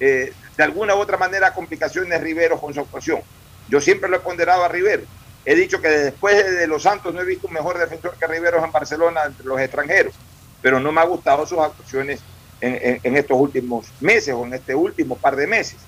eh, 0.00 0.32
de 0.56 0.64
alguna 0.64 0.94
u 0.94 0.98
otra 0.98 1.16
manera 1.16 1.54
complicaciones 1.54 2.20
Rivero 2.20 2.58
con 2.58 2.74
su 2.74 2.80
actuación. 2.80 3.20
Yo 3.68 3.80
siempre 3.80 4.08
lo 4.08 4.16
he 4.16 4.20
ponderado 4.20 4.64
a 4.64 4.68
Rivero. 4.68 5.02
He 5.44 5.54
dicho 5.54 5.80
que 5.80 5.88
después 5.88 6.36
de, 6.36 6.66
Los 6.66 6.82
Santos 6.82 7.14
no 7.14 7.20
he 7.20 7.24
visto 7.24 7.46
un 7.46 7.52
mejor 7.52 7.78
defensor 7.78 8.16
que 8.18 8.26
Rivero 8.26 8.64
en 8.64 8.72
Barcelona 8.72 9.22
entre 9.26 9.46
los 9.46 9.60
extranjeros, 9.60 10.14
pero 10.60 10.80
no 10.80 10.90
me 10.90 11.00
ha 11.00 11.04
gustado 11.04 11.46
sus 11.46 11.58
actuaciones 11.58 12.20
en, 12.60 13.00
en, 13.02 13.16
estos 13.16 13.38
últimos 13.38 13.86
meses 14.00 14.34
o 14.34 14.44
en 14.44 14.54
este 14.54 14.74
último 14.74 15.16
par 15.16 15.36
de 15.36 15.46
meses. 15.46 15.78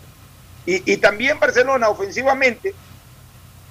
Y, 0.65 0.93
y, 0.93 0.97
también 0.97 1.39
Barcelona 1.39 1.89
ofensivamente 1.89 2.75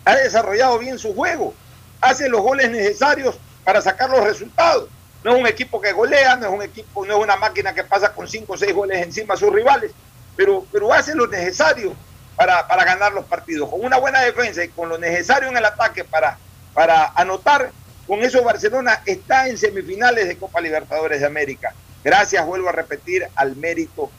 ha 0.05 0.15
desarrollado 0.15 0.77
bien 0.77 0.99
su 0.99 1.13
juego, 1.15 1.53
hace 2.01 2.29
los 2.29 2.41
goles 2.41 2.69
necesarios 2.69 3.39
para 3.63 3.81
sacar 3.81 4.09
los 4.09 4.23
resultados. 4.23 4.89
No 5.23 5.35
es 5.35 5.39
un 5.39 5.47
equipo 5.47 5.79
que 5.79 5.91
golea, 5.91 6.35
no 6.35 6.47
es 6.47 6.53
un 6.53 6.61
equipo, 6.63 7.05
no 7.05 7.17
es 7.17 7.23
una 7.23 7.35
máquina 7.35 7.73
que 7.73 7.83
pasa 7.83 8.11
con 8.13 8.27
cinco 8.27 8.53
o 8.53 8.57
seis 8.57 8.73
goles 8.73 9.01
encima 9.03 9.35
a 9.35 9.37
sus 9.37 9.53
rivales, 9.53 9.91
pero, 10.35 10.65
pero 10.71 10.91
hace 10.93 11.13
lo 11.13 11.27
necesario 11.27 11.93
para, 12.35 12.67
para 12.67 12.83
ganar 12.83 13.13
los 13.13 13.25
partidos. 13.25 13.69
Con 13.69 13.85
una 13.85 13.97
buena 13.97 14.21
defensa 14.21 14.63
y 14.63 14.69
con 14.69 14.89
lo 14.89 14.97
necesario 14.97 15.49
en 15.49 15.57
el 15.57 15.65
ataque 15.65 16.03
para, 16.03 16.37
para 16.73 17.11
anotar, 17.15 17.71
con 18.07 18.21
eso 18.23 18.43
Barcelona 18.43 19.01
está 19.05 19.47
en 19.47 19.57
semifinales 19.57 20.27
de 20.27 20.37
Copa 20.37 20.59
Libertadores 20.59 21.19
de 21.19 21.27
América. 21.27 21.73
Gracias, 22.03 22.45
vuelvo 22.45 22.69
a 22.69 22.71
repetir, 22.71 23.27
al 23.35 23.55
mérito 23.55 24.09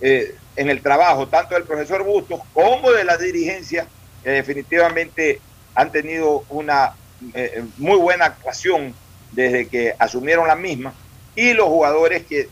eh, 0.00 0.34
en 0.56 0.68
el 0.68 0.82
trabajo, 0.82 1.28
tanto 1.28 1.54
del 1.54 1.64
profesor 1.64 2.02
Bustos 2.04 2.40
como 2.52 2.92
de 2.92 3.04
la 3.04 3.16
dirigencia, 3.16 3.86
que 4.22 4.30
definitivamente 4.30 5.40
han 5.74 5.90
tenido 5.90 6.44
una 6.50 6.94
eh, 7.34 7.64
muy 7.78 7.96
buena 7.96 8.26
actuación 8.26 8.94
desde 9.32 9.68
que 9.68 9.94
asumieron 9.98 10.48
la 10.48 10.56
misma, 10.56 10.92
y 11.34 11.52
los 11.52 11.68
jugadores 11.68 12.26
que, 12.26 12.48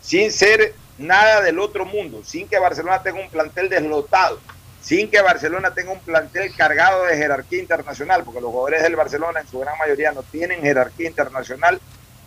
sin 0.00 0.30
ser 0.32 0.74
nada 0.96 1.40
del 1.42 1.58
otro 1.58 1.84
mundo, 1.84 2.22
sin 2.24 2.48
que 2.48 2.58
Barcelona 2.58 3.02
tenga 3.02 3.20
un 3.20 3.30
plantel 3.30 3.68
deslotado, 3.68 4.40
sin 4.80 5.10
que 5.10 5.20
Barcelona 5.20 5.74
tenga 5.74 5.92
un 5.92 6.00
plantel 6.00 6.54
cargado 6.54 7.04
de 7.04 7.16
jerarquía 7.16 7.60
internacional, 7.60 8.24
porque 8.24 8.40
los 8.40 8.50
jugadores 8.50 8.82
del 8.82 8.96
Barcelona 8.96 9.40
en 9.40 9.48
su 9.48 9.58
gran 9.58 9.76
mayoría 9.78 10.12
no 10.12 10.22
tienen 10.22 10.62
jerarquía 10.62 11.08
internacional, 11.08 11.80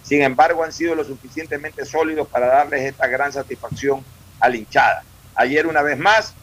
sin 0.04 0.22
embargo 0.22 0.64
han 0.64 0.72
sido 0.72 0.96
lo 0.96 1.04
suficientemente 1.04 1.86
sólidos 1.86 2.28
para 2.28 2.48
darles 2.48 2.82
esta 2.82 3.08
gran 3.08 3.32
satisfacción 3.32 4.04
a 4.40 4.50
la 4.50 4.58
hinchada. 4.58 5.04
Ayer 5.36 5.68
una 5.68 5.82
vez 5.82 5.98
más, 5.98 6.34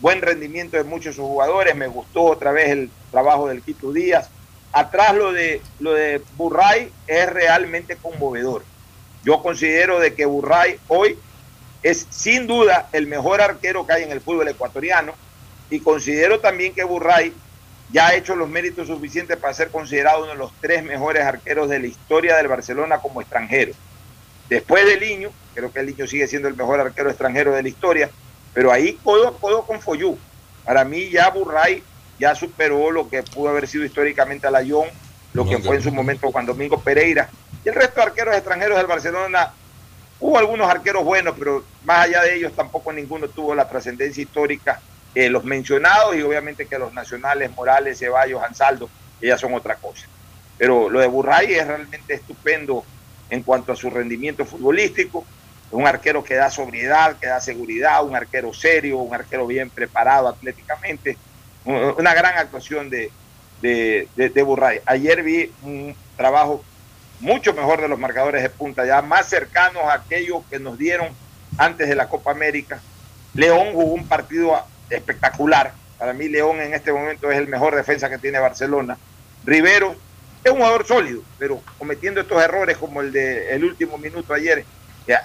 buen 0.00 0.20
rendimiento 0.20 0.76
de 0.76 0.84
muchos 0.84 1.16
jugadores, 1.16 1.76
me 1.76 1.86
gustó 1.86 2.24
otra 2.24 2.52
vez 2.52 2.70
el 2.70 2.90
trabajo 3.10 3.48
del 3.48 3.62
Quito 3.62 3.92
Díaz. 3.92 4.28
Atrás 4.72 5.14
lo 5.14 5.32
de, 5.32 5.60
lo 5.78 5.92
de 5.92 6.22
Burray 6.36 6.90
es 7.06 7.30
realmente 7.30 7.96
conmovedor. 7.96 8.64
Yo 9.24 9.42
considero 9.42 10.00
de 10.00 10.14
que 10.14 10.24
Burray 10.24 10.78
hoy 10.88 11.18
es 11.82 12.06
sin 12.10 12.46
duda 12.46 12.88
el 12.92 13.06
mejor 13.06 13.40
arquero 13.40 13.86
que 13.86 13.92
hay 13.92 14.02
en 14.04 14.12
el 14.12 14.20
fútbol 14.20 14.48
ecuatoriano 14.48 15.14
y 15.70 15.80
considero 15.80 16.40
también 16.40 16.74
que 16.74 16.84
Burray 16.84 17.32
ya 17.92 18.08
ha 18.08 18.14
hecho 18.14 18.34
los 18.34 18.48
méritos 18.48 18.88
suficientes 18.88 19.36
para 19.36 19.52
ser 19.52 19.68
considerado 19.68 20.22
uno 20.22 20.32
de 20.32 20.38
los 20.38 20.52
tres 20.60 20.82
mejores 20.82 21.24
arqueros 21.24 21.68
de 21.68 21.78
la 21.78 21.86
historia 21.86 22.36
del 22.36 22.48
Barcelona 22.48 22.98
como 22.98 23.20
extranjero. 23.20 23.72
Después 24.48 24.84
del 24.86 25.00
Liño, 25.00 25.30
creo 25.54 25.72
que 25.72 25.80
el 25.80 25.86
Liño 25.86 26.06
sigue 26.06 26.26
siendo 26.26 26.48
el 26.48 26.56
mejor 26.56 26.80
arquero 26.80 27.10
extranjero 27.10 27.52
de 27.52 27.62
la 27.62 27.68
historia, 27.68 28.10
pero 28.54 28.72
ahí 28.72 28.98
codo 29.04 29.28
a 29.28 29.38
codo 29.38 29.66
con 29.66 29.80
Foyú. 29.80 30.18
Para 30.64 30.84
mí 30.84 31.10
ya 31.10 31.28
Burray 31.30 31.82
ya 32.18 32.34
superó 32.34 32.90
lo 32.90 33.08
que 33.08 33.22
pudo 33.22 33.50
haber 33.50 33.68
sido 33.68 33.84
históricamente 33.84 34.46
a 34.46 34.50
Layón, 34.50 34.88
lo 35.34 35.44
que 35.46 35.58
fue 35.58 35.76
en 35.76 35.82
su 35.82 35.92
momento 35.92 36.30
Juan 36.30 36.46
Domingo 36.46 36.80
Pereira. 36.80 37.28
Y 37.64 37.68
el 37.68 37.74
resto 37.74 37.96
de 37.96 38.06
arqueros 38.06 38.34
extranjeros 38.34 38.78
del 38.78 38.86
Barcelona, 38.86 39.52
hubo 40.20 40.38
algunos 40.38 40.68
arqueros 40.70 41.04
buenos, 41.04 41.34
pero 41.38 41.64
más 41.84 42.06
allá 42.06 42.22
de 42.22 42.36
ellos 42.36 42.52
tampoco 42.54 42.92
ninguno 42.92 43.28
tuvo 43.28 43.54
la 43.54 43.68
trascendencia 43.68 44.22
histórica. 44.22 44.80
Eh, 45.14 45.28
los 45.28 45.44
mencionados 45.44 46.16
y 46.16 46.22
obviamente 46.22 46.66
que 46.66 46.78
los 46.78 46.94
nacionales, 46.94 47.50
Morales, 47.54 47.98
Ceballos, 47.98 48.42
Ansaldo, 48.42 48.88
ellas 49.20 49.40
son 49.40 49.52
otra 49.54 49.76
cosa. 49.76 50.06
Pero 50.56 50.88
lo 50.88 51.00
de 51.00 51.06
Burray 51.06 51.54
es 51.54 51.66
realmente 51.66 52.14
estupendo 52.14 52.84
en 53.28 53.42
cuanto 53.42 53.72
a 53.72 53.76
su 53.76 53.90
rendimiento 53.90 54.44
futbolístico. 54.44 55.24
Un 55.70 55.86
arquero 55.86 56.22
que 56.22 56.34
da 56.34 56.50
sobriedad, 56.50 57.16
que 57.18 57.26
da 57.26 57.40
seguridad, 57.40 58.04
un 58.04 58.14
arquero 58.14 58.52
serio, 58.52 58.98
un 58.98 59.14
arquero 59.14 59.46
bien 59.46 59.70
preparado 59.70 60.28
atléticamente. 60.28 61.16
Una 61.64 62.12
gran 62.14 62.36
actuación 62.38 62.90
de, 62.90 63.10
de, 63.60 64.08
de, 64.16 64.42
Burray. 64.42 64.80
Ayer 64.84 65.22
vi 65.22 65.50
un 65.62 65.94
trabajo 66.16 66.64
mucho 67.20 67.54
mejor 67.54 67.80
de 67.80 67.88
los 67.88 67.98
marcadores 67.98 68.42
de 68.42 68.50
punta, 68.50 68.84
ya 68.84 69.00
más 69.00 69.28
cercanos 69.28 69.84
a 69.84 69.94
aquellos 69.94 70.42
que 70.50 70.58
nos 70.58 70.76
dieron 70.76 71.08
antes 71.56 71.88
de 71.88 71.94
la 71.94 72.08
Copa 72.08 72.32
América. 72.32 72.80
León 73.34 73.72
jugó 73.72 73.94
un 73.94 74.06
partido 74.06 74.56
espectacular. 74.96 75.72
Para 75.98 76.12
mí 76.12 76.28
León 76.28 76.60
en 76.60 76.74
este 76.74 76.92
momento 76.92 77.30
es 77.30 77.38
el 77.38 77.48
mejor 77.48 77.74
defensa 77.74 78.10
que 78.10 78.18
tiene 78.18 78.38
Barcelona. 78.38 78.98
Rivero 79.44 79.94
es 80.44 80.50
un 80.50 80.58
jugador 80.58 80.86
sólido, 80.86 81.22
pero 81.38 81.60
cometiendo 81.78 82.20
estos 82.20 82.42
errores 82.42 82.76
como 82.76 83.00
el 83.00 83.12
de 83.12 83.54
el 83.54 83.64
último 83.64 83.98
minuto 83.98 84.34
ayer. 84.34 84.64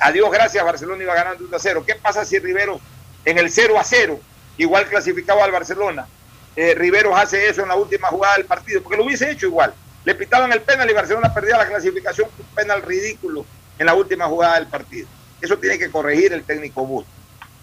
Adiós, 0.01 0.31
gracias, 0.31 0.63
Barcelona 0.63 1.03
iba 1.03 1.13
ganando 1.13 1.43
1 1.45 1.55
a 1.55 1.59
0. 1.59 1.83
¿Qué 1.85 1.95
pasa 1.95 2.25
si 2.25 2.39
Rivero 2.39 2.79
en 3.25 3.37
el 3.37 3.49
0 3.49 3.79
a 3.79 3.83
0 3.83 4.19
igual 4.57 4.87
clasificaba 4.87 5.43
al 5.43 5.51
Barcelona? 5.51 6.07
Eh, 6.55 6.73
Rivero 6.73 7.15
hace 7.15 7.47
eso 7.47 7.61
en 7.61 7.69
la 7.69 7.75
última 7.75 8.07
jugada 8.07 8.35
del 8.35 8.45
partido, 8.45 8.81
porque 8.81 8.97
lo 8.97 9.05
hubiese 9.05 9.29
hecho 9.29 9.45
igual. 9.45 9.73
Le 10.05 10.15
pitaban 10.15 10.51
el 10.51 10.61
penal 10.61 10.89
y 10.89 10.93
Barcelona 10.93 11.33
perdía 11.33 11.57
la 11.57 11.67
clasificación, 11.67 12.29
un 12.37 12.45
penal 12.55 12.81
ridículo 12.81 13.45
en 13.77 13.85
la 13.85 13.93
última 13.93 14.25
jugada 14.25 14.55
del 14.55 14.67
partido. 14.67 15.07
Eso 15.41 15.57
tiene 15.57 15.77
que 15.77 15.91
corregir 15.91 16.33
el 16.33 16.43
técnico 16.43 16.85
Bus. 16.85 17.05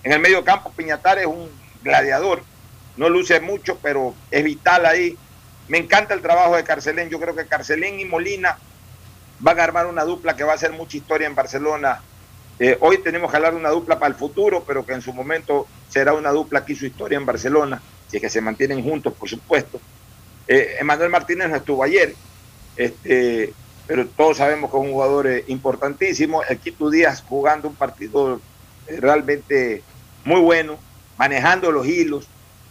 En 0.05 0.12
el 0.12 0.20
medio 0.20 0.44
campo, 0.44 0.72
Piñatar 0.76 1.18
es 1.18 1.26
un 1.26 1.51
gladiador, 1.85 2.43
no 2.97 3.09
luce 3.09 3.40
mucho, 3.40 3.78
pero 3.81 4.15
es 4.31 4.43
vital 4.43 4.86
ahí. 4.86 5.16
Me 5.69 5.78
encanta 5.78 6.15
el 6.15 6.23
trabajo 6.23 6.56
de 6.56 6.65
Carcelén. 6.65 7.11
Yo 7.11 7.20
creo 7.20 7.35
que 7.35 7.47
Carcelén 7.47 8.01
y 8.01 8.05
Molina 8.05 8.59
van 9.40 9.61
a 9.61 9.65
armar 9.65 9.86
una 9.86 10.05
dupla 10.05 10.36
que 10.36 10.44
va 10.44 10.52
a 10.52 10.56
hacer 10.56 10.73
mucha 10.73 10.97
historia 10.97 11.27
en 11.27 11.35
Barcelona. 11.35 12.01
Eh, 12.59 12.77
hoy 12.81 12.98
tenemos 12.98 13.31
que 13.31 13.36
hablar 13.36 13.52
de 13.52 13.59
una 13.59 13.70
dupla 13.70 13.98
para 13.98 14.12
el 14.12 14.19
futuro, 14.19 14.65
pero 14.66 14.86
que 14.86 14.93
en 14.93 15.02
su 15.02 15.12
momento 15.12 15.66
será 15.89 16.12
una 16.12 16.31
dupla 16.31 16.65
que 16.65 16.74
hizo 16.74 16.86
historia 16.86 17.19
en 17.19 17.27
Barcelona, 17.27 17.82
si 18.09 18.16
es 18.16 18.23
que 18.23 18.31
se 18.31 18.40
mantienen 18.40 18.82
juntos, 18.82 19.12
por 19.12 19.28
supuesto. 19.28 19.81
Eh, 20.47 20.77
Emanuel 20.78 21.11
Martínez 21.11 21.48
no 21.48 21.56
estuvo 21.56 21.82
ayer, 21.82 22.15
este, 22.77 23.52
pero 23.86 24.06
todos 24.06 24.36
sabemos 24.36 24.70
que 24.70 24.77
es 24.77 24.82
un 24.82 24.93
jugador 24.93 25.27
eh, 25.27 25.44
importantísimo. 25.48 26.43
El 26.44 26.59
Quito 26.59 26.90
Díaz 26.90 27.24
jugando 27.28 27.69
un 27.69 27.74
partido 27.74 28.40
realmente 28.86 29.82
muy 30.24 30.40
bueno, 30.40 30.78
manejando 31.16 31.70
los 31.73 31.86
hilos. 31.86 32.27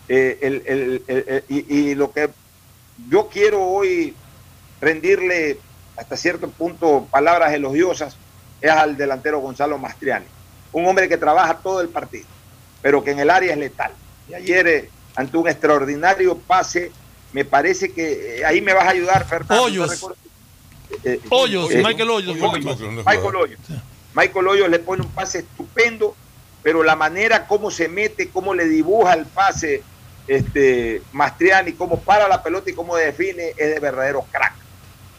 y, 0.08 1.96
lo 1.96 2.12
que 2.12 2.30
yo 3.10 3.28
quiero 3.30 3.64
hoy 3.64 4.16
rendirle 4.82 5.58
hasta 5.96 6.18
cierto 6.18 6.50
punto 6.50 7.08
palabras 7.10 7.54
elogiosas 7.54 8.18
es 8.62 8.72
al 8.72 8.98
delantero 8.98 9.40
Gonzalo 9.40 9.78
Mastriani, 9.78 10.26
un 10.72 10.86
hombre 10.86 11.10
que 11.10 11.18
trabaja 11.18 11.58
todo 11.58 11.82
el 11.82 11.90
partido, 11.90 12.26
pero 12.82 13.04
que 13.04 13.12
en 13.12 13.20
el 13.20 13.30
área 13.30 13.52
es 13.52 13.58
letal. 13.58 13.92
Y 14.30 14.34
ayer, 14.34 14.68
eh, 14.68 14.90
ante 15.16 15.38
un 15.38 15.48
extraordinario 15.48 16.38
pase, 16.38 16.92
me 17.34 17.44
parece 17.44 17.92
que 17.92 18.40
eh, 18.40 18.46
ahí 18.46 18.62
me 18.62 18.74
vas 18.74 18.86
a 18.86 18.92
ayudar, 18.92 19.26
Fernando. 19.26 19.64
Hoyos. 19.64 20.06
Eh, 21.04 21.20
Hoyos, 21.30 21.70
Michael 21.76 22.10
Hoyos. 22.10 22.36
Michael 22.38 23.36
Hoyos. 23.36 23.60
Michael 24.16 24.48
Hoyos 24.48 24.70
le 24.70 24.80
pone 24.80 25.02
un 25.02 25.10
pase 25.10 25.40
estupendo, 25.40 26.16
pero 26.64 26.82
la 26.82 26.96
manera 26.96 27.46
como 27.46 27.70
se 27.70 27.90
mete, 27.90 28.30
cómo 28.30 28.56
le 28.56 28.66
dibuja 28.66 29.14
el 29.14 29.26
pase 29.26 29.84
este, 30.28 31.02
Mastriani, 31.12 31.74
cómo 31.74 32.00
para 32.00 32.28
la 32.30 32.42
pelota 32.42 32.70
y 32.70 32.74
cómo 32.74 32.96
define, 32.96 33.50
es 33.50 33.74
de 33.74 33.80
verdadero 33.80 34.26
crack. 34.32 34.54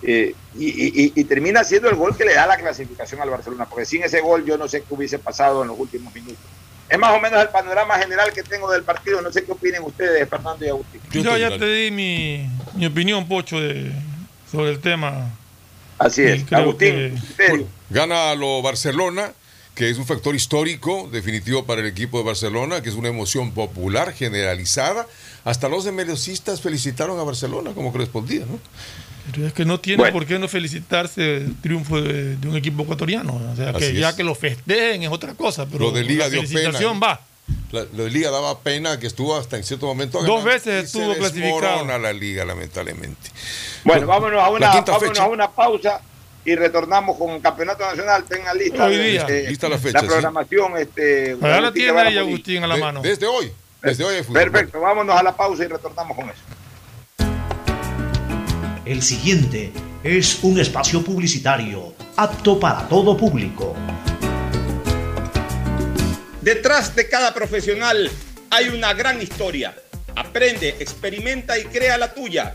Eh, 0.02 0.34
y, 0.56 1.24
termina 1.24 1.64
siendo 1.64 1.88
el 1.88 1.96
gol 1.96 2.16
que 2.16 2.24
le 2.24 2.34
da 2.34 2.46
la 2.46 2.56
clasificación 2.56 3.20
al 3.20 3.30
Barcelona, 3.30 3.66
porque 3.66 3.84
sin 3.84 4.02
ese 4.02 4.20
gol 4.20 4.44
yo 4.44 4.56
no 4.56 4.68
sé 4.68 4.82
qué 4.82 4.94
hubiese 4.94 5.18
pasado 5.18 5.62
en 5.62 5.68
los 5.68 5.78
últimos 5.78 6.14
minutos. 6.14 6.44
Es 6.88 6.98
más 6.98 7.16
o 7.16 7.20
menos 7.20 7.40
el 7.40 7.48
panorama 7.48 7.98
general 7.98 8.32
que 8.32 8.42
tengo 8.42 8.70
del 8.70 8.82
partido. 8.82 9.22
No 9.22 9.32
sé 9.32 9.44
qué 9.44 9.52
opinen 9.52 9.82
ustedes, 9.82 10.28
Fernando 10.28 10.64
y 10.64 10.68
Agustín. 10.68 11.00
Yo 11.10 11.36
ya 11.38 11.56
te 11.56 11.66
di 11.66 11.90
mi, 11.90 12.86
opinión, 12.86 13.26
Pocho, 13.26 13.58
de, 13.58 13.90
sobre 14.50 14.70
el 14.70 14.80
tema. 14.80 15.30
Así 15.98 16.22
es, 16.22 16.52
Agustín. 16.52 17.18
gana 17.88 18.34
lo 18.34 18.60
Barcelona 18.60 19.32
que 19.74 19.90
es 19.90 19.98
un 19.98 20.06
factor 20.06 20.34
histórico 20.34 21.08
definitivo 21.10 21.64
para 21.64 21.80
el 21.80 21.86
equipo 21.88 22.18
de 22.18 22.24
Barcelona, 22.24 22.80
que 22.80 22.88
es 22.88 22.94
una 22.94 23.08
emoción 23.08 23.52
popular 23.52 24.12
generalizada. 24.12 25.06
Hasta 25.44 25.68
los 25.68 25.84
de 25.84 25.92
felicitaron 26.60 27.18
a 27.18 27.24
Barcelona 27.24 27.72
como 27.74 27.92
correspondía, 27.92 28.46
¿no? 28.46 28.58
Pero 29.32 29.46
es 29.46 29.52
que 29.52 29.64
no 29.64 29.80
tiene 29.80 30.12
por 30.12 30.26
qué 30.26 30.38
no 30.38 30.48
felicitarse 30.48 31.38
el 31.38 31.56
triunfo 31.56 32.00
de, 32.00 32.36
un 32.46 32.56
equipo 32.56 32.82
ecuatoriano. 32.82 33.40
O 33.52 33.56
sea, 33.56 33.72
que 33.72 33.94
ya 33.94 34.14
que 34.14 34.22
lo 34.22 34.34
festejen 34.34 35.02
es 35.02 35.10
otra 35.10 35.34
cosa, 35.34 35.66
pero 35.66 35.86
lo 35.86 35.92
de 35.92 36.04
Liga 36.04 36.26
la 36.26 36.30
felicitación 36.30 37.00
va. 37.02 37.20
La, 37.72 37.84
lo 37.94 38.04
de 38.04 38.10
Liga 38.10 38.30
daba 38.30 38.60
pena 38.60 38.98
que 38.98 39.06
estuvo 39.06 39.36
hasta 39.36 39.56
en 39.56 39.64
cierto 39.64 39.86
momento. 39.86 40.22
Dos 40.22 40.44
veces 40.44 40.84
estuvo 40.84 41.14
clasificado. 41.14 41.90
a 41.90 41.98
la 41.98 42.12
Liga, 42.12 42.44
lamentablemente. 42.44 43.30
Bueno, 43.82 44.06
vámonos, 44.06 44.42
a 44.42 44.50
una, 44.50 44.80
vámonos 44.80 45.18
a 45.18 45.26
una 45.26 45.50
pausa 45.50 46.00
y 46.44 46.54
retornamos 46.54 47.16
con 47.16 47.30
el 47.30 47.40
campeonato 47.40 47.84
nacional. 47.84 48.24
Tengan 48.24 48.56
lista, 48.58 48.90
este, 48.90 49.48
lista 49.48 49.68
la, 49.68 49.78
fecha, 49.78 50.02
la 50.02 50.08
programación. 50.08 50.78
Este, 50.78 51.32
Ahora 51.32 51.60
la 51.60 51.72
tiene 51.72 51.98
ahí 51.98 52.18
Agustín 52.18 52.62
a 52.62 52.66
la 52.66 52.76
mano. 52.76 53.02
Desde 53.02 53.26
hoy. 53.26 53.52
Desde 53.82 54.02
hoy 54.02 54.22
Perfecto, 54.22 54.80
vámonos 54.80 55.14
a 55.14 55.22
la 55.22 55.36
pausa 55.36 55.64
y 55.64 55.66
retornamos 55.66 56.16
con 56.16 56.30
eso. 56.30 56.40
El 58.86 59.02
siguiente 59.02 59.72
es 60.02 60.42
un 60.42 60.58
espacio 60.58 61.02
publicitario 61.02 61.94
apto 62.16 62.60
para 62.60 62.88
todo 62.88 63.16
público. 63.16 63.74
Detrás 66.40 66.94
de 66.94 67.08
cada 67.08 67.32
profesional 67.32 68.10
hay 68.50 68.68
una 68.68 68.92
gran 68.92 69.20
historia. 69.20 69.74
Aprende, 70.14 70.76
experimenta 70.78 71.58
y 71.58 71.64
crea 71.64 71.96
la 71.96 72.12
tuya. 72.12 72.54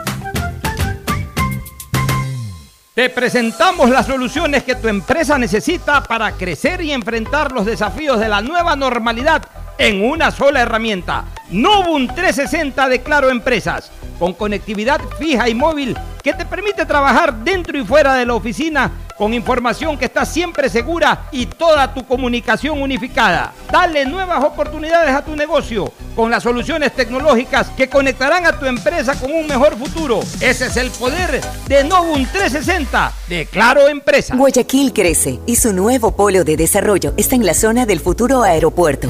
Te 3.00 3.10
presentamos 3.10 3.90
las 3.90 4.08
soluciones 4.08 4.66
que 4.66 4.76
tu 4.76 4.90
empresa 4.90 5.38
necesita 5.38 6.04
para 6.04 6.34
crecer 6.34 6.82
y 6.82 6.92
enfrentar 6.92 7.54
los 7.54 7.66
desafíos 7.66 8.20
de 8.20 8.28
la 8.28 8.42
nueva 8.42 8.76
normalidad 8.76 9.42
en 9.80 10.04
una 10.04 10.30
sola 10.30 10.62
herramienta. 10.62 11.26
Novum 11.50 12.06
360 12.06 12.90
de 12.90 13.02
Claro 13.02 13.30
Empresas, 13.30 13.90
con 14.20 14.34
conectividad 14.34 15.02
fija 15.18 15.50
y 15.50 15.56
móvil 15.56 15.98
que 16.22 16.34
te 16.34 16.46
permite 16.46 16.86
trabajar 16.86 17.34
dentro 17.34 17.78
y 17.80 17.86
fuera 17.86 18.14
de 18.14 18.26
la 18.26 18.36
oficina 18.36 18.92
con 19.18 19.34
información 19.34 19.98
que 19.98 20.06
está 20.06 20.26
siempre 20.26 20.70
segura 20.70 21.28
y 21.32 21.46
toda 21.46 21.94
tu 21.94 22.06
comunicación 22.06 22.82
unificada. 22.82 23.54
Dale 23.72 24.06
nuevas 24.06 24.44
oportunidades 24.44 25.16
a 25.16 25.24
tu 25.24 25.36
negocio 25.36 25.92
con 26.16 26.30
las 26.30 26.44
soluciones 26.44 26.94
tecnológicas 26.94 27.70
que 27.70 27.90
conectarán 27.90 28.46
a 28.46 28.60
tu 28.60 28.66
empresa 28.66 29.20
con 29.20 29.32
un 29.32 29.48
mejor 29.48 29.78
futuro. 29.78 30.20
Ese 30.42 30.68
es 30.68 30.78
el 30.78 30.92
poder 30.92 31.42
de 31.68 31.84
Novum 31.86 32.26
360 32.26 33.14
de 33.28 33.46
Claro 33.46 33.88
Empresa. 33.88 34.36
Guayaquil 34.36 34.94
crece 34.94 35.40
y 35.46 35.56
su 35.56 35.74
nuevo 35.74 36.16
polo 36.16 36.44
de 36.44 36.58
desarrollo 36.58 37.14
está 37.18 37.36
en 37.36 37.46
la 37.46 37.54
zona 37.54 37.86
del 37.86 38.02
futuro 38.02 38.44
aeropuerto. 38.44 39.10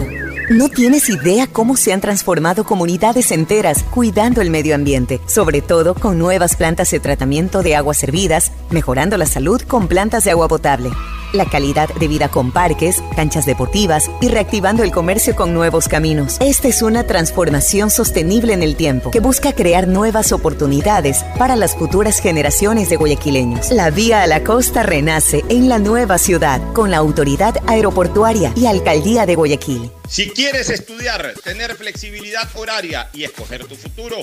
No 0.49 0.67
tienes 0.67 1.09
idea 1.09 1.45
cómo 1.45 1.77
se 1.77 1.93
han 1.93 2.01
transformado 2.01 2.63
comunidades 2.63 3.29
enteras 3.29 3.83
cuidando 3.83 4.41
el 4.41 4.49
medio 4.49 4.73
ambiente, 4.73 5.21
sobre 5.27 5.61
todo 5.61 5.93
con 5.93 6.17
nuevas 6.17 6.55
plantas 6.55 6.89
de 6.89 6.99
tratamiento 6.99 7.61
de 7.61 7.75
aguas 7.75 7.97
servidas, 7.97 8.51
mejorando 8.71 9.15
la 9.17 9.27
salud 9.27 9.61
con 9.61 9.87
plantas 9.87 10.23
de 10.23 10.31
agua 10.31 10.47
potable, 10.47 10.89
la 11.33 11.45
calidad 11.45 11.89
de 11.95 12.07
vida 12.07 12.29
con 12.29 12.51
parques, 12.51 13.03
canchas 13.15 13.45
deportivas 13.45 14.09
y 14.21 14.29
reactivando 14.29 14.83
el 14.83 14.91
comercio 14.91 15.35
con 15.35 15.53
nuevos 15.53 15.87
caminos. 15.87 16.37
Esta 16.39 16.67
es 16.67 16.81
una 16.81 17.05
transformación 17.05 17.89
sostenible 17.89 18.53
en 18.53 18.63
el 18.63 18.75
tiempo 18.75 19.11
que 19.11 19.19
busca 19.19 19.53
crear 19.53 19.87
nuevas 19.87 20.31
oportunidades 20.31 21.23
para 21.37 21.55
las 21.55 21.75
futuras 21.75 22.19
generaciones 22.19 22.89
de 22.89 22.95
guayaquileños. 22.95 23.71
La 23.71 23.89
vía 23.89 24.23
a 24.23 24.27
la 24.27 24.43
costa 24.43 24.83
renace 24.83 25.43
en 25.49 25.69
la 25.69 25.79
nueva 25.79 26.17
ciudad 26.17 26.61
con 26.73 26.91
la 26.91 26.97
autoridad 26.97 27.55
aeroportuaria 27.67 28.53
y 28.55 28.65
alcaldía 28.65 29.25
de 29.25 29.35
Guayaquil. 29.35 29.91
Si 30.07 30.29
quieres 30.29 30.69
estudiar, 30.69 31.33
tener 31.43 31.75
flexibilidad 31.75 32.49
horaria 32.55 33.09
y 33.13 33.23
escoger 33.23 33.65
tu 33.65 33.75
futuro, 33.75 34.17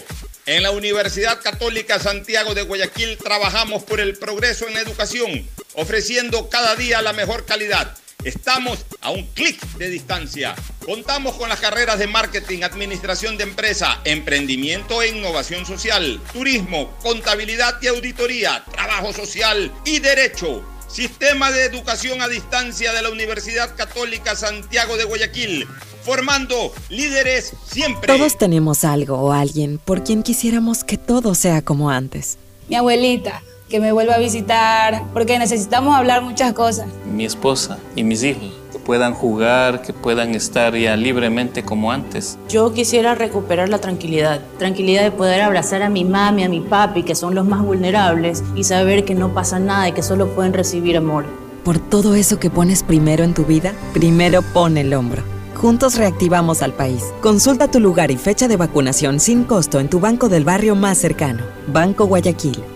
en 0.46 0.62
la 0.62 0.70
Universidad 0.70 1.40
Católica 1.42 1.98
Santiago 1.98 2.54
de 2.54 2.62
Guayaquil 2.62 3.18
trabajamos 3.18 3.82
por 3.84 4.00
el 4.00 4.16
progreso 4.16 4.66
en 4.66 4.74
la 4.74 4.80
educación, 4.80 5.46
ofreciendo 5.77 6.48
cada 6.48 6.74
día 6.74 7.03
la 7.03 7.12
mejor 7.12 7.44
calidad. 7.44 7.97
Estamos 8.24 8.85
a 9.03 9.11
un 9.11 9.24
clic 9.35 9.61
de 9.77 9.89
distancia. 9.89 10.57
Contamos 10.85 11.36
con 11.36 11.48
las 11.48 11.61
carreras 11.61 11.98
de 11.98 12.09
marketing, 12.09 12.62
administración 12.62 13.36
de 13.36 13.44
empresa, 13.44 14.01
emprendimiento 14.05 15.01
e 15.01 15.09
innovación 15.09 15.65
social, 15.65 16.20
turismo, 16.32 16.90
contabilidad 17.03 17.81
y 17.81 17.86
auditoría, 17.86 18.65
trabajo 18.73 19.12
social 19.12 19.73
y 19.85 20.01
derecho. 20.01 20.65
Sistema 20.89 21.51
de 21.51 21.65
Educación 21.65 22.23
a 22.23 22.28
Distancia 22.28 22.93
de 22.93 23.03
la 23.03 23.11
Universidad 23.11 23.77
Católica 23.77 24.35
Santiago 24.35 24.97
de 24.97 25.05
Guayaquil, 25.05 25.69
formando 26.03 26.73
líderes 26.89 27.53
siempre. 27.70 28.07
Todos 28.07 28.39
tenemos 28.39 28.82
algo 28.82 29.19
o 29.19 29.32
alguien 29.32 29.78
por 29.78 30.05
quien 30.05 30.23
quisiéramos 30.23 30.85
que 30.85 30.97
todo 30.97 31.35
sea 31.35 31.62
como 31.62 31.90
antes. 31.90 32.39
Mi 32.69 32.77
abuelita, 32.77 33.43
que 33.68 33.80
me 33.80 33.90
vuelva 33.90 34.14
a 34.14 34.18
visitar, 34.18 35.02
porque 35.12 35.38
necesitamos 35.38 35.97
hablar 35.97 36.22
muchas 36.22 36.52
cosas. 36.52 36.86
Mi 37.12 37.24
esposa 37.24 37.78
y 37.97 38.05
mis 38.05 38.22
hijos, 38.22 38.52
que 38.70 38.78
puedan 38.78 39.12
jugar, 39.12 39.82
que 39.82 39.93
puedan 39.93 40.34
estar 40.34 40.76
ya 40.76 40.97
libremente 40.97 41.64
como 41.64 41.90
antes. 41.90 42.38
Yo 42.48 42.72
quisiera 42.72 43.16
recuperar 43.16 43.68
la 43.68 43.78
tranquilidad, 43.78 44.40
tranquilidad 44.59 45.02
de 45.02 45.10
poder 45.10 45.40
abrazar 45.43 45.82
a 45.82 45.88
mi 45.88 46.05
mami, 46.05 46.44
a 46.44 46.48
mi 46.48 46.60
papi, 46.60 47.02
que 47.02 47.16
son 47.16 47.34
los 47.34 47.44
más 47.44 47.62
vulnerables, 47.62 48.44
y 48.55 48.64
saber 48.64 49.05
que 49.05 49.16
no 49.16 49.34
pasa 49.34 49.59
nada 49.59 49.88
y 49.88 49.93
que 49.93 50.02
solo 50.02 50.28
pueden 50.28 50.52
recibir 50.52 50.97
amor. 50.97 51.24
Por 51.64 51.80
todo 51.80 52.14
eso 52.14 52.38
que 52.38 52.51
pones 52.51 52.84
primero 52.84 53.24
en 53.24 53.34
tu 53.34 53.44
vida, 53.44 53.72
primero 53.93 54.43
pon 54.43 54.76
el 54.76 54.94
hombro. 54.94 55.24
Juntos 55.56 55.97
reactivamos 55.97 56.62
al 56.62 56.72
país. 56.72 57.02
Consulta 57.20 57.68
tu 57.68 57.80
lugar 57.80 58.12
y 58.12 58.16
fecha 58.16 58.47
de 58.47 58.56
vacunación 58.56 59.18
sin 59.18 59.43
costo 59.43 59.80
en 59.80 59.88
tu 59.88 59.98
banco 59.98 60.28
del 60.28 60.44
barrio 60.44 60.76
más 60.76 60.98
cercano. 60.98 61.43
Banco 61.66 62.06
Guayaquil. 62.06 62.76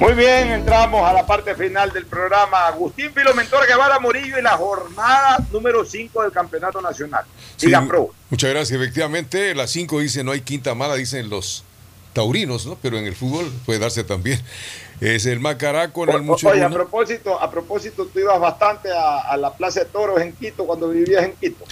Muy 0.00 0.14
bien, 0.14 0.50
entramos 0.50 1.06
a 1.06 1.12
la 1.12 1.26
parte 1.26 1.54
final 1.54 1.92
del 1.92 2.06
programa. 2.06 2.68
Agustín 2.68 3.12
Filomentor 3.12 3.66
Guevara 3.66 4.00
Morillo 4.00 4.38
y 4.38 4.42
la 4.42 4.56
jornada 4.56 5.36
número 5.52 5.84
5 5.84 6.22
del 6.22 6.32
Campeonato 6.32 6.80
Nacional. 6.80 7.26
Sí, 7.56 7.70
pro. 7.86 8.08
Muchas 8.30 8.48
gracias. 8.48 8.80
Efectivamente, 8.80 9.54
las 9.54 9.70
5 9.72 10.00
dice 10.00 10.24
no 10.24 10.32
hay 10.32 10.40
quinta 10.40 10.74
mala, 10.74 10.94
dicen 10.94 11.28
los 11.28 11.64
taurinos, 12.14 12.64
¿no? 12.64 12.78
Pero 12.80 12.96
en 12.96 13.04
el 13.04 13.14
fútbol 13.14 13.52
puede 13.66 13.78
darse 13.78 14.02
también. 14.02 14.40
Es 15.02 15.26
el 15.26 15.38
Macará 15.38 15.92
con 15.92 16.08
el 16.08 16.22
mucho 16.22 16.48
Oye, 16.48 16.64
a 16.64 16.70
propósito, 16.70 17.38
a 17.38 17.50
propósito, 17.50 18.06
tú 18.06 18.20
ibas 18.20 18.40
bastante 18.40 18.90
a, 18.90 19.18
a 19.18 19.36
la 19.36 19.52
Plaza 19.52 19.80
de 19.80 19.86
Toros 19.86 20.18
en 20.22 20.32
Quito 20.32 20.66
cuando 20.66 20.88
vivías 20.88 21.24
en 21.24 21.32
Quito. 21.32 21.66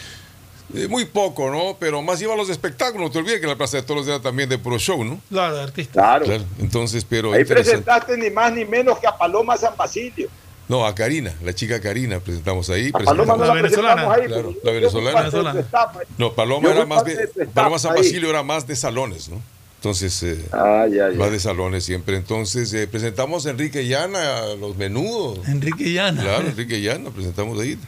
Eh, 0.74 0.86
muy 0.86 1.06
poco, 1.06 1.50
¿no? 1.50 1.76
Pero 1.80 2.02
más 2.02 2.20
iba 2.20 2.34
a 2.34 2.36
los 2.36 2.50
espectáculos. 2.50 3.08
No 3.08 3.10
te 3.12 3.18
olvides 3.18 3.40
que 3.40 3.46
la 3.46 3.56
Plaza 3.56 3.78
de 3.78 3.82
Toros 3.84 4.06
era 4.06 4.20
también 4.20 4.48
de 4.48 4.58
Pro 4.58 4.78
Show, 4.78 5.02
¿no? 5.04 5.20
Claro, 5.30 5.56
de 5.56 5.62
artista. 5.62 6.20
Claro. 6.22 6.44
Entonces, 6.58 7.04
pero 7.08 7.32
Ahí 7.32 7.44
presentaste 7.44 8.16
ni 8.18 8.28
más 8.30 8.52
ni 8.52 8.64
menos 8.64 8.98
que 8.98 9.06
a 9.06 9.16
Paloma 9.16 9.56
San 9.56 9.74
Basilio. 9.76 10.28
No, 10.68 10.84
a 10.84 10.94
Karina, 10.94 11.32
la 11.42 11.54
chica 11.54 11.80
Karina, 11.80 12.20
presentamos 12.20 12.68
ahí. 12.68 12.90
A 12.92 12.98
Paloma 12.98 13.36
no 13.38 13.44
presentamos- 13.44 13.46
la, 13.46 13.62
presentamos 13.62 14.14
ahí. 14.18 14.26
Claro, 14.26 14.54
la 14.62 14.72
venezolana. 14.72 15.60
etapa. 15.60 16.00
No, 16.18 16.34
Paloma 16.34 16.68
Yo 16.68 16.74
era 16.74 16.84
más 16.84 17.04
de. 17.04 17.28
Paloma 17.54 17.78
San. 17.78 17.94
Basilio 17.94 18.28
era 18.28 18.42
más 18.42 18.66
de 18.66 18.76
salones, 18.76 19.30
¿no? 19.30 19.40
Entonces, 19.76 20.22
eh, 20.24 20.44
Ah, 20.52 20.86
ya, 20.90 21.08
ya. 21.10 21.16
más 21.16 21.30
de 21.30 21.40
salones 21.40 21.84
siempre. 21.84 22.16
Entonces, 22.16 22.74
eh, 22.74 22.86
presentamos 22.86 23.46
a 23.46 23.50
Enrique 23.50 23.86
Llana, 23.86 24.38
a 24.40 24.46
los 24.56 24.76
menudos. 24.76 25.46
Enrique 25.48 25.92
Llana. 25.92 26.20
Claro, 26.20 26.48
Enrique 26.48 26.82
Llana, 26.82 27.10
presentamos 27.10 27.58
ahí. 27.60 27.78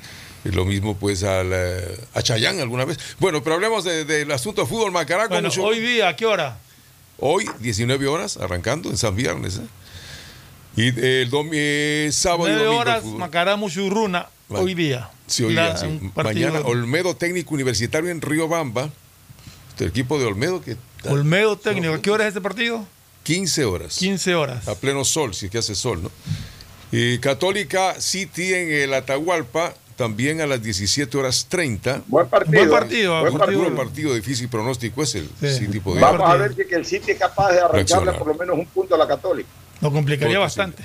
Lo 0.44 0.64
mismo, 0.64 0.96
pues, 0.96 1.22
al, 1.22 1.52
a 2.14 2.22
Chayán 2.22 2.60
alguna 2.60 2.84
vez. 2.86 2.98
Bueno, 3.18 3.42
pero 3.42 3.56
hablemos 3.56 3.84
de- 3.84 4.04
del 4.06 4.30
asunto 4.32 4.62
de 4.62 4.66
fútbol 4.68 4.90
Macará. 4.90 5.24
con 5.24 5.36
Bueno, 5.36 5.48
mucho- 5.48 5.62
hoy 5.64 5.80
día, 5.80 6.08
¿a 6.08 6.16
qué 6.16 6.24
hora? 6.26 6.58
Hoy, 7.18 7.44
19 7.60 8.06
horas, 8.06 8.38
arrancando 8.38 8.88
en 8.88 8.96
San 8.96 9.14
Viernes. 9.14 9.58
¿eh? 9.58 9.60
Y 10.76 10.88
el 11.00 11.30
domi- 11.30 11.50
eh, 11.52 12.08
sábado 12.12 12.48
y 12.48 12.52
9 12.52 12.64
domingo. 12.64 12.80
horas. 12.80 13.04
Macará 13.04 13.56
Muchurruna, 13.56 14.28
Vale. 14.48 14.64
hoy 14.64 14.74
día. 14.74 15.10
Sí, 15.26 15.44
hoy 15.44 15.52
La- 15.52 15.74
día, 15.74 15.76
sí. 15.76 16.10
Mañana, 16.14 16.60
Olmedo 16.60 17.14
Técnico 17.16 17.54
Universitario 17.54 18.08
en 18.10 18.20
Río 18.22 18.48
Bamba. 18.48 18.88
El 19.78 19.88
equipo 19.88 20.18
de 20.18 20.26
Olmedo 20.26 20.62
que. 20.62 20.76
Olmedo 21.04 21.56
técnico. 21.58 21.94
¿A 21.94 22.00
qué 22.02 22.10
hora 22.10 22.24
es 22.24 22.30
ese 22.32 22.40
partido? 22.40 22.86
15 23.22 23.64
horas. 23.64 23.96
15 23.96 24.34
horas. 24.34 24.68
A 24.68 24.74
pleno 24.74 25.04
sol, 25.04 25.34
si 25.34 25.46
es 25.46 25.52
que 25.52 25.58
hace 25.58 25.74
sol, 25.74 26.02
¿no? 26.02 26.10
Y 26.92 27.18
Católica 27.18 28.00
City 28.00 28.52
en 28.54 28.70
el 28.72 28.92
Atahualpa, 28.94 29.74
también 30.01 30.40
a 30.40 30.47
las 30.47 30.62
17 30.62 31.18
horas 31.18 31.44
30. 31.47 32.01
Buen 32.06 32.27
partido. 32.27 32.56
Buen 32.56 32.70
partido, 32.70 33.10
Buen 33.20 33.22
buen 33.24 33.39
partido, 33.39 33.60
partido. 33.64 33.77
partido 33.85 34.14
difícil 34.14 34.48
pronóstico 34.48 35.02
es 35.02 35.14
el 35.14 35.28
Sí. 35.39 35.59
City 35.59 35.78
podría- 35.78 36.06
Vamos 36.06 36.31
a 36.31 36.36
ver 36.36 36.55
si 36.55 36.64
que 36.66 36.74
el 36.77 36.86
City 36.86 37.10
es 37.10 37.18
capaz 37.18 37.52
de 37.52 37.60
arrancarle 37.60 38.12
por 38.14 38.27
lo 38.28 38.35
menos 38.35 38.56
un 38.56 38.64
punto 38.64 38.94
a 38.94 38.98
la 38.98 39.06
Católica. 39.06 39.51
Lo 39.82 39.93
complicaría 39.93 40.36
Todo 40.36 40.44
bastante. 40.44 40.82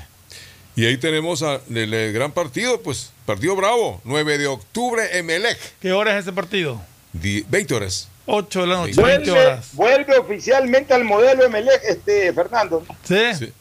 Y 0.75 0.85
ahí 0.85 0.97
tenemos 0.97 1.41
a- 1.43 1.61
el, 1.73 1.93
eh, 1.93 2.11
gran 2.11 2.33
partido, 2.33 2.81
pues, 2.81 3.13
partido 3.25 3.55
bravo, 3.55 4.01
9 4.03 4.37
de 4.37 4.47
octubre, 4.47 5.17
Emelec, 5.17 5.57
¿Qué 5.79 5.93
hora 5.93 6.17
es 6.17 6.23
ese 6.23 6.33
partido? 6.33 6.81
di- 7.13 7.45
20 7.47 7.73
horas. 7.73 8.09
8 8.25 8.61
de 8.61 8.67
la 8.67 8.75
noche, 8.75 9.01
20 9.01 9.31
Vuelve, 9.31 9.45
horas. 9.47 9.69
vuelve 9.71 10.17
oficialmente 10.17 10.93
al 10.93 11.05
modelo 11.05 11.45
Emelec, 11.45 11.81
este, 11.87 12.33
Fernando. 12.33 12.83
Sí. 13.05 13.53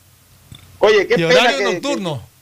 Oye, 0.81 1.07
qué 1.07 1.15
Y 1.15 1.17
pena 1.19 1.29
horario 1.29 1.59
que- 1.59 1.65
nocturno. 1.75 2.17
que- 2.19 2.34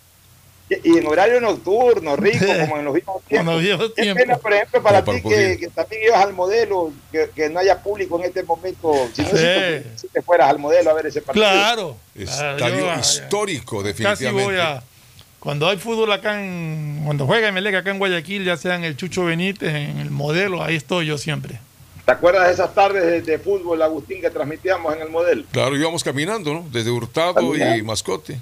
y 0.85 0.99
en 0.99 1.07
horario 1.07 1.40
nocturno, 1.40 2.16
rico, 2.16 2.44
como 2.61 2.78
en 2.78 2.85
los 2.85 2.94
viejos 2.94 3.23
tiempos. 3.28 3.55
los 3.55 3.62
viejos 3.62 3.94
tiempos. 3.94 4.23
pena, 4.23 4.39
por 4.39 4.53
ejemplo, 4.53 4.82
para 4.82 5.05
ti 5.05 5.23
que, 5.23 5.57
que 5.59 5.69
también 5.69 6.03
ibas 6.05 6.24
al 6.24 6.32
modelo, 6.32 6.93
que, 7.11 7.31
que 7.35 7.49
no 7.49 7.59
haya 7.61 7.82
público 7.82 8.19
en 8.19 8.27
este 8.27 8.43
momento. 8.43 8.93
Si 9.12 9.23
no, 9.23 9.28
Sí. 9.28 9.36
si, 9.36 9.43
te, 9.43 9.85
si 9.97 10.09
te 10.09 10.23
fueras 10.23 10.51
al 10.51 10.59
modelo 10.59 10.90
a 10.90 10.94
ver 10.94 11.07
ese 11.07 11.20
partido. 11.23 11.44
Claro. 11.44 11.97
Estadio 12.15 12.78
yo, 12.81 12.90
ah, 12.90 12.99
histórico, 13.01 13.78
Casi 13.82 13.89
definitivamente. 13.89 14.44
voy 14.44 14.57
a. 14.61 14.82
Cuando 15.40 15.69
hay 15.69 15.77
fútbol 15.78 16.12
acá 16.12 16.40
en. 16.40 17.03
Cuando 17.05 17.27
juega 17.27 17.49
Emelec 17.49 17.74
acá 17.74 17.90
en 17.90 17.99
Guayaquil, 17.99 18.44
ya 18.44 18.57
sea 18.57 18.77
en 18.77 18.85
el 18.85 18.97
Chucho 18.97 19.24
Benítez, 19.24 19.74
en 19.74 19.99
el 19.99 20.11
modelo, 20.11 20.62
ahí 20.62 20.77
estoy 20.77 21.07
yo 21.07 21.19
siempre. 21.19 21.59
¿Te 22.05 22.12
acuerdas 22.12 22.49
de 22.49 22.55
esas 22.55 22.74
tardes 22.74 23.05
de, 23.05 23.23
de 23.23 23.39
fútbol, 23.39 23.81
Agustín, 23.81 24.20
que 24.20 24.28
transmitíamos 24.31 24.94
en 24.94 25.03
el 25.03 25.09
modelo? 25.09 25.44
Claro, 25.53 25.77
íbamos 25.77 26.03
caminando, 26.03 26.53
¿no? 26.53 26.66
Desde 26.70 26.90
Hurtado 26.90 27.55
y 27.55 27.82
Mascote. 27.82 28.39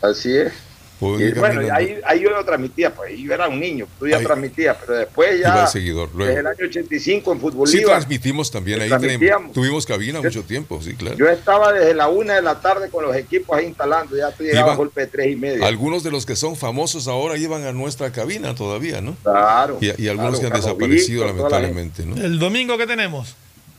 Así 0.00 0.36
es. 0.36 0.52
Y 0.98 1.30
bueno, 1.32 1.60
ahí, 1.74 1.98
ahí 2.06 2.20
yo 2.22 2.30
lo 2.30 2.42
transmitía, 2.44 2.94
pues 2.94 3.18
yo 3.18 3.34
era 3.34 3.48
un 3.48 3.60
niño, 3.60 3.86
tú 3.98 4.08
ya 4.08 4.16
Ahí. 4.16 4.24
transmitías, 4.24 4.76
pero 4.80 4.98
después 4.98 5.38
ya, 5.40 5.62
el 5.64 5.68
seguidor, 5.68 6.08
luego. 6.14 6.28
desde 6.28 6.40
el 6.40 6.46
año 6.46 6.56
85 6.68 7.32
en 7.32 7.40
Fútbol 7.40 7.68
Sí, 7.68 7.76
Liga, 7.78 7.90
transmitimos 7.90 8.50
también 8.50 8.80
ahí. 8.80 8.88
Transmitíamos. 8.88 9.28
tenemos- 9.38 9.52
tuvimos 9.52 9.84
cabina 9.86 10.22
mucho 10.22 10.42
tiempo, 10.44 10.80
sí, 10.82 10.94
claro. 10.94 11.16
yo 11.18 11.28
estaba 11.28 11.72
desde 11.74 11.92
la 11.94 12.08
una 12.08 12.36
de 12.36 12.42
la 12.42 12.60
tarde 12.60 12.88
con 12.88 13.04
los 13.04 13.14
equipos 13.14 13.58
ahí 13.58 13.66
instalando, 13.66 14.16
ya 14.16 14.30
tú 14.32 14.42
llegabas 14.42 14.72
a 14.72 14.76
golpe 14.76 15.02
de 15.02 15.06
tres 15.08 15.32
y 15.32 15.36
media. 15.36 15.66
Algunos 15.66 16.02
de 16.02 16.10
los 16.10 16.24
que 16.24 16.34
son 16.34 16.56
famosos 16.56 17.08
ahora 17.08 17.36
llevan 17.36 17.64
a 17.64 17.72
nuestra 17.72 18.10
cabina 18.10 18.54
todavía, 18.54 19.02
¿no? 19.02 19.16
Claro. 19.22 19.76
Y, 19.82 19.86
y 20.02 20.08
algunos 20.08 20.38
claro, 20.38 20.40
que 20.40 20.46
han 20.46 20.52
Carlos 20.52 20.64
desaparecido, 20.78 21.24
lamentablemente, 21.26 22.06
¿no? 22.06 22.16
El 22.16 22.38
domingo 22.38 22.78
que 22.78 22.86
tenemos. 22.86 23.34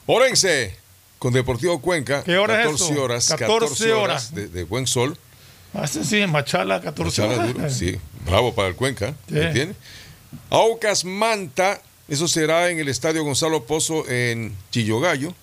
Orense, 0.05 0.75
con 1.19 1.33
Deportivo 1.33 1.81
Cuenca. 1.81 2.23
¿Qué 2.23 2.37
hora 2.37 2.61
es 2.61 2.67
14 2.67 2.93
eso? 2.93 3.01
horas. 3.03 3.27
14 3.29 3.47
14 3.59 3.93
horas 3.93 4.03
horas. 4.03 4.35
de, 4.35 4.47
de 4.47 4.63
buen 4.63 4.85
sol. 4.87 5.17
Hace 5.73 6.03
sí, 6.03 6.17
en 6.21 6.31
Machala, 6.31 6.81
14 6.81 7.21
Machala 7.21 7.43
horas. 7.43 7.53
duro, 7.55 7.69
sí. 7.69 7.97
Bravo 8.25 8.53
para 8.55 8.69
el 8.69 8.75
Cuenca. 8.75 9.13
Sí. 9.27 9.33
¿me 9.35 9.47
entiende? 9.47 9.75
Aucas 10.49 11.05
Manta, 11.05 11.81
eso 12.07 12.27
será 12.27 12.69
en 12.69 12.79
el 12.79 12.87
Estadio 12.89 13.23
Gonzalo 13.23 13.63
Pozo 13.65 14.07
en 14.09 14.55
Chillogallo. 14.71 15.33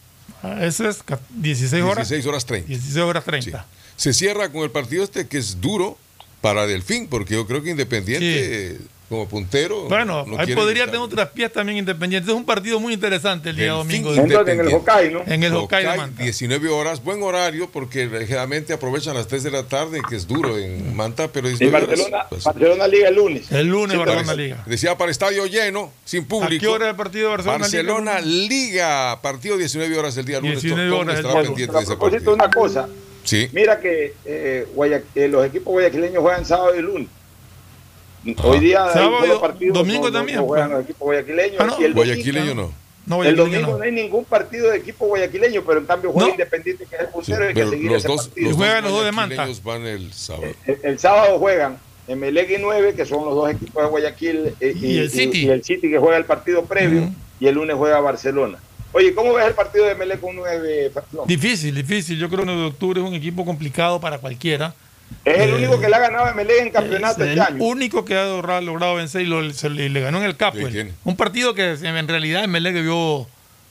Ah, 0.43 0.59
Ese 0.65 0.89
es 0.89 1.03
ca- 1.03 1.21
16 1.31 1.83
horas. 1.83 2.09
16 2.09 2.27
horas 2.27 2.45
30. 2.47 2.69
16 2.69 2.97
horas 3.05 3.25
30. 3.25 3.67
Se 3.97 4.13
cierra 4.13 4.51
con 4.51 4.63
el 4.63 4.71
partido 4.71 5.05
este 5.05 5.27
que 5.27 5.39
es 5.39 5.61
duro 5.61 5.97
para 6.41 6.67
Delfín, 6.67 7.07
porque 7.09 7.35
yo 7.35 7.47
creo 7.47 7.63
que 7.63 7.71
Independiente, 7.71 8.73
eh, 8.73 8.79
como 9.15 9.29
puntero. 9.29 9.89
Bueno, 9.89 10.25
no 10.27 10.39
ahí 10.39 10.55
podría 10.55 10.87
tener 10.87 11.01
otras 11.01 11.29
piezas 11.31 11.53
también 11.55 11.79
independientes. 11.79 12.29
Es 12.29 12.35
un 12.37 12.45
partido 12.45 12.81
muy 12.81 12.93
interesante 12.95 13.51
el 13.51 13.57
día 13.57 13.75
Delfín 13.75 14.03
domingo. 14.03 14.15
¿En 14.47 14.61
el 14.61 14.75
Hokkaido, 14.75 15.25
¿no? 15.25 15.33
En 15.33 15.43
el 15.45 15.55
Hokkaido 15.55 15.91
de 15.91 15.95
Hokkaido, 15.95 15.97
Manta. 15.97 16.23
19 16.23 16.69
horas, 16.69 17.03
buen 17.03 17.23
horario, 17.23 17.69
porque 17.73 18.09
generalmente 18.09 18.73
aprovechan 18.73 19.15
las 19.15 19.27
3 19.29 19.43
de 19.45 19.51
la 19.51 19.63
tarde, 19.65 20.01
que 20.09 20.17
es 20.17 20.27
duro 20.27 20.59
en 20.59 20.95
Manta, 20.97 21.29
pero 21.29 21.49
Y 21.49 21.51
19 21.57 21.77
horas, 21.77 21.89
Barcelona, 21.89 22.27
pues, 22.29 22.45
Barcelona 22.45 22.89
Liga 22.89 23.09
el 23.09 23.15
lunes. 23.15 23.53
El 23.53 23.67
lunes 23.69 23.93
Sí, 23.93 23.99
Barcelona 23.99 24.35
Liga. 24.35 24.63
Decía 24.67 24.99
para 24.99 25.11
estadio 25.11 25.47
lleno, 25.47 25.93
sin 26.05 26.25
¿A 26.25 26.29
público. 26.29 26.61
qué 26.61 26.67
hora 26.67 26.87
es 26.87 26.91
el 26.91 26.97
partido 26.97 27.25
de 27.31 27.37
Barcelona, 27.37 27.59
Barcelona 27.61 28.21
Liga? 28.21 28.49
Liga, 28.55 29.23
partido 29.23 29.57
19 29.57 29.99
horas 29.99 30.17
el 30.17 30.25
día 30.25 30.41
lunes. 30.41 30.63
19 30.63 30.89
Todo 30.91 31.01
el 31.03 31.07
mundo 31.07 31.13
horas 31.13 31.21
el 31.21 31.27
estará 31.27 31.43
pendiente 31.45 31.73
de 31.73 31.79
a 31.79 31.83
ese 31.83 31.97
partido. 31.97 32.35
una 32.35 32.51
cosa. 32.51 32.89
Sí. 33.25 33.49
Mira 33.53 33.81
que 33.81 34.13
eh, 34.27 34.67
Guaya- 34.75 35.03
eh, 35.15 35.29
los 35.29 35.47
equipos 35.47 35.73
guayaquileños 35.73 36.21
juegan 36.23 36.45
sábado 36.45 36.75
y 36.79 36.83
lunes. 36.83 37.09
Hoy 38.43 38.59
día 38.61 38.87
hay 38.87 38.93
Sábado 38.93 39.37
y 39.37 39.41
partidos, 39.41 39.75
domingo 39.79 40.07
no- 40.09 40.13
también, 40.13 40.39
no 40.39 40.45
juegan 40.47 40.71
los 40.71 40.85
equipos 40.85 41.01
guayaquileños. 41.03 41.57
Ah, 41.61 41.65
no. 41.67 41.73
el 41.77 41.79
domingo, 41.81 41.95
Guayaquileño 41.97 42.55
no. 42.55 42.73
No, 43.07 43.23
el 43.23 43.37
domingo 43.37 43.67
no. 43.73 43.79
no 43.79 43.85
hay 43.85 43.93
ningún 43.93 44.25
partido 44.25 44.71
de 44.71 44.79
equipo 44.79 45.07
guayaquileño, 45.07 45.63
pero 45.67 45.81
en 45.81 45.87
cambio 45.87 46.11
juega 46.11 46.29
No. 46.29 46.33
Independiente, 46.33 46.87
que 46.87 46.95
es 46.97 47.01
el 47.03 47.07
Sí, 47.09 47.13
puntero, 47.13 47.45
y 47.45 47.49
hay 47.49 47.55
que 47.55 47.67
seguir 47.69 47.91
los 47.93 47.99
ese 47.99 48.09
dos, 48.09 48.29
partido. 48.29 48.49
los 48.49 48.57
Juegan 48.57 48.85
los 48.85 48.93
dos 48.93 49.05
de 49.05 49.13
Manta. 49.13 49.47
van 49.63 49.83
el 49.87 50.13
sábado. 50.15 50.47
El, 50.67 50.79
el 50.83 50.99
sábado 50.99 51.39
juegan 51.39 51.79
Emelec 52.09 52.51
y 52.51 52.57
9, 52.63 52.95
que 52.95 53.05
son 53.05 53.25
los 53.27 53.35
dos 53.35 53.51
equipos 53.51 53.83
de 53.83 53.89
Guayaquil, 53.91 54.55
eh, 54.61 54.73
y, 54.75 54.87
Y 54.87 54.99
el 54.99 55.11
City. 55.11 55.47
y 55.47 55.49
el 55.51 55.63
City 55.63 55.91
que 55.91 55.99
juega 55.99 56.17
el 56.17 56.25
partido 56.25 56.65
previo, 56.65 57.03
Ujú. 57.03 57.13
y 57.41 57.47
el 57.47 57.55
lunes 57.57 57.77
juega 57.77 58.01
Barcelona. 58.01 58.59
Oye, 58.93 59.15
¿cómo 59.15 59.35
ves 59.35 59.47
el 59.49 59.55
partido 59.55 59.85
de 59.85 59.93
Emelec 59.93 60.21
con 60.21 60.35
9? 60.37 60.91
Fernando? 60.95 61.25
Difícil, 61.27 61.75
difícil. 61.75 62.19
Yo 62.19 62.29
creo 62.29 62.39
que 62.45 62.51
el 62.51 62.57
9 62.57 62.61
de 62.63 62.67
octubre 62.69 63.01
es 63.03 63.07
un 63.07 63.15
equipo 63.15 63.45
complicado 63.45 64.01
para 64.01 64.17
cualquiera. 64.19 64.73
Es 65.25 65.41
el 65.41 65.51
Eh, 65.51 65.55
único 65.55 65.81
que 65.81 65.89
le 65.89 65.97
ha 65.97 66.01
ganado 66.01 66.25
a 66.27 66.31
Emelec 66.31 66.61
en 66.61 66.71
campeonato 66.71 67.23
Es 67.25 67.31
este 67.31 67.33
el 67.33 67.41
año. 67.41 67.65
único 67.65 68.05
que 68.05 68.17
ha 68.17 68.25
logrado, 68.27 68.61
logrado 68.63 68.95
vencer 68.97 69.23
y 69.23 69.27
lo- 69.27 69.53
se 69.53 69.71
le, 69.71 69.89
le 69.89 70.01
ganó 70.01 70.19
en 70.19 70.25
el 70.25 70.37
Capo. 70.37 70.59
Sí, 70.71 70.79
un 71.05 71.17
partido 71.17 71.55
que 71.55 71.73
en 71.73 72.09
realidad 72.09 72.45
Emelec 72.45 72.75
debió 72.75 73.27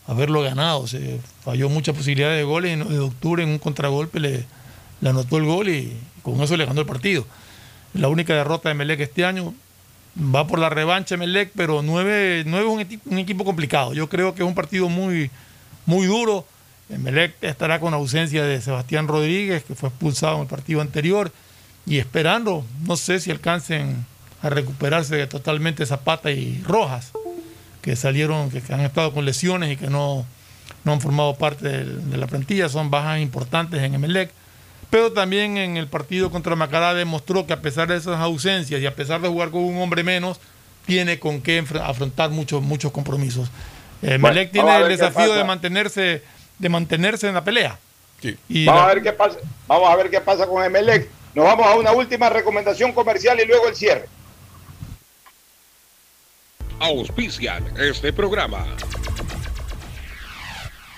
haberlo 0.07 0.41
ganado. 0.41 0.87
Se 0.87 1.19
falló 1.43 1.69
muchas 1.69 1.95
posibilidades 1.95 2.37
de 2.37 2.43
goles. 2.43 2.71
En 2.73 2.81
el 2.81 2.89
de 2.89 2.99
octubre, 2.99 3.43
en 3.43 3.49
un 3.49 3.59
contragolpe, 3.59 4.19
le, 4.19 4.45
le 5.01 5.09
anotó 5.09 5.37
el 5.37 5.45
gol 5.45 5.69
y 5.69 5.93
con 6.23 6.41
eso 6.41 6.57
le 6.57 6.65
ganó 6.65 6.81
el 6.81 6.87
partido. 6.87 7.25
La 7.93 8.07
única 8.07 8.33
derrota 8.33 8.69
de 8.69 8.73
Emelec 8.73 8.99
este 9.01 9.23
año 9.23 9.53
va 10.17 10.47
por 10.47 10.59
la 10.59 10.69
revancha 10.69 11.15
Emelec, 11.15 11.51
pero 11.55 11.81
9, 11.83 12.41
es 12.41 12.45
un, 12.47 13.01
un 13.05 13.17
equipo 13.19 13.45
complicado. 13.45 13.93
Yo 13.93 14.09
creo 14.09 14.33
que 14.33 14.41
es 14.43 14.47
un 14.47 14.55
partido 14.55 14.89
muy, 14.89 15.29
muy 15.85 16.07
duro. 16.07 16.45
Emelec 16.93 17.35
estará 17.41 17.79
con 17.79 17.93
ausencia 17.93 18.43
de 18.43 18.61
Sebastián 18.61 19.07
Rodríguez, 19.07 19.63
que 19.63 19.75
fue 19.75 19.89
expulsado 19.89 20.35
en 20.35 20.41
el 20.41 20.47
partido 20.47 20.81
anterior, 20.81 21.31
y 21.85 21.99
esperando, 21.99 22.65
no 22.87 22.95
sé 22.95 23.19
si 23.19 23.31
alcancen 23.31 24.05
a 24.41 24.49
recuperarse 24.49 25.25
totalmente 25.27 25.85
Zapata 25.85 26.31
y 26.31 26.61
Rojas, 26.65 27.11
que 27.81 27.95
salieron, 27.95 28.49
que, 28.49 28.61
han 28.73 28.81
estado 28.81 29.13
con 29.13 29.25
lesiones 29.25 29.71
y 29.71 29.77
que 29.77 29.87
no, 29.87 30.25
no 30.83 30.93
han 30.93 31.01
formado 31.01 31.35
parte 31.35 31.85
de, 31.85 32.17
la 32.17 32.27
plantilla, 32.27 32.69
son 32.69 32.89
bajas 32.89 33.19
importantes 33.19 33.81
en 33.81 33.95
Emelec. 33.95 34.31
Pero 34.89 35.11
también 35.11 35.57
en 35.57 35.77
el 35.77 35.87
partido 35.87 36.29
contra 36.29 36.55
Macará 36.55 36.93
demostró 36.93 37.47
que 37.47 37.53
a 37.53 37.61
pesar 37.61 37.87
de 37.87 37.97
esas 37.97 38.19
ausencias 38.19 38.79
y 38.79 38.85
a 38.85 38.95
pesar 38.95 39.21
de 39.21 39.27
jugar 39.27 39.49
con 39.49 39.63
un 39.63 39.81
hombre 39.81 40.03
menos, 40.03 40.39
tiene 40.85 41.19
con 41.19 41.41
qué 41.41 41.63
afrontar 41.81 42.29
muchos, 42.29 42.61
muchos 42.61 42.91
compromisos. 42.91 43.49
Eh, 44.01 44.17
Bueno, 44.19 44.27
Emelec 44.27 44.51
tiene 44.51 44.75
el 44.77 44.89
desafío 44.89 45.33
de 45.33 45.43
mantenerse, 45.43 46.21
de 46.63 46.69
mantenerse 46.69 47.27
en 47.27 47.35
la 47.35 47.43
pelea. 47.43 47.77
Sí. 48.21 48.35
Y 48.49 48.65
Vamos 48.65 48.81
la- 48.81 48.89
a 48.89 48.93
ver 48.95 49.03
qué 49.03 49.11
pasa. 49.13 49.37
Vamos 49.67 49.89
a 49.89 49.95
ver 49.97 50.09
qué 50.09 50.21
pasa 50.21 50.47
con 50.47 50.63
Emelec. 50.63 51.07
Nos 51.35 51.45
vamos 51.45 51.67
a 51.67 51.75
una 51.75 51.91
última 51.91 52.29
recomendación 52.29 52.93
comercial 52.93 53.39
y 53.39 53.45
luego 53.45 53.67
el 53.67 53.75
cierre. 53.75 54.07
Auspician 56.79 57.65
este 57.77 58.11
programa. 58.13 58.65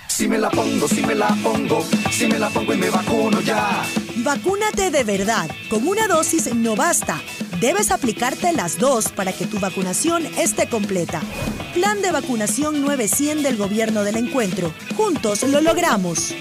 Si 0.07 0.27
me 0.27 0.37
la 0.37 0.49
pongo, 0.49 0.87
si 0.87 1.01
me 1.05 1.15
la 1.15 1.27
pongo, 1.43 1.83
si 2.11 2.27
me 2.27 2.39
la 2.39 2.49
pongo 2.49 2.73
y 2.73 2.77
me 2.77 2.89
vacuno 2.89 3.41
ya. 3.41 3.83
Vacúnate 4.25 4.89
de 4.89 5.03
verdad. 5.03 5.47
Con 5.69 5.87
una 5.87 6.07
dosis 6.07 6.51
no 6.55 6.75
basta. 6.75 7.21
Debes 7.59 7.91
aplicarte 7.91 8.53
las 8.53 8.79
dos 8.79 9.11
para 9.11 9.31
que 9.31 9.45
tu 9.45 9.59
vacunación 9.59 10.25
esté 10.39 10.67
completa. 10.67 11.21
Plan 11.75 12.01
de 12.01 12.11
vacunación 12.11 12.81
900 12.81 13.43
del 13.43 13.55
Gobierno 13.55 14.03
del 14.03 14.17
Encuentro. 14.17 14.73
Juntos 14.97 15.43
lo 15.43 15.61
logramos. 15.61 16.33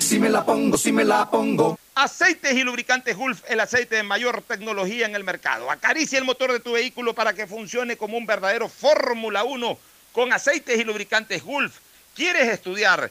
Si 0.00 0.18
me 0.18 0.30
la 0.30 0.46
pongo, 0.46 0.78
si 0.78 0.92
me 0.92 1.04
la 1.04 1.30
pongo. 1.30 1.78
Aceites 1.94 2.54
y 2.54 2.62
lubricantes 2.62 3.14
Gulf, 3.14 3.42
el 3.50 3.60
aceite 3.60 3.96
de 3.96 4.02
mayor 4.02 4.40
tecnología 4.40 5.04
en 5.04 5.14
el 5.14 5.24
mercado. 5.24 5.70
Acaricia 5.70 6.18
el 6.18 6.24
motor 6.24 6.52
de 6.52 6.60
tu 6.60 6.72
vehículo 6.72 7.14
para 7.14 7.34
que 7.34 7.46
funcione 7.46 7.98
como 7.98 8.16
un 8.16 8.24
verdadero 8.24 8.70
Fórmula 8.70 9.44
1 9.44 9.78
con 10.12 10.32
aceites 10.32 10.80
y 10.80 10.84
lubricantes 10.84 11.42
Gulf. 11.44 11.80
¿Quieres 12.14 12.48
estudiar, 12.48 13.10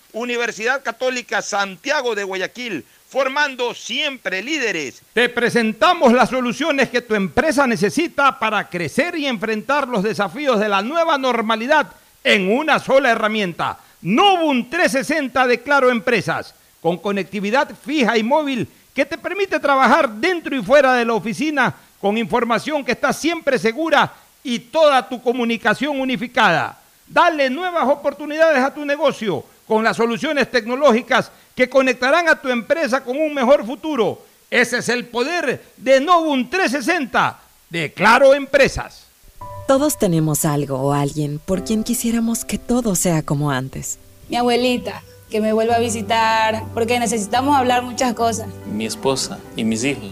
Universidad 0.13 0.83
Católica 0.83 1.41
Santiago 1.41 2.15
de 2.15 2.23
Guayaquil, 2.23 2.85
formando 3.09 3.73
siempre 3.73 4.41
líderes. 4.41 5.01
Te 5.13 5.29
presentamos 5.29 6.13
las 6.13 6.29
soluciones 6.29 6.89
que 6.89 7.01
tu 7.01 7.15
empresa 7.15 7.67
necesita 7.67 8.39
para 8.39 8.69
crecer 8.69 9.15
y 9.17 9.27
enfrentar 9.27 9.87
los 9.87 10.03
desafíos 10.03 10.59
de 10.59 10.69
la 10.69 10.81
nueva 10.81 11.17
normalidad 11.17 11.87
en 12.23 12.51
una 12.51 12.79
sola 12.79 13.11
herramienta. 13.11 13.79
Novum 14.01 14.69
360 14.69 15.47
de 15.47 15.61
Claro 15.61 15.89
Empresas, 15.89 16.55
con 16.81 16.97
conectividad 16.97 17.69
fija 17.85 18.17
y 18.17 18.23
móvil 18.23 18.67
que 18.93 19.05
te 19.05 19.17
permite 19.17 19.59
trabajar 19.59 20.09
dentro 20.09 20.55
y 20.55 20.63
fuera 20.63 20.93
de 20.93 21.05
la 21.05 21.13
oficina 21.13 21.73
con 21.99 22.17
información 22.17 22.83
que 22.83 22.93
está 22.93 23.13
siempre 23.13 23.59
segura 23.59 24.11
y 24.43 24.59
toda 24.59 25.07
tu 25.07 25.21
comunicación 25.21 25.99
unificada. 25.99 26.79
Dale 27.07 27.49
nuevas 27.49 27.87
oportunidades 27.87 28.63
a 28.63 28.73
tu 28.73 28.85
negocio 28.85 29.45
con 29.67 29.83
las 29.83 29.97
soluciones 29.97 30.49
tecnológicas 30.49 31.31
que 31.55 31.69
conectarán 31.69 32.27
a 32.27 32.41
tu 32.41 32.49
empresa 32.49 33.03
con 33.03 33.17
un 33.17 33.33
mejor 33.33 33.65
futuro. 33.65 34.21
Ese 34.49 34.79
es 34.79 34.89
el 34.89 35.05
poder 35.05 35.63
de 35.77 36.01
Novum 36.01 36.49
360 36.49 37.39
de 37.69 37.93
Claro 37.93 38.33
Empresas. 38.33 39.05
Todos 39.67 39.97
tenemos 39.97 40.43
algo 40.43 40.77
o 40.81 40.93
alguien 40.93 41.39
por 41.39 41.63
quien 41.63 41.83
quisiéramos 41.83 42.43
que 42.43 42.57
todo 42.57 42.95
sea 42.95 43.23
como 43.23 43.51
antes. 43.51 43.99
Mi 44.27 44.35
abuelita, 44.35 45.01
que 45.29 45.39
me 45.39 45.53
vuelva 45.53 45.75
a 45.75 45.79
visitar, 45.79 46.63
porque 46.73 46.99
necesitamos 46.99 47.55
hablar 47.55 47.83
muchas 47.83 48.13
cosas. 48.13 48.47
Mi 48.65 48.85
esposa 48.85 49.39
y 49.55 49.63
mis 49.63 49.83
hijos, 49.85 50.11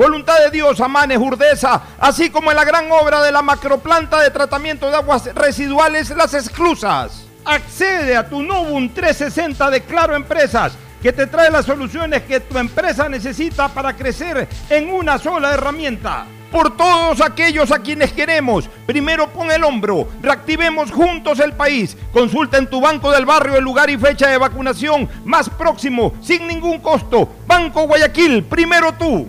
Voluntad 0.00 0.38
de 0.38 0.50
Dios, 0.50 0.80
Amanes, 0.80 1.18
Urdesa, 1.18 1.82
así 1.98 2.30
como 2.30 2.50
en 2.50 2.56
la 2.56 2.64
gran 2.64 2.90
obra 2.90 3.20
de 3.20 3.30
la 3.30 3.42
macroplanta 3.42 4.22
de 4.22 4.30
tratamiento 4.30 4.88
de 4.88 4.96
aguas 4.96 5.26
residuales 5.34 6.08
Las 6.16 6.32
Exclusas. 6.32 7.26
Accede 7.44 8.16
a 8.16 8.26
tu 8.26 8.42
Novum 8.42 8.88
360 8.88 9.68
de 9.68 9.82
Claro 9.82 10.16
Empresas 10.16 10.72
que 11.02 11.12
te 11.12 11.26
trae 11.26 11.50
las 11.50 11.66
soluciones 11.66 12.22
que 12.22 12.40
tu 12.40 12.56
empresa 12.56 13.10
necesita 13.10 13.68
para 13.68 13.94
crecer 13.94 14.48
en 14.70 14.90
una 14.90 15.18
sola 15.18 15.52
herramienta. 15.52 16.24
Por 16.50 16.78
todos 16.78 17.20
aquellos 17.20 17.70
a 17.70 17.80
quienes 17.80 18.10
queremos, 18.14 18.70
primero 18.86 19.28
pon 19.28 19.50
el 19.50 19.62
hombro, 19.64 20.08
reactivemos 20.22 20.90
juntos 20.90 21.40
el 21.40 21.52
país. 21.52 21.94
Consulta 22.10 22.56
en 22.56 22.70
tu 22.70 22.80
banco 22.80 23.12
del 23.12 23.26
barrio 23.26 23.56
el 23.56 23.64
lugar 23.64 23.90
y 23.90 23.98
fecha 23.98 24.28
de 24.28 24.38
vacunación 24.38 25.10
más 25.26 25.50
próximo, 25.50 26.14
sin 26.22 26.46
ningún 26.46 26.78
costo. 26.78 27.28
Banco 27.46 27.82
Guayaquil, 27.82 28.44
primero 28.44 28.94
tú. 28.94 29.28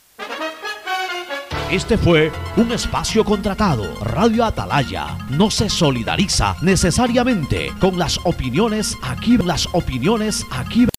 Este 1.71 1.97
fue 1.97 2.33
un 2.57 2.73
espacio 2.73 3.23
contratado. 3.23 3.85
Radio 4.01 4.43
Atalaya 4.43 5.17
no 5.29 5.49
se 5.49 5.69
solidariza 5.69 6.57
necesariamente 6.61 7.71
con 7.79 7.97
las 7.97 8.19
opiniones 8.25 8.97
aquí, 9.01 9.37
las 9.37 9.69
opiniones 9.71 10.45
aquí. 10.51 10.85